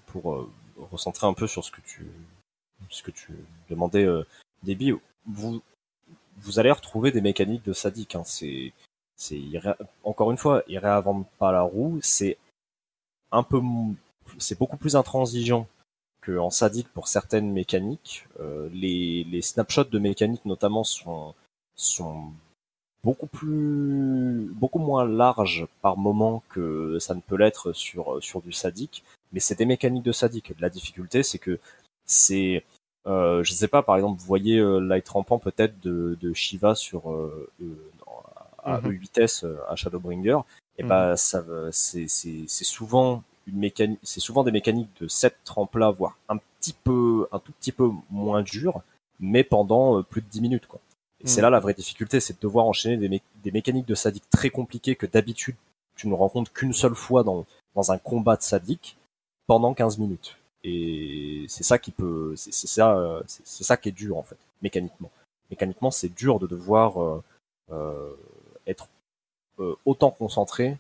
[0.08, 2.08] pour euh, recentrer un peu sur ce que tu
[2.90, 3.34] ce que tu
[3.70, 4.26] demandais, euh,
[4.64, 4.94] Déby,
[5.26, 5.62] vous
[6.38, 8.16] vous allez retrouver des mécaniques de sadique.
[8.16, 8.24] Hein.
[8.26, 8.74] C'est
[9.16, 9.42] c'est
[10.04, 12.00] encore une fois, ils réinventent pas la roue.
[12.02, 12.38] C'est
[13.32, 13.62] un peu
[14.38, 15.68] c'est beaucoup plus intransigeant
[16.22, 18.28] que en sadique pour certaines mécaniques.
[18.40, 21.34] Euh, les les snapshots de mécaniques notamment sont
[21.76, 22.32] sont
[23.06, 28.52] beaucoup plus beaucoup moins larges par moment que ça ne peut l'être sur sur du
[28.52, 31.60] sadique mais c'est des mécaniques de sadique la difficulté c'est que
[32.06, 32.64] c'est
[33.08, 36.74] Euh, je sais pas, par exemple, vous voyez euh, light rampant peut-être de, de Shiva
[36.74, 37.76] sur euh, euh,
[38.64, 38.90] à Mhm.
[38.92, 40.40] E8S euh, à Shadowbringer,
[40.80, 40.90] et Mhm.
[40.90, 45.92] bah ça c'est c'est souvent une mécanique, c'est souvent des mécaniques de cette trempe là,
[45.92, 48.82] voire un petit peu un tout petit peu moins dur,
[49.20, 50.80] mais pendant euh, plus de 10 minutes quoi.
[51.26, 54.30] Et c'est là la vraie difficulté, c'est de devoir enchaîner des, des mécaniques de sadique
[54.30, 55.56] très compliquées que d'habitude
[55.96, 58.98] tu ne rencontres qu'une seule fois dans dans un combat de sadique
[59.48, 60.38] pendant 15 minutes.
[60.64, 64.38] Et c'est ça qui peut, c'est ça, c'est c'est ça qui est dur en fait,
[64.62, 65.12] mécaniquement.
[65.50, 67.24] Mécaniquement, c'est dur de devoir euh,
[67.72, 68.14] euh,
[68.68, 68.88] être
[69.60, 70.78] euh, autant concentré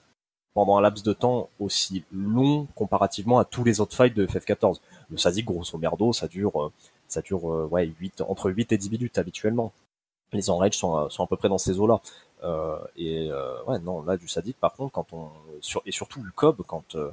[0.54, 4.80] pendant un laps de temps aussi long comparativement à tous les autres fights de FF14.
[5.10, 6.72] Le sadique, grosso merdo, ça dure, euh,
[7.08, 9.72] ça dure euh, ouais, 8, entre 8 et 10 minutes habituellement.
[10.34, 12.02] Les enrage sont, à- sont à peu près dans ces eaux-là.
[12.44, 15.30] Euh, et euh, ouais, non, là du sadique, par contre, quand on
[15.62, 17.12] sur, et surtout le cob, quand euh,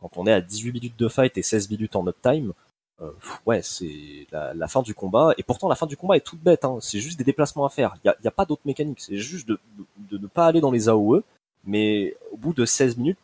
[0.00, 2.52] quand on est à 18 minutes de fight et 16 minutes en uptime,
[3.00, 3.10] euh,
[3.46, 5.32] ouais, c'est la, la fin du combat.
[5.38, 6.64] Et pourtant, la fin du combat est toute bête.
[6.64, 6.78] Hein.
[6.80, 7.94] C'est juste des déplacements à faire.
[8.04, 9.00] Il y a, y a pas d'autre mécanique.
[9.00, 9.84] C'est juste de, de,
[10.16, 11.22] de ne pas aller dans les AOE.
[11.64, 13.18] Mais au bout de 16 minutes,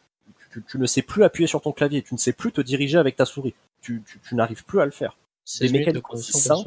[0.53, 2.03] tu, tu ne sais plus appuyer sur ton clavier.
[2.03, 3.55] Tu ne sais plus te diriger avec ta souris.
[3.83, 5.17] Tu, tu, tu n'arrives plus à le faire.
[5.45, 6.63] 16 Des minutes de mécaniques simples,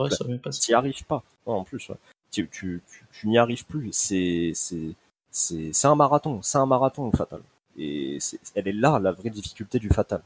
[0.61, 1.23] tu n'y arrives pas.
[1.47, 1.95] Non, en plus, ouais.
[2.33, 2.81] Tu, tu,
[3.11, 3.89] tu, n'y arrives plus.
[3.93, 4.95] C'est, c'est,
[5.31, 6.41] c'est, c'est un marathon.
[6.41, 7.41] C'est un marathon, Fatal.
[7.77, 10.21] Et c'est, elle est là, la vraie difficulté du Fatal.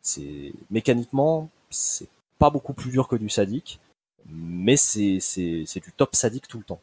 [0.00, 3.80] C'est, mécaniquement, c'est pas beaucoup plus dur que du sadique,
[4.26, 6.80] mais c'est, c'est, c'est du top sadique tout le temps.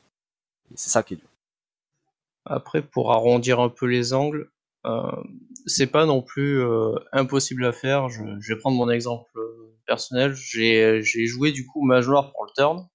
[0.71, 1.29] Et c'est ça qui est dur.
[2.45, 4.49] Après, pour arrondir un peu les angles,
[4.85, 5.11] euh,
[5.67, 8.09] c'est pas non plus euh, impossible à faire.
[8.09, 10.33] Je, je vais prendre mon exemple euh, personnel.
[10.33, 12.87] J'ai j'ai joué du coup mage noir pour le turn.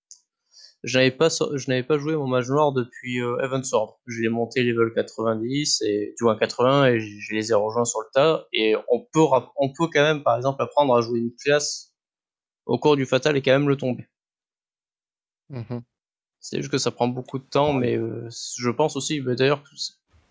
[0.86, 4.00] Je n'avais pas, so- je n'avais pas joué mon mage noir depuis euh, Sword.
[4.06, 8.00] Je l'ai monté level 90 et du moins 80 et je les ai rejoints sur
[8.00, 8.46] le tas.
[8.54, 11.92] Et on peut, rap- on peut quand même, par exemple, apprendre à jouer une classe
[12.66, 14.06] au cours du fatal et quand même le tomber.
[15.50, 15.82] Mhm.
[16.40, 19.62] C'est juste que ça prend beaucoup de temps, mais euh, je pense aussi, bah, d'ailleurs,
[19.64, 19.70] que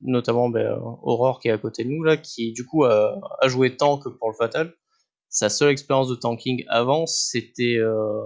[0.02, 3.48] notamment bah, Aurore qui est à côté de nous, là, qui du coup a, a
[3.50, 4.74] joué tank pour le Fatal.
[5.36, 8.22] Sa seule expérience de tanking avant, c'était euh,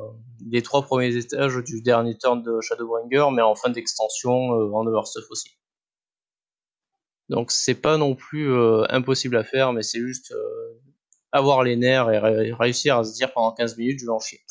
[0.48, 4.86] les trois premiers étages du dernier turn de Shadowbringer, mais en fin d'extension euh, en
[4.86, 5.58] Overstuff aussi.
[7.30, 10.80] Donc c'est pas non plus euh, impossible à faire, mais c'est juste euh,
[11.32, 14.20] avoir les nerfs et ré- réussir à se dire pendant 15 minutes, je vais en
[14.20, 14.42] chier.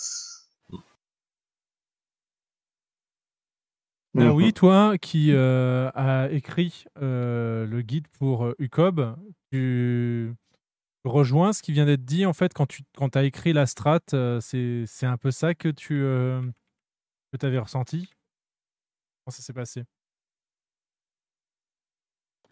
[4.19, 9.15] Ah oui, toi qui euh, as écrit euh, le guide pour euh, UCOB,
[9.53, 10.35] tu
[11.09, 14.01] rejoins ce qui vient d'être dit en fait quand tu quand as écrit la strat,
[14.15, 16.41] euh, c'est un peu ça que tu euh,
[17.33, 18.09] que avais ressenti?
[19.25, 19.85] Comment ça s'est passé?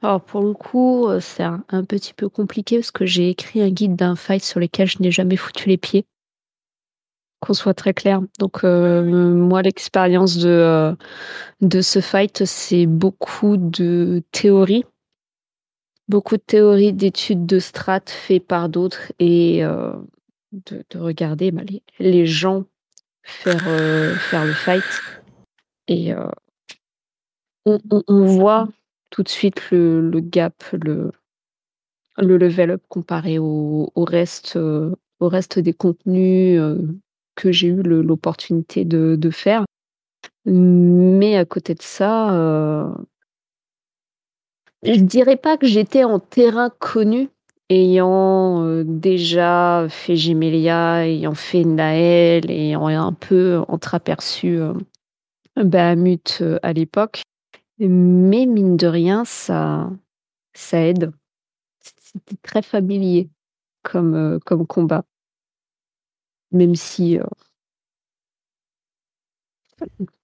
[0.02, 3.70] Alors pour le coup, euh, c'est un, petit peu compliqué parce que j'ai écrit un
[3.70, 6.04] guide d'un fight sur lequel je n'ai jamais foutu les pieds.
[7.40, 8.20] Qu'on soit très clair.
[8.38, 10.96] Donc moi, l'expérience de,
[11.60, 14.84] de ce fight, c'est beaucoup de théorie.
[16.08, 19.92] Beaucoup de théories, d'études de strat faites par d'autres et euh,
[20.52, 21.62] de, de regarder bah,
[21.98, 22.64] les, gens
[23.24, 24.84] faire, euh, faire le fight.
[25.88, 26.28] Et euh,
[27.64, 28.68] on, voit
[29.10, 31.10] tout de suite le, gap, le,
[32.18, 36.60] le level up comparé au, reste, au reste des contenus
[37.34, 39.64] que j'ai eu l'opportunité de, faire.
[40.44, 42.94] Mais à côté de ça,
[44.94, 47.28] je dirais pas que j'étais en terrain connu,
[47.68, 54.74] ayant euh, déjà fait Gemelia, ayant fait Naël, ayant un peu entreaperçu euh,
[55.56, 57.22] Bahamut euh, à l'époque.
[57.78, 59.90] Mais mine de rien, ça,
[60.54, 61.12] ça aide.
[61.80, 63.28] C'était très familier
[63.82, 65.04] comme, combat.
[66.52, 67.18] Même si,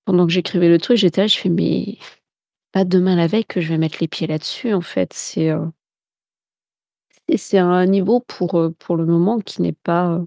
[0.05, 1.99] pendant que j'écrivais le truc, j'étais là, je fais, mais
[2.73, 5.13] pas demain la veille que je vais mettre les pieds là-dessus, en fait.
[5.13, 5.67] C'est euh,
[7.37, 10.25] c'est- un niveau pour, euh, pour le moment qui n'est pas, euh,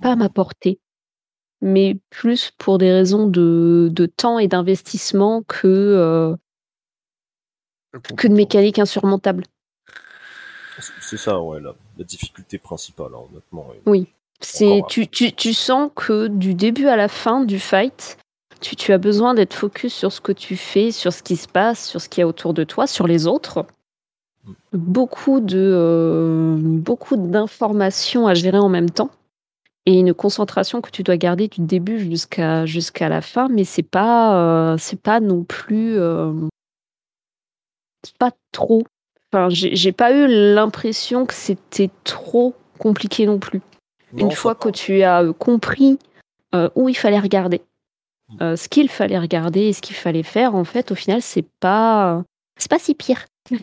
[0.00, 0.78] pas à ma portée,
[1.60, 6.36] mais plus pour des raisons de, de temps et d'investissement que, euh,
[8.16, 9.44] que de mécanique insurmontable.
[11.00, 13.66] C'est- ça, ouais, la, la difficulté principale, hein, honnêtement.
[13.86, 14.08] Oui,
[14.40, 18.18] c'est tu, tu, tu sens que du début à la fin du fight,
[18.60, 21.48] tu, tu as besoin d'être focus sur ce que tu fais, sur ce qui se
[21.48, 23.66] passe, sur ce qu'il y a autour de toi, sur les autres.
[24.72, 29.10] Beaucoup de euh, beaucoup d'informations à gérer en même temps
[29.86, 33.84] et une concentration que tu dois garder du début jusqu'à jusqu'à la fin, mais c'est
[33.84, 36.32] pas euh, c'est pas non plus euh,
[38.18, 38.82] pas trop.
[39.32, 43.60] Enfin, j'ai pas eu l'impression que c'était trop compliqué non plus.
[44.16, 45.98] Une fois que tu as compris
[46.54, 47.60] euh, où il fallait regarder,
[48.40, 51.46] euh, ce qu'il fallait regarder et ce qu'il fallait faire, en fait, au final, c'est
[51.60, 52.22] pas,
[52.56, 53.24] c'est pas si pire.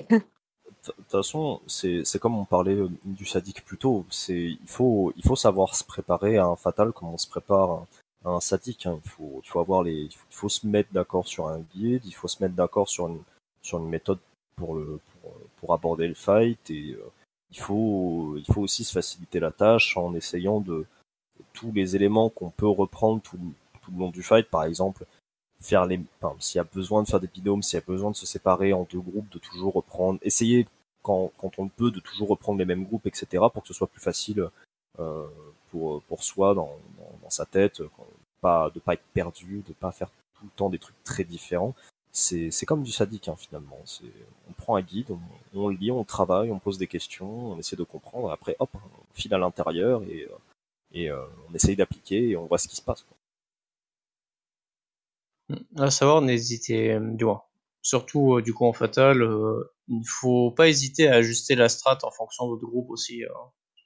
[0.85, 4.06] De toute façon, c'est c'est comme on parlait euh, du sadique plus tôt.
[4.09, 7.72] C'est il faut il faut savoir se préparer à un fatal comme on se prépare
[7.72, 7.88] à
[8.25, 8.85] à un sadique.
[8.85, 9.00] hein.
[9.03, 11.59] Il faut il faut avoir les il faut, il faut se mettre d'accord sur un
[11.74, 13.22] guide, il faut se mettre d'accord sur une
[13.61, 14.19] sur une méthode
[14.56, 17.11] pour le pour, pour aborder le fight et euh,
[17.51, 20.85] il faut il faut aussi se faciliter la tâche en essayant de
[21.53, 23.38] tous les éléments qu'on peut reprendre tout,
[23.84, 25.06] tout le long du fight, par exemple
[25.64, 28.12] faire les, enfin, s'il y a besoin de faire des binômes, s'il y a besoin
[28.12, 30.68] de se séparer en deux groupes, de toujours reprendre, essayer
[31.02, 33.44] quand, quand on peut de toujours reprendre les mêmes groupes, etc.
[33.53, 34.50] pour que ce soit plus facile
[35.00, 35.26] euh,
[35.72, 36.72] pour, pour soi dans,
[37.22, 38.08] dans, sa tête, quand-
[38.42, 41.74] pas de pas être perdu, de pas faire tout le temps des trucs très différents.
[42.12, 43.80] C'est comme du sadique hein, finalement.
[44.50, 47.78] On prend un guide, on, on lit, on travaille, on pose des questions, on essaie
[47.78, 48.32] de comprendre.
[48.32, 50.36] Après hop, on file à l'intérieur et euh,
[50.94, 53.06] et euh, on essaye d'appliquer et on voit ce qui se passe.
[55.77, 57.43] À savoir, n'hésitez, euh, du moins,
[57.82, 61.69] surtout euh, du coup en fatal, euh, il ne faut pas hésiter à ajuster la
[61.69, 63.30] strat en fonction de votre groupe aussi euh,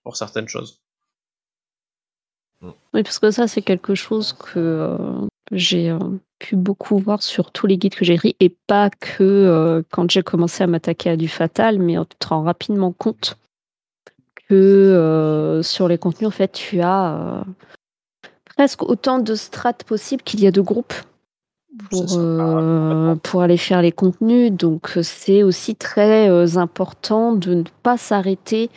[0.04, 0.82] pour certaines choses.
[2.62, 6.00] Oui, parce que ça, c'est quelque chose que euh, j'ai euh,
[6.40, 10.10] pu beaucoup voir sur tous les guides que j'ai écrits, et pas que euh, quand
[10.10, 13.38] j'ai commencé à m'attaquer à du fatal, mais tu te rends rapidement compte
[14.50, 17.44] que euh, sur les contenus, en fait, tu as euh,
[18.46, 20.94] presque autant de strates possibles qu'il y a de groupes
[21.90, 24.52] pour, euh, pour aller faire les contenus.
[24.52, 28.70] Donc, euh, c'est aussi très euh, important de ne pas s'arrêter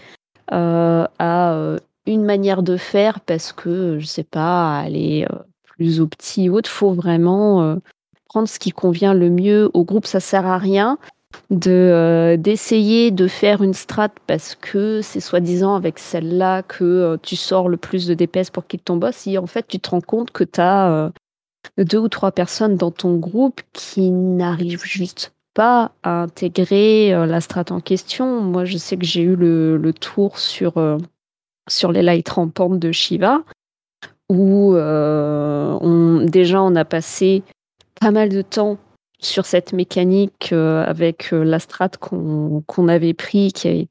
[0.52, 5.26] euh, à une manière de faire parce que, je sais pas, aller
[5.64, 6.70] plus au petit ou autre.
[6.70, 7.76] faut vraiment euh,
[8.28, 10.06] prendre ce qui convient le mieux au groupe.
[10.06, 10.98] Ça sert à rien
[11.50, 17.68] de d'essayer de faire une strat parce que c'est soi-disant avec celle-là que tu sors
[17.68, 20.32] le plus de DPS pour qu'il ton boss si en fait tu te rends compte
[20.32, 21.12] que tu as
[21.78, 27.40] deux ou trois personnes dans ton groupe qui n'arrivent juste pas à intégrer euh, la
[27.40, 28.40] strat en question.
[28.40, 30.98] Moi, je sais que j'ai eu le, tour sur, euh,
[31.68, 33.42] sur les light rampantes de Shiva,
[34.28, 37.42] où euh, déjà on a passé
[38.00, 38.78] pas mal de temps
[39.18, 43.88] sur cette mécanique avec la strat qu'on avait pris, qui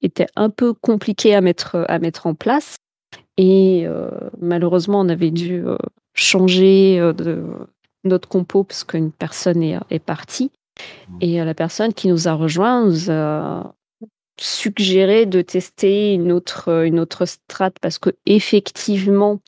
[0.00, 2.76] était un peu compliqué à mettre, à mettre en place.
[3.36, 3.86] Et
[4.40, 5.62] malheureusement, on avait dû
[6.16, 7.44] changer euh, de
[8.02, 10.50] notre compo parce qu'une personne est, est partie.
[11.20, 13.74] Et euh, la personne qui nous a rejoint nous a
[14.38, 19.40] suggéré de tester une autre, euh, une autre strat parce que effectivement,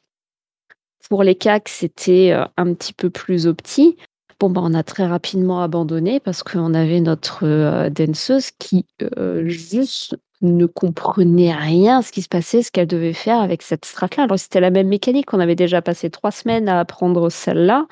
[1.08, 3.97] pour les CAC, c'était euh, un petit peu plus opti.
[4.40, 9.47] Bon, bah, on a très rapidement abandonné parce qu'on avait notre euh, danseuse qui euh,
[9.48, 13.84] juste ne comprenait rien à ce qui se passait, ce qu'elle devait faire avec cette
[13.84, 14.25] strat-là.
[14.25, 15.33] Alors, c'était la même mécanique.
[15.34, 17.86] On avait déjà passé trois semaines à apprendre celle-là.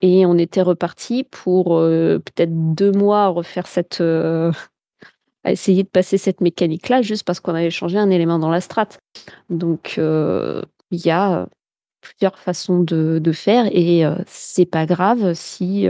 [0.00, 4.00] Et on était reparti pour euh, peut-être deux mois à refaire cette.
[4.00, 4.52] euh,
[5.44, 8.60] à essayer de passer cette mécanique-là juste parce qu'on avait changé un élément dans la
[8.60, 8.88] strat.
[9.50, 10.62] Donc, euh,
[10.92, 11.48] il y a
[12.00, 15.88] plusieurs façons de, de faire et c'est pas grave si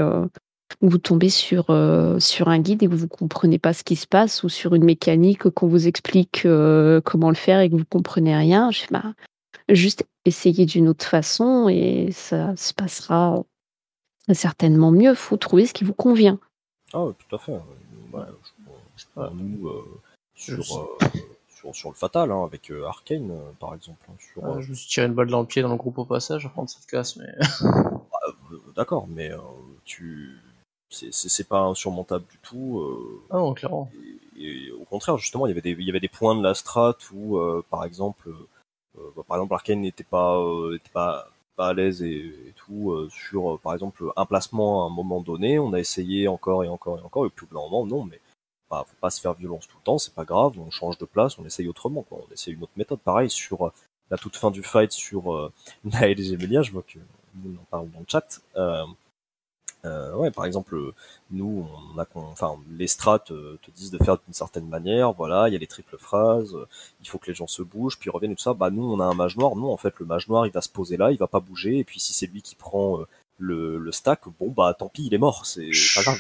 [0.83, 3.97] euh, vous tombez sur, euh, sur un guide et que vous comprenez pas ce qui
[3.97, 7.77] se passe ou sur une mécanique qu'on vous explique euh, comment le faire et que
[7.77, 8.71] vous comprenez rien.
[8.71, 9.15] Je sais pas,
[9.69, 13.43] juste essayez d'une autre façon et ça se passera
[14.33, 15.15] certainement mieux.
[15.15, 16.39] Faut trouver ce qui vous convient.
[16.93, 17.53] Ah, ouais, tout à fait.
[17.53, 18.23] Ouais,
[18.97, 20.01] je, je nous euh,
[20.35, 21.09] sur, euh,
[21.49, 24.05] sur, sur le fatal, hein, avec euh, Arkane, euh, par exemple.
[24.11, 25.97] hein, sur, euh, je me suis tiré une balle dans le pied dans le groupe
[25.99, 27.27] au passage, après ça te casse, mais.
[27.63, 28.31] euh,
[28.77, 29.39] D'accord, mais euh,
[29.85, 30.37] tu.
[30.93, 32.81] C'est pas insurmontable du tout.
[32.81, 33.91] euh, Ah non, clairement.
[34.37, 36.43] et, et au contraire, justement, il y avait des, il y avait des points de
[36.43, 38.29] la strat où, euh, par exemple,
[38.99, 42.17] euh, bah, par exemple, Arkane n'était pas, euh, était pas, pas à l'aise et,
[42.49, 45.59] et tout euh, sur, euh, par exemple, un placement à un moment donné.
[45.59, 48.05] On a essayé encore et encore et encore, et puis au bout d'un moment, non,
[48.05, 48.21] mais
[48.71, 51.05] bah, faut pas se faire violence tout le temps, c'est pas grave, on change de
[51.05, 52.19] place, on essaye autrement, quoi.
[52.29, 53.01] On essaye une autre méthode.
[53.01, 53.73] Pareil sur euh,
[54.11, 55.53] la toute fin du fight sur euh,
[55.85, 56.99] Naël et Gemelia, je vois que
[57.45, 58.41] nous en parle dans le chat.
[59.85, 60.77] Euh, ouais, par exemple,
[61.31, 65.13] nous, on a, enfin, les strats euh, te disent de faire d'une certaine manière.
[65.13, 66.57] Voilà, il y a les triples phrases.
[67.01, 68.55] il faut que les gens se bougent, puis reviennent et tout ça.
[68.55, 69.57] Bah nous, on a un mage noir.
[69.57, 71.79] Non, en fait, le mage noir, il va se poser là, il va pas bouger.
[71.79, 73.07] Et puis si c'est lui qui prend euh,
[73.39, 75.47] le, le stack, bon bah tant pis, il est mort.
[75.47, 76.19] C'est pas grave.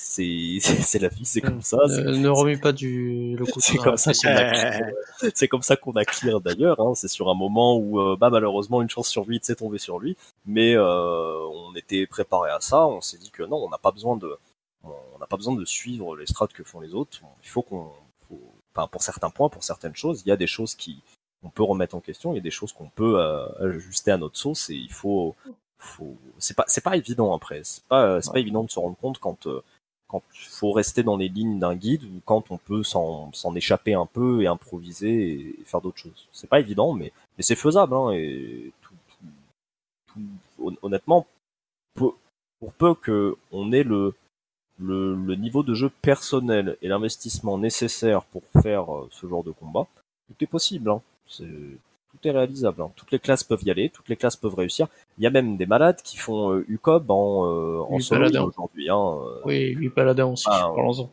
[0.12, 1.76] C'est c'est la vie, c'est comme ça.
[1.88, 4.90] c'est- Ne, remue pas du le c'est comme ça qu'on a.
[5.34, 6.80] C'est comme ça qu'on a clear d'ailleurs.
[6.80, 6.94] Hein.
[6.94, 9.98] C'est sur un moment où, euh, bah malheureusement, une chance sur huit s'est tombée sur
[9.98, 12.86] lui, mais euh, on était préparé à ça.
[12.86, 14.36] On s'est dit que non, on n'a pas besoin de,
[14.84, 17.20] on n'a pas besoin de suivre les strats que font les autres.
[17.44, 17.90] Il faut qu'on,
[18.28, 18.40] faut-
[18.74, 21.02] enfin pour certains points, pour certaines choses, il y a des choses qui
[21.42, 22.32] on peut remettre en question.
[22.32, 25.36] Il y a des choses qu'on peut euh, ajuster à notre sauce et il faut,
[25.78, 27.60] faut, c'est pas, c'est pas évident après.
[27.64, 29.62] C'est pas, c'est pas évident de se rendre compte quand, euh,
[30.10, 33.94] quand il faut rester dans les lignes d'un guide ou quand on peut s'en, échapper
[33.94, 36.26] un peu et improviser et faire d'autres choses.
[36.32, 37.94] C'est pas évident, mais, mais c'est faisable.
[37.94, 41.26] Hein, et tout, tout- tout- hon- honnêtement,
[41.94, 42.12] peu-
[42.58, 44.14] pour peu que on ait le,
[44.78, 49.52] le, le niveau de jeu personnel et l'investissement nécessaire pour faire euh, ce genre de
[49.52, 49.86] combat,
[50.28, 50.90] tout est possible.
[50.90, 51.00] Hein.
[51.28, 52.82] C'est, tout est réalisable.
[52.82, 52.90] hein.
[52.96, 54.88] Toutes les classes peuvent y aller, toutes les classes peuvent réussir.
[55.20, 58.40] Il y a même des malades qui font euh, UCOB en, euh, en solo heal
[58.48, 58.88] aujourd'hui.
[58.88, 59.18] Hein.
[59.22, 61.10] euh, Oui, lui paladin aussi, ah, parlons-en.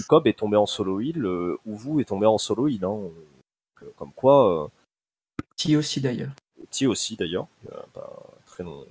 [0.00, 2.84] UCOB est tombé en solo heal, euh, Uvu est tombé en solo heal.
[2.84, 2.88] Hein.
[2.98, 3.12] Donc,
[3.84, 4.68] euh, comme quoi, euh,
[5.54, 6.32] Ti aussi d'ailleurs.
[6.70, 7.46] Ti aussi d'ailleurs,
[8.46, 8.84] très, long-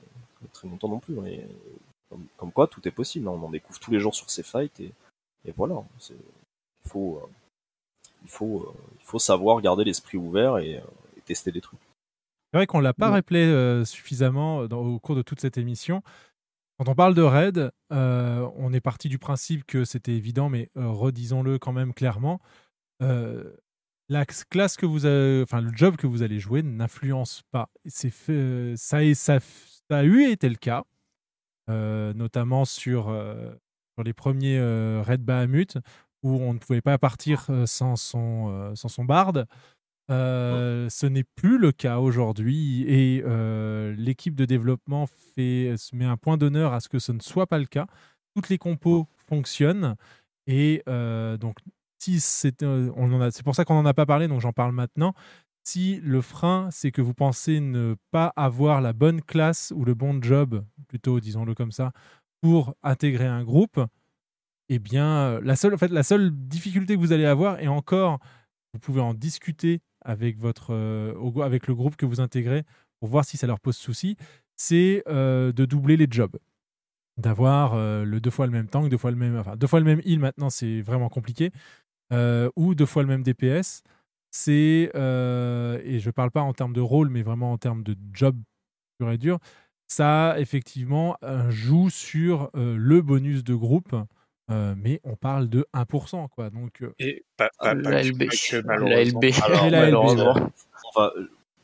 [0.53, 1.15] très longtemps non plus.
[1.15, 1.45] Mais
[2.09, 3.27] comme, comme quoi, tout est possible.
[3.27, 3.31] hein.
[3.31, 4.91] On en découvre tous les jours sur ces fights et,
[5.45, 5.83] et voilà.
[5.99, 6.15] C'est-
[6.85, 7.27] Il faut, euh,
[8.23, 10.81] il faut, euh, il faut savoir garder l'esprit ouvert et, euh,
[11.17, 11.81] et tester des trucs.
[12.53, 16.01] C'est vrai qu'on l'a pas rappelé euh, suffisamment dans- au cours de toute cette émission.
[16.79, 20.69] Quand on parle de raid, euh, on est parti du principe que c'était évident, mais
[20.77, 22.39] euh, redisons-le quand même clairement.
[23.03, 23.55] euh,
[24.09, 27.69] la classe que vous avez, enfin le job que vous allez jouer n'influence pas.
[27.87, 30.83] C'est fait, euh, ça, est- ça, ça a eu été le cas,
[31.69, 33.51] euh, notamment sur, euh,
[33.95, 35.77] sur les premiers euh, raids Bahamut,
[36.23, 39.45] où on ne pouvait pas partir euh, sans son, euh, sans son barde.
[40.09, 46.05] Euh, ce n'est plus le cas aujourd'hui et euh, l'équipe de développement fait, se met
[46.05, 47.87] un point d'honneur à ce que ce ne soit pas le cas.
[48.33, 49.95] Toutes les compos fonctionnent
[50.45, 51.57] et euh, donc
[51.99, 55.13] si c'est on c'est pour ça qu'on n'en a pas parlé donc j'en parle maintenant.
[55.63, 59.93] Si le frein c'est que vous pensez ne pas avoir la bonne classe ou le
[59.93, 61.91] bon job plutôt disons-le comme ça
[62.41, 63.81] pour intégrer un groupe,
[64.69, 68.19] eh bien, la seule, en fait, la seule difficulté que vous allez avoir, et encore,
[68.73, 72.63] vous pouvez en discuter avec, votre, euh, avec le groupe que vous intégrez
[72.99, 74.17] pour voir si ça leur pose souci,
[74.55, 76.37] c'est euh, de doubler les jobs.
[77.17, 79.79] D'avoir euh, le deux fois le même tank, deux fois le même, enfin, deux fois
[79.79, 81.51] le même heal maintenant, c'est vraiment compliqué,
[82.55, 83.83] ou deux fois le même DPS.
[84.31, 88.37] C'est, et je parle pas en termes de rôle, mais vraiment en termes de job
[88.97, 89.39] pur et dur,
[89.87, 91.17] ça effectivement
[91.49, 93.95] joue sur le bonus de groupe,
[94.49, 96.27] euh, mais on parle de 1%.
[96.29, 96.49] Quoi.
[96.49, 98.29] Donc, euh, Et pas, pas, pas La LB.
[98.87, 99.03] La.
[99.03, 99.23] LB.
[99.43, 100.49] Alors, Et la malheureusement, LB.
[100.95, 101.13] on va,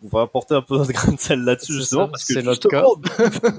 [0.03, 2.43] on va apporter un peu notre grain de sel là-dessus, justement, ça, parce que c'est
[2.43, 2.95] notre justement,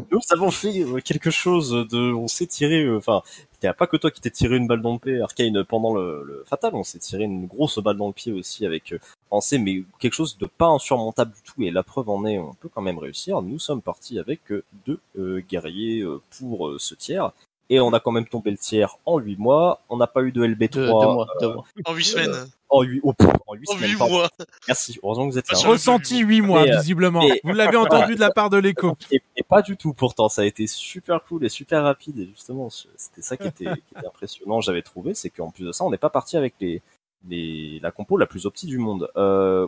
[0.11, 3.23] nous avons fait euh, quelque chose de, on s'est tiré, euh, enfin,
[3.55, 5.65] il n'y a pas que toi qui t'es tiré une balle dans le pied, Arcane,
[5.65, 8.93] pendant le, le Fatal, on s'est tiré une grosse balle dans le pied aussi avec
[8.93, 8.99] euh,
[9.31, 12.53] Ansem, mais quelque chose de pas insurmontable du tout, et la preuve en est, on
[12.53, 13.41] peut quand même réussir.
[13.41, 17.33] Nous sommes partis avec euh, deux euh, guerriers euh, pour euh, ce tiers,
[17.71, 20.33] et on a quand même tombé le tiers en 8 mois, on n'a pas eu
[20.33, 21.65] de LB3 Deux, deux mois, deux euh, mois.
[21.87, 22.35] En 8 semaines.
[22.69, 24.29] en 8, oh, pff, en huit En semaines, 8 mois.
[24.69, 25.59] Merci, heureusement que vous êtes là.
[25.69, 27.23] Ressenti 8 mois, Et, euh, visiblement.
[27.23, 28.97] et- vous l'avez entendu de la part de l'écho.
[29.11, 32.27] Et, et pas du tout pourtant, ça a été super cool et super rapide et
[32.27, 35.85] justement c'était ça qui était, qui était impressionnant j'avais trouvé, c'est qu'en plus de ça
[35.85, 36.83] on n'est pas parti avec les,
[37.29, 39.09] les, la compo la plus opti du monde.
[39.17, 39.67] Euh,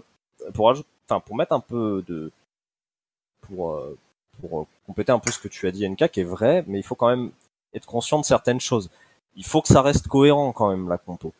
[0.54, 0.68] pour,
[1.08, 2.30] enfin, pour mettre un peu de...
[3.42, 3.96] pour, euh,
[4.40, 6.82] pour compléter un peu ce que tu as dit NK qui est vrai, mais il
[6.82, 7.30] faut quand même
[7.76, 8.90] être conscient de certaines choses.
[9.36, 11.32] Il faut que ça reste cohérent quand même la compo.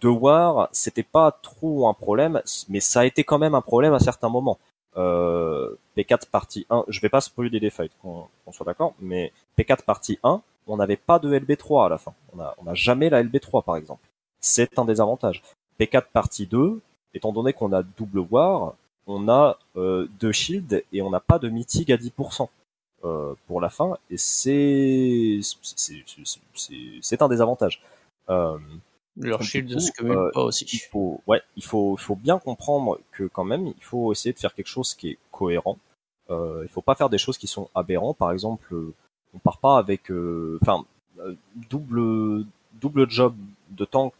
[0.00, 3.94] De War, c'était pas trop un problème, mais ça a été quand même un problème
[3.94, 4.58] à certains moments.
[4.96, 9.84] Euh, P4 partie 1, je vais pas spoiler des fights, qu'on soit d'accord, mais P4
[9.84, 12.12] partie 1, on n'avait pas de LB3 à la fin.
[12.34, 14.02] On a, on a jamais la LB3 par exemple.
[14.40, 15.42] C'est un désavantage.
[15.78, 16.80] P4 partie 2,
[17.14, 18.74] étant donné qu'on a double War,
[19.06, 22.48] on a euh, deux shields et on n'a pas de mitig à 10%
[23.04, 27.82] euh, pour la fin, et c'est c'est- c'est- c'est- c'est- c'est un désavantage.
[28.28, 28.58] Euh,
[29.16, 30.64] Leur shield coup, se cumule euh, pas aussi.
[30.72, 34.32] Il faut, ouais, il faut, il faut bien comprendre que quand même, il faut essayer
[34.32, 35.78] de faire quelque chose qui est cohérent.
[36.30, 38.14] Euh, il faut pas faire des choses qui sont aberrants.
[38.14, 38.92] Par exemple, euh,
[39.34, 40.84] on part pas avec, euh, enfin,
[41.20, 41.34] euh,
[41.70, 42.44] double,
[42.74, 43.34] double job
[43.70, 44.12] de tank,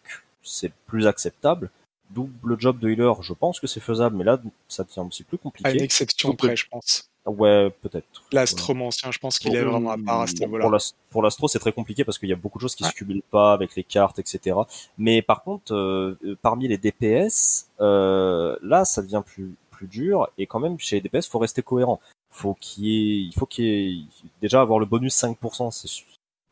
[0.43, 1.71] c'est plus acceptable.
[2.11, 5.23] Double job de healer, je pense que c'est faisable, mais là, ça devient un petit
[5.23, 5.69] peu compliqué.
[5.69, 7.08] À une exception Double- près, je pense.
[7.27, 8.07] Ouais, peut-être.
[8.33, 10.63] L'astromancien, je pense qu'il est vraiment à part à ce niveau-là.
[10.63, 12.85] Pour l'as- pour l'astro, c'est très compliqué parce qu'il y a beaucoup de choses qui
[12.85, 12.91] Ouais.
[12.91, 14.57] se cumulent pas avec les cartes, etc.
[14.97, 20.47] Mais par contre, euh, parmi les DPS, euh, là, ça devient plus plus dur et
[20.47, 22.01] quand même chez les DPS, faut rester cohérent.
[22.31, 24.03] Faut qu'il ait, il faut qu'il ait
[24.41, 25.89] déjà avoir le bonus 5%, c'est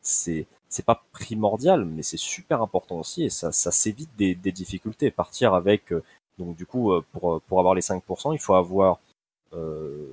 [0.01, 4.51] c'est c'est pas primordial, mais c'est super important aussi et ça ça s'évite des, des
[4.53, 5.11] difficultés.
[5.11, 6.03] Partir avec euh,
[6.37, 8.99] donc du coup euh, pour pour avoir les 5%, il faut avoir
[9.53, 10.05] euh,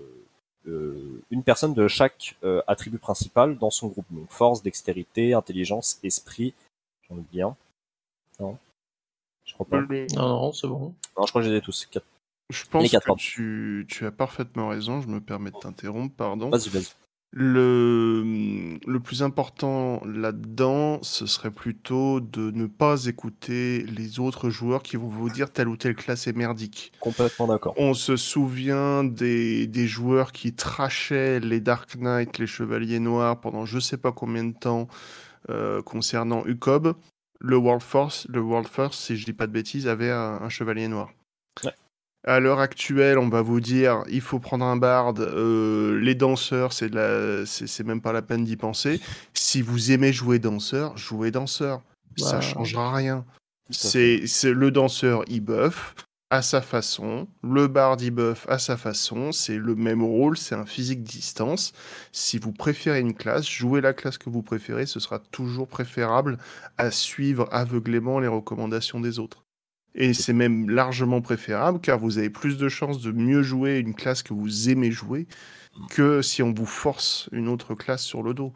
[0.66, 4.06] une personne de chaque euh, attribut principal dans son groupe.
[4.10, 6.54] Donc force, dextérité, intelligence, esprit.
[7.08, 7.56] J'en oublie un.
[8.40, 8.58] Non?
[9.44, 9.80] Je crois pas.
[9.80, 10.94] Non, non, c'est bon.
[11.18, 11.86] Non, je crois que j'ai les tous.
[11.86, 12.06] Quatre.
[12.50, 15.00] Je pense Les quatre, que tu, tu as parfaitement raison.
[15.00, 16.50] Je me permets de t'interrompre, pardon.
[16.50, 16.92] Vas-y, vas-y.
[17.36, 24.84] Le, le plus important là-dedans, ce serait plutôt de ne pas écouter les autres joueurs
[24.84, 26.92] qui vont vous dire telle ou telle classe est merdique.
[27.00, 27.74] Complètement d'accord.
[27.76, 33.66] On se souvient des, des joueurs qui trachaient les Dark Knight, les Chevaliers Noirs pendant
[33.66, 34.86] je sais pas combien de temps
[35.50, 36.94] euh, concernant UCOB.
[37.40, 40.48] Le World Force, le World First, si je dis pas de bêtises, avait un, un
[40.48, 41.10] Chevalier Noir.
[42.26, 45.20] À l'heure actuelle, on va vous dire, il faut prendre un barde.
[45.20, 47.44] euh, les danseurs, c'est la-
[47.84, 49.00] même pas la peine d'y penser.
[49.34, 51.82] Si vous aimez jouer danseur, jouez danseur.
[52.16, 53.26] Ça Bah, changera rien.
[53.70, 55.94] c'est le danseur, il buff
[56.30, 57.28] à sa façon.
[57.42, 59.30] Le barde, il buff à sa façon.
[59.32, 61.72] C'est le même rôle, c'est un physique distance.
[62.12, 64.86] Si vous préférez une classe, jouez la classe que vous préférez.
[64.86, 66.38] Ce sera toujours préférable
[66.78, 69.43] à suivre aveuglément les recommandations des autres.
[69.94, 73.94] Et c'est même largement préférable car vous avez plus de chances de mieux jouer une
[73.94, 75.26] classe que vous aimez jouer
[75.90, 78.52] que si on vous force une autre classe sur le dos.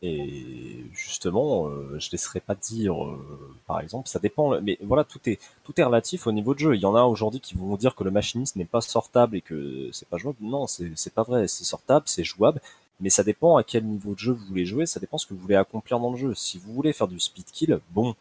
[0.00, 4.60] Et justement, euh, je laisserai pas dire, euh, par exemple, ça dépend.
[4.60, 6.76] Mais voilà, tout est tout est relatif au niveau de jeu.
[6.76, 9.40] Il y en a aujourd'hui qui vont dire que le machiniste n'est pas sortable et
[9.40, 10.38] que c'est pas jouable.
[10.40, 11.48] Non, c'est pas vrai.
[11.48, 12.60] C'est sortable, c'est jouable.
[13.00, 14.86] Mais ça dépend à quel niveau de jeu vous voulez jouer.
[14.86, 16.34] Ça dépend ce que vous voulez accomplir dans le jeu.
[16.34, 18.14] Si vous voulez faire du speed kill, bon.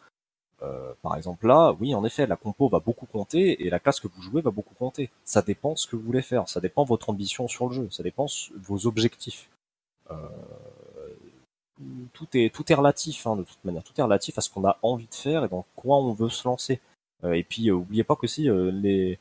[0.63, 3.99] Euh, par exemple là, oui, en effet, la compo va beaucoup compter et la classe
[3.99, 5.11] que vous jouez va beaucoup compter.
[5.23, 6.49] Ça dépend ce que vous voulez faire.
[6.49, 7.89] Ça dépend votre ambition sur le jeu.
[7.91, 9.49] Ça dépend vos objectifs.
[10.11, 10.15] Euh,
[12.13, 14.65] tout est tout est relatif hein, de toute manière tout est relatif à ce qu'on
[14.65, 16.79] a envie de faire et dans quoi on veut se lancer
[17.23, 18.43] Euh, et puis oubliez pas qu'aussi
[18.83, 19.19] les,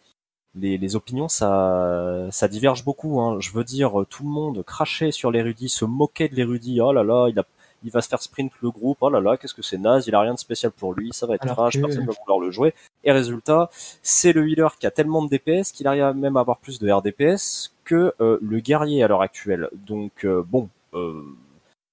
[0.54, 3.40] les les opinions ça ça diverge beaucoup hein.
[3.40, 7.02] je veux dire tout le monde crachait sur l'érudit se moquait de l'érudit oh là
[7.02, 7.44] là il a
[7.86, 10.14] il va se faire sprint le groupe oh là là qu'est-ce que c'est naze il
[10.14, 12.38] a rien de spécial pour lui ça va être Alors trash que- personne va vouloir
[12.40, 12.74] le jouer
[13.04, 13.70] et résultat
[14.02, 16.90] c'est le healer qui a tellement de DPS qu'il arrive même à avoir plus de
[16.90, 21.22] RDPS que euh, le guerrier à l'heure actuelle donc euh, bon euh,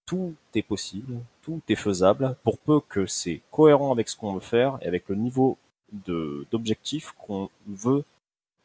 [0.06, 4.40] tout est possible, tout est faisable, pour peu que c'est cohérent avec ce qu'on veut
[4.42, 5.58] faire et avec le niveau
[5.92, 8.04] de d'objectif qu'on veut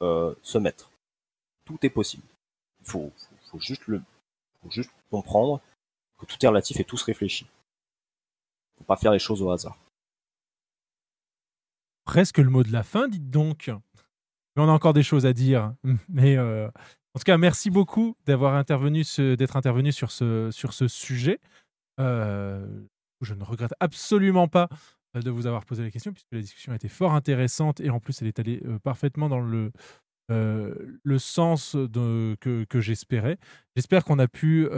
[0.03, 0.91] euh, se mettre.
[1.65, 2.25] Tout est possible.
[2.81, 4.01] Il faut, faut, faut juste le,
[4.63, 5.61] faut juste comprendre
[6.19, 7.47] que tout est relatif et tout se réfléchit.
[8.79, 9.79] Faut pas faire les choses au hasard.
[12.05, 13.71] Presque le mot de la fin, dites donc.
[14.57, 15.75] Mais on a encore des choses à dire.
[16.09, 20.51] Mais euh, en tout cas, merci beaucoup d'avoir intervenu, d'être intervenu sur ce,
[20.89, 21.39] sujet.
[22.01, 22.67] Euh,
[23.21, 24.69] je ne regrette absolument pas
[25.17, 27.91] euh, de vous avoir posé la question puisque la discussion a été fort intéressante et
[27.91, 29.73] en plus elle est allée parfaitement dans le,
[31.19, 31.77] sens
[32.41, 33.39] que, j'espérais.
[33.75, 34.69] J'espère qu'on a pu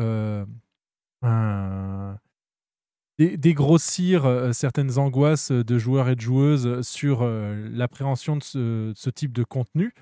[3.18, 9.10] dé- dégrossir euh, certaines angoisses de joueurs et de joueuses sur euh, l'appréhension de ce,
[9.10, 9.92] type de contenu.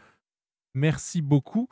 [0.75, 1.69] Merci beaucoup.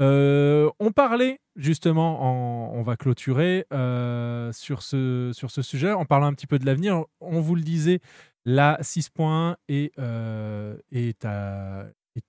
[0.00, 6.04] Euh, on parlait justement, en- on va clôturer euh, sur, ce, sur ce sujet, en
[6.04, 7.04] parlant un petit peu de l'avenir.
[7.20, 8.00] On vous le disait,
[8.44, 12.22] la 6.1 est, euh, est, est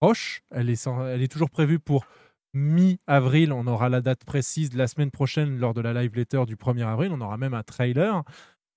[0.00, 0.42] proche.
[0.50, 2.06] Elle est, elle est toujours prévue pour
[2.54, 3.52] mi-avril.
[3.52, 6.86] On aura la date précise la semaine prochaine lors de la live letter du 1er
[6.86, 7.12] avril.
[7.12, 8.22] On aura même un trailer.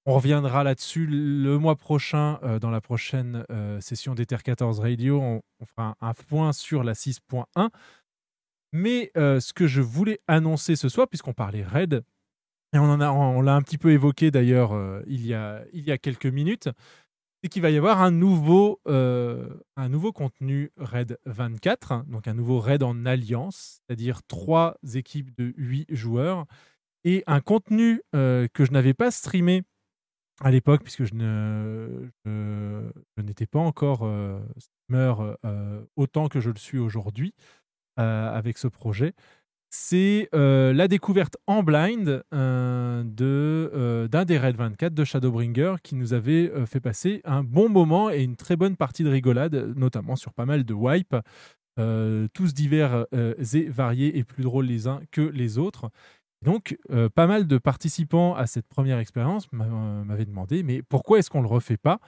[0.06, 5.22] On reviendra là-dessus le mois prochain euh, dans la prochaine euh, session d'Ether 14 Radio.
[5.22, 7.70] On, fera un, point sur la 6.1.
[8.72, 12.02] Mais euh, ce que je voulais annoncer ce soir, puisqu'on parlait raid,
[12.74, 14.74] et on l'a un petit peu évoqué d'ailleurs
[15.08, 16.70] il y a quelques minutes,
[17.42, 19.50] c'est qu'il va y avoir un nouveau, euh,
[20.14, 26.46] contenu raid 24, donc un nouveau raid en alliance, c'est-à-dire trois équipes de 8 joueurs,
[27.06, 29.64] et un contenu euh, que je n'avais pas streamé
[30.42, 31.14] à l'époque, puisque je
[33.18, 35.14] n'étais pas encore euh, streamer
[35.96, 37.34] autant que je le suis aujourd'hui
[37.98, 39.14] avec ce projet.
[39.72, 45.76] C'est euh, la découverte en blind euh, de, euh, d'un des Red 24 de Shadowbringer
[45.84, 49.74] qui nous avait fait passer un bon moment et une très bonne partie de rigolade,
[49.78, 51.16] notamment sur pas mal de wipe,
[51.80, 55.92] euh, tous divers et variés et plus drôles les uns que les autres.
[56.44, 56.78] Donc,
[57.16, 59.68] pas mal de participants à cette première expérience m'a-
[60.04, 62.00] m'avaient demandé, mais pourquoi est-ce qu'on le refait pas?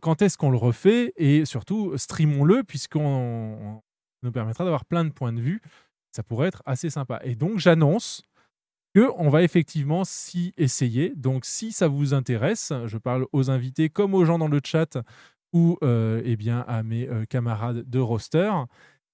[0.00, 1.12] Quand est-ce qu'on le refait?
[1.16, 3.00] Et surtout, streamons-le, puisqu'on
[3.60, 3.82] on
[4.22, 5.60] nous permettra d'avoir plein de points de vue.
[6.12, 7.20] Ça pourrait être assez sympa.
[7.24, 8.22] Et donc, j'annonce
[8.94, 11.12] que on va effectivement s'y essayer.
[11.14, 14.98] Donc, si ça vous intéresse, je parle aux invités comme aux gens dans le chat
[15.52, 18.50] ou euh, eh bien, à mes euh, camarades de roster.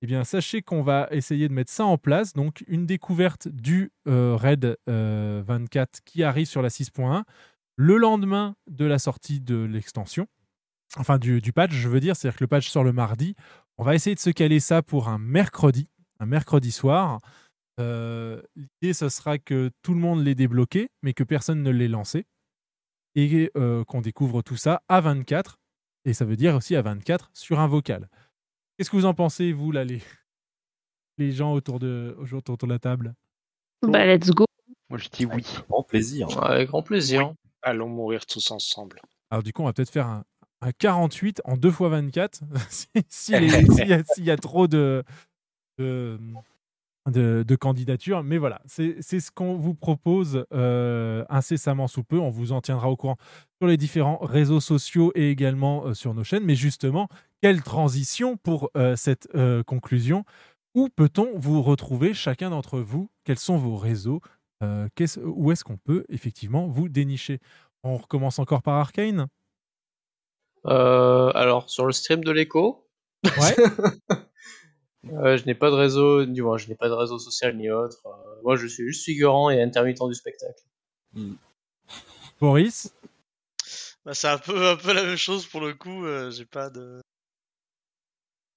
[0.02, 2.34] Eh bien, sachez qu'on va essayer de mettre ça en place.
[2.34, 7.22] Donc, une découverte du euh, RAID euh, 24 qui arrive sur la 6.1
[7.76, 10.26] le lendemain de la sortie de l'extension.
[10.96, 12.16] Enfin, du, du patch, je veux dire.
[12.16, 13.34] C'est-à-dire que le patch sort le mardi.
[13.78, 15.88] On va essayer de se caler ça pour un mercredi,
[16.20, 17.20] un mercredi soir.
[17.80, 21.88] Euh, L'idée, ce sera que tout le monde l'ait débloqué, mais que personne ne l'ait
[21.88, 22.26] lancé.
[23.16, 25.58] Et euh, qu'on découvre tout ça à 24.
[26.04, 28.08] Et ça veut dire aussi à 24 sur un vocal.
[28.76, 30.02] Qu'est-ce que vous en pensez, vous, là, les,
[31.18, 33.14] les gens autour de, autour de la table?
[33.82, 34.44] Bah, let's go.
[34.90, 35.44] Moi, je dis oui.
[35.68, 36.42] Grand plaisir.
[36.44, 37.32] Avec grand plaisir.
[37.62, 39.00] Allons mourir tous ensemble.
[39.30, 40.24] Alors, du coup, on va peut-être faire un,
[40.60, 44.36] un 48 en 2 fois 24 si- si les- s'il y, a- s'il y a
[44.36, 45.02] trop de,
[45.78, 46.18] de,
[47.10, 48.22] de- de candidatures.
[48.22, 52.18] Mais voilà, c'est ce qu'on vous propose euh, incessamment sous peu.
[52.18, 53.16] On vous en tiendra au courant
[53.60, 56.44] sur les différents réseaux sociaux et également euh, sur nos chaînes.
[56.44, 57.08] Mais justement,
[57.42, 59.28] quelle transition pour euh, cette
[59.66, 60.24] conclusion?
[60.74, 63.08] Où peut-on vous retrouver, chacun d'entre vous?
[63.24, 64.20] Quels sont vos réseaux?
[64.62, 67.38] Où est-ce qu'on peut effectivement vous dénicher?
[67.82, 69.26] On recommence encore par Arcane
[70.66, 72.88] Euh, alors, sur le stream de l'écho,
[73.24, 73.54] Ouais.
[75.12, 77.70] euh, je n'ai pas de réseau, du moins, je n'ai pas de réseau social ni
[77.70, 77.98] autre.
[78.06, 80.62] Euh, moi, je suis juste figurant et intermittent du spectacle.
[82.40, 82.92] Boris
[84.04, 86.04] Bah, c'est un peu, un peu la même chose pour le coup.
[86.06, 87.00] euh, J'ai pas de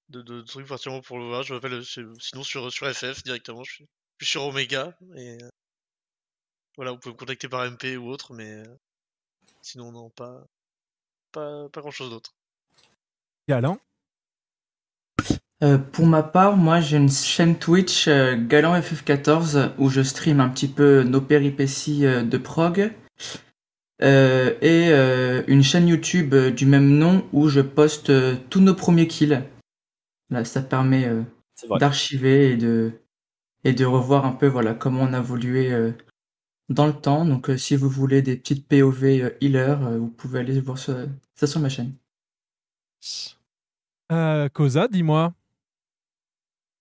[0.08, 1.42] de, de trucs particulièrement pour le voir.
[1.42, 3.62] Je m'appelle sinon sur sur FF directement.
[3.64, 3.86] Je suis,
[4.18, 5.48] je suis sur Omega et euh,
[6.76, 8.62] voilà, vous pouvez me contacter par MP ou autre, mais
[9.62, 10.46] sinon non pas
[11.32, 12.32] pas pas grand chose d'autre.
[13.48, 13.78] Galant
[15.64, 20.38] Euh, pour ma part, moi j'ai une chaîne Twitch euh, Galant FF14 où je stream
[20.40, 22.92] un petit peu nos péripéties euh, de prog
[24.00, 28.60] Euh, et euh, une chaîne YouTube euh, du même nom où je poste euh, tous
[28.60, 29.42] nos premiers kills.
[30.30, 31.22] Là, ça permet euh,
[31.80, 32.92] d'archiver et de
[33.64, 35.92] et de revoir un peu voilà comment on a évolué euh,
[36.70, 37.24] dans le temps.
[37.26, 40.78] Donc euh, si vous voulez des petites POV euh, healer, euh, vous pouvez aller voir
[40.78, 41.06] ça,
[41.36, 41.94] ça sur ma chaîne.
[44.12, 45.34] Euh, Cosa, dis-moi.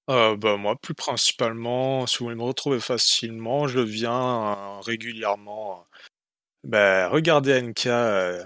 [0.10, 5.82] Euh, bah, moi, plus principalement, si vous voulez me retrouver facilement, je viens euh, régulièrement
[5.82, 5.84] euh,
[6.64, 8.44] bah, regarder NK euh,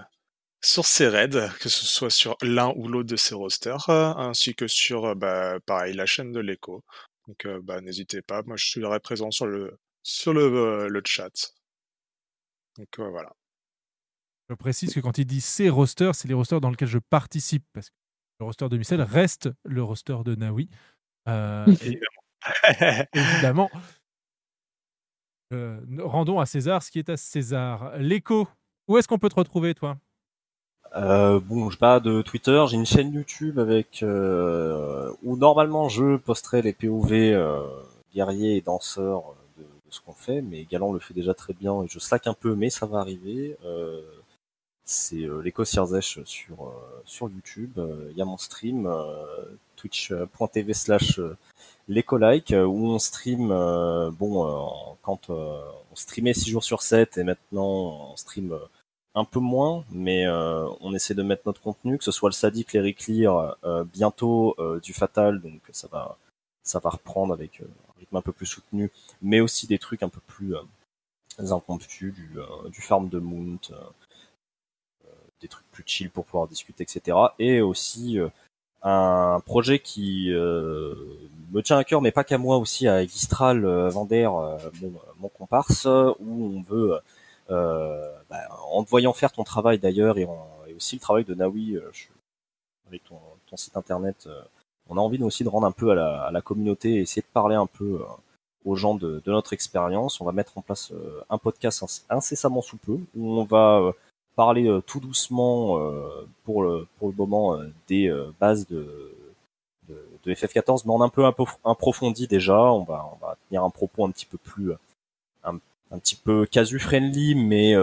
[0.62, 4.68] sur ses raids, que ce soit sur l'un ou l'autre de ses rosters, ainsi que
[4.68, 6.84] sur, bah, pareil, la chaîne de l'écho.
[7.28, 11.54] Donc, bah, n'hésitez pas, moi je serai présent sur le, sur le, le chat.
[12.76, 13.32] Donc, voilà.
[14.50, 17.64] Je précise que quand il dit ces rosters, c'est les rosters dans lesquels je participe.
[17.72, 17.94] Parce que
[18.40, 20.68] le roster de Micelle reste le roster de Nawi.
[21.28, 21.66] Euh,
[23.14, 23.70] évidemment.
[25.52, 27.92] Euh, rendons à César ce qui est à César.
[27.98, 28.48] L'écho,
[28.88, 29.98] où est-ce qu'on peut te retrouver, toi?
[30.96, 36.16] Euh, bon, je pas de Twitter, j'ai une chaîne YouTube avec euh, où normalement je
[36.16, 37.62] posterai les POV euh,
[38.14, 39.22] guerriers et danseurs
[39.56, 42.26] de, de ce qu'on fait, mais Galant le fait déjà très bien et je slack
[42.26, 43.56] un peu, mais ça va arriver.
[44.82, 47.78] Euh, c'est euh, l'écho Sirzesh sur euh, sur YouTube.
[47.78, 49.44] Euh, Il y a mon stream euh,
[49.76, 51.36] twitch.tv slash euh,
[51.88, 55.62] l'écolike euh, où on stream euh, bon euh, quand euh,
[55.92, 58.58] on streamait 6 jours sur 7 et maintenant on stream euh,
[59.14, 62.34] un peu moins, mais euh, on essaie de mettre notre contenu, que ce soit le
[62.34, 66.16] sadique, les Reclear, euh, bientôt euh, du Fatal, donc ça va,
[66.62, 70.02] ça va reprendre avec euh, un rythme un peu plus soutenu, mais aussi des trucs
[70.02, 70.62] un peu plus euh,
[71.52, 74.01] impromptus, du, euh, du farm de Mount, euh, euh,
[75.42, 77.16] des trucs plus chill pour pouvoir discuter, etc.
[77.38, 78.28] Et aussi euh,
[78.82, 80.94] un projet qui euh,
[81.52, 84.92] me tient à cœur, mais pas qu'à moi, aussi à Gistral euh, Vander, euh, mon,
[85.20, 86.16] mon comparse, où
[86.56, 86.98] on veut
[87.50, 88.38] euh, bah,
[88.72, 90.26] en te voyant faire ton travail d'ailleurs et,
[90.68, 92.06] et aussi le travail de Nawi euh, je-
[92.88, 94.28] avec ton, ton site internet,
[94.90, 97.32] on a envie aussi de rendre un peu à la, à la communauté essayer de
[97.32, 98.00] parler un peu
[98.64, 100.20] aux gens de, de notre expérience.
[100.20, 100.92] On va mettre en place
[101.30, 103.92] un podcast inc- incessamment sous peu où on va
[104.36, 109.14] parler euh, tout doucement euh, pour, le, pour le moment euh, des bases de,
[109.88, 112.58] de, de FF14, mais en un peu approf- approfondi déjà.
[112.72, 114.72] On va, on va tenir un propos un petit peu plus
[115.44, 115.58] un,
[115.90, 117.74] un petit peu casu friendly, mais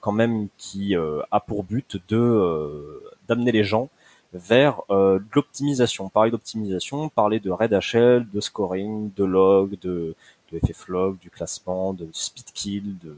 [0.00, 3.88] quand même qui a pour but de d'amener les gens
[4.32, 6.08] vers euh, de l'optimisation.
[6.08, 10.14] Parler d'optimisation, parler de raid HL, de scoring, de log, de,
[10.50, 13.14] de FFlog, du classement, de speed kill, de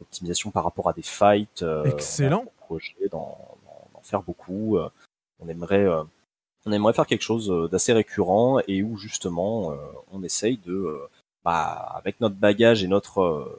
[0.00, 1.62] d'optimisation par rapport à des fights.
[1.62, 2.38] euh, Excellent.
[2.44, 3.38] on a un projet d'en
[4.02, 4.76] faire beaucoup.
[4.78, 4.88] euh,
[5.38, 6.02] on aimerait euh,
[6.66, 9.74] on aimerait faire quelque chose d'assez récurrent et où justement
[10.12, 11.00] on essaye de
[11.44, 11.62] bah,
[11.94, 13.58] avec notre bagage et notre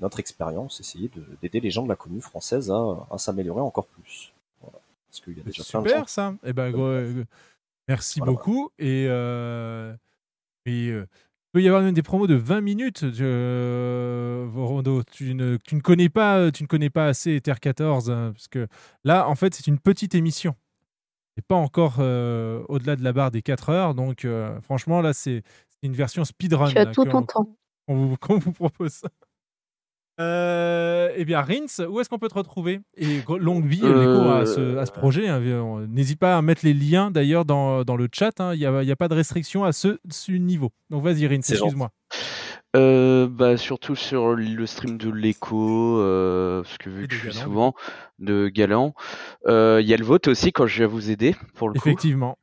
[0.00, 3.86] notre expérience essayer de- d'aider les gens de la commune française à, à s'améliorer encore
[3.86, 4.32] plus.
[4.60, 4.78] Voilà.
[5.10, 6.32] Parce qu'il y a déjà plein de Super.
[6.44, 7.24] Eh ben,
[7.88, 8.70] merci Voilà, beaucoup.
[8.78, 9.92] Et, euh,
[10.66, 11.06] et, euh,
[11.52, 14.46] peut y avoir même des promos de 20 minutes, euh.
[15.12, 18.48] Tu ne, tu ne connais pas, tu ne connais pas assez Ether 14, hein, parce
[18.48, 18.66] que
[19.04, 20.54] là, en fait, c'est une petite émission.
[21.36, 23.94] Et pas encore euh, au-delà de la barre des 4 heures.
[23.94, 25.42] Donc, euh, franchement, là, c'est
[25.82, 26.68] une version speedrun.
[26.68, 27.56] Tu as là, tout ton temps.
[27.86, 29.02] qu'on vous, qu'on vous propose.
[30.20, 32.80] Euh, eh bien, Rins, où est-ce qu'on peut te retrouver?
[32.96, 35.28] Et longue vie, Euh, l'écho à ce, à ce projet.
[35.28, 35.40] hein.
[35.88, 38.40] N'hésite pas à mettre les liens d'ailleurs dans, dans le chat.
[38.40, 38.52] hein.
[38.54, 40.70] Il n'y a, il y a pas de restriction à ce, ce niveau.
[40.90, 41.90] Donc vas-y, Rins, excuse-moi.
[42.76, 47.28] Euh, bah, surtout sur le stream de l'écho, euh, parce que vu que je suis
[47.30, 47.74] Galant, souvent
[48.18, 48.94] de Galant,
[49.46, 51.88] euh, il y a le vote aussi quand je viens vous aider, pour le coup.
[51.88, 52.36] Effectivement.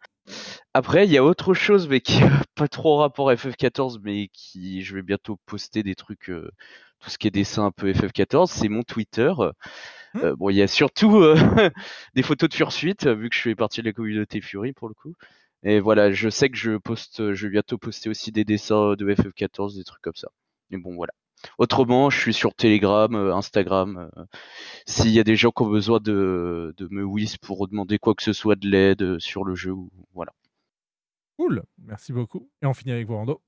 [0.74, 4.30] Après, il y a autre chose, mais qui n'a pas trop rapport à FF14, mais
[4.34, 6.52] qui je vais bientôt poster des trucs, euh,
[7.00, 9.32] tout ce qui est dessin un peu FF14, c'est mon Twitter.
[10.16, 11.36] Euh, bon, il y a surtout euh,
[12.16, 14.94] des photos de Fursuite, vu que je fais partie de la communauté Fury pour le
[14.94, 15.14] coup.
[15.64, 19.14] Et voilà, je sais que je poste, je vais bientôt poster aussi des dessins de
[19.14, 20.30] FF14, des trucs comme ça.
[20.70, 21.14] Mais bon, voilà.
[21.58, 24.10] Autrement, je suis sur Telegram, euh, Instagram.
[24.18, 24.26] euh,
[24.88, 28.16] S'il y a des gens qui ont besoin de, de me whiz pour demander quoi
[28.16, 30.34] que ce soit de l'aide euh, sur le jeu, ou- voilà.
[31.38, 32.50] Cool, merci beaucoup.
[32.62, 33.42] Et on finit avec Vorando.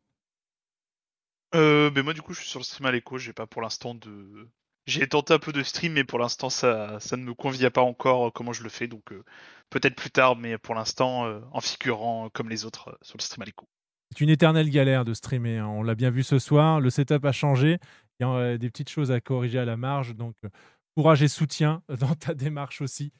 [1.56, 3.61] Euh, ben moi du coup je suis sur le stream à l'écho, j'ai pas pour
[3.61, 4.49] l'instant de...
[4.85, 7.82] J'ai tenté un peu de stream mais pour l'instant ça, ça ne me convient pas
[7.82, 9.24] encore comment je le fais donc euh,
[9.69, 13.24] peut-être plus tard mais pour l'instant euh, en figurant comme les autres euh, sur le
[13.24, 13.66] stream à l'écho.
[14.11, 15.58] C'est une éternelle galère de streamer.
[15.58, 15.68] hein.
[15.68, 16.80] On l'a bien vu ce soir.
[16.80, 17.77] Le setup a changé.
[18.19, 20.16] Il y a euh, des petites choses à corriger à la marge.
[20.16, 20.50] Donc, euh,
[20.95, 23.11] courage et soutien dans ta démarche aussi.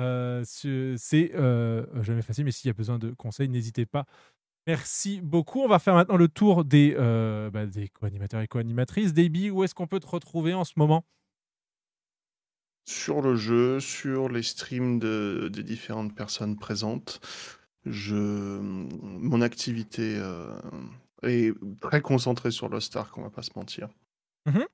[0.00, 1.32] Euh, ce- c'est
[2.02, 4.04] jamais facile, mais s'il y a besoin de conseils, n'hésitez pas.
[4.66, 5.60] Merci beaucoup.
[5.60, 6.94] On va faire maintenant le tour des,
[7.52, 7.64] bah,
[7.94, 9.12] co-animateurs et co-animatrices.
[9.12, 11.04] Davey, où est-ce qu'on peut te retrouver en ce moment?
[12.86, 17.20] Sur le jeu, sur les streams de, des différentes personnes présentes,
[17.86, 18.14] je,
[18.60, 20.54] mon activité euh,
[21.22, 23.88] est très concentrée sur le Stark, on va pas se mentir.
[24.46, 24.64] Mhm.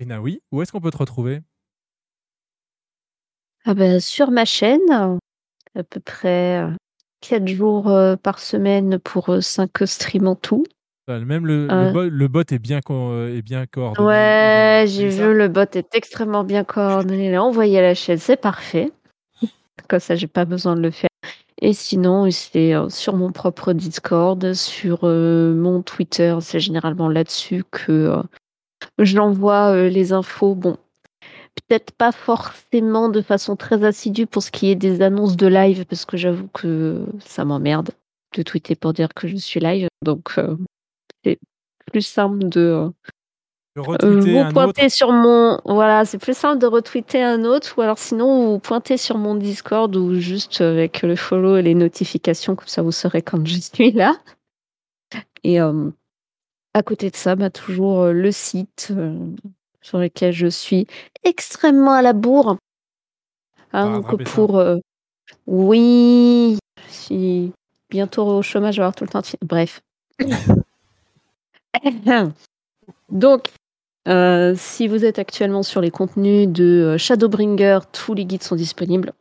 [0.00, 1.40] Et Naoui, où est-ce qu'on peut te retrouver?
[3.64, 4.80] Ah ben, sur ma chaîne,
[5.76, 6.66] à peu près
[7.20, 10.64] 4 jours euh, par semaine pour 5 streams en tout.
[11.08, 11.92] Euh, Même le, le Euh.
[11.92, 14.06] bot, le bot est bien, co- euh, est bien coordonné.
[14.06, 17.26] Ouais, j'ai vu, le bot est extrêmement bien coordonné.
[17.28, 18.90] Il est envoyé à la chaîne, c'est parfait.
[19.88, 21.08] Comme ça, j'ai pas besoin de le faire.
[21.64, 27.62] Et sinon, c'est euh, sur mon propre Discord, sur euh, mon Twitter, c'est généralement là-dessus
[27.70, 28.22] que euh,
[28.98, 30.56] j'envoie les infos.
[30.56, 30.76] Bon,
[31.54, 35.86] peut-être pas forcément de façon très assidue pour ce qui est des annonces de live,
[35.86, 37.92] parce que j'avoue que ça m'emmerde
[38.34, 39.86] de tweeter pour dire que je suis live.
[40.04, 40.34] Donc,
[41.24, 41.38] c'est
[41.92, 42.90] plus simple de,
[43.76, 44.94] De euh, retweeter vous un pointez autre.
[44.94, 48.98] sur mon voilà c'est plus simple de retweeter un autre ou alors sinon vous pointez
[48.98, 53.22] sur mon Discord ou juste avec le follow et les notifications comme ça vous saurez
[53.22, 54.14] quand je suis là.
[55.42, 55.90] Et euh,
[56.74, 59.18] à côté de ça bah, toujours euh, le site euh,
[59.80, 60.86] sur lequel je suis
[61.24, 62.56] extrêmement à la bourre.
[63.72, 64.76] Hein, va donc pour euh,
[65.46, 67.52] oui je suis
[67.88, 69.80] bientôt au chômage je vais avoir tout le temps de bref.
[73.10, 73.48] Donc
[74.08, 78.56] euh, si vous êtes actuellement sur les contenus de euh, Shadowbringer, tous les guides sont
[78.56, 79.12] disponibles.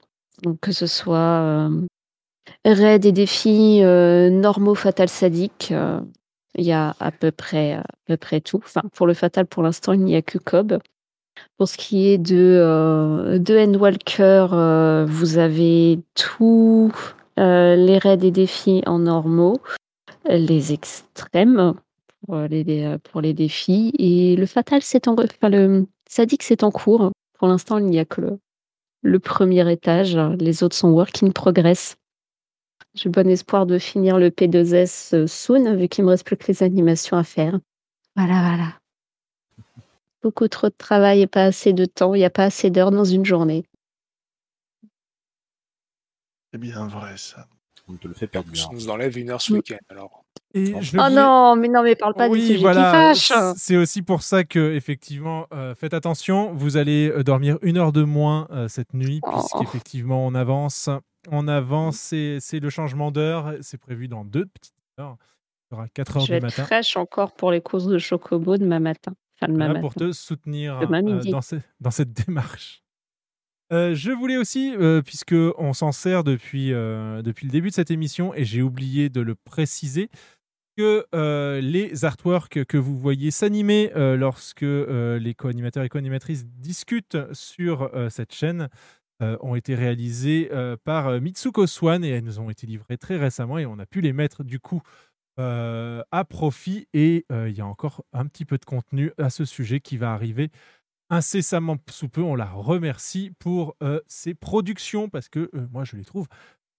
[0.42, 1.70] Donc que ce soit euh,
[2.66, 5.72] raids et défis euh, normaux fatal sadique,
[6.56, 7.84] il y a à peu près
[8.44, 8.62] tout.
[8.64, 10.80] Enfin pour le fatal pour l'instant il n'y a que Cobb.
[11.58, 16.92] Pour ce qui est de de Endwalker, vous avez tous
[17.38, 19.58] les raids et défis en normaux,
[20.28, 21.76] les extrêmes
[22.26, 23.92] pour les, les- pour les défis.
[23.98, 27.12] Et le fatal, c'est en, enfin, le sadique, c'est en cours.
[27.40, 28.40] Pour l'instant, il n'y a que le,
[29.02, 30.16] le premier étage.
[30.40, 31.96] Les autres sont work in progress.
[32.94, 36.48] J'ai bon espoir de finir le P2S euh, soon, vu qu'il me reste plus que
[36.48, 37.58] les animations à faire.
[38.18, 38.78] Voilà, voilà.
[40.22, 42.14] Beaucoup trop de travail et pas assez de temps.
[42.14, 43.64] Il n'y a pas assez d'heures dans une journée.
[46.52, 47.48] C'est bien vrai ça.
[47.88, 50.21] On te le fait perdre Ça nous enlève une heure ce week-end alors.
[50.54, 53.14] Et je Oh voulais- non, mais non, mais parle pas des oui, sujets voilà.
[53.14, 53.54] qui fâchent.
[53.56, 56.54] C'est aussi pour ça que, effectivement, euh, faites attention.
[56.54, 59.32] Vous allez euh, dormir une heure de moins euh, cette nuit, Oh.
[59.32, 60.90] puisqu'effectivement, on avance.
[61.30, 63.54] On avance, c'est le changement d'heure.
[63.62, 65.16] C'est prévu dans deux petites heures.
[65.72, 66.64] Il sera 4 heures Je vais du être matin.
[66.66, 69.14] fraîche encore pour les courses de chocobo demain matin.
[69.40, 69.82] Enfin, demain Voilà, matin.
[69.82, 71.30] pour te soutenir Demain euh, midi.
[71.30, 72.81] dans, ce- dans cette démarche.
[73.72, 77.74] Euh, je voulais aussi, euh, puisque on s'en sert depuis, euh, depuis le début de
[77.74, 80.10] cette émission, et j'ai oublié de le préciser,
[80.78, 87.92] que euh, les artworks que vous voyez s'animer lorsque les co-animateurs et co-animatrices discutent sur
[88.10, 88.70] cette chaîne
[89.20, 90.50] ont été réalisés
[90.86, 94.00] par Mitsuko Swan et elles nous ont été livrés très récemment et on a pu
[94.00, 94.82] les mettre du coup
[95.38, 96.88] à profit.
[96.94, 100.14] Et il y a encore un petit peu de contenu à ce sujet qui va
[100.14, 100.52] arriver
[101.12, 102.22] incessamment sous peu.
[102.22, 106.28] On la remercie pour euh, ses productions parce que euh, moi, je les trouve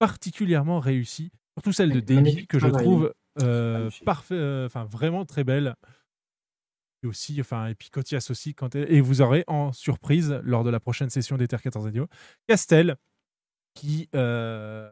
[0.01, 1.31] particulièrement réussies.
[1.57, 5.75] Surtout celle de Davy que je trouve euh, parfait, euh, enfin vraiment très belle.
[7.05, 8.55] Et aussi, enfin, et puis Cotias aussi.
[8.55, 12.07] Quand elle- et vous aurez en surprise lors de la prochaine session d'Ether 14 Radio
[12.49, 12.97] Castel
[13.75, 14.91] qui euh,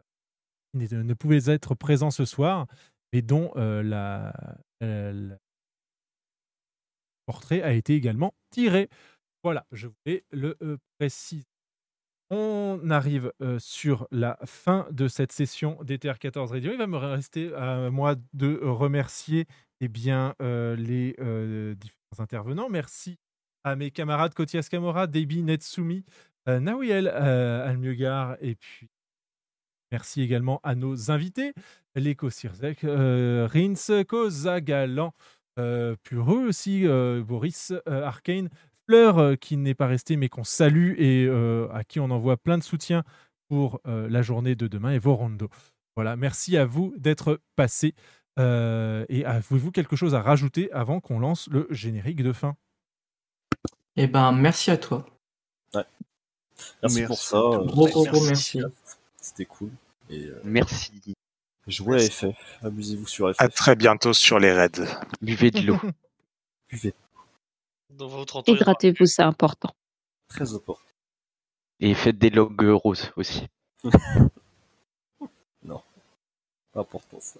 [0.73, 2.67] ne, pouvait être présent ce soir,
[3.13, 4.33] mais dont euh, la,
[4.83, 5.37] euh, la-
[7.25, 8.89] portrait a été également tiré.
[9.43, 10.57] Voilà, je voulais le
[10.99, 11.45] préciser.
[12.29, 16.71] On arrive sur la fin de cette session d'Ether 14 Radio.
[16.71, 19.47] Il va me rester à moi de remercier
[19.81, 21.15] eh bien, euh, les
[21.75, 22.69] différents intervenants.
[22.69, 23.17] Merci
[23.63, 26.05] à mes camarades Kotias Kamora, Debi Netsumi,
[26.47, 28.89] euh, Nawiel euh, Almiegar et puis
[29.91, 31.53] merci également à nos invités,
[31.95, 34.59] Leko Sirzek, Rins, Koza
[36.03, 36.85] Pureux aussi,
[37.23, 38.49] Boris, Arcane,
[38.91, 42.35] Fleur euh, qui n'est pas resté mais qu'on salue et euh, à qui on envoie
[42.35, 43.05] plein de soutien
[43.47, 45.47] pour euh, la journée de demain et Vorondo.
[45.95, 47.95] Voilà, merci à vous d'être passés.
[48.37, 52.57] Euh, et avez-vous quelque chose à rajouter avant qu'on lance le générique de fin?
[53.95, 55.05] Eh ben, merci à toi.
[55.73, 55.85] Ouais.
[56.81, 57.37] Merci, Merci pour ça.
[57.37, 58.59] à Gros, gros, gros merci.
[59.21, 59.69] C'était cool.
[60.09, 60.91] Et, euh, Merci.
[61.65, 62.35] jouez à FF.
[62.61, 63.39] Amusez-vous sur FF.
[63.39, 64.83] À très bientôt sur les raids.
[65.21, 65.79] Buvez de l'eau.
[66.69, 66.93] Buvez.
[68.01, 68.59] Dans votre entourage.
[68.59, 69.69] Hydratez-vous, c'est important.
[70.27, 70.81] Très important.
[71.79, 73.45] Et faites des logs roses aussi.
[75.63, 75.83] non.
[76.71, 77.39] Pas important ça.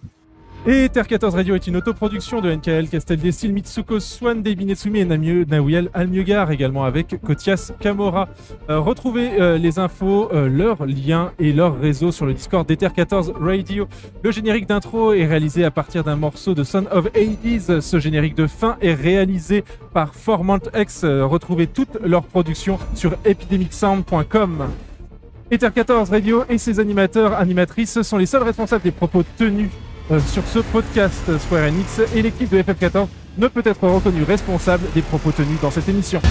[0.67, 4.99] Et Terre 14 Radio est une autoproduction de NKL, Castel Destil, Mitsuko Swan, Debi Netsumi
[4.99, 8.29] et Nawiel Almiegar, également avec Kotias Kamora.
[8.69, 12.89] Euh, retrouvez euh, les infos, euh, leurs liens et leurs réseaux sur le Discord d'Ether
[12.95, 13.87] 14 Radio.
[14.21, 17.81] Le générique d'intro est réalisé à partir d'un morceau de Son of Hades.
[17.81, 19.63] Ce générique de fin est réalisé
[19.95, 21.05] par Formant X.
[21.05, 24.67] Retrouvez toutes leurs productions sur epidemicsound.com.
[25.49, 29.71] Ether 14 Radio et ses animateurs, animatrices sont les seuls responsables des propos tenus
[30.19, 31.37] sur ce podcast.
[31.39, 33.07] Square Enix et l'équipe de FF14
[33.37, 36.21] ne peut être reconnue responsable des propos tenus dans cette émission.